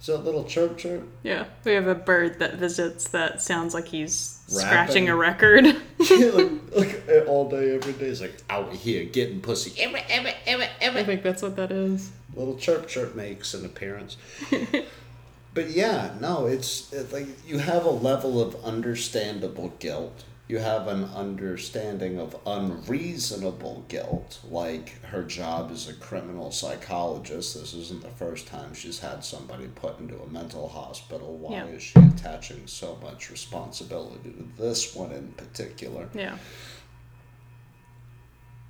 Is 0.00 0.06
that 0.06 0.24
little 0.24 0.44
chirp 0.44 0.78
chirp? 0.78 1.06
Yeah, 1.22 1.44
we 1.64 1.72
have 1.72 1.86
a 1.86 1.94
bird 1.94 2.38
that 2.38 2.54
visits 2.54 3.08
that 3.08 3.42
sounds 3.42 3.74
like 3.74 3.88
he's 3.88 4.42
Rapping? 4.48 4.66
scratching 4.66 5.08
a 5.10 5.16
record. 5.16 5.64
like, 5.98 7.06
like 7.08 7.24
all 7.26 7.50
day, 7.50 7.74
every 7.74 7.92
day. 7.92 8.08
He's 8.08 8.20
like 8.20 8.42
out 8.48 8.72
here 8.72 9.04
getting 9.04 9.40
pussy. 9.40 9.80
Emma, 9.80 9.98
Emma, 10.08 10.32
Emma, 10.46 10.66
Emma. 10.80 11.00
I 11.00 11.04
think 11.04 11.22
that's 11.22 11.42
what 11.42 11.56
that 11.56 11.70
is. 11.70 12.10
little 12.34 12.56
chirp 12.56 12.88
chirp 12.88 13.14
makes 13.14 13.52
an 13.52 13.64
appearance. 13.64 14.16
but 15.54 15.70
yeah, 15.70 16.14
no, 16.20 16.46
it's 16.46 16.92
it, 16.92 17.12
like 17.12 17.26
you 17.46 17.58
have 17.58 17.84
a 17.84 17.90
level 17.90 18.40
of 18.40 18.62
understandable 18.64 19.74
guilt. 19.80 20.24
You 20.50 20.58
have 20.58 20.88
an 20.88 21.04
understanding 21.04 22.18
of 22.18 22.34
unreasonable 22.44 23.84
guilt, 23.86 24.40
like 24.50 25.00
her 25.04 25.22
job 25.22 25.70
as 25.70 25.88
a 25.88 25.94
criminal 25.94 26.50
psychologist. 26.50 27.54
This 27.54 27.72
isn't 27.72 28.02
the 28.02 28.08
first 28.08 28.48
time 28.48 28.74
she's 28.74 28.98
had 28.98 29.22
somebody 29.22 29.68
put 29.68 30.00
into 30.00 30.20
a 30.20 30.26
mental 30.26 30.68
hospital. 30.68 31.36
Why 31.36 31.52
Yeah. 31.52 31.66
is 31.66 31.84
she 31.84 32.00
attaching 32.00 32.66
so 32.66 32.98
much 33.00 33.30
responsibility 33.30 34.32
to 34.32 34.48
this 34.60 34.92
one 34.92 35.12
in 35.12 35.28
particular? 35.34 36.08
Yeah. 36.14 36.36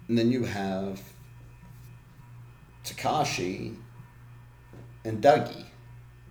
And 0.06 0.18
then 0.18 0.30
you 0.30 0.44
have 0.44 1.00
Takashi 2.84 3.74
and 5.06 5.22
Dougie. 5.22 5.64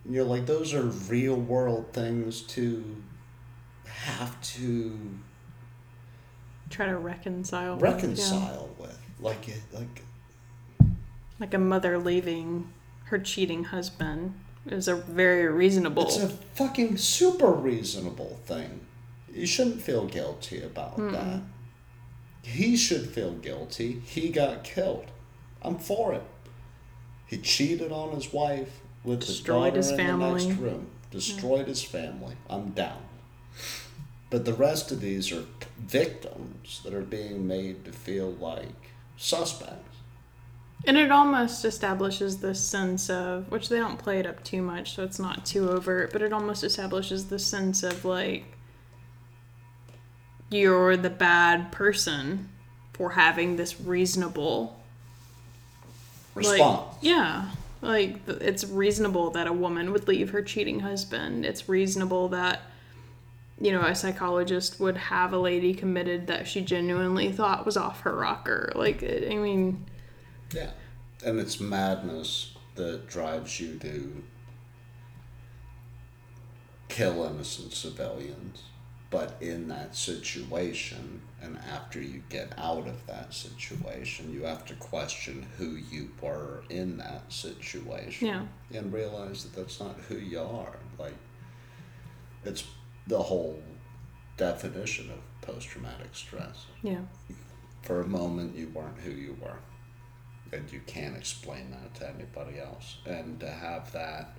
And 0.04 0.14
you're 0.14 0.26
like, 0.26 0.46
those 0.46 0.76
are 0.76 0.84
real 0.84 1.38
world 1.38 1.92
things 1.92 2.44
to 2.54 3.04
have 3.86 4.40
to 4.42 5.20
Try 6.80 6.86
to 6.86 6.98
reconcile. 6.98 7.76
with, 7.76 7.84
yeah. 7.84 7.92
reconcile 7.92 8.70
with. 8.80 8.98
Like 9.20 9.50
it 9.50 9.60
like 9.74 10.02
Like 11.38 11.54
a 11.54 11.58
mother 11.58 11.98
leaving 12.00 12.72
her 13.08 13.20
cheating 13.20 13.66
husband 13.66 14.40
is 14.66 14.88
a 14.88 14.96
very 14.96 15.46
reasonable. 15.50 16.04
it's 16.04 16.16
a 16.16 16.30
fucking 16.30 16.96
super 16.96 17.52
reasonable 17.52 18.40
thing. 18.46 18.80
You 19.34 19.46
shouldn't 19.46 19.82
feel 19.82 20.06
guilty 20.06 20.64
about 20.64 20.96
that. 20.96 21.42
He 22.44 22.78
should 22.78 23.10
feel 23.10 23.34
guilty. 23.34 24.02
He 24.06 24.30
got 24.30 24.64
killed. 24.64 25.08
I'm 25.62 25.78
for 25.78 26.14
it. 26.14 26.24
He 27.26 27.40
cheated 27.40 27.92
on 27.92 28.16
his 28.16 28.32
wife 28.32 28.80
with 29.04 29.20
Destroyed 29.20 29.76
his 29.76 29.90
his 29.90 29.98
daughter 29.98 30.14
in 30.14 30.20
the 30.20 30.34
next 30.34 30.60
room. 30.60 30.88
Destroyed 31.12 31.68
his 31.68 31.84
family. 31.84 32.36
I'm 32.50 32.70
down. 32.70 33.02
But 34.30 34.46
the 34.46 34.54
rest 34.54 34.92
of 34.92 35.02
these 35.02 35.32
are 35.32 35.44
victims 35.80 36.82
that 36.84 36.94
are 36.94 37.02
being 37.02 37.48
made 37.48 37.84
to 37.86 37.92
feel 37.92 38.32
like 38.32 38.92
suspects. 39.18 39.98
And 40.86 40.98
it 40.98 41.12
almost 41.12 41.66
establishes 41.66 42.38
this 42.38 42.62
sense 42.62 43.10
of, 43.10 43.52
which 43.52 43.70
they 43.70 43.80
don't 43.80 43.98
play 43.98 44.20
it 44.20 44.26
up 44.26 44.44
too 44.44 44.62
much, 44.62 44.96
so 44.96 45.04
it's 45.04 45.20
not 45.20 45.46
too 45.46 45.70
overt, 45.70 46.14
but 46.14 46.22
it 46.22 46.32
almost 46.32 46.64
establishes 46.64 47.28
the 47.28 47.40
sense 47.40 47.84
of 47.84 48.06
like, 48.06 48.46
you're 50.50 50.96
the 50.96 51.10
bad 51.10 51.72
person 51.72 52.50
for 52.94 53.12
having 53.12 53.56
this 53.56 53.82
reasonable 53.82 54.80
Response. 56.36 56.96
Like, 56.96 57.04
yeah. 57.04 57.50
Like, 57.82 58.28
it's 58.28 58.66
reasonable 58.66 59.32
that 59.32 59.48
a 59.48 59.54
woman 59.54 59.92
would 59.92 60.08
leave 60.08 60.32
her 60.32 60.42
cheating 60.42 60.82
husband. 60.82 61.46
It's 61.46 61.70
reasonable 61.70 62.30
that, 62.30 62.62
you 63.62 63.72
know, 63.72 63.82
a 63.82 63.94
psychologist 63.94 64.80
would 64.80 64.96
have 64.98 65.34
a 65.34 65.38
lady 65.38 65.74
committed 65.74 66.28
that 66.28 66.48
she 66.48 66.62
genuinely 66.62 67.32
thought 67.32 67.66
was 67.66 67.76
off 67.78 68.02
her 68.02 68.16
rocker. 68.16 68.72
Like, 68.76 69.04
I 69.04 69.36
mean, 69.36 69.86
Yeah. 70.54 70.72
And 71.26 71.40
it's 71.40 71.60
madness 71.60 72.56
that 72.76 73.08
drives 73.08 73.60
you 73.60 73.78
to 73.80 74.24
kill 76.88 77.26
innocent 77.26 77.74
civilians. 77.74 78.64
But 79.12 79.38
in 79.42 79.68
that 79.70 79.96
situation, 79.96 81.22
and 81.42 81.58
after 81.74 82.00
you 82.00 82.22
get 82.30 82.54
out 82.58 82.88
of 82.88 83.06
that 83.08 83.34
situation, 83.34 84.32
you 84.32 84.44
have 84.44 84.66
to 84.66 84.76
question 84.76 85.46
who 85.58 85.78
you 85.92 86.12
were 86.22 86.64
in 86.70 86.98
that 86.98 87.24
situation. 87.34 88.28
Yeah. 88.28 88.46
And 88.74 88.94
realize 88.94 89.44
that 89.44 89.56
that's 89.56 89.80
not 89.80 89.96
who 90.08 90.16
you 90.16 90.40
are. 90.40 90.78
Like, 91.00 91.16
it's 92.46 92.64
the 93.10 93.20
whole 93.22 93.60
definition 94.38 95.10
of 95.10 95.18
post 95.42 95.68
traumatic 95.68 96.10
stress 96.14 96.68
yeah. 96.84 97.00
for 97.82 98.02
a 98.02 98.08
moment 98.08 98.56
you 98.56 98.70
weren't 98.70 98.98
who 99.04 99.12
you 99.12 99.36
were 99.42 99.58
and 100.54 100.72
you 100.72 100.80
can't 100.88 101.18
explain 101.18 101.72
that 101.72 101.94
to 101.96 102.08
anybody 102.08 102.60
else 102.60 102.98
and 103.06 103.40
to 103.40 103.50
have 103.50 103.92
that 103.92 104.36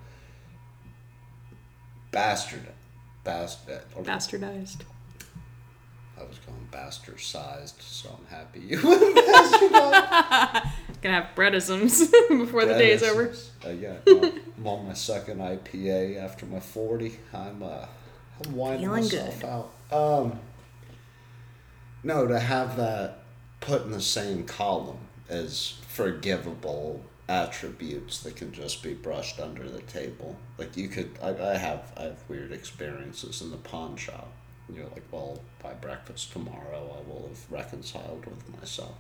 bastard 2.12 2.66
bastard 3.24 3.82
Bastardized. 4.04 4.82
i 6.18 6.22
was 6.22 6.38
going 6.38 6.68
bastard-sized 6.70 7.82
so 7.82 8.16
i'm 8.18 8.26
happy 8.26 8.60
you 8.60 8.80
went 8.84 9.16
bastardized 9.16 10.70
Gonna 11.02 11.22
have 11.22 11.34
breadisms 11.34 12.10
before 12.28 12.66
the 12.66 12.74
day 12.74 12.92
is 12.92 13.02
over. 13.02 13.32
uh, 13.64 13.70
yeah 13.70 13.94
no, 14.06 14.32
i'm 14.58 14.66
on 14.66 14.86
my 14.86 14.94
second 14.94 15.38
ipa 15.40 16.16
after 16.22 16.46
my 16.46 16.60
40 16.60 17.18
i'm 17.34 17.62
uh 17.62 17.86
i'm 18.44 18.54
winding 18.54 18.86
Feeling 18.88 19.02
myself 19.04 19.40
good. 19.40 19.46
out 19.46 19.70
um 19.92 20.38
no 22.02 22.26
to 22.26 22.38
have 22.38 22.76
that 22.76 23.18
put 23.60 23.82
in 23.82 23.90
the 23.90 24.00
same 24.00 24.44
column 24.44 24.98
as 25.28 25.74
forgivable 25.86 27.02
attributes 27.28 28.20
that 28.22 28.34
can 28.34 28.52
just 28.52 28.82
be 28.82 28.92
brushed 28.92 29.38
under 29.38 29.68
the 29.68 29.82
table. 29.82 30.36
Like 30.58 30.76
you 30.76 30.88
could, 30.88 31.10
I, 31.22 31.28
I 31.28 31.56
have, 31.56 31.92
I 31.96 32.02
have 32.04 32.18
weird 32.28 32.50
experiences 32.50 33.40
in 33.40 33.52
the 33.52 33.56
pawn 33.56 33.96
shop. 33.96 34.32
You're 34.72 34.86
like, 34.86 35.04
well, 35.12 35.40
by 35.62 35.72
breakfast 35.74 36.32
tomorrow, 36.32 36.96
I 36.98 37.08
will 37.08 37.28
have 37.28 37.52
reconciled 37.52 38.26
with 38.26 38.58
myself. 38.58 38.96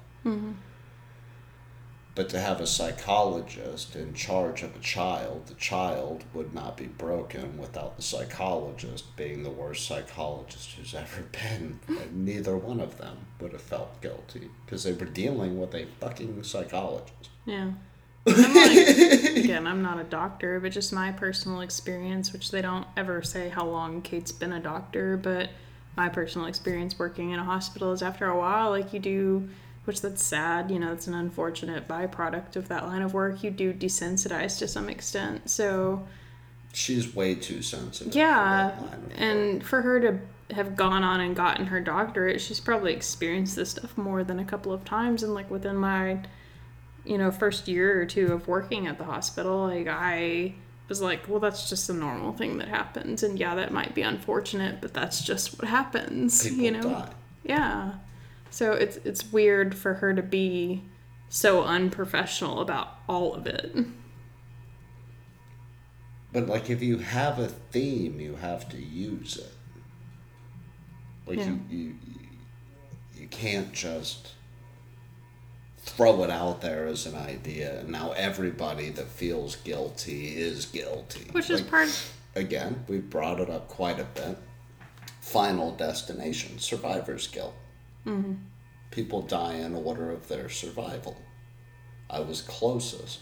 But 2.20 2.28
to 2.28 2.38
have 2.38 2.60
a 2.60 2.66
psychologist 2.66 3.96
in 3.96 4.12
charge 4.12 4.62
of 4.62 4.76
a 4.76 4.80
child, 4.80 5.46
the 5.46 5.54
child 5.54 6.24
would 6.34 6.52
not 6.52 6.76
be 6.76 6.84
broken 6.84 7.56
without 7.56 7.96
the 7.96 8.02
psychologist 8.02 9.16
being 9.16 9.42
the 9.42 9.48
worst 9.48 9.86
psychologist 9.86 10.72
who's 10.72 10.94
ever 10.94 11.22
been. 11.32 11.80
And 11.88 12.26
neither 12.26 12.58
one 12.58 12.78
of 12.78 12.98
them 12.98 13.16
would 13.40 13.52
have 13.52 13.62
felt 13.62 14.02
guilty 14.02 14.50
because 14.66 14.84
they 14.84 14.92
were 14.92 15.06
dealing 15.06 15.58
with 15.58 15.74
a 15.74 15.86
fucking 15.98 16.42
psychologist. 16.42 17.30
Yeah. 17.46 17.70
I'm 18.26 18.54
like, 18.54 19.36
again, 19.36 19.66
I'm 19.66 19.80
not 19.80 19.98
a 19.98 20.04
doctor, 20.04 20.60
but 20.60 20.72
just 20.72 20.92
my 20.92 21.12
personal 21.12 21.62
experience, 21.62 22.34
which 22.34 22.50
they 22.50 22.60
don't 22.60 22.86
ever 22.98 23.22
say 23.22 23.48
how 23.48 23.64
long 23.64 24.02
Kate's 24.02 24.30
been 24.30 24.52
a 24.52 24.60
doctor, 24.60 25.16
but 25.16 25.48
my 25.96 26.10
personal 26.10 26.48
experience 26.48 26.98
working 26.98 27.30
in 27.30 27.40
a 27.40 27.44
hospital 27.44 27.92
is 27.92 28.02
after 28.02 28.28
a 28.28 28.38
while, 28.38 28.68
like 28.68 28.92
you 28.92 29.00
do, 29.00 29.48
which 29.84 30.00
that's 30.02 30.22
sad, 30.22 30.70
you 30.70 30.78
know, 30.78 30.92
it's 30.92 31.06
an 31.06 31.14
unfortunate 31.14 31.88
byproduct 31.88 32.56
of 32.56 32.68
that 32.68 32.86
line 32.86 33.02
of 33.02 33.14
work. 33.14 33.42
You 33.42 33.50
do 33.50 33.72
desensitize 33.72 34.58
to 34.58 34.68
some 34.68 34.88
extent. 34.88 35.50
So, 35.50 36.06
She's 36.72 37.14
way 37.14 37.34
too 37.34 37.62
sensitive. 37.62 38.14
yeah. 38.14 38.76
line 38.80 38.92
of 38.92 39.02
work. 39.02 39.12
And 39.16 39.64
for 39.64 39.82
her 39.82 40.00
to 40.00 40.54
have 40.54 40.76
gone 40.76 41.02
on 41.02 41.20
and 41.20 41.34
gotten 41.34 41.66
her 41.66 41.80
doctorate, 41.80 42.40
she's 42.40 42.60
probably 42.60 42.92
experienced 42.92 43.56
this 43.56 43.70
stuff 43.70 43.96
more 43.98 44.22
than 44.24 44.38
a 44.38 44.44
couple 44.44 44.72
of 44.72 44.84
times. 44.84 45.22
And 45.22 45.34
like 45.34 45.50
within 45.50 45.76
my, 45.76 46.18
you 47.04 47.18
know, 47.18 47.30
first 47.30 47.66
year 47.68 48.00
or 48.00 48.06
two 48.06 48.32
of 48.32 48.46
working 48.48 48.86
at 48.86 48.98
the 48.98 49.04
hospital, 49.04 49.66
like 49.66 49.88
I 49.88 50.54
was 50.88 51.00
like, 51.00 51.28
well, 51.28 51.40
that's 51.40 51.68
just 51.70 51.88
a 51.88 51.92
normal 51.94 52.32
thing 52.32 52.58
that 52.58 52.68
happens. 52.68 53.22
And 53.22 53.38
yeah, 53.38 53.54
that 53.54 53.72
might 53.72 53.94
be 53.94 54.02
unfortunate, 54.02 54.80
but 54.80 54.92
that's 54.92 55.22
just 55.24 55.58
what 55.58 55.68
happens, 55.68 56.42
people 56.42 56.64
you 56.64 56.70
know? 56.72 56.82
die. 56.82 57.12
Yeah. 57.44 57.92
So 58.50 58.72
it's 58.72 58.96
it's 59.04 59.32
weird 59.32 59.74
for 59.74 59.94
her 59.94 60.12
to 60.14 60.22
be 60.22 60.82
so 61.28 61.62
unprofessional 61.62 62.60
about 62.60 62.88
all 63.08 63.34
of 63.34 63.46
it. 63.46 63.74
But 66.32 66.46
like, 66.46 66.70
if 66.70 66.82
you 66.82 66.98
have 66.98 67.38
a 67.38 67.48
theme, 67.48 68.20
you 68.20 68.36
have 68.36 68.68
to 68.70 68.76
use 68.76 69.36
it. 69.36 69.52
Like 71.26 71.38
Yeah. 71.38 71.46
you, 71.46 71.60
you, 71.70 71.94
you 73.16 73.26
can't 73.28 73.72
just 73.72 74.32
throw 75.78 76.22
it 76.24 76.30
out 76.30 76.60
there 76.60 76.86
as 76.86 77.06
an 77.06 77.16
idea, 77.16 77.80
and 77.80 77.88
now 77.88 78.12
everybody 78.12 78.90
that 78.90 79.08
feels 79.08 79.56
guilty 79.56 80.36
is 80.36 80.66
guilty. 80.66 81.28
Which 81.32 81.50
is 81.50 81.62
Like, 81.62 81.70
part 81.70 82.10
again, 82.36 82.84
we 82.88 82.98
brought 82.98 83.40
it 83.40 83.50
up 83.50 83.68
quite 83.68 83.98
a 83.98 84.04
bit. 84.04 84.38
Final 85.20 85.72
destination, 85.72 86.58
survivor's 86.58 87.26
guilt. 87.26 87.54
Mm-hmm. 88.06 88.34
People 88.90 89.22
die 89.22 89.54
in 89.54 89.74
order 89.74 90.10
of 90.10 90.28
their 90.28 90.48
survival. 90.48 91.16
I 92.08 92.20
was 92.20 92.42
closest. 92.42 93.20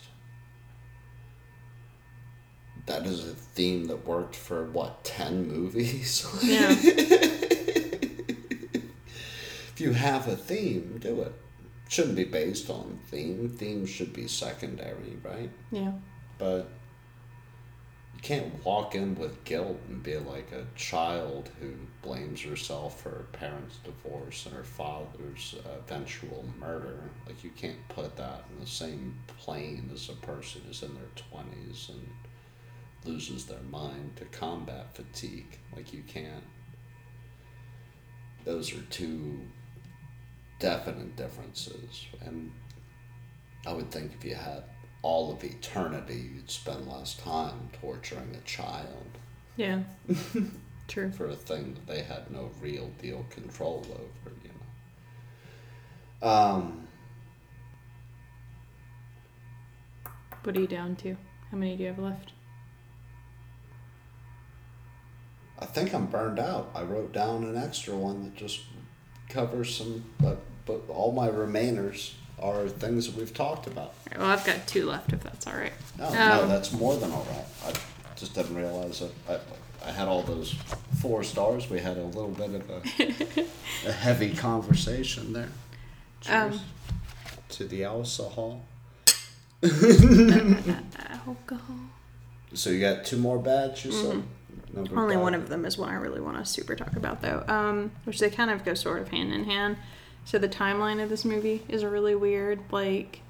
That 2.86 3.05
is 3.06 3.28
a 3.28 3.34
theme 3.34 3.86
that 3.88 4.06
worked 4.06 4.34
for 4.34 4.64
what, 4.64 5.05
10 5.05 5.46
movies? 5.48 6.26
Yeah. 6.42 6.74
if 9.70 9.78
you 9.78 9.92
have 9.92 10.26
a 10.26 10.36
theme, 10.36 10.98
do 10.98 11.20
it. 11.20 11.32
shouldn't 11.88 12.16
be 12.16 12.24
based 12.24 12.70
on 12.70 12.98
theme. 13.10 13.48
Theme 13.50 13.84
should 13.86 14.12
be 14.14 14.26
secondary, 14.26 15.18
right? 15.22 15.50
Yeah. 15.70 15.92
But 16.38 16.70
you 18.14 18.20
can't 18.22 18.64
walk 18.64 18.94
in 18.94 19.14
with 19.16 19.44
guilt 19.44 19.78
and 19.88 20.02
be 20.02 20.16
like 20.16 20.50
a 20.52 20.64
child 20.74 21.50
who 21.60 21.74
blames 22.03 22.43
herself 22.43 23.01
for 23.01 23.11
her 23.11 23.27
parents' 23.33 23.79
divorce 23.85 24.47
and 24.47 24.55
her 24.55 24.65
father's 24.65 25.57
eventual 25.77 26.45
murder. 26.59 27.01
Like 27.27 27.43
you 27.43 27.51
can't 27.51 27.89
put 27.89 28.16
that 28.16 28.45
in 28.53 28.61
the 28.61 28.70
same 28.70 29.19
plane 29.27 29.91
as 29.93 30.09
a 30.09 30.15
person 30.15 30.62
who's 30.66 30.83
in 30.83 30.95
their 30.95 31.11
twenties 31.16 31.91
and 31.91 32.09
loses 33.05 33.47
their 33.47 33.62
mind 33.70 34.16
to 34.16 34.25
combat 34.27 34.95
fatigue. 34.95 35.59
Like 35.75 35.93
you 35.93 36.03
can't. 36.07 36.45
Those 38.45 38.73
are 38.75 38.83
two 38.91 39.41
definite 40.59 41.16
differences, 41.16 42.07
and 42.25 42.51
I 43.66 43.73
would 43.73 43.91
think 43.91 44.12
if 44.15 44.25
you 44.25 44.35
had 44.35 44.65
all 45.03 45.33
of 45.33 45.45
eternity, 45.45 46.31
you'd 46.35 46.51
spend 46.51 46.89
less 46.89 47.15
time 47.15 47.69
torturing 47.81 48.35
a 48.35 48.41
child 48.47 49.07
Yeah. 49.57 49.83
True. 50.89 51.10
for 51.12 51.27
a 51.28 51.36
thing 51.36 51.74
that 51.74 51.86
they 51.86 52.02
had 52.02 52.31
no 52.31 52.51
real 52.60 52.90
deal 53.01 53.24
control 53.31 53.86
over, 53.90 54.35
you 54.43 54.51
know. 56.23 56.28
Um, 56.28 56.85
What 60.44 60.56
are 60.56 60.60
you 60.60 60.66
down 60.66 60.97
to? 60.97 61.16
How 61.51 61.56
many 61.59 61.77
do 61.77 61.82
you 61.82 61.89
have 61.89 61.98
left? 61.98 62.32
I 65.59 65.66
think 65.66 65.93
I'm 65.93 66.06
burned 66.06 66.39
out. 66.39 66.70
I 66.74 66.82
wrote 66.82 67.12
down 67.12 67.44
an 67.44 67.56
extra 67.56 67.94
one 67.94 68.23
that 68.24 68.36
just 68.36 68.60
covers 69.28 69.74
some, 69.77 70.05
but, 70.20 70.39
but 70.65 70.81
all 70.89 71.12
my 71.12 71.28
remainers 71.28 72.12
are 72.40 72.69
things 72.69 73.06
that 73.06 73.16
we've 73.16 73.35
talked 73.35 73.66
about. 73.66 73.86
All 73.89 73.94
right, 74.12 74.19
well, 74.20 74.31
I've 74.31 74.44
got 74.47 74.66
two 74.66 74.86
left 74.86 75.12
if 75.12 75.20
that's 75.23 75.47
all 75.47 75.55
right. 75.56 75.73
No, 75.98 76.10
no, 76.15 76.43
Um, 76.44 76.48
that's 76.48 76.73
more 76.73 76.97
than 76.97 77.10
all 77.10 77.27
right. 77.32 77.44
I 77.66 77.73
just 78.16 78.35
didn't 78.35 78.55
realize 78.55 79.01
that 79.01 79.10
I, 79.28 79.35
I 79.89 79.93
had 79.93 80.06
all 80.06 80.23
those 80.23 80.52
four 81.01 81.24
stars. 81.24 81.70
We 81.70 81.81
had 81.81 81.97
a 81.97 82.05
little 82.05 82.28
bit 82.28 82.51
of 82.55 82.69
a, 82.70 82.82
a 83.89 83.93
heavy 83.93 84.35
conversation 84.35 85.32
there. 85.32 85.48
Cheers 86.20 86.56
Um, 86.56 86.60
to 87.51 87.65
the 87.65 87.85
alcohol. 87.85 88.62
Alcohol. 91.27 91.77
So 92.55 92.70
you 92.70 92.81
got 92.81 93.05
two 93.05 93.16
more 93.16 93.39
bags, 93.39 93.85
you 93.85 93.93
said? 93.93 94.23
Number 94.73 94.90
Mm-hmm. 94.90 94.98
Only 94.98 95.15
five. 95.16 95.23
one 95.23 95.35
of 95.35 95.48
them 95.48 95.65
is 95.65 95.78
one 95.78 95.89
I 95.89 95.94
really 95.94 96.20
want 96.20 96.36
to 96.39 96.44
super 96.44 96.74
talk 96.77 96.94
about, 96.97 97.23
though. 97.23 97.43
Um, 97.48 97.90
which 98.05 98.19
they 98.20 98.31
kind 98.31 98.51
of 98.51 98.65
go 98.65 98.74
sort 98.74 99.01
of 99.01 99.09
hand 99.09 99.32
in 99.32 99.44
hand. 99.44 99.77
So 100.24 100.39
the 100.39 100.48
timeline 100.48 101.02
of 101.02 101.09
this 101.09 101.24
movie 101.24 101.62
is 101.69 101.85
really 101.85 102.15
weird. 102.15 102.60
Like, 102.70 103.23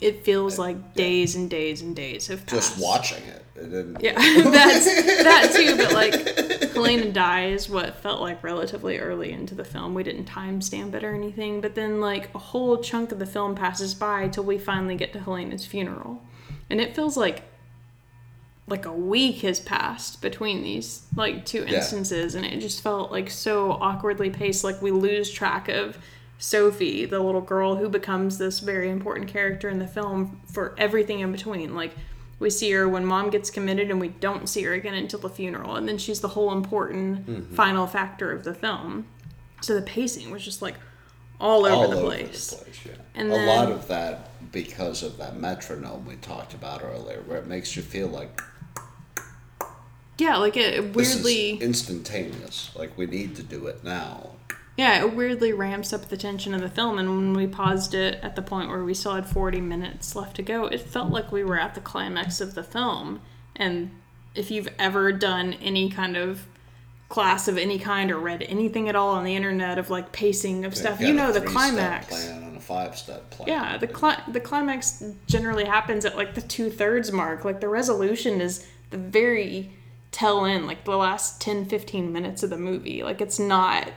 it 0.00 0.24
feels 0.24 0.58
like 0.58 0.94
days 0.94 1.34
and 1.36 1.48
days 1.48 1.80
and 1.80 1.96
days 1.96 2.26
have 2.26 2.44
passed. 2.46 2.72
Just 2.74 2.82
watching 2.82 3.22
it. 3.24 3.42
It 3.56 3.70
didn't. 3.70 4.02
Yeah, 4.02 4.12
that's 4.50 4.84
that 4.84 5.52
too. 5.56 5.76
But 5.76 5.92
like, 5.94 6.72
Helena 6.74 7.10
dies 7.10 7.68
what 7.70 7.96
felt 8.02 8.20
like 8.20 8.44
relatively 8.44 8.98
early 8.98 9.32
into 9.32 9.54
the 9.54 9.64
film. 9.64 9.94
We 9.94 10.02
didn't 10.02 10.26
timestamp 10.26 10.92
it 10.94 11.02
or 11.02 11.14
anything. 11.14 11.62
But 11.62 11.74
then 11.74 12.00
like 12.00 12.34
a 12.34 12.38
whole 12.38 12.76
chunk 12.78 13.12
of 13.12 13.18
the 13.18 13.24
film 13.26 13.54
passes 13.54 13.94
by 13.94 14.28
till 14.28 14.44
we 14.44 14.58
finally 14.58 14.96
get 14.96 15.12
to 15.14 15.20
Helena's 15.20 15.64
funeral, 15.64 16.22
and 16.68 16.80
it 16.80 16.94
feels 16.94 17.16
like 17.16 17.42
like 18.68 18.84
a 18.84 18.92
week 18.92 19.42
has 19.42 19.60
passed 19.60 20.20
between 20.20 20.62
these 20.62 21.06
like 21.16 21.46
two 21.46 21.64
Yeah. 21.66 21.76
instances, 21.76 22.34
and 22.34 22.44
it 22.44 22.60
just 22.60 22.82
felt 22.82 23.10
like 23.10 23.30
so 23.30 23.72
awkwardly 23.72 24.28
paced. 24.28 24.62
Like 24.64 24.82
we 24.82 24.90
lose 24.90 25.30
track 25.30 25.68
of. 25.68 25.96
Sophie, 26.38 27.04
the 27.06 27.18
little 27.20 27.40
girl 27.40 27.76
who 27.76 27.88
becomes 27.88 28.38
this 28.38 28.60
very 28.60 28.90
important 28.90 29.28
character 29.28 29.68
in 29.68 29.78
the 29.78 29.86
film 29.86 30.40
for 30.52 30.74
everything 30.78 31.20
in 31.20 31.32
between. 31.32 31.74
Like, 31.74 31.92
we 32.38 32.50
see 32.50 32.70
her 32.72 32.86
when 32.88 33.04
mom 33.06 33.30
gets 33.30 33.48
committed 33.50 33.90
and 33.90 33.98
we 33.98 34.08
don't 34.08 34.46
see 34.48 34.62
her 34.64 34.74
again 34.74 34.92
until 34.94 35.20
the 35.20 35.30
funeral 35.30 35.76
and 35.76 35.88
then 35.88 35.96
she's 35.96 36.20
the 36.20 36.28
whole 36.28 36.52
important 36.52 37.26
Mm-hmm. 37.26 37.54
final 37.54 37.86
factor 37.86 38.30
of 38.30 38.44
the 38.44 38.52
film 38.52 39.06
so 39.62 39.74
the 39.74 39.80
pacing 39.80 40.30
was 40.30 40.44
just 40.44 40.60
like 40.60 40.74
all 41.40 41.64
over, 41.64 41.74
all 41.74 41.88
the, 41.88 41.96
over 41.96 42.06
place. 42.06 42.50
the 42.50 42.64
place. 42.64 42.80
Yeah. 42.84 42.92
And 43.14 43.32
a 43.32 43.46
lot 43.46 43.72
of 43.72 43.88
that 43.88 44.30
because 44.52 45.02
of 45.02 45.16
that 45.16 45.38
metronome 45.38 46.04
we 46.06 46.16
talked 46.16 46.52
about 46.52 46.82
earlier, 46.84 47.22
where 47.26 47.38
it 47.38 47.46
makes 47.46 47.74
you 47.74 47.82
feel 47.82 48.08
like 48.08 48.42
yeah 50.18 50.36
like 50.36 50.56
it, 50.56 50.74
it 50.74 50.94
weirdly 50.94 51.52
instantaneous. 51.58 52.70
Like 52.74 52.96
we 52.98 53.06
need 53.06 53.34
to 53.36 53.42
do 53.42 53.66
it 53.66 53.82
now. 53.84 54.30
Yeah 54.76 55.02
it 55.02 55.14
weirdly 55.14 55.52
ramps 55.52 55.92
up 55.92 56.08
the 56.08 56.16
tension 56.16 56.54
of 56.54 56.60
the 56.60 56.68
film 56.68 56.98
and 56.98 57.08
when 57.08 57.32
we 57.34 57.46
paused 57.46 57.94
it 57.94 58.18
at 58.22 58.36
the 58.36 58.42
point 58.42 58.68
where 58.68 58.84
we 58.84 58.94
still 58.94 59.14
had 59.14 59.26
40 59.26 59.60
minutes 59.60 60.14
left 60.16 60.36
to 60.36 60.42
go 60.42 60.66
it 60.66 60.80
felt 60.80 61.10
like 61.10 61.32
we 61.32 61.44
were 61.44 61.58
at 61.58 61.74
the 61.74 61.80
climax 61.80 62.40
of 62.40 62.54
the 62.54 62.62
film 62.62 63.20
and 63.54 63.90
if 64.34 64.50
you've 64.50 64.68
ever 64.78 65.12
done 65.12 65.54
any 65.54 65.90
kind 65.90 66.16
of 66.16 66.46
class 67.08 67.46
of 67.46 67.56
any 67.56 67.78
kind 67.78 68.10
or 68.10 68.18
read 68.18 68.42
anything 68.42 68.88
at 68.88 68.96
all 68.96 69.14
on 69.14 69.24
the 69.24 69.36
internet 69.36 69.78
of 69.78 69.90
like 69.90 70.10
pacing 70.12 70.64
of 70.64 70.76
stuff 70.76 71.00
you 71.00 71.12
know 71.12 71.30
the 71.30 71.40
climax 71.40 72.28
a 72.56 72.60
five-step 72.60 73.30
plan. 73.30 73.48
Yeah, 73.48 73.76
the 73.76 73.86
cli- 73.86 74.32
the 74.32 74.40
climax 74.40 75.04
generally 75.26 75.64
happens 75.64 76.04
at 76.04 76.16
like 76.16 76.34
the 76.34 76.40
two 76.40 76.70
thirds 76.70 77.12
mark. 77.12 77.44
Like 77.44 77.60
the 77.60 77.68
resolution 77.68 78.40
is 78.40 78.66
the 78.90 78.98
very 78.98 79.70
tell 80.10 80.44
in, 80.44 80.66
like 80.66 80.84
the 80.84 80.96
last 80.96 81.40
10, 81.40 81.66
15 81.66 82.12
minutes 82.12 82.42
of 82.42 82.50
the 82.50 82.56
movie. 82.56 83.02
Like 83.02 83.20
it's 83.20 83.38
not 83.38 83.90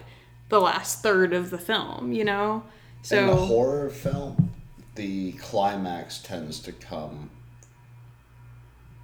the 0.50 0.60
last 0.60 1.02
third 1.02 1.34
of 1.34 1.50
the 1.50 1.58
film, 1.58 2.12
you 2.12 2.26
know? 2.26 2.64
So 3.02 3.18
in 3.24 3.30
a 3.30 3.36
horror 3.36 3.90
film, 3.90 4.52
the 4.96 5.32
climax 5.34 6.20
tends 6.20 6.60
to 6.62 6.72
come 6.72 7.30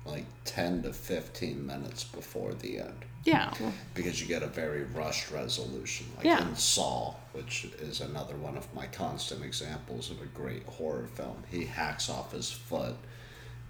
like 0.06 0.26
10 0.46 0.84
to 0.84 0.94
15 0.94 1.66
minutes 1.66 2.04
before 2.04 2.54
the 2.54 2.80
end 2.80 3.06
yeah, 3.26 3.52
because 3.96 4.22
you 4.22 4.28
get 4.28 4.44
a 4.44 4.48
very 4.48 4.84
rushed 4.84 5.32
resolution. 5.32 6.06
Like 6.16 6.26
Yeah. 6.26 6.48
in 6.48 6.56
Saw, 6.56 7.16
which 7.34 7.66
is 7.80 8.00
another 8.00 8.36
one 8.36 8.56
of 8.56 8.72
my 8.76 8.86
constant 8.86 9.44
examples 9.44 10.12
of 10.12 10.22
a 10.22 10.26
great 10.26 10.64
horror 10.68 11.08
film, 11.08 11.44
he 11.50 11.66
hacks 11.66 12.08
off 12.08 12.34
his 12.34 12.52
foot 12.52 12.96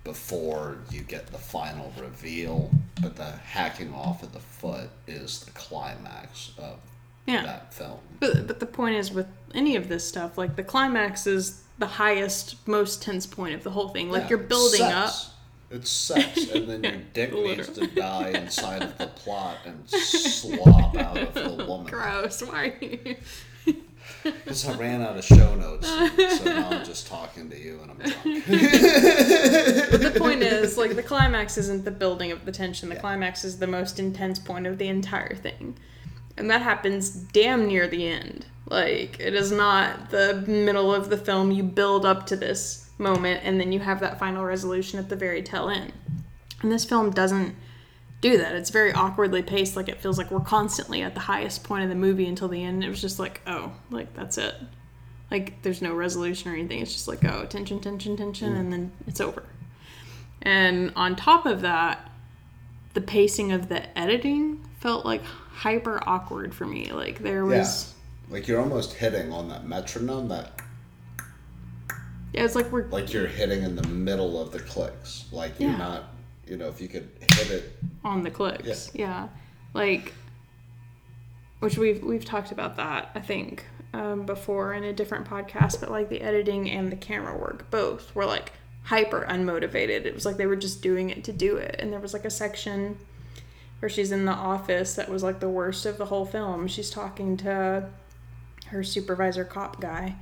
before 0.04 0.80
you 0.92 1.02
get 1.02 1.28
the 1.28 1.38
final 1.38 1.94
reveal, 1.98 2.70
but 3.02 3.16
the 3.16 3.32
hacking 3.32 3.94
off 3.94 4.22
of 4.24 4.34
the 4.34 4.40
foot 4.42 4.90
is 5.08 5.40
the 5.40 5.52
climax 5.52 6.52
of 6.58 6.80
yeah. 7.26 7.44
that 7.46 7.74
film. 7.74 8.00
But 8.20 8.48
but 8.48 8.60
the 8.60 8.66
point 8.66 8.96
is 8.96 9.12
with 9.12 9.28
any 9.54 9.76
of 9.76 9.88
this 9.90 10.08
stuff, 10.08 10.38
like 10.38 10.56
the 10.56 10.64
climax 10.64 11.28
is 11.28 11.62
the 11.78 11.88
highest, 11.88 12.68
most 12.68 13.02
tense 13.02 13.26
point 13.26 13.54
of 13.56 13.64
the 13.64 13.72
whole 13.72 13.90
thing. 13.90 14.10
Like 14.10 14.24
Yeah, 14.24 14.30
you're 14.30 14.38
building 14.40 14.82
up. 14.82 15.14
It's 15.72 15.90
sex, 15.90 16.50
and 16.52 16.70
then 16.70 16.84
your 16.84 16.94
dick 17.14 17.34
needs 17.34 17.68
to 17.70 17.88
die 17.88 18.30
inside 18.30 18.84
of 18.84 18.98
the 18.98 19.08
plot 19.08 19.58
and 19.66 19.90
slop 19.90 20.96
out 20.96 21.18
of 21.18 21.34
the 21.34 21.66
woman. 21.66 21.92
Gross. 21.92 22.42
Why 22.44 22.68
are 22.80 22.86
you? 22.86 23.16
Because 24.24 24.68
I 24.68 24.78
ran 24.78 25.02
out 25.02 25.18
of 25.18 25.24
show 25.24 25.56
notes, 25.56 25.88
so 25.88 26.44
now 26.46 26.70
I'm 26.70 26.86
just 26.86 27.08
talking 27.08 27.50
to 27.50 27.60
you 27.60 27.80
and 27.82 27.92
I'm 27.92 27.98
drunk. 27.98 28.46
But 29.92 30.02
the 30.02 30.14
point 30.18 30.42
is, 30.44 30.78
like, 30.78 30.96
the 30.96 31.04
climax 31.04 31.58
isn't 31.58 31.84
the 31.86 31.92
building 31.92 32.32
of 32.32 32.46
the 32.46 32.52
tension. 32.52 32.90
The 32.90 32.96
Yeah. 32.96 33.02
climax 33.02 33.44
is 33.44 33.58
the 33.60 33.68
most 33.68 34.00
intense 34.00 34.40
point 34.40 34.68
of 34.68 34.78
the 34.78 34.88
entire 34.88 35.36
thing. 35.36 35.78
And 36.38 36.50
that 36.50 36.62
happens 36.62 37.10
damn 37.10 37.68
near 37.68 37.88
the 37.88 38.08
end. 38.08 38.46
Like, 38.68 39.20
it 39.20 39.34
is 39.34 39.52
not 39.52 40.10
the 40.10 40.44
middle 40.48 40.94
of 40.94 41.10
the 41.10 41.18
film. 41.18 41.52
You 41.52 41.64
build 41.64 42.06
up 42.06 42.26
to 42.28 42.36
this 42.36 42.90
moment, 42.98 43.42
and 43.44 43.60
then 43.60 43.72
you 43.72 43.80
have 43.80 44.00
that 44.00 44.20
final 44.20 44.44
resolution 44.44 45.00
at 45.00 45.10
the 45.10 45.16
very 45.16 45.44
tail 45.44 45.70
end. 45.70 45.94
And 46.62 46.72
this 46.72 46.84
film 46.84 47.12
doesn't 47.12 47.56
do 48.22 48.38
that. 48.38 48.56
It's 48.56 48.72
very 48.72 48.92
awkwardly 48.92 49.44
paced. 49.44 49.76
Like, 49.76 49.88
it 49.88 50.02
feels 50.02 50.18
like 50.18 50.32
we're 50.32 50.40
constantly 50.40 51.04
at 51.04 51.14
the 51.14 51.20
highest 51.20 51.64
point 51.64 51.84
of 51.84 51.90
the 51.90 51.96
movie 51.96 52.28
until 52.28 52.48
the 52.48 52.64
end. 52.64 52.84
It 52.84 52.90
was 52.90 53.02
just 53.02 53.20
like, 53.20 53.42
oh, 53.46 53.72
like, 53.92 54.14
that's 54.16 54.38
it. 54.38 54.56
Like, 55.30 55.62
there's 55.62 55.82
no 55.82 55.94
resolution 55.94 56.52
or 56.52 56.56
anything. 56.56 56.82
It's 56.82 56.94
just 56.94 57.08
like, 57.08 57.24
oh, 57.24 57.46
tension, 57.46 57.80
tension, 57.80 58.18
tension, 58.18 58.56
and 58.56 58.74
then 58.74 58.92
it's 59.08 59.22
over. 59.22 59.44
And 60.42 60.92
on 60.96 61.16
top 61.16 61.46
of 61.46 61.62
that, 61.62 62.12
the 62.94 63.02
pacing 63.02 63.52
of 63.52 63.70
the 63.70 63.98
editing 63.98 64.64
felt 64.80 65.06
like 65.06 65.22
hyper 65.56 66.02
awkward 66.08 66.54
for 66.54 66.66
me. 66.66 66.92
Like 66.92 67.20
there 67.20 67.46
was 67.46 67.94
Like 68.30 68.48
you're 68.48 68.60
almost 68.60 68.94
hitting 68.94 69.32
on 69.32 69.48
that 69.50 69.66
metronome 69.66 70.28
that 70.30 70.60
yeah, 72.34 72.44
it's 72.44 72.56
like 72.56 72.70
we're 72.72 72.86
like 72.88 73.14
you're 73.14 73.28
hitting 73.28 73.64
in 73.64 73.76
the 73.78 73.88
middle 73.88 74.42
of 74.42 74.52
the 74.52 74.60
clicks. 74.60 75.26
Like 75.32 75.60
you're 75.60 75.72
Yeah. 75.72 75.78
not 75.78 76.04
you 76.48 76.58
know, 76.58 76.68
if 76.68 76.80
you 76.80 76.88
could 76.88 77.10
hit 77.32 77.50
it 77.50 77.78
on 78.04 78.22
the 78.24 78.30
clicks. 78.30 78.92
Yeah. 78.94 79.30
Like 79.74 80.14
which 81.60 81.78
we've 81.78 82.04
we've 82.04 82.26
talked 82.26 82.52
about 82.52 82.76
that, 82.76 83.10
I 83.16 83.20
think, 83.22 83.66
um, 83.94 84.26
before 84.26 84.74
in 84.74 84.84
a 84.84 84.94
different 84.94 85.26
podcast, 85.28 85.80
but 85.80 85.90
like 85.90 86.10
the 86.10 86.22
editing 86.22 86.70
and 86.70 86.92
the 86.92 86.96
camera 86.98 87.36
work 87.38 87.72
both 87.72 88.14
were 88.14 88.26
like 88.26 88.52
hyper 88.84 89.26
unmotivated. 89.28 90.06
It 90.06 90.14
was 90.14 90.26
like 90.26 90.38
they 90.38 90.46
were 90.46 90.56
just 90.58 90.82
doing 90.84 91.10
it 91.10 91.24
to 91.24 91.32
do 91.34 91.56
it. 91.58 91.78
And 91.80 91.92
there 91.94 92.00
was 92.02 92.14
like 92.14 92.26
a 92.26 92.30
section 92.30 92.98
where 93.80 93.90
she's 93.90 94.12
in 94.12 94.26
the 94.26 94.32
office 94.32 94.96
that 94.96 95.10
was 95.10 95.24
like 95.24 95.40
the 95.40 95.50
worst 95.50 95.86
of 95.86 95.98
the 95.98 96.06
whole 96.06 96.26
film. 96.26 96.68
She's 96.68 96.90
talking 96.90 97.38
to 97.38 97.90
her 98.68 98.84
supervisor 98.84 99.46
cop 99.46 99.80
guy 99.80 100.16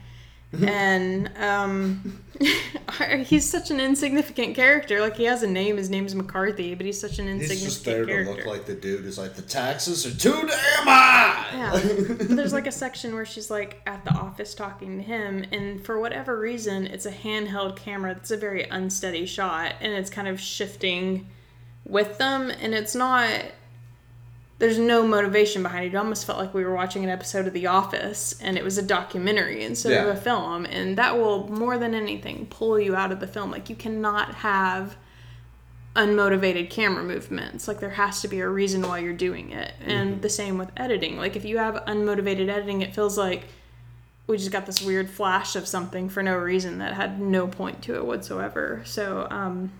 and 0.61 1.31
um, 1.37 2.21
he's 3.25 3.49
such 3.49 3.71
an 3.71 3.79
insignificant 3.79 4.55
character. 4.55 5.01
Like 5.01 5.15
he 5.15 5.23
has 5.23 5.41
a 5.43 5.47
name. 5.47 5.77
His 5.77 5.89
name's 5.89 6.13
McCarthy, 6.13 6.75
but 6.75 6.85
he's 6.85 6.99
such 6.99 7.19
an 7.19 7.27
insignificant. 7.27 7.59
He's 7.59 7.65
insignificant 7.65 7.73
just 7.73 7.85
there 7.85 8.05
character. 8.05 8.43
to 8.43 8.49
look 8.49 8.57
like 8.57 8.65
the 8.65 8.75
dude 8.75 9.05
is 9.05 9.17
like, 9.17 9.35
the 9.35 9.41
taxes 9.41 10.05
are 10.05 10.15
too 10.15 10.31
damn 10.31 10.87
high. 10.87 11.45
Yeah. 11.53 11.71
But 11.71 12.29
there's 12.29 12.53
like 12.53 12.67
a 12.67 12.71
section 12.71 13.15
where 13.15 13.25
she's 13.25 13.49
like 13.49 13.81
at 13.87 14.03
the 14.05 14.11
office 14.11 14.53
talking 14.53 14.97
to 14.97 15.03
him, 15.03 15.45
and 15.51 15.83
for 15.83 15.99
whatever 15.99 16.37
reason, 16.37 16.85
it's 16.85 17.05
a 17.05 17.11
handheld 17.11 17.75
camera 17.75 18.13
that's 18.13 18.31
a 18.31 18.37
very 18.37 18.63
unsteady 18.63 19.25
shot, 19.25 19.75
and 19.81 19.91
it's 19.93 20.09
kind 20.09 20.27
of 20.27 20.39
shifting 20.39 21.27
with 21.85 22.17
them, 22.17 22.49
and 22.49 22.73
it's 22.73 22.95
not. 22.95 23.29
There's 24.59 24.77
no 24.79 25.05
motivation 25.05 25.61
behind 25.63 25.85
it. 25.85 25.93
It 25.93 25.97
almost 25.97 26.25
felt 26.25 26.37
like 26.37 26.53
we 26.53 26.63
were 26.63 26.73
watching 26.75 27.03
an 27.03 27.09
episode 27.09 27.47
of 27.47 27.53
The 27.53 27.67
Office, 27.67 28.39
and 28.41 28.55
it 28.57 28.63
was 28.63 28.77
a 28.77 28.81
documentary 28.83 29.63
instead 29.63 29.91
Yeah. 29.91 30.03
of 30.05 30.15
a 30.17 30.19
film, 30.19 30.65
and 30.65 30.97
that 30.97 31.17
will 31.17 31.49
more 31.49 31.77
than 31.77 31.93
anything 31.93 32.45
pull 32.49 32.79
you 32.79 32.95
out 32.95 33.11
of 33.11 33.19
the 33.19 33.27
film. 33.27 33.51
Like 33.51 33.69
you 33.69 33.75
cannot 33.75 34.35
have 34.35 34.95
unmotivated 35.95 36.69
camera 36.69 37.03
movements. 37.03 37.67
Like 37.67 37.79
there 37.79 37.89
has 37.91 38.21
to 38.21 38.27
be 38.27 38.39
a 38.39 38.47
reason 38.47 38.81
why 38.83 38.99
you're 38.99 39.13
doing 39.13 39.51
it. 39.51 39.73
And 39.85 40.21
the 40.21 40.29
same 40.29 40.57
with 40.57 40.71
editing. 40.77 41.17
Like 41.17 41.35
if 41.35 41.45
you 41.45 41.57
have 41.57 41.75
unmotivated 41.85 42.49
editing, 42.49 42.81
it 42.81 42.95
feels 42.95 43.17
like 43.17 43.43
we 44.27 44.37
just 44.37 44.51
got 44.51 44.65
this 44.65 44.81
weird 44.81 45.09
flash 45.09 45.55
of 45.55 45.67
something 45.67 46.09
for 46.09 46.23
no 46.23 46.35
reason 46.37 46.77
that 46.79 46.93
had 46.93 47.19
no 47.19 47.47
point 47.47 47.81
to 47.83 47.95
it 47.95 48.05
whatsoever. 48.05 48.81
So 48.85 49.27
um, 49.29 49.71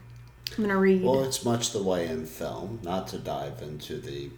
I'm 0.57 0.64
gonna 0.64 0.78
read. 0.78 1.03
Well, 1.03 1.24
it's 1.24 1.44
much 1.44 1.72
the 1.72 1.82
way 1.82 2.07
in 2.07 2.26
film, 2.26 2.80
not 2.84 3.07
to 3.10 3.18
dive 3.18 3.61
into 3.61 3.98
the 3.98 4.30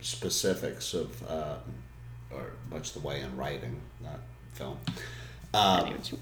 specifics 0.00 0.94
of, 0.94 1.22
uh, 1.28 1.56
or 2.30 2.52
much 2.70 2.92
the 2.92 3.00
way 3.00 3.20
in 3.20 3.36
writing, 3.36 3.80
not 4.02 4.20
film. 4.54 4.78
Um, 5.52 5.86
know 5.86 5.92
what 5.92 6.12
you- 6.12 6.18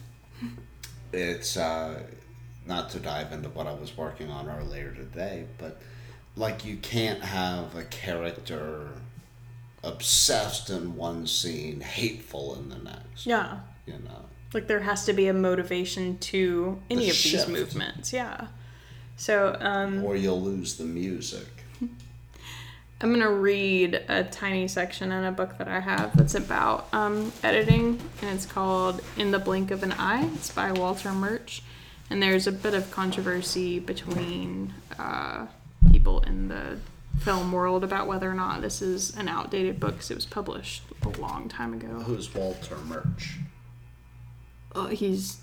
it's 1.12 1.56
uh, 1.56 2.02
not 2.66 2.90
to 2.90 2.98
dive 3.00 3.32
into 3.32 3.48
what 3.50 3.66
I 3.66 3.72
was 3.72 3.96
working 3.96 4.30
on 4.30 4.48
earlier 4.48 4.92
today, 4.92 5.46
but 5.58 5.80
like 6.36 6.64
you 6.64 6.76
can't 6.76 7.22
have 7.22 7.74
a 7.74 7.84
character 7.84 8.88
obsessed 9.82 10.70
in 10.70 10.96
one 10.96 11.26
scene, 11.26 11.80
hateful 11.80 12.54
in 12.56 12.68
the 12.68 12.78
next. 12.78 13.26
yeah. 13.26 13.60
You 13.86 13.94
know. 13.94 14.26
Like 14.54 14.68
there 14.68 14.80
has 14.80 15.04
to 15.06 15.12
be 15.12 15.26
a 15.28 15.32
motivation 15.34 16.18
to 16.18 16.80
any 16.90 17.04
The 17.06 17.10
of 17.10 17.16
shift. 17.16 17.46
these 17.48 17.56
movements. 17.56 18.12
Yeah. 18.12 18.46
So 19.16 19.56
um, 19.60 20.04
Or 20.04 20.16
you'll 20.16 20.40
lose 20.40 20.76
the 20.76 20.84
music. 20.84 21.46
I'm 23.00 23.10
gonna 23.12 23.32
read 23.32 24.00
a 24.08 24.22
tiny 24.22 24.68
section 24.68 25.10
in 25.10 25.24
a 25.24 25.32
book 25.32 25.58
that 25.58 25.66
I 25.66 25.80
have 25.80 26.16
that's 26.16 26.36
about 26.36 26.86
um, 26.92 27.32
editing, 27.42 28.00
and 28.20 28.30
it's 28.30 28.46
called 28.46 29.02
"In 29.16 29.32
the 29.32 29.40
Blink 29.40 29.72
of 29.72 29.82
an 29.82 29.90
Eye." 29.92 30.30
It's 30.34 30.52
by 30.52 30.70
Walter 30.70 31.12
Murch, 31.12 31.62
and 32.10 32.22
there's 32.22 32.46
a 32.46 32.52
bit 32.52 32.74
of 32.74 32.92
controversy 32.92 33.80
between 33.80 34.72
uh, 35.00 35.46
people 35.90 36.20
in 36.20 36.46
the 36.46 36.78
film 37.18 37.50
world 37.50 37.82
about 37.82 38.06
whether 38.06 38.30
or 38.30 38.34
not 38.34 38.62
this 38.62 38.80
is 38.80 39.16
an 39.16 39.28
outdated 39.28 39.80
book 39.80 39.94
because 39.94 40.10
it 40.12 40.14
was 40.14 40.26
published 40.26 40.82
a 41.02 41.08
long 41.20 41.48
time 41.48 41.72
ago. 41.74 41.88
Who's 41.88 42.32
Walter 42.32 42.76
Murch? 42.76 43.38
Uh, 44.74 44.86
he's, 44.86 45.38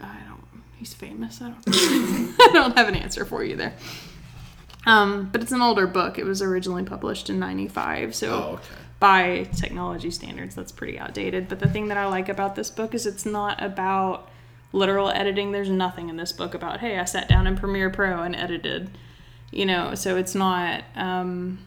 I 0.00 0.16
don't, 0.28 0.41
he's 0.82 0.94
famous. 0.94 1.40
I 1.40 1.50
don't, 1.50 1.62
I 1.68 2.50
don't 2.52 2.76
have 2.76 2.88
an 2.88 2.96
answer 2.96 3.24
for 3.24 3.44
you 3.44 3.54
there. 3.54 3.72
Um, 4.84 5.28
but 5.30 5.40
it's 5.40 5.52
an 5.52 5.62
older 5.62 5.86
book. 5.86 6.18
It 6.18 6.24
was 6.24 6.42
originally 6.42 6.82
published 6.82 7.30
in 7.30 7.38
'95, 7.38 8.16
so 8.16 8.32
Oh, 8.32 8.54
okay. 8.54 8.64
by 8.98 9.48
technology 9.56 10.10
standards, 10.10 10.56
that's 10.56 10.72
pretty 10.72 10.98
outdated. 10.98 11.46
But 11.48 11.60
the 11.60 11.68
thing 11.68 11.86
that 11.86 11.96
I 11.96 12.06
like 12.06 12.28
about 12.28 12.56
this 12.56 12.68
book 12.68 12.92
is 12.96 13.06
it's 13.06 13.24
not 13.24 13.62
about 13.62 14.28
literal 14.72 15.08
editing. 15.10 15.52
There's 15.52 15.68
nothing 15.70 16.08
in 16.08 16.16
this 16.16 16.32
book 16.32 16.52
about, 16.52 16.80
hey, 16.80 16.98
I 16.98 17.04
sat 17.04 17.28
down 17.28 17.46
in 17.46 17.56
Premiere 17.56 17.90
Pro 17.90 18.22
and 18.24 18.34
edited, 18.34 18.90
you 19.52 19.66
know, 19.66 19.94
so 19.94 20.16
it's 20.16 20.34
not 20.34 20.82
um, 20.96 21.60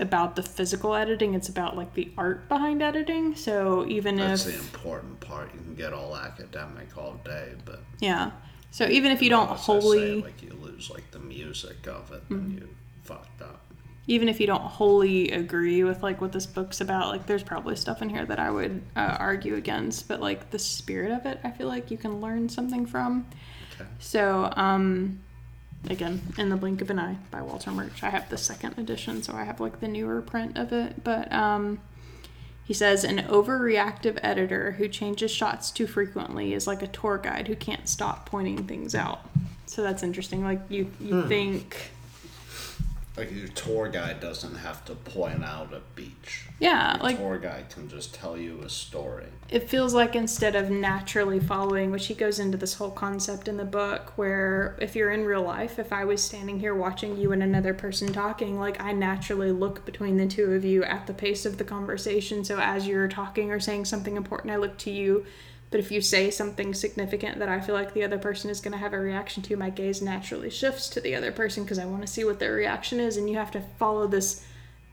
about 0.00 0.36
the 0.36 0.42
physical 0.42 0.94
editing, 0.94 1.34
it's 1.34 1.48
about 1.48 1.76
like 1.76 1.94
the 1.94 2.10
art 2.18 2.48
behind 2.48 2.82
editing. 2.82 3.34
So 3.36 3.86
even 3.86 4.16
That's 4.16 4.46
if 4.46 4.54
the 4.54 4.58
important 4.60 5.20
part. 5.20 5.52
You 5.54 5.60
can 5.60 5.74
get 5.74 5.92
all 5.92 6.16
academic 6.16 6.96
all 6.98 7.14
day, 7.24 7.52
but 7.64 7.80
Yeah. 8.00 8.30
So 8.72 8.86
even 8.88 9.10
if 9.12 9.20
you 9.22 9.30
don't 9.30 9.50
I 9.50 9.56
say, 9.56 9.62
wholly, 9.62 10.22
like 10.22 10.42
you 10.42 10.52
lose 10.60 10.90
like 10.90 11.10
the 11.10 11.18
music 11.18 11.86
of 11.86 12.10
it, 12.12 12.22
Mm-hmm. 12.28 12.34
then 12.36 12.58
you 12.58 12.68
fucked 13.02 13.42
up. 13.42 13.60
even 14.06 14.28
if 14.28 14.40
you 14.40 14.46
don't 14.46 14.62
wholly 14.62 15.30
agree 15.32 15.82
with 15.84 16.02
like 16.02 16.20
what 16.20 16.32
this 16.32 16.46
book's 16.46 16.80
about, 16.80 17.08
like 17.08 17.26
there's 17.26 17.42
probably 17.42 17.76
stuff 17.76 18.00
in 18.02 18.08
here 18.08 18.24
that 18.26 18.38
I 18.38 18.50
would 18.50 18.82
uh, 18.96 19.16
argue 19.18 19.54
against. 19.56 20.06
But 20.08 20.20
like 20.20 20.50
the 20.50 20.58
spirit 20.58 21.10
of 21.12 21.26
it, 21.26 21.40
I 21.44 21.50
feel 21.50 21.66
like 21.68 21.90
you 21.90 21.98
can 21.98 22.20
learn 22.20 22.48
something 22.48 22.86
from. 22.86 23.26
Okay. 23.74 23.88
So 23.98 24.52
um, 24.56 25.20
again, 25.88 26.20
in 26.38 26.48
the 26.48 26.56
blink 26.56 26.82
of 26.82 26.90
an 26.90 26.98
eye 26.98 27.16
by 27.30 27.42
Walter 27.42 27.70
Murch. 27.70 28.02
I 28.02 28.10
have 28.10 28.28
the 28.28 28.38
second 28.38 28.78
edition, 28.78 29.22
so 29.22 29.34
I 29.34 29.44
have 29.44 29.60
like 29.60 29.80
the 29.80 29.88
newer 29.88 30.20
print 30.20 30.58
of 30.58 30.72
it. 30.72 31.02
But 31.02 31.32
um, 31.32 31.80
he 32.64 32.74
says 32.74 33.02
an 33.04 33.18
overreactive 33.18 34.18
editor 34.22 34.72
who 34.72 34.88
changes 34.88 35.30
shots 35.30 35.70
too 35.70 35.86
frequently 35.86 36.52
is 36.54 36.66
like 36.66 36.82
a 36.82 36.86
tour 36.86 37.18
guide 37.18 37.48
who 37.48 37.56
can't 37.56 37.88
stop 37.88 38.26
pointing 38.26 38.64
things 38.66 38.94
out. 38.94 39.20
So 39.66 39.82
that's 39.82 40.02
interesting. 40.02 40.42
Like 40.42 40.60
you, 40.68 40.90
you 41.00 41.26
think, 41.26 41.90
Like 43.20 43.36
your 43.36 43.48
tour 43.48 43.88
guide 43.88 44.18
doesn't 44.20 44.54
have 44.56 44.82
to 44.86 44.94
point 44.94 45.44
out 45.44 45.74
a 45.74 45.80
beach. 45.94 46.46
yeah, 46.58 46.94
Your 46.94 47.02
like 47.02 47.18
tour 47.18 47.38
guide 47.38 47.68
can 47.68 47.88
just 47.88 48.14
tell 48.14 48.36
you 48.36 48.60
a 48.62 48.68
story. 48.70 49.26
it 49.50 49.68
feels 49.68 49.92
like 49.92 50.16
instead 50.16 50.56
of 50.56 50.70
naturally 50.70 51.38
following, 51.38 51.90
which 51.90 52.06
he 52.06 52.14
goes 52.14 52.38
into 52.38 52.56
this 52.56 52.74
whole 52.74 52.90
concept 52.90 53.46
in 53.46 53.58
the 53.58 53.64
book, 53.64 54.12
where 54.16 54.74
if 54.80 54.96
you're 54.96 55.10
in 55.10 55.24
real 55.26 55.42
life, 55.42 55.78
if 55.78 55.92
I 55.92 56.04
was 56.06 56.22
standing 56.22 56.58
here 56.60 56.74
watching 56.74 57.18
you 57.18 57.32
and 57.32 57.42
another 57.42 57.74
person 57.74 58.10
talking, 58.12 58.58
like 58.58 58.80
I 58.82 58.92
naturally 58.92 59.52
look 59.52 59.84
between 59.84 60.16
the 60.16 60.26
two 60.26 60.52
of 60.52 60.64
you 60.64 60.82
at 60.84 61.06
the 61.06 61.12
pace 61.14 61.44
of 61.44 61.58
the 61.58 61.64
conversation. 61.64 62.42
So 62.42 62.58
as 62.58 62.86
you're 62.86 63.08
talking 63.08 63.50
or 63.50 63.60
saying 63.60 63.84
something 63.84 64.16
important, 64.16 64.50
I 64.52 64.56
look 64.56 64.78
to 64.78 64.90
you. 64.90 65.26
But 65.70 65.78
if 65.80 65.92
you 65.92 66.00
say 66.00 66.30
something 66.30 66.74
significant 66.74 67.38
that 67.38 67.48
I 67.48 67.60
feel 67.60 67.76
like 67.76 67.94
the 67.94 68.02
other 68.02 68.18
person 68.18 68.50
is 68.50 68.60
going 68.60 68.72
to 68.72 68.78
have 68.78 68.92
a 68.92 68.98
reaction 68.98 69.42
to, 69.44 69.56
my 69.56 69.70
gaze 69.70 70.02
naturally 70.02 70.50
shifts 70.50 70.88
to 70.90 71.00
the 71.00 71.14
other 71.14 71.30
person 71.30 71.62
because 71.62 71.78
I 71.78 71.84
want 71.86 72.02
to 72.02 72.08
see 72.08 72.24
what 72.24 72.40
their 72.40 72.52
reaction 72.54 72.98
is. 72.98 73.16
And 73.16 73.30
you 73.30 73.36
have 73.36 73.52
to 73.52 73.62
follow 73.78 74.08
this 74.08 74.44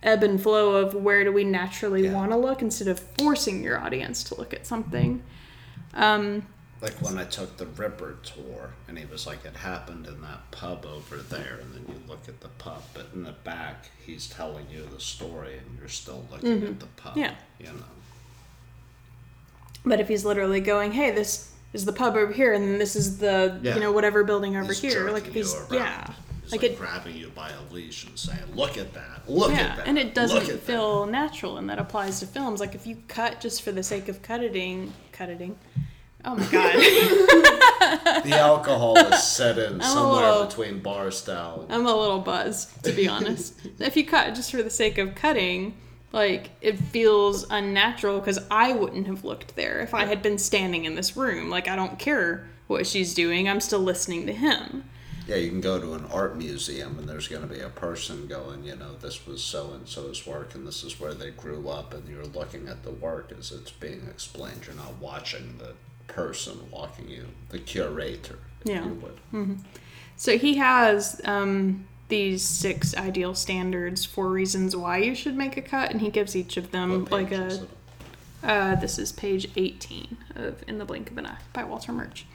ebb 0.03 0.21
and 0.21 0.39
flow 0.41 0.75
of 0.75 0.93
where 0.93 1.23
do 1.23 1.33
we 1.33 1.43
naturally 1.43 2.03
Yeah. 2.05 2.13
want 2.13 2.29
to 2.31 2.37
look 2.37 2.61
instead 2.61 2.87
of 2.87 2.99
forcing 3.17 3.63
your 3.63 3.79
audience 3.79 4.23
to 4.25 4.35
look 4.35 4.53
at 4.53 4.67
something. 4.67 5.23
Um, 5.95 6.45
Like 6.79 6.93
when 7.01 7.17
I 7.17 7.23
took 7.23 7.57
the 7.57 7.65
Ripper 7.65 8.17
tour, 8.23 8.69
and 8.87 8.99
he 8.99 9.05
was 9.05 9.25
like, 9.25 9.43
"It 9.45 9.55
happened 9.55 10.05
in 10.05 10.21
that 10.21 10.51
pub 10.51 10.85
over 10.85 11.17
there," 11.17 11.57
and 11.59 11.73
then 11.73 11.85
you 11.87 11.99
look 12.07 12.27
at 12.29 12.39
the 12.41 12.49
pub, 12.49 12.83
but 12.93 13.07
in 13.15 13.23
the 13.23 13.31
back, 13.31 13.89
he's 14.05 14.27
telling 14.29 14.67
you 14.69 14.85
the 14.93 14.99
story, 14.99 15.57
and 15.57 15.79
you're 15.79 15.87
still 15.89 16.27
looking 16.31 16.61
at 16.63 16.79
the 16.79 16.85
pub. 16.85 17.13
Mm-hmm. 17.13 17.19
Yeah. 17.21 17.33
you 17.59 17.65
know. 17.65 17.83
But 19.87 19.99
if 19.99 20.07
he's 20.07 20.25
literally 20.25 20.59
going, 20.61 20.91
"Hey, 20.91 21.11
this 21.11 21.51
is 21.73 21.85
the 21.85 21.93
pub 21.93 22.15
over 22.15 22.31
here, 22.31 22.53
and 22.53 22.79
this 22.79 22.95
is 22.95 23.17
the 23.19 23.59
Yeah. 23.61 23.75
you 23.75 23.79
know 23.81 23.91
whatever 23.91 24.23
building 24.23 24.55
over 24.55 24.73
He's 24.73 24.81
here," 24.81 25.11
like 25.11 25.27
if 25.27 25.33
he's 25.33 25.55
yeah, 25.71 26.11
He's 26.43 26.51
like 26.51 26.61
like, 26.61 26.71
it 26.71 26.77
grabbing 26.77 27.15
you 27.17 27.29
by 27.35 27.49
a 27.49 27.73
leash 27.73 28.05
and 28.05 28.17
saying, 28.17 28.39
"Look 28.55 28.77
at 28.77 28.93
that! 28.93 29.23
Look 29.27 29.51
yeah, 29.51 29.57
at 29.59 29.77
that!" 29.77 29.87
and 29.87 29.97
it 29.97 30.13
doesn't 30.15 30.61
feel 30.61 31.05
natural, 31.05 31.57
and 31.57 31.69
that 31.69 31.79
applies 31.79 32.19
to 32.21 32.25
films. 32.27 32.59
Like 32.59 32.73
if 32.75 32.87
you 32.87 32.97
cut 33.07 33.41
just 33.41 33.61
for 33.63 33.71
the 33.71 33.83
sake 33.83 34.07
of 34.07 34.21
cutting, 34.21 34.93
cutting. 35.11 35.57
Oh 36.25 36.35
my 36.35 36.45
god. 36.47 36.73
The 38.23 38.37
alcohol 38.37 38.97
is 38.97 39.23
set 39.23 39.57
in 39.57 39.79
a 39.81 39.83
somewhere 39.83 40.29
little- 40.31 40.45
between 40.47 40.79
bar 40.79 41.11
style. 41.11 41.65
I'm 41.69 41.85
a 41.85 41.95
little 41.95 42.19
buzzed, 42.19 42.83
to 42.83 42.91
be 42.91 43.07
honest. 43.07 43.53
if 43.79 43.95
you 43.95 44.05
cut 44.05 44.35
just 44.35 44.51
for 44.51 44.61
the 44.61 44.69
sake 44.69 44.97
of 44.97 45.15
cutting, 45.15 45.75
like 46.11 46.51
it 46.61 46.77
feels 46.77 47.45
unnatural 47.49 48.19
because 48.19 48.39
I 48.49 48.73
wouldn't 48.73 49.07
have 49.07 49.23
looked 49.23 49.55
there 49.55 49.79
if 49.79 49.93
I 49.93 50.05
had 50.05 50.21
been 50.21 50.37
standing 50.37 50.85
in 50.85 50.95
this 50.95 51.17
room. 51.17 51.49
Like 51.49 51.67
I 51.67 51.75
don't 51.75 51.99
care 51.99 52.47
what 52.67 52.87
she's 52.87 53.13
doing. 53.13 53.47
I'm 53.47 53.59
still 53.59 53.79
listening 53.79 54.25
to 54.27 54.33
him. 54.33 54.83
Yeah, 55.27 55.35
you 55.35 55.49
can 55.49 55.59
go 55.59 55.79
to 55.79 55.93
an 55.93 56.05
art 56.05 56.37
museum 56.37 56.97
and 56.97 57.07
there's 57.07 57.27
going 57.27 57.41
to 57.41 57.53
be 57.53 57.59
a 57.59 57.69
person 57.69 58.27
going, 58.27 58.63
you 58.63 58.77
know, 58.77 58.95
this 58.95 59.27
was 59.27 59.43
so 59.43 59.73
and 59.73 59.85
so's 59.85 60.25
work 60.25 60.55
and 60.55 60.65
this 60.65 60.83
is 60.83 60.99
where 61.01 61.13
they 61.13 61.31
grew 61.31 61.67
up, 61.67 61.93
and 61.93 62.07
you're 62.07 62.25
looking 62.25 62.69
at 62.69 62.83
the 62.83 62.91
work 62.91 63.33
as 63.37 63.51
it's 63.51 63.71
being 63.71 64.07
explained. 64.09 64.61
You're 64.65 64.77
not 64.77 64.97
watching 65.01 65.57
the 65.57 65.73
person 66.11 66.57
walking 66.71 67.09
you, 67.09 67.25
the 67.49 67.59
curator. 67.59 68.39
Yeah. 68.63 68.85
You 68.85 69.01
would. 69.33 69.59
So 70.15 70.37
he 70.37 70.55
has 70.55 71.21
um, 71.25 71.85
these 72.09 72.41
six 72.41 72.95
ideal 72.95 73.35
standards 73.35 74.05
for 74.05 74.29
reasons 74.29 74.75
why 74.75 74.97
you 74.97 75.13
should 75.13 75.35
make 75.35 75.57
a 75.57 75.61
cut, 75.61 75.91
and 75.91 76.01
he 76.01 76.09
gives 76.09 76.35
each 76.35 76.57
of 76.57 76.71
them 76.71 77.01
What 77.03 77.11
like 77.11 77.31
a? 77.31 77.67
Uh, 78.43 78.75
this 78.75 78.99
is 78.99 79.11
page 79.11 79.49
18 79.55 80.17
of 80.35 80.63
In 80.67 80.77
the 80.77 80.85
Blink 80.85 81.11
of 81.11 81.17
an 81.17 81.25
Eye 81.25 81.39
by 81.53 81.63
Walter 81.63 81.91
Murch. 81.91 82.25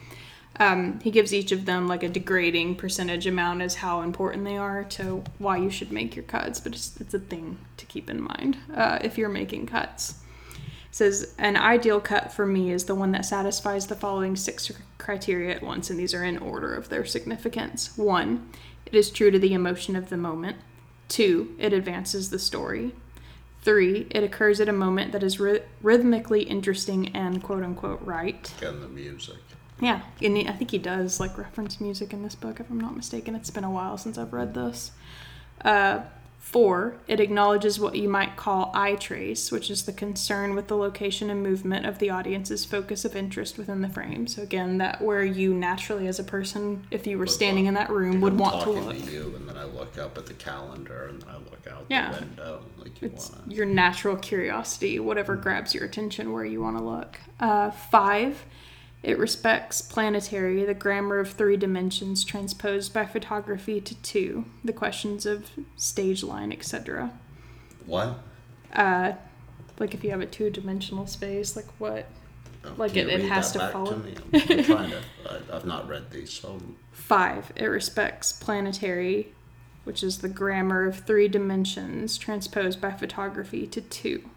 Um, 0.59 0.99
he 0.99 1.09
gives 1.09 1.33
each 1.33 1.51
of 1.51 1.65
them 1.65 1.87
like 1.87 2.03
a 2.03 2.09
degrading 2.09 2.75
percentage 2.75 3.25
amount 3.25 3.61
as 3.61 3.75
how 3.75 4.01
important 4.01 4.43
they 4.43 4.57
are 4.57 4.83
to 4.83 5.23
why 5.39 5.57
you 5.57 5.69
should 5.69 5.91
make 5.91 6.15
your 6.15 6.23
cuts, 6.23 6.59
but 6.59 6.73
it's, 6.73 6.99
it's 6.99 7.13
a 7.13 7.19
thing 7.19 7.57
to 7.77 7.85
keep 7.85 8.09
in 8.09 8.21
mind 8.21 8.57
uh, 8.75 8.99
if 9.01 9.17
you're 9.17 9.29
making 9.29 9.65
cuts. 9.65 10.15
says 10.91 11.33
an 11.39 11.57
ideal 11.57 11.99
cut 11.99 12.31
for 12.31 12.45
me 12.45 12.71
is 12.71 12.85
the 12.85 12.93
one 12.93 13.11
that 13.13 13.25
satisfies 13.25 13.87
the 13.87 13.95
following 13.95 14.35
six 14.35 14.71
criteria 14.99 15.55
at 15.55 15.63
once, 15.63 15.89
and 15.89 15.97
these 15.97 16.13
are 16.13 16.23
in 16.23 16.37
order 16.37 16.75
of 16.75 16.89
their 16.89 17.05
significance. 17.05 17.97
One, 17.97 18.49
it 18.85 18.95
is 18.95 19.09
true 19.09 19.31
to 19.31 19.39
the 19.39 19.53
emotion 19.53 19.95
of 19.95 20.09
the 20.09 20.17
moment. 20.17 20.57
Two, 21.07 21.55
it 21.59 21.73
advances 21.73 22.29
the 22.29 22.39
story. 22.39 22.93
Three, 23.61 24.07
it 24.11 24.23
occurs 24.23 24.59
at 24.59 24.67
a 24.67 24.73
moment 24.73 25.11
that 25.13 25.23
is 25.23 25.39
ry- 25.39 25.61
rhythmically 25.81 26.43
interesting 26.43 27.15
and 27.15 27.41
quote 27.41 27.63
unquote 27.63 28.01
right. 28.01 28.53
Again, 28.57 28.81
the 28.81 28.87
music. 28.87 29.37
Yeah, 29.79 30.01
and 30.21 30.37
I 30.47 30.53
think 30.53 30.71
he 30.71 30.77
does 30.77 31.19
like 31.19 31.37
reference 31.37 31.81
music 31.81 32.13
in 32.13 32.23
this 32.23 32.35
book, 32.35 32.59
if 32.59 32.69
I'm 32.69 32.79
not 32.79 32.95
mistaken. 32.95 33.35
It's 33.35 33.49
been 33.49 33.63
a 33.63 33.71
while 33.71 33.97
since 33.97 34.17
I've 34.17 34.33
read 34.33 34.53
this. 34.53 34.91
Uh, 35.63 36.01
four, 36.43 36.93
it 37.07 37.21
acknowledges 37.21 37.79
what 37.79 37.95
you 37.95 38.07
might 38.09 38.35
call 38.35 38.69
eye 38.75 38.95
trace, 38.95 39.49
which 39.49 39.71
is 39.71 39.83
the 39.83 39.93
concern 39.93 40.53
with 40.53 40.67
the 40.67 40.75
location 40.75 41.29
and 41.29 41.41
movement 41.41 41.85
of 41.85 41.97
the 41.99 42.09
audience's 42.09 42.65
focus 42.65 43.05
of 43.05 43.15
interest 43.15 43.57
within 43.57 43.81
the 43.81 43.87
frame. 43.87 44.27
So 44.27 44.41
again, 44.43 44.77
that 44.77 45.01
where 45.01 45.23
you 45.23 45.53
naturally, 45.53 46.05
as 46.05 46.19
a 46.19 46.23
person, 46.23 46.85
if 46.91 47.07
you 47.07 47.17
were 47.17 47.27
standing 47.27 47.65
in 47.65 47.73
that 47.75 47.89
room, 47.89 48.19
would 48.21 48.33
I'm 48.33 48.37
want 48.39 48.61
to 48.63 48.69
look. 48.71 48.97
to 49.05 49.11
you, 49.11 49.33
and 49.37 49.47
then 49.49 49.57
I 49.57 49.63
look 49.63 49.97
up 49.97 50.17
at 50.17 50.25
the 50.25 50.33
calendar, 50.33 51.07
and 51.09 51.21
then 51.21 51.29
I 51.29 51.37
look 51.37 51.65
out 51.71 51.85
Yeah. 51.89 52.11
the 52.11 52.19
window, 52.19 52.63
like 52.77 53.01
you 53.01 53.07
It's 53.07 53.31
want 53.31 53.49
to. 53.49 53.55
your 53.55 53.65
natural 53.65 54.17
curiosity, 54.17 54.99
whatever 54.99 55.35
grabs 55.37 55.73
your 55.73 55.85
attention 55.85 56.33
where 56.33 56.45
you 56.45 56.61
want 56.61 56.77
to 56.77 56.83
look. 56.83 57.19
Uh, 57.39 57.71
five, 57.71 58.45
it 59.03 59.19
respects 59.19 59.81
planarity, 59.81 60.65
the 60.65 60.73
grammar 60.73 61.19
of 61.19 61.31
three 61.33 61.57
dimensions 61.57 62.23
transposed 62.23 62.93
by 62.93 63.05
photography 63.05 63.81
to 63.81 63.95
two, 64.01 64.45
the 64.63 64.71
questions 64.73 65.25
of 65.25 65.49
stage 65.75 66.23
line, 66.23 66.51
etc. 66.53 67.11
What? 67.85 68.19
Uh, 68.71 69.13
like 69.77 69.93
if 69.93 70.03
you 70.03 70.11
have 70.11 70.21
a 70.21 70.25
two 70.25 70.49
dimensional 70.49 71.05
space, 71.05 71.55
like 71.55 71.67
what? 71.79 72.07
Oh, 72.65 72.71
Like 72.77 72.95
it- 72.95 73.09
it 73.09 73.21
has 73.25 73.51
to 73.51 73.59
follow. 73.71 73.93
I'm, 73.95 74.17
I'm 74.33 74.63
trying 74.63 74.91
to. 74.91 75.01
I, 75.29 75.55
I've 75.57 75.65
not 75.65 75.87
read 75.89 76.09
these, 76.11 76.31
so 76.31 76.59
Five, 76.93 77.51
it 77.57 77.65
respects 77.65 78.31
planarity, 78.31 79.27
which 79.83 80.01
is 80.01 80.19
the 80.19 80.29
grammar 80.29 80.85
of 80.85 80.99
three 80.99 81.27
dimensions 81.27 82.17
transposed 82.17 82.79
by 82.79 82.91
photography 82.91 83.67
to 83.67 83.81
two, 83.81 84.29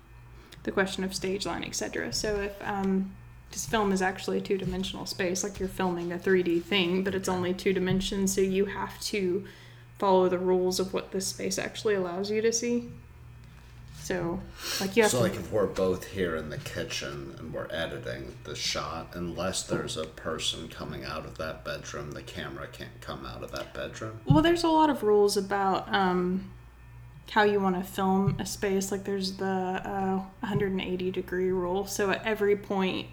the 0.65 0.73
question 0.73 1.05
of 1.05 1.15
stage 1.15 1.47
line, 1.47 1.63
etc. 1.63 2.13
So 2.13 2.41
if 2.41 2.53
um, 2.69 3.15
this 3.51 3.67
film 3.67 3.93
is 3.93 4.03
actually 4.03 4.39
a 4.39 4.41
two 4.41 4.59
dimensional 4.59 5.07
space, 5.07 5.43
like 5.43 5.59
you're 5.59 5.69
filming 5.69 6.13
a 6.13 6.19
3D 6.19 6.63
thing, 6.63 7.03
but 7.05 7.15
it's 7.15 7.29
only 7.29 7.55
two 7.55 7.73
dimensions, 7.73 8.35
so 8.35 8.41
you 8.41 8.67
have 8.67 9.01
to 9.01 9.45
follow 9.99 10.29
the 10.29 10.39
rules 10.39 10.79
of 10.79 10.93
what 10.93 11.11
this 11.13 11.27
space 11.29 11.59
actually 11.59 11.95
allows 11.95 12.31
you 12.31 12.43
to 12.43 12.53
see. 12.53 12.91
So, 14.03 14.41
like 14.81 14.95
you 14.97 15.03
have 15.03 15.11
So 15.11 15.19
to. 15.19 15.23
like 15.25 15.35
if 15.35 15.51
we're 15.51 15.67
both 15.67 16.05
here 16.05 16.37
in 16.37 16.51
the 16.51 16.59
kitchen 16.59 17.35
and 17.39 17.53
we're 17.53 17.67
editing 17.73 18.37
the 18.45 18.55
shot, 18.55 19.09
unless 19.15 19.65
there's 19.65 19.97
a 19.97 20.05
person 20.05 20.69
coming 20.69 21.05
out 21.05 21.25
of 21.25 21.39
that 21.39 21.65
bedroom, 21.65 22.13
the 22.13 22.23
camera 22.23 22.69
can't 22.69 23.01
come 23.01 23.27
out 23.27 23.43
of 23.43 23.51
that 23.53 23.75
bedroom. 23.75 24.21
Well, 24.27 24.43
there's 24.43 24.63
a 24.63 24.69
lot 24.69 24.91
of 24.91 25.03
rules 25.03 25.37
about 25.37 25.93
um, 25.93 26.51
how 27.31 27.43
you 27.43 27.59
want 27.59 27.75
to 27.77 27.83
film 27.83 28.37
a 28.39 28.47
space. 28.47 28.93
Like 28.93 29.03
there's 29.05 29.39
the 29.39 29.45
uh, 29.47 30.17
180 30.41 31.11
degree 31.11 31.51
rule. 31.51 31.87
So 31.87 32.11
at 32.11 32.25
every 32.25 32.55
point, 32.55 33.09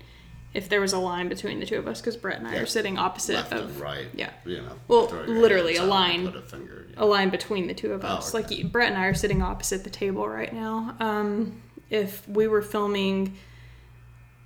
if 0.54 0.70
there 0.70 0.80
was 0.82 0.94
a 0.94 1.00
line 1.00 1.30
between 1.30 1.60
the 1.60 1.66
two 1.66 1.78
of 1.78 1.88
us, 1.88 2.00
because 2.00 2.16
Brett 2.16 2.38
and 2.40 2.48
I 2.48 2.54
Yeah. 2.56 2.62
are 2.62 2.66
sitting 2.66 2.98
opposite 2.98 3.36
Left 3.36 3.54
of 3.54 3.70
and 3.72 3.80
right. 3.80 4.06
yeah. 4.14 4.30
You 4.46 4.58
know. 4.58 4.74
Well, 4.88 5.08
literally 5.28 5.78
a 5.78 5.84
line. 5.84 6.26
Put 6.28 6.36
a 6.36 6.42
finger. 6.42 6.88
a 6.98 7.06
line 7.06 7.30
between 7.30 7.68
the 7.68 7.74
two 7.74 7.92
of 7.94 8.04
Oh, 8.06 8.08
us. 8.10 8.34
okay. 8.36 8.56
Like 8.62 8.72
Brett 8.72 8.90
and 8.90 8.98
I 8.98 9.08
are 9.08 9.14
sitting 9.16 9.42
opposite 9.42 9.84
the 9.84 9.90
table 9.90 10.28
right 10.28 10.54
now. 10.54 10.96
Um, 11.00 11.62
if 11.90 12.28
we 12.30 12.48
were 12.48 12.62
filming 12.62 13.36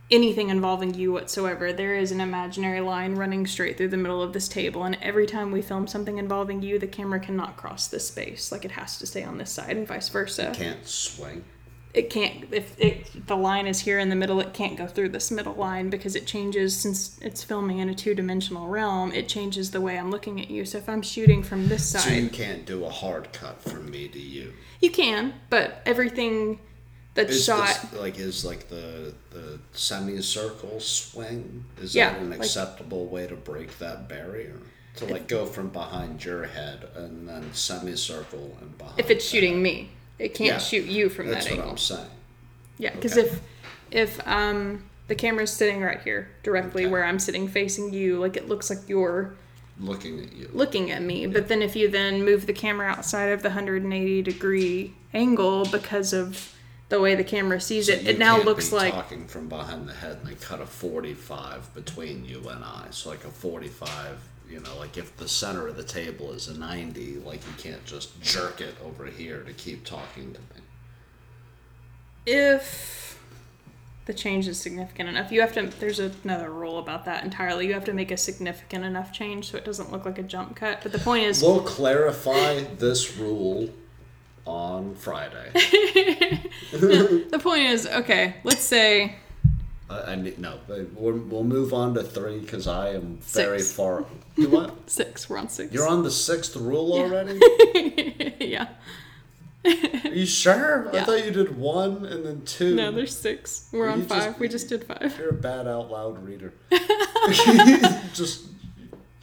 anything 0.10 0.50
involving 0.50 0.94
you 0.94 1.12
whatsoever, 1.12 1.74
there 1.74 1.96
is 1.96 2.14
an 2.14 2.22
imaginary 2.22 2.80
line 2.80 3.16
running 3.16 3.46
straight 3.46 3.76
through 3.78 3.90
the 3.90 3.98
middle 3.98 4.24
of 4.24 4.32
this 4.32 4.48
table, 4.48 4.86
and 4.86 4.98
every 5.02 5.26
time 5.26 5.52
we 5.52 5.62
film 5.62 5.86
something 5.88 6.18
involving 6.18 6.62
you, 6.62 6.80
the 6.80 6.88
camera 6.88 7.20
cannot 7.20 7.58
cross 7.58 7.88
this 7.88 8.08
space. 8.08 8.50
Like 8.52 8.64
it 8.64 8.72
has 8.72 8.98
to 9.00 9.06
stay 9.06 9.24
on 9.24 9.38
this 9.38 9.52
side, 9.52 9.76
and 9.76 9.86
vice 9.86 10.08
versa. 10.08 10.54
Can't 10.56 10.88
swing. 10.88 11.44
It 11.98 12.12
can't 12.12 12.46
if 12.52 12.80
it, 12.80 13.26
the 13.26 13.36
line 13.36 13.66
is 13.66 13.80
here 13.80 13.98
in 13.98 14.10
the 14.10 14.16
middle. 14.16 14.40
It 14.40 14.54
can't 14.54 14.78
go 14.78 14.86
through 14.86 15.10
this 15.10 15.32
middle 15.32 15.56
line 15.56 15.90
because 15.90 16.16
it 16.16 16.28
changes 16.28 16.78
since 16.80 17.18
it's 17.24 17.44
filming 17.44 17.80
in 17.80 17.90
a 17.90 17.96
two 17.96 18.14
dimensional 18.14 18.68
realm. 18.68 19.12
It 19.12 19.28
changes 19.28 19.72
the 19.72 19.82
way 19.82 19.98
I'm 19.98 20.12
looking 20.12 20.40
at 20.40 20.52
you. 20.52 20.64
So 20.64 20.78
if 20.78 20.88
I'm 20.88 21.02
shooting 21.02 21.42
from 21.42 21.68
this 21.70 21.88
side, 21.90 22.02
So 22.02 22.10
you 22.14 22.30
can't 22.30 22.66
do 22.68 22.86
a 22.86 22.90
hard 22.90 23.34
cut 23.34 23.60
from 23.64 23.90
me 23.90 24.08
to 24.10 24.20
you. 24.20 24.54
You 24.80 24.92
can, 24.92 25.34
but 25.50 25.82
everything 25.88 26.60
that's 27.16 27.32
Is 27.32 27.46
shot. 27.46 27.66
this, 27.66 27.94
like 28.00 28.20
is 28.20 28.46
like 28.46 28.68
the 28.70 29.16
the 29.32 29.60
semicircle 29.74 30.80
swing? 30.80 31.66
Is 31.82 31.96
Yeah, 31.96 32.12
that 32.14 32.22
an 32.22 32.30
like- 32.30 32.40
acceptable 32.40 33.08
way 33.08 33.26
to 33.26 33.36
break 33.36 33.80
that 33.80 34.08
barrier? 34.08 34.54
To 34.98 35.06
like 35.06 35.28
go 35.28 35.46
from 35.48 35.70
behind 35.70 36.24
your 36.26 36.46
head 36.46 36.88
and 36.96 37.28
then 37.30 37.54
semicircle 37.54 38.58
and 38.62 38.78
behind. 38.78 39.00
if 39.00 39.10
it's 39.10 39.26
that. 39.26 39.32
shooting 39.32 39.62
me, 39.62 39.90
it 40.20 40.34
can't 40.34 40.48
Yeah, 40.50 40.58
shoot 40.60 40.86
you 40.86 41.10
from 41.10 41.28
that 41.28 41.48
angle. 41.48 41.70
That's 41.70 41.88
that 41.88 41.96
what. 41.96 42.02
I'm 42.02 42.06
saying. 42.06 42.10
Yeah, 42.80 42.96
because 42.96 43.18
Okay. 43.18 43.28
if 43.28 43.42
if 43.92 44.28
um 44.28 44.84
the 45.08 45.16
camera's 45.16 45.52
sitting 45.54 45.82
right 45.82 46.02
here, 46.02 46.30
directly 46.44 46.84
Okay. 46.84 46.92
where 46.92 47.06
I'm 47.06 47.20
sitting 47.20 47.48
facing 47.48 47.94
you, 47.94 48.20
like 48.20 48.36
it 48.38 48.48
looks 48.50 48.70
like 48.70 48.80
you're 48.88 49.36
Looking 49.80 50.20
at 50.22 50.34
you. 50.34 50.50
looking 50.54 50.90
at 50.92 51.02
me. 51.04 51.28
But 51.28 51.48
then 51.50 51.62
if 51.62 51.76
you 51.76 51.88
then 51.88 52.26
move 52.26 52.46
the 52.48 52.54
camera 52.54 52.88
outside 52.88 53.28
of 53.28 53.44
the 53.44 53.50
180 53.50 54.22
degree 54.24 54.94
angle 55.14 55.66
because 55.66 56.14
of 56.14 56.54
the 56.90 57.00
way 57.00 57.14
the 57.16 57.24
camera 57.24 57.60
sees 57.62 57.86
So 57.88 57.94
it, 57.94 58.08
it 58.08 58.18
now 58.20 58.42
looks 58.42 58.72
like 58.72 58.94
talking 58.94 59.28
from 59.28 59.48
behind 59.50 59.88
the 59.88 59.94
head 59.94 60.18
and 60.24 60.28
they 60.32 60.36
cut 60.36 60.62
a 60.62 60.66
45 60.66 61.74
between 61.76 62.26
you 62.26 62.40
and 62.50 62.64
I. 62.64 62.88
So 62.92 63.10
like 63.10 63.24
a 63.24 63.30
45, 63.30 64.18
you 64.50 64.60
know, 64.60 64.78
like 64.78 64.98
if 64.98 65.16
the 65.18 65.28
center 65.28 65.68
of 65.68 65.76
the 65.78 65.84
table 65.84 66.32
is 66.32 66.48
a 66.48 66.58
90, 66.58 67.18
like 67.26 67.42
you 67.46 67.54
can't 67.58 67.84
just 67.86 68.22
jerk 68.22 68.62
it 68.62 68.76
over 68.86 69.06
here 69.06 69.42
to 69.44 69.54
keep 69.54 69.86
talking 69.86 70.34
to 70.34 70.40
me. 70.40 70.62
if 72.26 73.20
the 74.06 74.14
change 74.14 74.48
is 74.48 74.58
significant 74.58 75.10
enough 75.10 75.32
you 75.34 75.42
have 75.42 75.52
to 75.54 75.64
there's 75.80 76.00
another 76.00 76.50
rule 76.50 76.80
about 76.80 77.04
that 77.06 77.24
entirely 77.26 77.68
you 77.68 77.74
have 77.74 77.84
to 77.84 77.92
make 77.94 78.10
a 78.10 78.16
significant 78.18 78.86
enough 78.86 79.12
change 79.12 79.52
so 79.52 79.58
it 79.58 79.66
doesn't 79.66 79.92
look 79.92 80.06
like 80.06 80.18
a 80.18 80.24
jump 80.24 80.56
cut 80.56 80.80
but 80.82 80.92
the 80.94 81.00
point 81.00 81.24
is 81.26 81.42
We'll 81.42 81.60
clarify 81.62 82.62
this 82.78 83.18
rule 83.18 83.70
on 84.46 84.96
Friday. 84.96 85.52
the 86.72 87.40
point 87.42 87.64
is 87.64 87.86
okay 87.86 88.36
let's 88.46 88.64
say 88.64 89.16
Uh, 89.90 90.04
I 90.08 90.16
need, 90.16 90.38
no, 90.38 90.60
but 90.68 90.92
we'll, 90.94 91.18
we'll 91.18 91.44
move 91.46 91.74
on 91.74 91.94
to 91.94 92.04
three 92.04 92.40
because 92.40 92.68
I 92.68 92.90
am 92.90 93.20
very 93.22 93.62
far. 93.62 94.04
You 94.36 94.50
what? 94.50 94.74
six 94.90 95.30
we're 95.30 95.38
on 95.38 95.48
6 95.50 95.74
You're 95.74 95.88
on 95.88 96.04
the 96.04 96.12
sixth 96.12 96.56
rule 96.58 96.92
already? 96.94 97.40
yeah 98.42 98.68
Are 99.66 100.14
you 100.14 100.26
sure? 100.26 100.94
I 100.96 101.04
thought 101.04 101.26
you 101.26 101.32
did 101.32 101.58
one 101.58 102.06
and 102.06 102.26
then 102.26 102.42
two. 102.46 102.76
no 102.76 102.92
there's 102.92 103.18
six 103.18 103.70
we're 103.72 103.90
on 103.90 104.02
You 104.02 104.06
just- 104.06 104.26
five 104.26 104.40
we 104.40 104.48
just 104.50 104.70
did 104.70 104.84
five 104.84 105.16
You're 105.18 105.30
a 105.30 105.34
bad 105.34 105.68
out 105.68 105.90
loud 105.90 106.24
reader. 106.24 106.54
just 108.14 108.46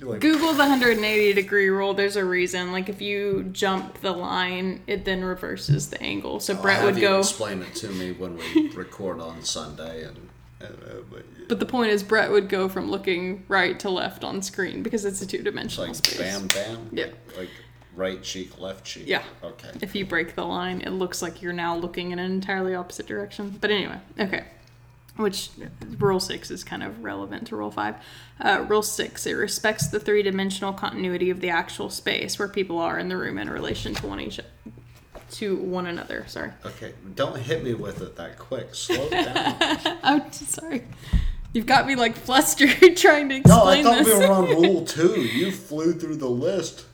like 0.01 0.20
google 0.20 0.53
the 0.53 0.59
180 0.59 1.32
degree 1.35 1.69
rule 1.69 1.95
there's 1.95 2.16
a 2.16 2.24
reason 2.24 2.73
like 2.73 2.89
if 2.89 3.01
you 3.01 3.45
jump 3.53 4.01
the 4.01 4.12
line 4.12 4.82
it 4.86 5.05
then 5.05 5.24
reverses 5.24 5.89
the 5.91 6.03
angle 6.03 6.41
so 6.41 6.55
I'll 6.55 6.61
brett 6.62 6.85
would 6.85 6.97
you 6.97 7.01
go 7.03 7.20
explain 7.20 7.62
it 7.62 7.74
to 7.77 7.89
me 7.89 8.12
when 8.12 8.36
we 8.36 8.69
record 8.70 9.20
on 9.20 9.43
Sunday, 9.43 10.05
and, 10.05 10.23
and 10.65 10.82
uh, 10.82 11.03
but 11.11 11.24
but 11.49 11.61
the 11.61 11.66
point 11.66 11.91
is 11.91 12.03
brett 12.03 12.31
would 12.31 12.49
go 12.49 12.69
from 12.69 12.91
looking 12.91 13.45
right 13.49 13.78
to 13.81 13.91
left 13.91 14.24
on 14.24 14.43
screen 14.43 14.82
because 14.82 15.05
it's 15.05 15.20
a 15.23 15.27
two-dimensional 15.27 15.89
like 15.89 15.97
space 15.97 16.19
bam, 16.19 16.47
bam. 16.49 16.89
Yeah. 16.93 17.07
Like, 17.07 17.36
like 17.36 17.49
right 17.97 18.23
cheek, 18.23 18.59
left 18.61 18.85
cheek. 18.85 19.05
Yeah. 19.07 19.23
Okay. 19.43 19.69
if 19.81 19.95
you 19.95 20.05
break 20.05 20.35
the 20.35 20.45
line, 20.45 20.81
it 20.81 20.91
looks 20.91 21.23
like 21.23 21.43
you're 21.43 21.53
now 21.53 21.77
looking 21.77 22.11
in 22.11 22.19
an 22.19 22.31
entirely 22.31 22.74
opposite 22.74 23.07
direction. 23.07 23.57
But 23.61 23.70
anyway, 23.70 23.99
okay. 24.19 24.45
Which 25.16 25.51
rule 25.99 26.19
six 26.19 26.51
is 26.51 26.65
kind 26.65 26.82
of 26.82 27.05
relevant 27.05 27.47
to 27.49 27.57
rule 27.57 27.70
five. 27.70 27.95
Uh, 28.41 28.65
rule 28.69 28.82
six 28.82 29.27
it 29.27 29.35
respects 29.35 29.86
the 29.86 30.01
three 30.01 30.24
dimensional 30.24 30.73
continuity 30.73 31.31
of 31.31 31.41
the 31.41 31.51
actual 31.51 31.89
space 31.89 32.36
where 32.39 32.49
people 32.49 32.78
are 32.81 32.99
in 32.99 33.09
the 33.09 33.16
room 33.16 33.39
in 33.39 33.49
relation 33.49 33.95
to 33.95 34.07
one 34.09 34.20
each 34.20 34.41
to 35.32 35.56
one 35.56 35.86
another. 35.86 36.24
Sorry. 36.28 36.51
Okay. 36.64 36.92
Don't 37.14 37.36
hit 37.38 37.62
me 37.64 37.74
with 37.74 38.01
it 38.02 38.16
that 38.16 38.38
quick. 38.38 38.74
Slow 38.74 39.09
down. 39.10 39.56
I'm 40.02 40.30
sorry. 40.32 40.84
You've 41.52 41.66
got 41.66 41.86
me 41.86 41.94
like 41.94 42.16
flustered 42.16 42.68
trying 42.96 43.28
to 43.28 43.40
no, 43.46 43.62
I 43.64 43.76
explain 43.76 43.84
thought 43.84 43.98
this. 44.05 44.09
we 44.09 44.26
were 44.26 44.32
on 44.32 44.44
rule 44.62 44.84
two. 44.84 45.20
You 45.20 45.52
flew 45.52 45.92
through 45.92 46.16
the 46.16 46.28
list. 46.28 46.84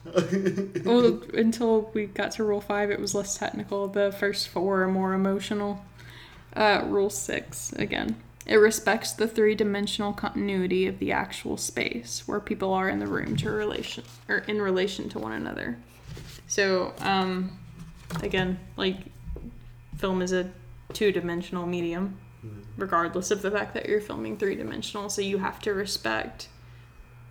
well, 0.85 1.23
until 1.33 1.91
we 1.95 2.07
got 2.07 2.33
to 2.33 2.45
rule 2.45 2.61
five, 2.61 2.91
it 2.91 3.01
was 3.01 3.15
less 3.15 3.39
technical. 3.39 3.89
The 3.89 4.13
first 4.13 4.49
four 4.49 4.83
are 4.83 4.89
more 4.89 5.15
emotional. 5.15 5.83
Uh, 6.55 6.83
rule 6.87 7.09
six, 7.11 7.73
again. 7.75 8.17
It 8.45 8.57
respects 8.57 9.13
the 9.13 9.29
three 9.29 9.55
dimensional 9.55 10.13
continuity 10.13 10.87
of 10.87 10.99
the 10.99 11.13
actual 11.13 11.57
space 11.57 12.25
where 12.27 12.41
people 12.41 12.75
are 12.75 12.89
in 12.89 12.99
the 12.99 13.07
room 13.07 13.37
to 13.37 13.51
relation 13.51 14.03
or 14.29 14.39
in 14.39 14.61
relation 14.61 15.09
to 15.11 15.19
one 15.19 15.33
another. 15.33 15.79
So, 16.49 16.93
um, 16.99 17.57
again, 18.23 18.59
like 18.77 18.97
film 19.97 20.23
is 20.23 20.33
a 20.33 20.51
two 20.93 21.13
dimensional 21.13 21.67
medium. 21.67 22.19
Hmm. 22.41 22.63
regardless 22.79 23.31
of 23.31 23.43
the 23.43 23.51
fact 23.51 23.75
that 23.75 23.87
you're 23.87 24.01
filming 24.01 24.39
three 24.39 24.57
dimensional. 24.57 25.11
So 25.11 25.21
you 25.21 25.37
have 25.37 25.61
to 25.61 25.75
respect 25.75 26.49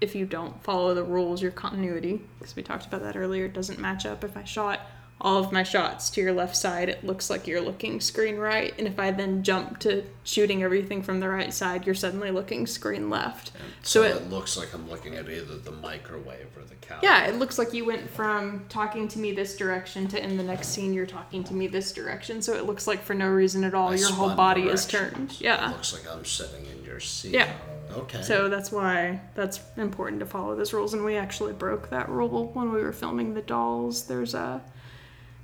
if 0.01 0.15
you 0.15 0.26
don't 0.26 0.64
follow 0.64 0.93
the 0.93 1.03
rules, 1.03 1.41
your 1.41 1.51
continuity, 1.51 2.22
because 2.38 2.56
we 2.56 2.64
talked 2.64 2.85
about 2.85 3.01
that 3.01 3.18
earlier, 3.18 3.45
it 3.45 3.53
doesn't 3.53 3.80
match 3.80 4.06
up. 4.06 4.23
If 4.23 4.38
I 4.38 4.43
shot 4.43 4.81
all 5.22 5.38
of 5.44 5.52
my 5.52 5.64
shots 5.64 6.10
to 6.12 6.22
your 6.22 6.32
left 6.32 6.56
side, 6.56 6.88
it 6.88 7.04
looks 7.04 7.30
like 7.30 7.46
you're 7.46 7.60
looking 7.62 8.00
screen 8.00 8.38
right. 8.38 8.74
And 8.78 8.88
if 8.88 8.98
I 9.00 9.12
then 9.12 9.44
jump 9.44 9.80
to 9.80 10.04
shooting 10.24 10.64
everything 10.64 11.02
from 11.02 11.20
the 11.20 11.28
right 11.28 11.54
side, 11.54 11.86
you're 11.86 11.94
suddenly 11.96 12.32
looking 12.32 12.66
screen 12.66 13.10
left. 13.10 13.52
So, 13.84 14.04
So 14.04 14.04
it, 14.04 14.16
it, 14.22 14.30
looks 14.30 14.56
like 14.58 14.74
I'm 14.74 14.90
looking 14.90 15.16
at 15.16 15.30
either 15.30 15.58
the 15.58 15.72
microwave 15.72 16.48
or 16.56 16.64
the 16.64 16.76
couch. 16.76 17.00
yeah, 17.04 17.26
it 17.28 17.36
looks 17.36 17.58
like 17.60 17.74
you 17.74 17.84
went 17.86 18.10
from 18.10 18.66
talking 18.70 19.10
to 19.10 19.20
me 19.20 19.34
this 19.34 19.58
direction 19.58 20.08
to 20.08 20.24
in 20.24 20.38
the 20.38 20.44
next 20.44 20.70
scene 20.70 20.94
you're 20.94 21.06
talking 21.06 21.44
to 21.44 21.54
me 21.54 21.68
this 21.68 21.91
direction. 21.91 22.41
So 22.41 22.54
it 22.54 22.66
looks 22.66 22.88
like 22.88 23.02
for 23.02 23.14
no 23.14 23.28
reason 23.28 23.66
at 23.66 23.74
all 23.74 23.90
I 23.90 23.96
your 23.96 24.12
whole 24.12 24.36
body 24.36 24.64
is 24.70 24.86
directions. 24.86 25.18
turned. 25.18 25.32
It 25.32 25.41
Yeah. 25.41 25.72
looks 25.72 25.91
like 25.91 26.10
I'm 26.10 26.24
sitting 26.24 26.66
in 26.66 26.86
your 26.86 27.02
seat. 27.02 27.34
Yeah. 27.34 27.52
Okay. 27.91 28.22
So 28.22 28.48
that's 28.48 28.72
why 28.72 29.20
that's 29.36 29.60
important 29.76 30.20
to 30.22 30.26
follow 30.26 30.56
those 30.56 30.72
rules. 30.72 30.94
And 30.94 31.04
we 31.04 31.16
actually 31.16 31.54
broke 31.54 31.90
that 31.90 32.08
rule 32.08 32.52
when 32.54 32.72
we 32.72 32.82
were 32.82 32.94
filming 32.94 33.34
the 33.34 33.41
dolls. 33.41 34.06
There's 34.06 34.34
a 34.34 34.62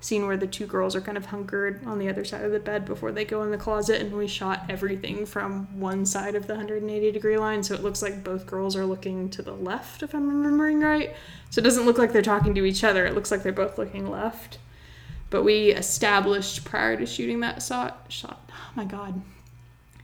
scene 0.02 0.28
where 0.28 0.38
the 0.38 0.48
two 0.48 0.68
girls 0.68 0.96
are 0.96 1.02
kind 1.02 1.18
of 1.18 1.26
hunkered 1.28 1.86
on 1.86 1.98
the 1.98 2.08
other 2.08 2.24
side 2.24 2.44
of 2.44 2.52
the 2.52 2.60
bed 2.60 2.86
before 2.86 3.12
they 3.12 3.26
go 3.26 3.42
in 3.44 3.52
the 3.52 3.58
closet, 3.58 4.02
and 4.02 4.14
we 4.14 4.28
shot 4.28 4.66
everything 4.70 5.26
from 5.26 5.80
one 5.80 6.06
side 6.06 6.36
of 6.36 6.48
the 6.48 6.54
180 6.54 7.12
degree 7.12 7.38
line. 7.38 7.64
So 7.64 7.74
it 7.74 7.84
looks 7.84 8.02
like 8.02 8.24
both 8.24 8.46
girls 8.46 8.76
are 8.76 8.86
looking 8.86 9.30
to 9.32 9.42
the 9.42 9.54
left, 9.54 10.04
if 10.04 10.14
I'm 10.14 10.30
remembering 10.30 10.82
right. 10.82 11.16
So 11.50 11.60
it 11.60 11.64
doesn't 11.64 11.86
look 11.86 11.98
like 11.98 12.12
they're 12.12 12.22
talking 12.22 12.54
to 12.56 12.66
each 12.66 12.84
other, 12.84 13.06
it 13.06 13.16
looks 13.16 13.32
like 13.32 13.44
they're 13.44 13.52
both 13.52 13.78
looking 13.78 14.10
left. 14.10 14.60
But 15.30 15.44
we 15.44 15.72
established 15.72 16.66
prior 16.66 16.96
to 16.98 17.06
shooting 17.06 17.40
that 17.40 17.64
shot, 17.64 18.06
shot, 18.10 18.50
oh 18.52 18.72
my 18.76 18.86
god, 18.86 19.22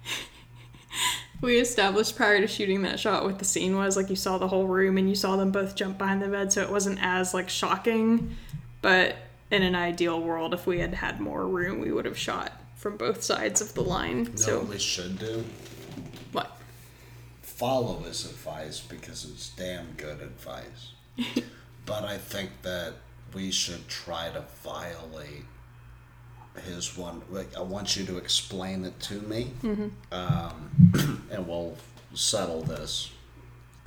we 1.41 1.59
established 1.59 2.15
prior 2.15 2.39
to 2.41 2.47
shooting 2.47 2.81
that 2.84 2.99
shot 2.99 3.23
what 3.23 3.39
the 3.39 3.45
scene 3.45 3.76
was 3.76 3.97
like 3.97 4.09
you 4.09 4.15
saw 4.15 4.38
the 4.38 4.47
whole 4.47 4.68
room 4.68 4.97
and 4.97 5.09
you 5.09 5.15
saw 5.15 5.35
them 5.35 5.51
both 5.51 5.76
jump 5.76 5.97
behind 5.97 6.22
the 6.22 6.27
bed 6.27 6.53
so 6.53 6.61
it 6.61 6.69
wasn't 6.69 6.99
as 7.01 7.34
like 7.34 7.49
shocking 7.49 8.35
but 8.81 9.15
in 9.51 9.61
an 9.63 9.75
ideal 9.75 10.19
world 10.21 10.53
if 10.53 10.65
we 10.65 10.79
had 10.79 10.93
had 10.95 11.19
more 11.19 11.45
room 11.47 11.79
we 11.79 11.91
would 11.91 12.05
have 12.05 12.17
shot 12.17 12.53
from 12.75 12.97
both 12.97 13.21
sides 13.21 13.61
of 13.61 13.73
the 13.75 13.81
line 13.81 14.19
You 14.25 14.29
know 14.31 14.35
so 14.35 14.59
what 14.59 14.69
we 14.69 14.79
should 14.79 15.19
do? 15.19 15.43
what 16.31 16.57
Follow 17.43 17.99
his 17.99 18.25
advice 18.25 18.79
because 18.79 19.23
it's 19.25 19.49
damn 19.49 19.91
good 19.97 20.19
advice. 20.21 20.93
but 21.85 22.03
I 22.03 22.17
think 22.17 22.49
that 22.63 22.93
we 23.35 23.51
should 23.51 23.87
try 23.87 24.29
to 24.29 24.43
violate 24.63 25.45
his 26.65 26.97
one. 26.97 27.21
like, 27.29 27.55
I 27.55 27.61
want 27.61 27.95
you 27.95 28.03
to 28.07 28.17
explain 28.17 28.83
it 28.83 28.99
to 29.01 29.21
me, 29.21 29.51
um, 30.11 30.71
and 31.31 31.47
we'll 31.47 31.77
settle 32.15 32.63
this 32.63 33.11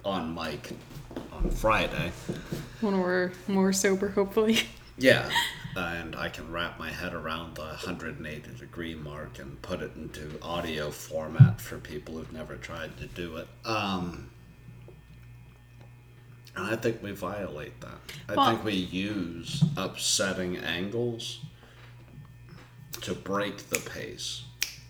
on 0.04 0.32
Mike 0.32 0.72
on 1.32 1.50
Friday. 1.50 2.12
when 2.80 3.00
we're 3.00 3.32
more 3.48 3.72
sober 3.72 4.08
hopefully 4.10 4.60
Yeah, 4.96 5.28
and 5.76 6.14
I 6.16 6.28
can 6.28 6.50
wrap 6.52 6.78
my 6.78 6.90
head 6.90 7.14
around 7.14 7.56
the 7.56 7.62
180 7.62 8.50
degree 8.58 8.94
mark 8.94 9.38
and 9.38 9.60
put 9.62 9.82
it 9.82 9.92
into 9.96 10.38
audio 10.42 10.90
format 10.90 11.60
for 11.60 11.78
people 11.78 12.14
who've 12.16 12.32
never 12.32 12.56
tried 12.56 12.96
to 12.98 13.06
do 13.06 13.36
it. 13.36 13.48
Um, 13.64 14.30
and 16.56 16.66
I 16.66 16.76
think 16.76 17.02
we 17.02 17.10
violate 17.12 17.80
that. 17.80 17.98
I 18.28 18.34
Well- 18.34 18.46
think 18.50 18.64
we 18.64 18.74
use 18.74 19.64
upsetting 19.76 20.56
angles 20.58 21.40
to 23.00 23.14
break 23.14 23.68
the 23.70 23.80
pace. 23.80 24.44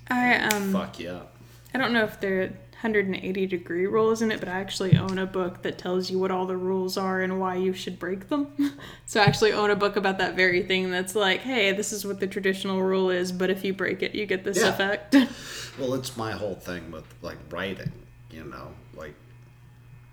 i 0.09 0.35
um 0.37 0.73
Fuck 0.73 1.01
you 1.01 1.09
up. 1.11 1.37
I 1.73 1.79
don't 1.79 1.93
know 1.93 2.05
if 2.05 2.21
the 2.21 2.53
180 2.85 3.47
degree 3.47 3.87
rule 3.87 4.11
isn't 4.11 4.31
it, 4.31 4.41
but 4.41 4.49
I 4.49 4.61
actually 4.61 4.95
own 4.95 5.19
a 5.19 5.25
book 5.25 5.63
that 5.63 5.79
tells 5.79 6.11
you 6.11 6.19
what 6.19 6.31
all 6.31 6.45
the 6.45 6.57
rules 6.57 6.99
are 6.99 7.23
and 7.23 7.41
why 7.41 7.55
you 7.57 7.73
should 7.73 7.99
break 7.99 8.29
them. 8.29 8.49
so 9.07 9.23
I 9.23 9.25
actually 9.25 9.53
own 9.53 9.71
a 9.71 9.77
book 9.77 9.97
about 9.97 10.19
that 10.19 10.37
very 10.37 10.63
thing 10.63 10.91
that's 10.91 11.15
like, 11.15 11.41
hey, 11.41 11.73
this 11.73 11.93
is 11.95 12.05
what 12.07 12.21
the 12.21 12.27
traditional 12.27 12.83
rule 12.83 13.09
is, 13.09 13.33
but 13.33 13.49
if 13.49 13.65
you 13.65 13.73
break 13.73 14.03
it, 14.03 14.15
you 14.15 14.27
get 14.27 14.45
this 14.45 14.59
Yeah. 14.59 14.69
effect. 14.69 15.17
Well, 15.77 15.95
it's 15.95 16.17
my 16.17 16.31
whole 16.31 16.55
thing 16.55 16.93
with 16.93 17.03
like 17.21 17.39
writing, 17.51 17.91
you 18.31 18.45
know, 18.45 18.69
like 18.95 19.15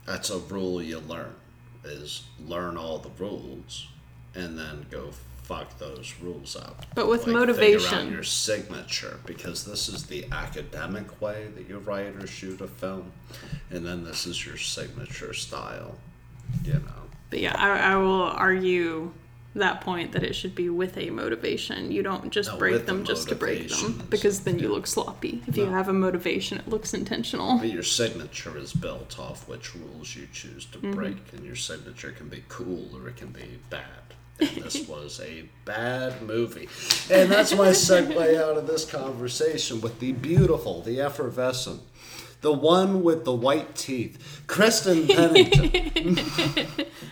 that's 0.07 0.31
a 0.31 0.39
rule 0.39 0.81
you 0.81 0.97
learn 0.97 1.35
is 1.83 2.23
learn 2.47 2.77
all 2.77 2.97
the 2.97 3.11
rules 3.23 3.87
and 4.33 4.57
then 4.57 4.87
go 4.89 5.11
fuck 5.51 5.77
those 5.79 6.13
rules 6.21 6.55
up. 6.55 6.85
But 6.95 7.07
with 7.09 7.21
out 7.27 7.33
motivation. 7.33 8.11
your 8.11 8.23
signature 8.23 9.19
because 9.25 9.65
this 9.65 9.89
is 9.89 10.05
the 10.05 10.25
academic 10.31 11.21
way 11.21 11.47
that 11.55 11.67
you 11.67 11.79
write 11.79 12.15
or 12.15 12.27
shoot 12.27 12.61
a 12.61 12.67
film, 12.67 13.11
and 13.69 13.85
then 13.85 14.03
this 14.03 14.25
is 14.25 14.45
your 14.45 14.57
signature 14.57 15.33
style, 15.33 15.97
you 16.65 16.73
know. 16.73 17.03
but 17.29 17.39
yeah, 17.39 17.55
I, 17.57 17.93
I 17.93 17.95
will 17.97 18.23
argue 18.23 19.11
that 19.53 19.81
point 19.81 20.13
that 20.13 20.23
it 20.23 20.33
should 20.33 20.55
be 20.55 20.69
with 20.69 20.97
a 20.97 21.09
motivation. 21.09 21.91
You 21.91 22.01
don't 22.03 22.31
just 22.31 22.51
No, 22.53 22.57
break 22.57 22.71
with 22.71 22.85
the 22.85 22.93
them 22.93 23.03
just 23.03 23.27
to 23.27 23.35
break 23.35 23.67
them 23.67 24.01
because 24.09 24.39
then 24.41 24.57
you 24.59 24.69
look 24.69 24.87
sloppy. 24.87 25.43
If 25.47 25.57
you 25.57 25.65
have 25.65 25.89
a 25.89 25.93
motivation, 25.93 26.57
it 26.59 26.69
looks 26.69 26.93
intentional. 26.93 27.57
But 27.57 27.69
your 27.69 27.83
signature 27.83 28.57
is 28.57 28.71
built 28.71 29.19
off 29.19 29.49
which 29.49 29.75
rules 29.75 30.15
you 30.15 30.29
choose 30.31 30.65
to 30.67 30.77
Mm-hmm. 30.77 30.93
break, 30.93 31.17
and 31.33 31.45
your 31.45 31.57
signature 31.57 32.11
can 32.11 32.29
be 32.29 32.43
cool 32.47 32.89
or 32.95 33.09
it 33.09 33.17
can 33.17 33.27
be 33.33 33.59
bad. 33.69 33.83
And 34.41 34.63
this 34.63 34.87
was 34.87 35.21
a 35.21 35.43
bad 35.65 36.21
movie. 36.23 36.67
And 37.11 37.31
that's 37.31 37.53
my 37.53 37.69
segue 37.69 38.41
out 38.41 38.57
of 38.57 38.67
this 38.67 38.85
conversation 38.89 39.81
with 39.81 39.99
the 39.99 40.13
beautiful, 40.13 40.81
the 40.81 40.99
effervescent, 40.99 41.81
the 42.41 42.51
one 42.51 43.03
with 43.03 43.23
the 43.23 43.33
white 43.33 43.75
teeth, 43.75 44.43
Kristen 44.47 45.07
Pennington. 45.15 46.17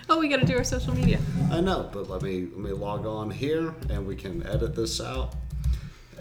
Oh, 0.10 0.18
we 0.20 0.28
got 0.28 0.40
to 0.40 0.46
do 0.46 0.58
our 0.58 0.64
social 0.64 0.96
media. 0.96 1.20
I 1.52 1.62
know, 1.62 1.88
but 1.94 2.10
let 2.10 2.24
me 2.24 2.48
let 2.52 2.58
me 2.58 2.72
log 2.72 3.06
on 3.06 3.30
here 3.30 3.76
and 3.90 4.08
we 4.08 4.16
can 4.16 4.46
edit 4.48 4.76
this 4.76 5.00
out. 5.00 5.36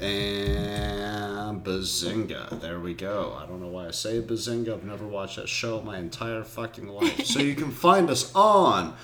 And 0.01 1.65
Bazinga, 1.65 2.61
there 2.61 2.79
we 2.79 2.95
go. 2.95 3.37
I 3.37 3.47
don't 3.47 3.61
know 3.61 3.69
why 3.69 3.89
I 3.89 3.91
say 3.91 4.21
Bazinga. 4.21 4.75
I've 4.75 4.85
never 4.85 5.07
watched 5.07 5.37
that 5.37 5.49
show 5.49 5.81
my 5.81 5.99
entire 5.99 6.45
fucking 6.45 6.87
life. 6.87 7.25
so 7.27 7.41
you 7.41 7.55
can 7.55 7.71
find 7.71 8.09
us 8.11 8.33
on 8.35 8.95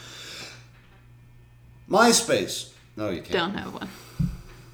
MySpace. 1.91 2.73
No, 2.97 3.11
you 3.11 3.21
can't. 3.23 3.33
Don't 3.33 3.55
have 3.55 3.75
one. 3.75 3.89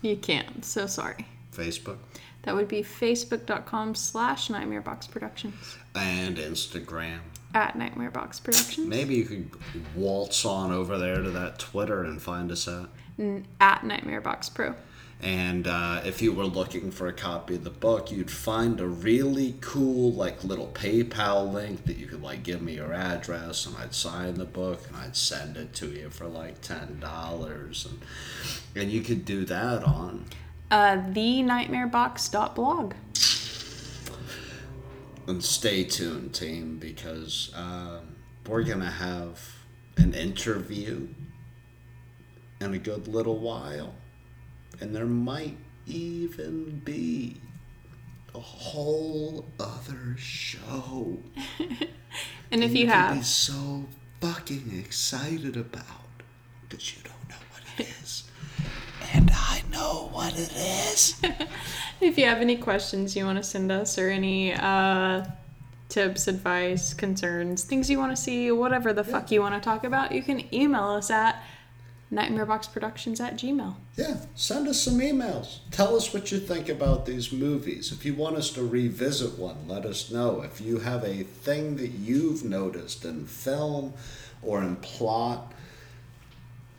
You 0.02 0.16
can't. 0.16 0.64
So 0.64 0.86
sorry. 0.86 1.26
Facebook 1.54 1.96
That 2.42 2.54
would 2.54 2.68
be 2.68 2.82
facebook.com 2.82 3.94
slash 3.94 4.48
Nightmare 4.50 4.80
Box 4.80 5.06
Productions. 5.06 5.76
and 5.94 6.36
Instagram. 6.36 7.18
At 7.54 7.76
Nightmare 7.76 8.10
Box 8.12 8.38
Productions. 8.38 8.86
Maybe 8.86 9.16
you 9.16 9.24
could 9.24 9.50
waltz 9.96 10.44
on 10.44 10.70
over 10.70 10.96
there 10.98 11.20
to 11.22 11.30
that 11.30 11.58
Twitter 11.58 12.04
and 12.04 12.22
find 12.22 12.50
us 12.52 12.68
at. 12.68 12.86
N- 13.18 13.46
At 13.60 13.84
Nightmare 13.84 14.20
Box 14.20 14.48
Pro. 14.48 14.74
And 15.22 15.66
uh, 15.66 16.00
if 16.04 16.22
you 16.22 16.32
were 16.32 16.46
looking 16.46 16.90
for 16.90 17.06
a 17.06 17.12
copy 17.12 17.56
of 17.56 17.64
the 17.64 17.70
book, 17.70 18.10
you'd 18.10 18.30
find 18.30 18.80
a 18.80 18.86
really 18.86 19.56
cool, 19.60 20.12
like, 20.12 20.42
little 20.44 20.68
PayPal 20.68 21.52
link 21.52 21.84
that 21.84 21.98
you 21.98 22.06
could, 22.06 22.22
like, 22.22 22.42
give 22.42 22.62
me 22.62 22.76
your 22.76 22.94
address, 22.94 23.66
and 23.66 23.76
I'd 23.76 23.94
sign 23.94 24.34
the 24.34 24.46
book, 24.46 24.86
and 24.88 24.96
I'd 24.96 25.16
send 25.16 25.58
it 25.58 25.74
to 25.74 25.88
you 25.88 26.08
for, 26.08 26.26
like, 26.26 26.62
$10. 26.62 27.86
And, 27.86 28.00
and 28.74 28.90
you 28.90 29.02
could 29.02 29.26
do 29.26 29.44
that 29.44 29.84
on. 29.84 30.24
Uh, 30.70 30.96
the 30.96 31.42
nightmarebox.blog. 31.42 32.94
And 35.26 35.44
stay 35.44 35.84
tuned, 35.84 36.32
team, 36.32 36.78
because 36.78 37.52
um, 37.54 38.16
we're 38.46 38.62
going 38.62 38.80
to 38.80 38.86
have 38.86 39.38
an 39.98 40.14
interview 40.14 41.08
in 42.60 42.72
a 42.72 42.78
good 42.78 43.06
little 43.06 43.38
while. 43.38 43.94
And 44.80 44.94
there 44.94 45.06
might 45.06 45.56
even 45.86 46.80
be 46.84 47.36
a 48.34 48.40
whole 48.40 49.44
other 49.58 50.14
show 50.16 51.18
And 52.50 52.64
if 52.64 52.72
that 52.72 52.78
you 52.78 52.86
have 52.88 53.16
be 53.16 53.22
so 53.22 53.84
fucking 54.20 54.72
excited 54.78 55.56
about 55.56 55.84
because 56.68 56.96
you 56.96 57.02
don't 57.02 57.28
know 57.28 57.36
what 57.52 57.62
it 57.78 57.88
is. 58.02 58.24
And 59.14 59.30
I 59.32 59.62
know 59.70 60.08
what 60.12 60.32
it 60.34 60.52
is. 60.56 61.20
if 62.00 62.18
you 62.18 62.26
have 62.26 62.38
any 62.38 62.56
questions 62.56 63.14
you 63.16 63.24
want 63.24 63.38
to 63.38 63.44
send 63.44 63.70
us 63.70 63.98
or 63.98 64.08
any 64.08 64.52
uh, 64.54 65.24
tips, 65.88 66.26
advice, 66.26 66.92
concerns, 66.92 67.64
things 67.64 67.88
you 67.88 67.98
want 67.98 68.14
to 68.14 68.20
see, 68.20 68.50
whatever 68.50 68.92
the 68.92 69.04
fuck 69.04 69.30
you 69.30 69.40
want 69.40 69.54
to 69.54 69.60
talk 69.60 69.84
about, 69.84 70.12
you 70.12 70.22
can 70.22 70.52
email 70.52 70.84
us 70.84 71.10
at 71.10 71.42
nightmareboxproductions 72.12 73.20
at 73.20 73.36
gmail. 73.36 73.74
Yeah, 73.96 74.16
send 74.34 74.66
us 74.68 74.80
some 74.82 74.98
emails. 74.98 75.58
Tell 75.70 75.96
us 75.96 76.12
what 76.12 76.32
you 76.32 76.40
think 76.40 76.68
about 76.68 77.06
these 77.06 77.32
movies. 77.32 77.92
If 77.92 78.04
you 78.04 78.14
want 78.14 78.36
us 78.36 78.50
to 78.50 78.64
revisit 78.64 79.38
one, 79.38 79.68
let 79.68 79.84
us 79.84 80.10
know. 80.10 80.42
If 80.42 80.60
you 80.60 80.80
have 80.80 81.04
a 81.04 81.22
thing 81.22 81.76
that 81.76 81.90
you've 81.90 82.44
noticed 82.44 83.04
in 83.04 83.26
film 83.26 83.94
or 84.42 84.62
in 84.62 84.76
plot 84.76 85.52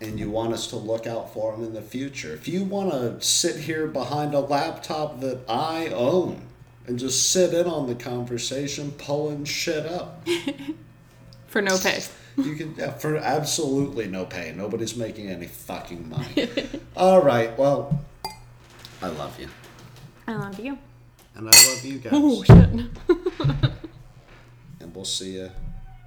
and 0.01 0.19
you 0.19 0.29
want 0.29 0.51
us 0.51 0.67
to 0.67 0.75
look 0.75 1.05
out 1.05 1.31
for 1.31 1.51
them 1.51 1.63
in 1.63 1.73
the 1.73 1.81
future. 1.81 2.33
If 2.33 2.47
you 2.47 2.63
want 2.63 2.91
to 2.91 3.21
sit 3.21 3.55
here 3.55 3.85
behind 3.87 4.33
a 4.33 4.39
laptop 4.39 5.21
that 5.21 5.41
I 5.47 5.87
own 5.89 6.41
and 6.87 6.97
just 6.97 7.31
sit 7.31 7.53
in 7.53 7.67
on 7.67 7.87
the 7.87 7.95
conversation, 7.95 8.91
pulling 8.93 9.45
shit 9.45 9.85
up. 9.85 10.27
For 11.47 11.61
no 11.61 11.77
pay. 11.77 12.01
You 12.37 12.55
can 12.55 12.75
yeah, 12.77 12.91
for 12.91 13.17
absolutely 13.17 14.07
no 14.07 14.25
pay. 14.25 14.53
Nobody's 14.55 14.95
making 14.95 15.27
any 15.27 15.47
fucking 15.47 16.09
money. 16.09 16.49
All 16.95 17.21
right, 17.21 17.57
well, 17.57 17.99
I 19.01 19.07
love 19.09 19.39
you, 19.39 19.49
I 20.27 20.35
love 20.35 20.59
you. 20.59 20.77
and 21.35 21.49
I 21.49 21.51
love 21.51 21.83
you 21.83 22.01
oh, 22.09 22.09
guys, 22.09 22.11
Oh 22.13 22.43
shit. 22.43 23.71
and 24.79 24.95
we'll 24.95 25.05
see 25.05 25.33
you 25.33 25.51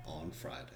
on 0.07 0.31
Friday. 0.31 0.74